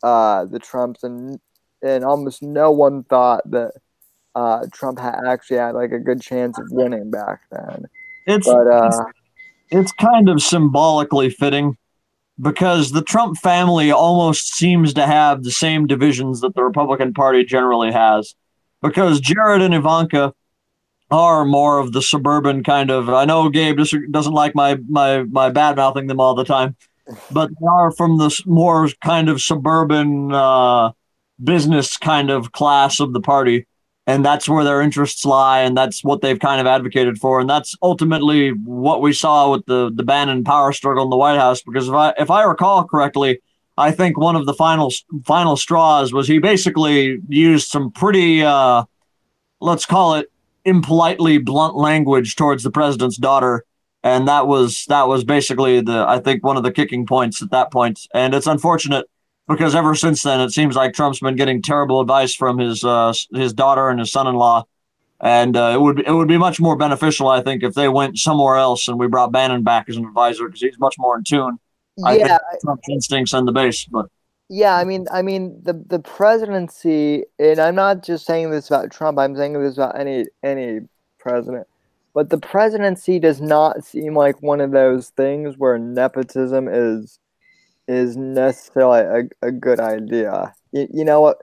uh, 0.02 0.46
the 0.46 0.58
Trumps, 0.58 1.04
and 1.04 1.38
and 1.82 2.02
almost 2.02 2.42
no 2.42 2.70
one 2.70 3.04
thought 3.04 3.42
that 3.50 3.72
uh, 4.34 4.66
Trump 4.72 4.98
had 4.98 5.20
actually 5.26 5.58
had 5.58 5.74
like 5.74 5.92
a 5.92 5.98
good 5.98 6.22
chance 6.22 6.58
of 6.58 6.64
winning 6.70 7.10
back 7.10 7.42
then. 7.50 7.84
It's 8.26 8.46
But 8.46 8.66
uh, 8.68 9.04
it's 9.70 9.92
kind 9.92 10.30
of 10.30 10.42
symbolically 10.42 11.28
fitting 11.28 11.76
because 12.40 12.92
the 12.92 13.02
Trump 13.02 13.36
family 13.36 13.92
almost 13.92 14.54
seems 14.54 14.94
to 14.94 15.06
have 15.06 15.42
the 15.42 15.50
same 15.50 15.86
divisions 15.86 16.40
that 16.40 16.54
the 16.54 16.64
Republican 16.64 17.12
Party 17.12 17.44
generally 17.44 17.92
has. 17.92 18.34
Because 18.80 19.20
Jared 19.20 19.60
and 19.60 19.74
Ivanka 19.74 20.32
are 21.18 21.44
more 21.44 21.78
of 21.78 21.92
the 21.92 22.02
suburban 22.02 22.62
kind 22.62 22.90
of. 22.90 23.08
I 23.08 23.24
know 23.24 23.48
Gabe 23.48 23.76
doesn't 23.76 24.32
like 24.32 24.54
my 24.54 24.78
my 24.88 25.24
my 25.24 25.50
bad 25.50 25.76
mouthing 25.76 26.06
them 26.06 26.20
all 26.20 26.34
the 26.34 26.44
time, 26.44 26.76
but 27.30 27.50
they 27.50 27.66
are 27.66 27.92
from 27.92 28.18
the 28.18 28.42
more 28.46 28.88
kind 29.02 29.28
of 29.28 29.40
suburban 29.40 30.32
uh, 30.32 30.92
business 31.42 31.96
kind 31.96 32.30
of 32.30 32.52
class 32.52 33.00
of 33.00 33.12
the 33.12 33.20
party 33.20 33.66
and 34.06 34.24
that's 34.24 34.48
where 34.48 34.64
their 34.64 34.82
interests 34.82 35.24
lie, 35.24 35.60
and 35.60 35.76
that's 35.76 36.04
what 36.04 36.20
they've 36.20 36.38
kind 36.38 36.60
of 36.60 36.66
advocated 36.66 37.18
for, 37.18 37.40
and 37.40 37.48
that's 37.48 37.74
ultimately 37.82 38.50
what 38.50 39.00
we 39.00 39.12
saw 39.12 39.50
with 39.50 39.64
the 39.66 39.90
the 39.94 40.02
Bannon 40.02 40.44
power 40.44 40.72
struggle 40.72 41.04
in 41.04 41.10
the 41.10 41.16
White 41.16 41.38
House. 41.38 41.62
Because 41.62 41.88
if 41.88 41.94
I 41.94 42.12
if 42.18 42.30
I 42.30 42.42
recall 42.42 42.84
correctly, 42.84 43.40
I 43.78 43.92
think 43.92 44.18
one 44.18 44.36
of 44.36 44.46
the 44.46 44.54
final 44.54 44.92
final 45.24 45.56
straws 45.56 46.12
was 46.12 46.28
he 46.28 46.38
basically 46.38 47.18
used 47.28 47.68
some 47.68 47.90
pretty 47.90 48.42
uh, 48.42 48.84
let's 49.60 49.86
call 49.86 50.16
it 50.16 50.30
impolitely 50.64 51.38
blunt 51.38 51.76
language 51.76 52.36
towards 52.36 52.62
the 52.62 52.70
president's 52.70 53.16
daughter. 53.16 53.64
And 54.02 54.28
that 54.28 54.46
was 54.46 54.84
that 54.88 55.08
was 55.08 55.24
basically 55.24 55.80
the 55.80 56.04
I 56.06 56.18
think 56.18 56.44
one 56.44 56.56
of 56.56 56.62
the 56.62 56.72
kicking 56.72 57.06
points 57.06 57.42
at 57.42 57.50
that 57.50 57.72
point. 57.72 58.00
And 58.12 58.34
it's 58.34 58.46
unfortunate 58.46 59.06
because 59.48 59.74
ever 59.74 59.94
since 59.94 60.22
then 60.22 60.40
it 60.40 60.50
seems 60.50 60.76
like 60.76 60.92
Trump's 60.92 61.20
been 61.20 61.36
getting 61.36 61.62
terrible 61.62 62.00
advice 62.00 62.34
from 62.34 62.58
his 62.58 62.84
uh, 62.84 63.12
his 63.32 63.52
daughter 63.52 63.88
and 63.88 63.98
his 63.98 64.12
son-in-law, 64.12 64.64
and 65.20 65.56
uh, 65.56 65.72
it 65.74 65.80
would 65.80 66.00
it 66.00 66.12
would 66.12 66.28
be 66.28 66.38
much 66.38 66.60
more 66.60 66.76
beneficial, 66.76 67.28
I 67.28 67.42
think, 67.42 67.62
if 67.62 67.74
they 67.74 67.88
went 67.88 68.18
somewhere 68.18 68.56
else 68.56 68.88
and 68.88 68.98
we 68.98 69.06
brought 69.06 69.32
Bannon 69.32 69.62
back 69.62 69.88
as 69.88 69.96
an 69.96 70.04
advisor 70.04 70.46
because 70.46 70.60
he's 70.60 70.78
much 70.78 70.96
more 70.98 71.16
in 71.16 71.24
tune. 71.24 71.58
I 72.04 72.16
yeah, 72.16 72.38
think 72.50 72.62
Trump's 72.62 72.88
instincts 72.90 73.34
on 73.34 73.44
the 73.44 73.52
base, 73.52 73.84
but 73.84 74.06
yeah. 74.48 74.76
I 74.76 74.84
mean, 74.84 75.06
I 75.12 75.22
mean 75.22 75.60
the 75.62 75.72
the 75.72 75.98
presidency, 75.98 77.24
and 77.38 77.58
I'm 77.58 77.74
not 77.74 78.02
just 78.02 78.26
saying 78.26 78.50
this 78.50 78.68
about 78.68 78.90
Trump. 78.90 79.18
I'm 79.18 79.36
saying 79.36 79.60
this 79.60 79.76
about 79.76 79.98
any 79.98 80.26
any 80.42 80.80
president. 81.18 81.66
But 82.14 82.30
the 82.30 82.38
presidency 82.38 83.18
does 83.18 83.40
not 83.40 83.84
seem 83.84 84.14
like 84.14 84.40
one 84.40 84.60
of 84.60 84.70
those 84.70 85.08
things 85.10 85.58
where 85.58 85.78
nepotism 85.78 86.68
is 86.70 87.18
is 87.88 88.16
necessarily 88.16 89.28
a, 89.42 89.46
a 89.48 89.50
good 89.50 89.80
idea. 89.80 90.54
You, 90.72 90.88
you 90.92 91.04
know 91.04 91.20
what? 91.20 91.42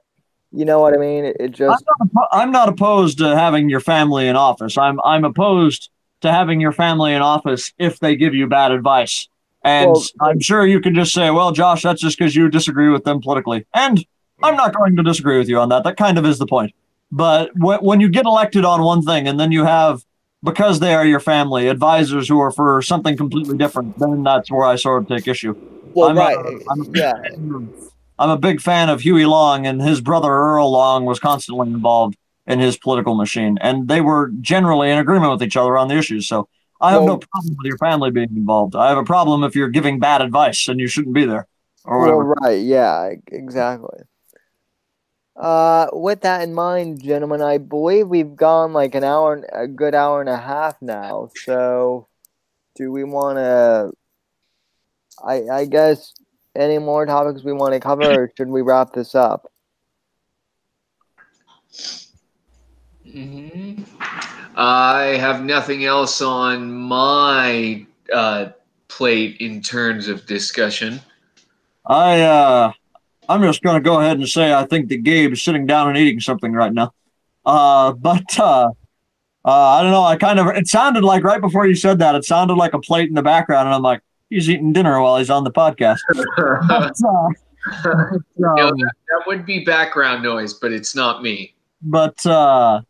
You 0.53 0.65
know 0.65 0.79
what 0.79 0.93
I 0.93 0.97
mean? 0.97 1.25
It, 1.25 1.37
it 1.39 1.45
I'm 1.45 1.53
just 1.53 1.85
not, 2.13 2.27
I'm 2.31 2.51
not 2.51 2.69
opposed 2.69 3.19
to 3.19 3.37
having 3.37 3.69
your 3.69 3.79
family 3.79 4.27
in 4.27 4.35
office. 4.35 4.77
I'm 4.77 4.99
I'm 5.03 5.25
opposed 5.25 5.89
to 6.21 6.31
having 6.31 6.61
your 6.61 6.71
family 6.71 7.13
in 7.13 7.21
office 7.21 7.73
if 7.77 7.99
they 7.99 8.15
give 8.15 8.33
you 8.33 8.47
bad 8.47 8.71
advice. 8.71 9.27
And 9.63 9.91
Well- 9.91 10.03
I'm 10.21 10.39
sure 10.39 10.65
you 10.65 10.79
can 10.79 10.95
just 10.95 11.13
say, 11.13 11.29
well, 11.29 11.51
Josh, 11.51 11.83
that's 11.83 12.01
just 12.01 12.17
because 12.17 12.35
you 12.35 12.49
disagree 12.49 12.89
with 12.89 13.03
them 13.03 13.21
politically. 13.21 13.65
And 13.73 14.03
I'm 14.43 14.55
not 14.55 14.75
going 14.75 14.95
to 14.95 15.03
disagree 15.03 15.38
with 15.38 15.47
you 15.49 15.59
on 15.59 15.69
that. 15.69 15.83
That 15.83 15.97
kind 15.97 16.17
of 16.17 16.25
is 16.25 16.39
the 16.39 16.47
point. 16.47 16.73
But 17.11 17.51
when, 17.55 17.99
you 17.99 18.09
get 18.09 18.25
elected 18.25 18.65
on 18.65 18.81
one 18.81 19.01
thing 19.03 19.27
and 19.27 19.39
then 19.39 19.51
you 19.51 19.65
have, 19.65 20.03
because 20.43 20.79
they 20.79 20.95
are 20.95 21.05
your 21.05 21.19
family, 21.19 21.67
advisors 21.67 22.27
who 22.27 22.39
are 22.39 22.51
for 22.51 22.81
something 22.81 23.15
completely 23.17 23.57
different, 23.57 23.99
then 23.99 24.23
that's 24.23 24.49
where 24.49 24.65
I 24.65 24.77
sort 24.77 25.03
of 25.03 25.09
take 25.09 25.27
issue. 25.27 25.55
Well, 25.93 26.09
I'm 26.09 26.17
right. 26.17 26.38
I'm 26.69 26.81
a- 26.81 26.97
yeah. 26.97 27.13
I'm 28.17 28.29
a 28.29 28.38
big 28.38 28.61
fan 28.61 28.89
of 28.89 29.01
Huey 29.01 29.25
Long, 29.25 29.65
and 29.65 29.81
his 29.81 29.99
brother 29.99 30.29
Earl 30.29 30.71
Long 30.71 31.05
was 31.05 31.19
constantly 31.19 31.67
involved 31.69 32.15
in 32.45 32.59
his 32.59 32.77
political 32.77 33.15
machine, 33.15 33.57
and 33.61 33.88
they 33.88 33.99
were 33.99 34.31
generally 34.41 34.89
in 34.91 34.97
agreement 34.99 35.31
with 35.31 35.41
each 35.43 35.57
other 35.57 35.75
on 35.77 35.88
the 35.88 35.97
issues. 35.97 36.27
So 36.27 36.47
I 36.81 36.91
have 36.93 37.03
no 37.03 37.17
problem 37.17 37.55
with 37.57 37.65
your 37.65 37.77
family 37.77 38.11
being 38.11 38.29
involved. 38.35 38.75
I 38.75 38.89
have 38.89 38.97
a 38.97 39.03
problem 39.03 39.43
if 39.43 39.55
you're 39.55 39.69
giving 39.69 39.99
bad 39.99 40.21
advice 40.21 40.67
and 40.67 40.79
you 40.79 40.87
shouldn't 40.87 41.13
be 41.13 41.25
there, 41.25 41.47
or 41.85 41.99
Well, 41.99 42.17
whatever. 42.17 42.23
right. 42.41 42.61
Yeah. 42.61 43.11
Exactly. 43.27 43.99
Uh, 45.35 45.87
with 45.93 46.21
that 46.21 46.41
in 46.41 46.53
mind, 46.53 47.01
gentlemen, 47.03 47.41
I 47.41 47.57
believe 47.57 48.07
we've 48.07 48.35
gone 48.35 48.73
like 48.73 48.95
an 48.95 49.03
hour, 49.03 49.43
a 49.53 49.67
good 49.67 49.95
hour 49.95 50.19
and 50.19 50.29
a 50.29 50.37
half 50.37 50.81
now. 50.81 51.29
So, 51.45 52.07
do 52.75 52.91
we 52.91 53.03
want 53.03 53.37
to? 53.37 53.91
I 55.25 55.61
I 55.61 55.65
guess 55.65 56.13
any 56.55 56.79
more 56.79 57.05
topics 57.05 57.43
we 57.43 57.53
want 57.53 57.73
to 57.73 57.79
cover, 57.79 58.23
or 58.23 58.31
should 58.35 58.49
we 58.49 58.61
wrap 58.61 58.93
this 58.93 59.15
up? 59.15 59.49
Mhm. 63.07 63.85
I 64.55 65.17
have 65.19 65.43
nothing 65.43 65.85
else 65.85 66.21
on 66.21 66.71
my 66.71 67.85
uh, 68.13 68.49
plate 68.87 69.37
in 69.39 69.61
terms 69.61 70.07
of 70.07 70.25
discussion. 70.25 70.99
I 71.85 72.21
uh, 72.21 72.71
I'm 73.29 73.41
just 73.41 73.61
gonna 73.61 73.81
go 73.81 73.99
ahead 73.99 74.17
and 74.17 74.27
say 74.27 74.53
I 74.53 74.65
think 74.65 74.89
that 74.89 75.03
Gabe 75.03 75.33
is 75.33 75.41
sitting 75.41 75.65
down 75.65 75.89
and 75.89 75.97
eating 75.97 76.19
something 76.19 76.53
right 76.53 76.73
now. 76.73 76.93
Uh, 77.45 77.93
but 77.93 78.39
uh, 78.39 78.69
uh, 79.45 79.69
I 79.69 79.81
don't 79.81 79.91
know. 79.91 80.03
I 80.03 80.17
kind 80.17 80.39
of 80.39 80.47
it 80.47 80.67
sounded 80.67 81.03
like 81.03 81.23
right 81.23 81.41
before 81.41 81.65
you 81.65 81.75
said 81.75 81.99
that, 81.99 82.15
it 82.15 82.25
sounded 82.25 82.55
like 82.55 82.73
a 82.73 82.79
plate 82.79 83.09
in 83.09 83.15
the 83.15 83.23
background, 83.23 83.67
and 83.67 83.75
I'm 83.75 83.81
like, 83.81 84.01
he's 84.29 84.49
eating 84.49 84.73
dinner 84.73 85.01
while 85.01 85.17
he's 85.17 85.29
on 85.29 85.43
the 85.43 85.51
podcast. 85.51 85.99
But, 86.67 86.95
uh, 87.03 87.29
No, 88.37 88.49
um, 88.49 88.77
that, 88.77 88.93
that 89.09 89.23
would 89.27 89.45
be 89.45 89.63
background 89.63 90.23
noise, 90.23 90.53
but 90.55 90.71
it's 90.71 90.95
not 90.95 91.21
me. 91.21 91.53
but 91.83 92.25
uh, 92.25 92.81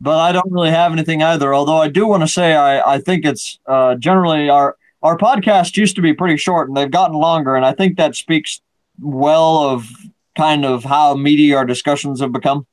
but 0.00 0.18
I 0.18 0.32
don't 0.32 0.50
really 0.50 0.70
have 0.70 0.92
anything 0.92 1.22
either. 1.22 1.54
Although 1.54 1.78
I 1.78 1.88
do 1.88 2.06
want 2.06 2.22
to 2.22 2.28
say 2.28 2.54
I 2.54 2.94
I 2.94 3.00
think 3.00 3.24
it's 3.24 3.58
uh, 3.66 3.94
generally 3.96 4.48
our 4.48 4.76
our 5.02 5.16
podcast 5.16 5.76
used 5.76 5.96
to 5.96 6.02
be 6.02 6.12
pretty 6.12 6.36
short 6.36 6.68
and 6.68 6.76
they've 6.76 6.90
gotten 6.90 7.16
longer, 7.16 7.56
and 7.56 7.64
I 7.64 7.72
think 7.72 7.96
that 7.96 8.16
speaks 8.16 8.60
well 9.00 9.58
of 9.58 9.88
kind 10.36 10.64
of 10.64 10.84
how 10.84 11.14
meaty 11.14 11.54
our 11.54 11.64
discussions 11.64 12.20
have 12.20 12.32
become. 12.32 12.66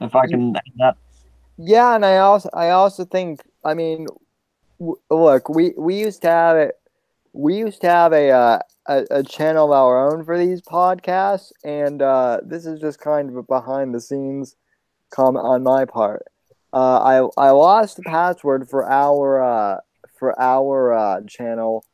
If 0.00 0.14
I 0.14 0.26
can 0.26 0.54
that. 0.78 0.96
Yeah, 1.56 1.94
and 1.94 2.04
I 2.04 2.18
also 2.18 2.50
I 2.52 2.70
also 2.70 3.04
think 3.04 3.40
I 3.64 3.74
mean, 3.74 4.06
w- 4.78 5.00
look, 5.10 5.48
we 5.48 5.72
we 5.76 5.98
used 5.98 6.22
to 6.22 6.28
have 6.28 6.56
it. 6.56 6.74
We 7.32 7.56
used 7.56 7.80
to 7.82 7.88
have 7.88 8.12
a 8.12 8.30
uh, 8.30 8.58
a, 8.86 9.04
a 9.10 9.22
channel 9.22 9.66
of 9.66 9.72
our 9.72 10.12
own 10.12 10.24
for 10.24 10.38
these 10.38 10.60
podcasts, 10.62 11.52
and 11.64 12.02
uh, 12.02 12.40
this 12.44 12.66
is 12.66 12.80
just 12.80 13.00
kind 13.00 13.28
of 13.28 13.36
a 13.36 13.42
behind 13.42 13.94
the 13.94 14.00
scenes 14.00 14.56
comment 15.10 15.46
on 15.46 15.62
my 15.62 15.84
part. 15.84 16.24
Uh, 16.74 17.28
I 17.38 17.46
I 17.46 17.50
lost 17.50 17.96
the 17.96 18.02
password 18.02 18.68
for 18.68 18.84
our 18.90 19.40
uh, 19.40 19.80
for 20.18 20.38
our 20.40 20.92
uh, 20.92 21.20
channel. 21.28 21.84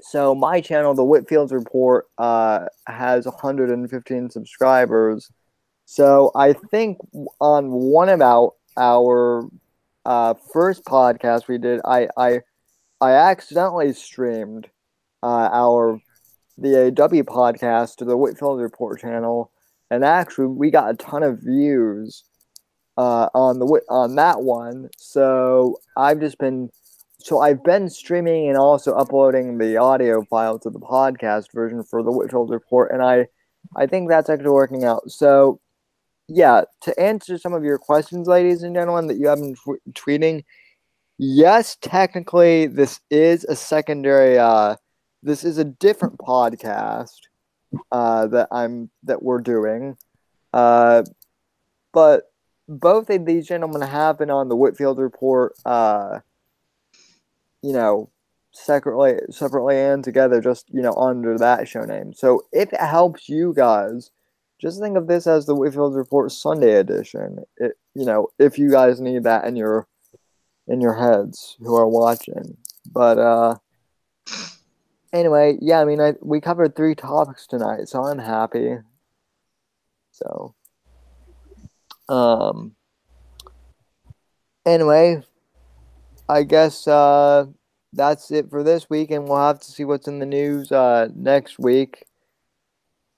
So 0.00 0.34
my 0.34 0.62
channel, 0.62 0.94
the 0.94 1.02
Whitfields 1.02 1.52
Report, 1.52 2.06
uh, 2.16 2.66
has 2.86 3.26
115 3.26 4.30
subscribers. 4.30 5.30
So 5.84 6.30
I 6.34 6.54
think 6.54 6.98
on 7.38 7.70
one 7.70 8.08
our 8.22 8.54
our 8.78 9.46
uh, 10.06 10.34
first 10.54 10.84
podcast 10.86 11.46
we 11.46 11.58
did, 11.58 11.80
I 11.84 12.08
I 12.16 12.40
I 13.02 13.12
accidentally 13.12 13.92
streamed 13.92 14.70
uh, 15.22 15.50
our 15.52 16.00
the 16.56 16.86
AW 16.86 17.22
podcast 17.24 17.96
to 17.96 18.06
the 18.06 18.16
Whitfield 18.16 18.58
Report 18.58 19.00
channel, 19.00 19.52
and 19.90 20.02
actually 20.02 20.46
we 20.46 20.70
got 20.70 20.90
a 20.90 20.96
ton 20.96 21.22
of 21.22 21.40
views 21.40 22.24
uh, 22.96 23.28
on 23.34 23.58
the 23.58 23.66
on 23.88 24.16
that 24.16 24.42
one. 24.42 24.90
So 24.96 25.78
I've 25.96 26.20
just 26.20 26.38
been 26.38 26.70
so 27.18 27.40
I've 27.40 27.64
been 27.64 27.90
streaming 27.90 28.48
and 28.48 28.56
also 28.56 28.94
uploading 28.94 29.58
the 29.58 29.76
audio 29.76 30.22
file 30.24 30.58
to 30.60 30.70
the 30.70 30.78
podcast 30.78 31.52
version 31.52 31.82
for 31.82 32.02
the 32.02 32.12
Whitfield 32.12 32.50
Report, 32.50 32.92
and 32.92 33.02
I 33.02 33.26
I 33.76 33.86
think 33.86 34.08
that's 34.08 34.30
actually 34.30 34.50
working 34.50 34.84
out. 34.84 35.10
So 35.10 35.60
yeah, 36.28 36.62
to 36.82 36.98
answer 37.00 37.38
some 37.38 37.52
of 37.52 37.64
your 37.64 37.78
questions, 37.78 38.26
ladies 38.26 38.62
and 38.62 38.74
gentlemen, 38.74 39.06
that 39.08 39.18
you 39.18 39.28
have 39.28 39.38
been 39.38 39.54
tw- 39.54 39.92
tweeting, 39.92 40.44
yes, 41.18 41.76
technically 41.80 42.66
this 42.66 43.00
is 43.10 43.44
a 43.44 43.56
secondary. 43.56 44.38
Uh, 44.38 44.76
this 45.22 45.44
is 45.44 45.58
a 45.58 45.64
different 45.64 46.18
podcast 46.18 47.20
uh, 47.92 48.26
that 48.28 48.48
I'm 48.50 48.90
that 49.04 49.22
we're 49.22 49.40
doing, 49.40 49.96
uh, 50.52 51.02
but 51.92 52.24
both 52.68 53.10
of 53.10 53.26
these 53.26 53.46
gentlemen 53.46 53.82
have 53.82 54.18
been 54.18 54.30
on 54.30 54.48
the 54.48 54.56
Whitfield 54.56 54.98
report. 54.98 55.54
Uh, 55.64 56.20
you 57.62 57.72
know, 57.72 58.10
separately, 58.52 59.18
separately 59.30 59.76
and 59.76 60.04
together, 60.04 60.40
just 60.40 60.66
you 60.72 60.82
know, 60.82 60.94
under 60.94 61.36
that 61.38 61.68
show 61.68 61.82
name. 61.82 62.12
So 62.12 62.42
if 62.52 62.72
it 62.72 62.80
helps 62.80 63.28
you 63.28 63.52
guys 63.54 64.10
just 64.58 64.80
think 64.80 64.96
of 64.96 65.06
this 65.06 65.26
as 65.26 65.46
the 65.46 65.54
Whitfield 65.54 65.94
Report 65.94 66.32
Sunday 66.32 66.76
edition. 66.76 67.40
It, 67.58 67.72
you 67.94 68.04
know, 68.04 68.28
if 68.38 68.58
you 68.58 68.70
guys 68.70 69.00
need 69.00 69.24
that 69.24 69.44
in 69.44 69.56
your 69.56 69.86
in 70.66 70.80
your 70.80 70.94
heads 70.94 71.56
who 71.60 71.74
are 71.74 71.88
watching. 71.88 72.56
But 72.90 73.18
uh 73.18 73.56
anyway, 75.12 75.58
yeah, 75.60 75.80
I 75.80 75.84
mean, 75.84 76.00
I 76.00 76.14
we 76.22 76.40
covered 76.40 76.74
three 76.74 76.94
topics 76.94 77.46
tonight, 77.46 77.88
so 77.88 78.04
I'm 78.04 78.18
happy. 78.18 78.78
So 80.12 80.54
um 82.08 82.74
anyway, 84.64 85.22
I 86.28 86.42
guess 86.42 86.86
uh 86.86 87.46
that's 87.92 88.30
it 88.30 88.50
for 88.50 88.62
this 88.62 88.90
week 88.90 89.10
and 89.10 89.26
we'll 89.26 89.38
have 89.38 89.60
to 89.60 89.70
see 89.70 89.84
what's 89.84 90.08
in 90.08 90.18
the 90.18 90.26
news 90.26 90.70
uh 90.72 91.08
next 91.14 91.58
week. 91.58 92.04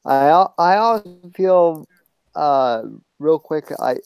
I 0.04 0.46
I 0.58 0.76
also 0.76 1.30
feel 1.34 1.86
uh 2.34 2.82
real 3.18 3.38
quick 3.38 3.72
I 3.80 3.96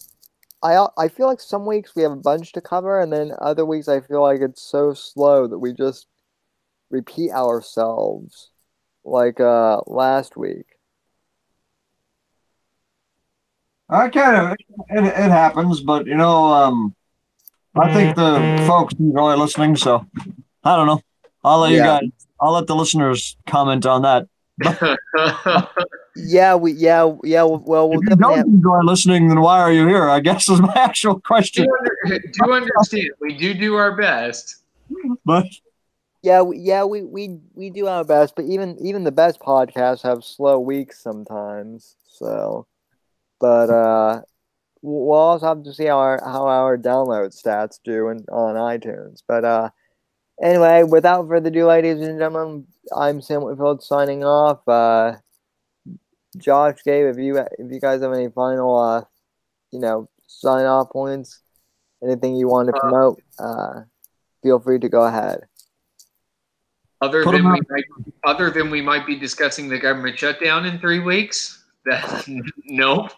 I 0.63 0.87
I 0.97 1.09
feel 1.09 1.27
like 1.27 1.41
some 1.41 1.67
weeks 1.67 1.95
we 1.95 2.03
have 2.03 2.13
a 2.13 2.17
bunch 2.17 2.53
to 2.53 2.61
cover 2.61 3.01
and 3.01 3.13
then 3.13 3.33
other 3.41 3.67
weeks 3.67 3.89
I 3.89 4.01
feel 4.01 4.23
like 4.23 4.41
it's 4.41 4.63
so 4.63 4.95
slow 4.95 5.47
that 5.47 5.59
we 5.59 5.73
just 5.73 6.07
repeat 6.91 7.33
ourselves 7.33 8.51
like 9.05 9.41
uh 9.41 9.81
last 9.87 10.37
week. 10.37 10.72
I 13.93 14.09
kind 14.09 14.37
of 14.37 14.53
it, 14.53 15.05
it 15.05 15.31
happens, 15.31 15.81
but 15.83 16.07
you 16.07 16.17
know, 16.17 16.47
um, 16.47 16.95
I 17.75 17.93
think 17.93 18.17
the 18.17 18.65
folks 18.67 18.95
enjoy 18.95 19.37
listening, 19.37 19.77
so 19.77 20.07
I 20.65 20.77
don't 20.77 20.87
know. 20.87 21.01
I'll 21.45 21.61
let 21.61 21.73
you 21.73 21.79
guys. 21.79 22.03
I'll 22.41 22.53
let 22.53 22.67
the 22.67 22.75
listeners 22.75 23.37
comment 23.47 23.87
on 23.87 24.03
that. 24.03 24.29
Yeah, 26.15 26.55
we 26.57 26.73
yeah 26.73 27.11
yeah 27.25 27.43
well 27.43 27.89
we'll 27.89 28.01
If 28.03 28.11
you 28.11 28.17
don't 28.17 28.37
have, 28.37 28.47
enjoy 28.47 28.81
listening, 28.83 29.29
then 29.29 29.41
why 29.41 29.61
are 29.61 29.73
you 29.73 29.87
here? 29.89 30.11
I 30.11 30.21
guess 30.21 30.49
is 30.49 30.61
my 30.61 30.73
actual 30.77 31.21
question. 31.21 31.65
do, 31.65 32.13
under, 32.43 32.55
understand, 32.57 33.11
we 33.21 33.35
do 33.37 33.55
do 33.55 33.77
our 33.77 33.97
best. 33.97 34.57
But 35.25 35.47
yeah 36.23 36.43
we, 36.43 36.59
yeah 36.59 36.85
we, 36.85 37.03
we 37.03 37.39
we 37.55 37.71
do 37.71 37.87
our 37.87 38.05
best, 38.05 38.37
but 38.37 38.45
even 38.45 38.77
even 38.83 39.05
the 39.05 39.13
best 39.13 39.41
podcasts 39.41 40.03
have 40.03 40.23
slow 40.23 40.59
weeks 40.61 41.03
sometimes. 41.03 41.97
So, 42.07 42.67
but 43.43 43.71
uh, 43.71 44.23
we'll 44.83 45.19
also 45.19 45.47
have 45.47 45.65
to 45.65 45.75
see 45.75 45.87
how 45.87 45.99
our 45.99 46.21
how 46.25 46.47
our 46.47 46.79
download 46.79 47.37
stats 47.37 47.81
do 47.85 48.09
in, 48.09 48.19
on 48.31 48.55
iTunes. 48.55 49.23
But 49.27 49.45
uh, 49.45 49.71
anyway, 50.41 50.85
without 50.85 51.27
further 51.27 51.49
ado, 51.49 51.67
ladies 51.67 52.01
and 52.01 52.21
gentlemen, 52.21 52.69
I'm 52.97 53.21
Sam 53.21 53.43
Whitfield 53.43 53.83
signing 53.83 54.23
off. 54.25 54.67
Uh, 54.69 55.17
Josh, 56.39 56.79
Gabe, 56.85 57.07
if 57.07 57.19
you 57.19 57.37
if 57.37 57.73
you 57.73 57.81
guys 57.81 58.01
have 58.01 58.13
any 58.13 58.29
final 58.29 58.79
uh, 58.79 59.03
you 59.73 59.81
know, 59.81 60.09
sign 60.29 60.65
off 60.65 60.91
points, 60.91 61.41
anything 62.05 62.37
you 62.37 62.47
want 62.47 62.69
to 62.69 62.77
Uh, 62.77 62.81
promote, 62.81 63.23
uh, 63.41 63.81
feel 64.45 64.61
free 64.61 64.79
to 64.79 64.89
go 64.89 65.03
ahead. 65.03 65.41
Other 67.01 67.25
Put 67.25 67.33
than 67.33 67.45
'em 67.47 67.53
we 67.55 67.61
might, 67.69 67.85
other 68.25 68.51
than 68.51 68.71
we 68.71 68.81
might 68.81 69.05
be 69.05 69.17
discussing 69.17 69.69
the 69.69 69.79
government 69.79 70.17
shutdown 70.17 70.65
in 70.65 70.79
three 70.79 71.01
weeks. 71.01 71.59
That 71.85 72.25
no. 72.67 73.09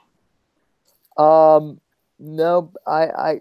Um, 1.16 1.80
no, 2.18 2.72
I, 2.86 3.06
I, 3.06 3.40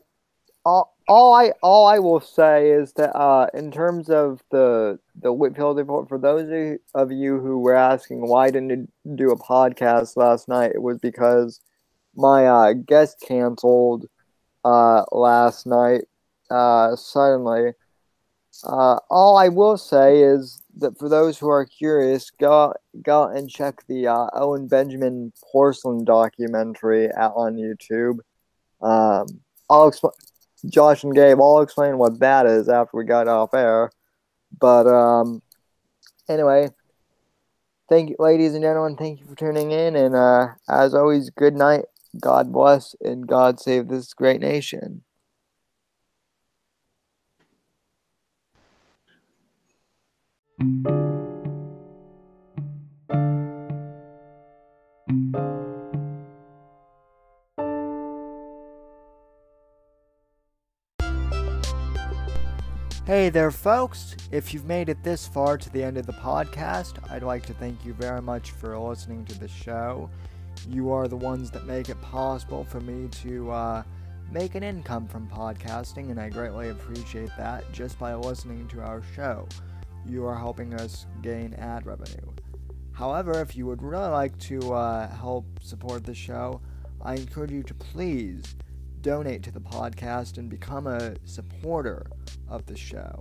all, 0.66 0.96
all 1.08 1.34
I 1.34 1.52
all 1.62 1.88
I 1.88 2.00
will 2.00 2.22
say 2.22 2.70
is 2.72 2.94
that 2.94 3.16
uh, 3.16 3.48
in 3.54 3.72
terms 3.72 4.10
of 4.10 4.42
the 4.52 5.00
the 5.22 5.34
Whitfield 5.34 5.78
report, 5.78 6.08
for 6.08 6.18
those 6.18 6.78
of 6.96 7.12
you 7.12 7.40
who 7.40 7.60
were 7.60 7.76
asking 7.76 8.28
why 8.28 8.50
didn't 8.50 8.70
you 8.70 9.16
do 9.16 9.32
a 9.32 9.38
podcast 9.38 10.16
last 10.16 10.48
night, 10.48 10.72
it 10.74 10.82
was 10.82 10.98
because 11.00 11.60
my 12.16 12.46
uh, 12.48 12.74
guest 12.74 13.24
canceled 13.26 14.08
uh, 14.64 15.04
last 15.12 15.66
night 15.66 16.04
uh, 16.50 16.96
suddenly. 16.96 17.74
Uh, 18.64 19.00
all 19.10 19.38
I 19.38 19.50
will 19.50 19.78
say 19.78 20.22
is 20.22 20.62
that 20.78 20.98
for 20.98 21.10
those 21.10 21.38
who 21.38 21.50
are 21.50 21.66
curious, 21.66 22.32
go 22.32 22.74
go 23.02 23.28
and 23.28 23.50
check 23.50 23.86
the 23.88 24.08
uh, 24.08 24.28
Owen 24.34 24.68
Benjamin 24.68 25.32
porcelain 25.52 26.04
documentary 26.04 27.12
out 27.14 27.34
on 27.36 27.56
YouTube. 27.56 28.20
Um, 28.82 29.42
I'll 29.70 29.88
explain. 29.88 30.14
Josh 30.66 31.04
and 31.04 31.14
Gabe, 31.14 31.42
I'll 31.42 31.62
explain 31.62 31.98
what 31.98 32.20
that 32.20 32.46
is 32.46 32.70
after 32.70 32.96
we 32.96 33.04
got 33.04 33.28
off 33.28 33.54
air. 33.54 33.92
But 34.58 34.88
um, 34.88 35.42
anyway, 36.30 36.70
thank 37.90 38.10
you, 38.10 38.16
ladies 38.20 38.54
and 38.54 38.64
gentlemen. 38.64 38.96
Thank 38.96 39.20
you 39.20 39.26
for 39.26 39.36
tuning 39.36 39.72
in, 39.72 39.96
and 39.96 40.16
uh, 40.16 40.48
as 40.70 40.94
always, 40.94 41.30
good 41.30 41.56
night. 41.56 41.86
God 42.20 42.52
bless 42.52 42.96
and 43.02 43.28
God 43.28 43.60
save 43.60 43.88
this 43.88 44.14
great 44.14 44.40
nation. 44.40 45.04
Hey 50.60 50.70
there, 63.30 63.50
folks. 63.50 64.16
If 64.32 64.54
you've 64.54 64.66
made 64.66 64.90
it 64.90 65.04
this 65.04 65.28
far 65.28 65.58
to 65.58 65.70
the 65.72 65.84
end 65.84 65.98
of 65.98 66.06
the 66.06 66.14
podcast, 66.14 67.00
I'd 67.12 67.24
like 67.24 67.46
to 67.48 67.54
thank 67.56 67.84
you 67.84 67.94
very 67.94 68.22
much 68.22 68.52
for 68.52 68.78
listening 68.78 69.26
to 69.26 69.40
the 69.40 69.48
show. 69.48 70.08
You 70.70 70.92
are 70.92 71.08
the 71.08 71.18
ones 71.18 71.50
that 71.52 71.66
make 71.66 71.90
it 71.90 72.00
possible 72.04 72.64
for 72.64 72.80
me 72.80 73.08
to 73.24 73.50
uh, 73.50 73.84
make 74.32 74.54
an 74.54 74.62
income 74.62 75.08
from 75.08 75.28
podcasting, 75.30 76.12
and 76.12 76.20
I 76.20 76.30
greatly 76.30 76.70
appreciate 76.70 77.32
that 77.40 77.64
just 77.74 77.98
by 77.98 78.14
listening 78.14 78.68
to 78.68 78.82
our 78.82 79.02
show. 79.16 79.48
You 80.06 80.26
are 80.26 80.38
helping 80.38 80.74
us 80.74 81.06
gain 81.22 81.54
ad 81.56 81.86
revenue. 81.86 82.32
However, 82.92 83.42
if 83.42 83.56
you 83.56 83.66
would 83.66 83.82
really 83.82 84.10
like 84.10 84.38
to 84.40 84.74
uh, 84.74 85.10
help 85.10 85.46
support 85.62 86.06
the 86.06 86.14
show, 86.14 86.62
I 87.02 87.16
encourage 87.16 87.52
you 87.52 87.64
to 87.64 87.74
please 87.74 88.56
donate 89.02 89.44
to 89.44 89.52
the 89.52 89.60
podcast 89.60 90.38
and 90.38 90.50
become 90.50 90.88
a 90.88 91.16
supporter 91.26 92.06
of 92.48 92.66
the 92.66 92.78
show. 92.78 93.20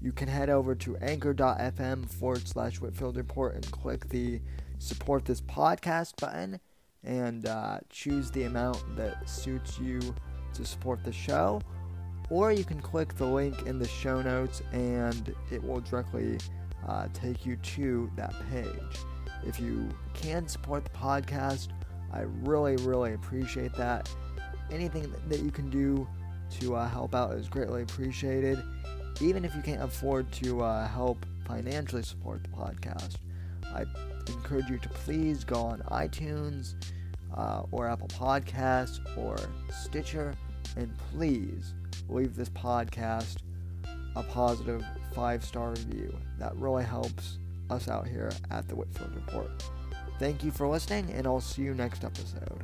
You 0.00 0.12
can 0.12 0.28
head 0.28 0.48
over 0.48 0.74
to 0.76 0.96
anchor.fm 0.98 2.08
forward 2.08 2.46
slash 2.46 2.80
Whitfield 2.80 3.16
Report 3.16 3.54
and 3.54 3.70
click 3.70 4.08
the 4.08 4.40
support 4.78 5.24
this 5.24 5.40
podcast 5.40 6.20
button 6.20 6.60
and 7.02 7.46
uh, 7.46 7.80
choose 7.90 8.30
the 8.30 8.44
amount 8.44 8.96
that 8.96 9.28
suits 9.28 9.78
you 9.78 10.00
to 10.54 10.64
support 10.64 11.02
the 11.04 11.12
show. 11.12 11.60
Or 12.30 12.52
you 12.52 12.64
can 12.64 12.80
click 12.80 13.14
the 13.14 13.26
link 13.26 13.66
in 13.66 13.78
the 13.78 13.88
show 13.88 14.20
notes 14.20 14.62
and 14.72 15.34
it 15.50 15.62
will 15.62 15.80
directly 15.80 16.38
uh, 16.86 17.08
take 17.14 17.46
you 17.46 17.56
to 17.56 18.10
that 18.16 18.34
page. 18.50 18.98
If 19.46 19.58
you 19.60 19.88
can 20.14 20.46
support 20.46 20.84
the 20.84 20.90
podcast, 20.90 21.68
I 22.12 22.20
really, 22.42 22.76
really 22.76 23.14
appreciate 23.14 23.74
that 23.74 24.10
anything 24.70 25.12
that 25.28 25.40
you 25.40 25.50
can 25.50 25.70
do 25.70 26.06
to 26.60 26.76
uh, 26.76 26.88
help 26.88 27.14
out 27.14 27.32
is 27.32 27.48
greatly 27.48 27.82
appreciated. 27.82 28.62
Even 29.20 29.44
if 29.44 29.54
you 29.54 29.62
can't 29.62 29.82
afford 29.82 30.30
to 30.32 30.62
uh, 30.62 30.86
help 30.86 31.24
financially 31.46 32.02
support 32.02 32.42
the 32.42 32.48
podcast, 32.50 33.16
I 33.64 33.84
encourage 34.26 34.68
you 34.68 34.78
to 34.78 34.88
please 34.90 35.44
go 35.44 35.56
on 35.56 35.80
iTunes 35.90 36.74
uh, 37.34 37.62
or 37.70 37.88
Apple 37.88 38.08
Podcasts 38.08 39.00
or 39.16 39.36
Stitcher 39.70 40.34
and 40.76 40.92
please 41.12 41.74
leave 42.08 42.34
this 42.36 42.48
podcast 42.48 43.36
a 44.16 44.22
positive 44.22 44.84
five 45.14 45.44
star 45.44 45.70
review. 45.70 46.16
That 46.38 46.56
really 46.56 46.84
helps 46.84 47.38
us 47.70 47.88
out 47.88 48.06
here 48.06 48.32
at 48.50 48.68
the 48.68 48.74
Whitfield 48.74 49.14
Report. 49.14 49.50
Thank 50.18 50.42
you 50.42 50.50
for 50.50 50.66
listening, 50.66 51.12
and 51.12 51.26
I'll 51.26 51.40
see 51.40 51.62
you 51.62 51.74
next 51.74 52.04
episode. 52.04 52.62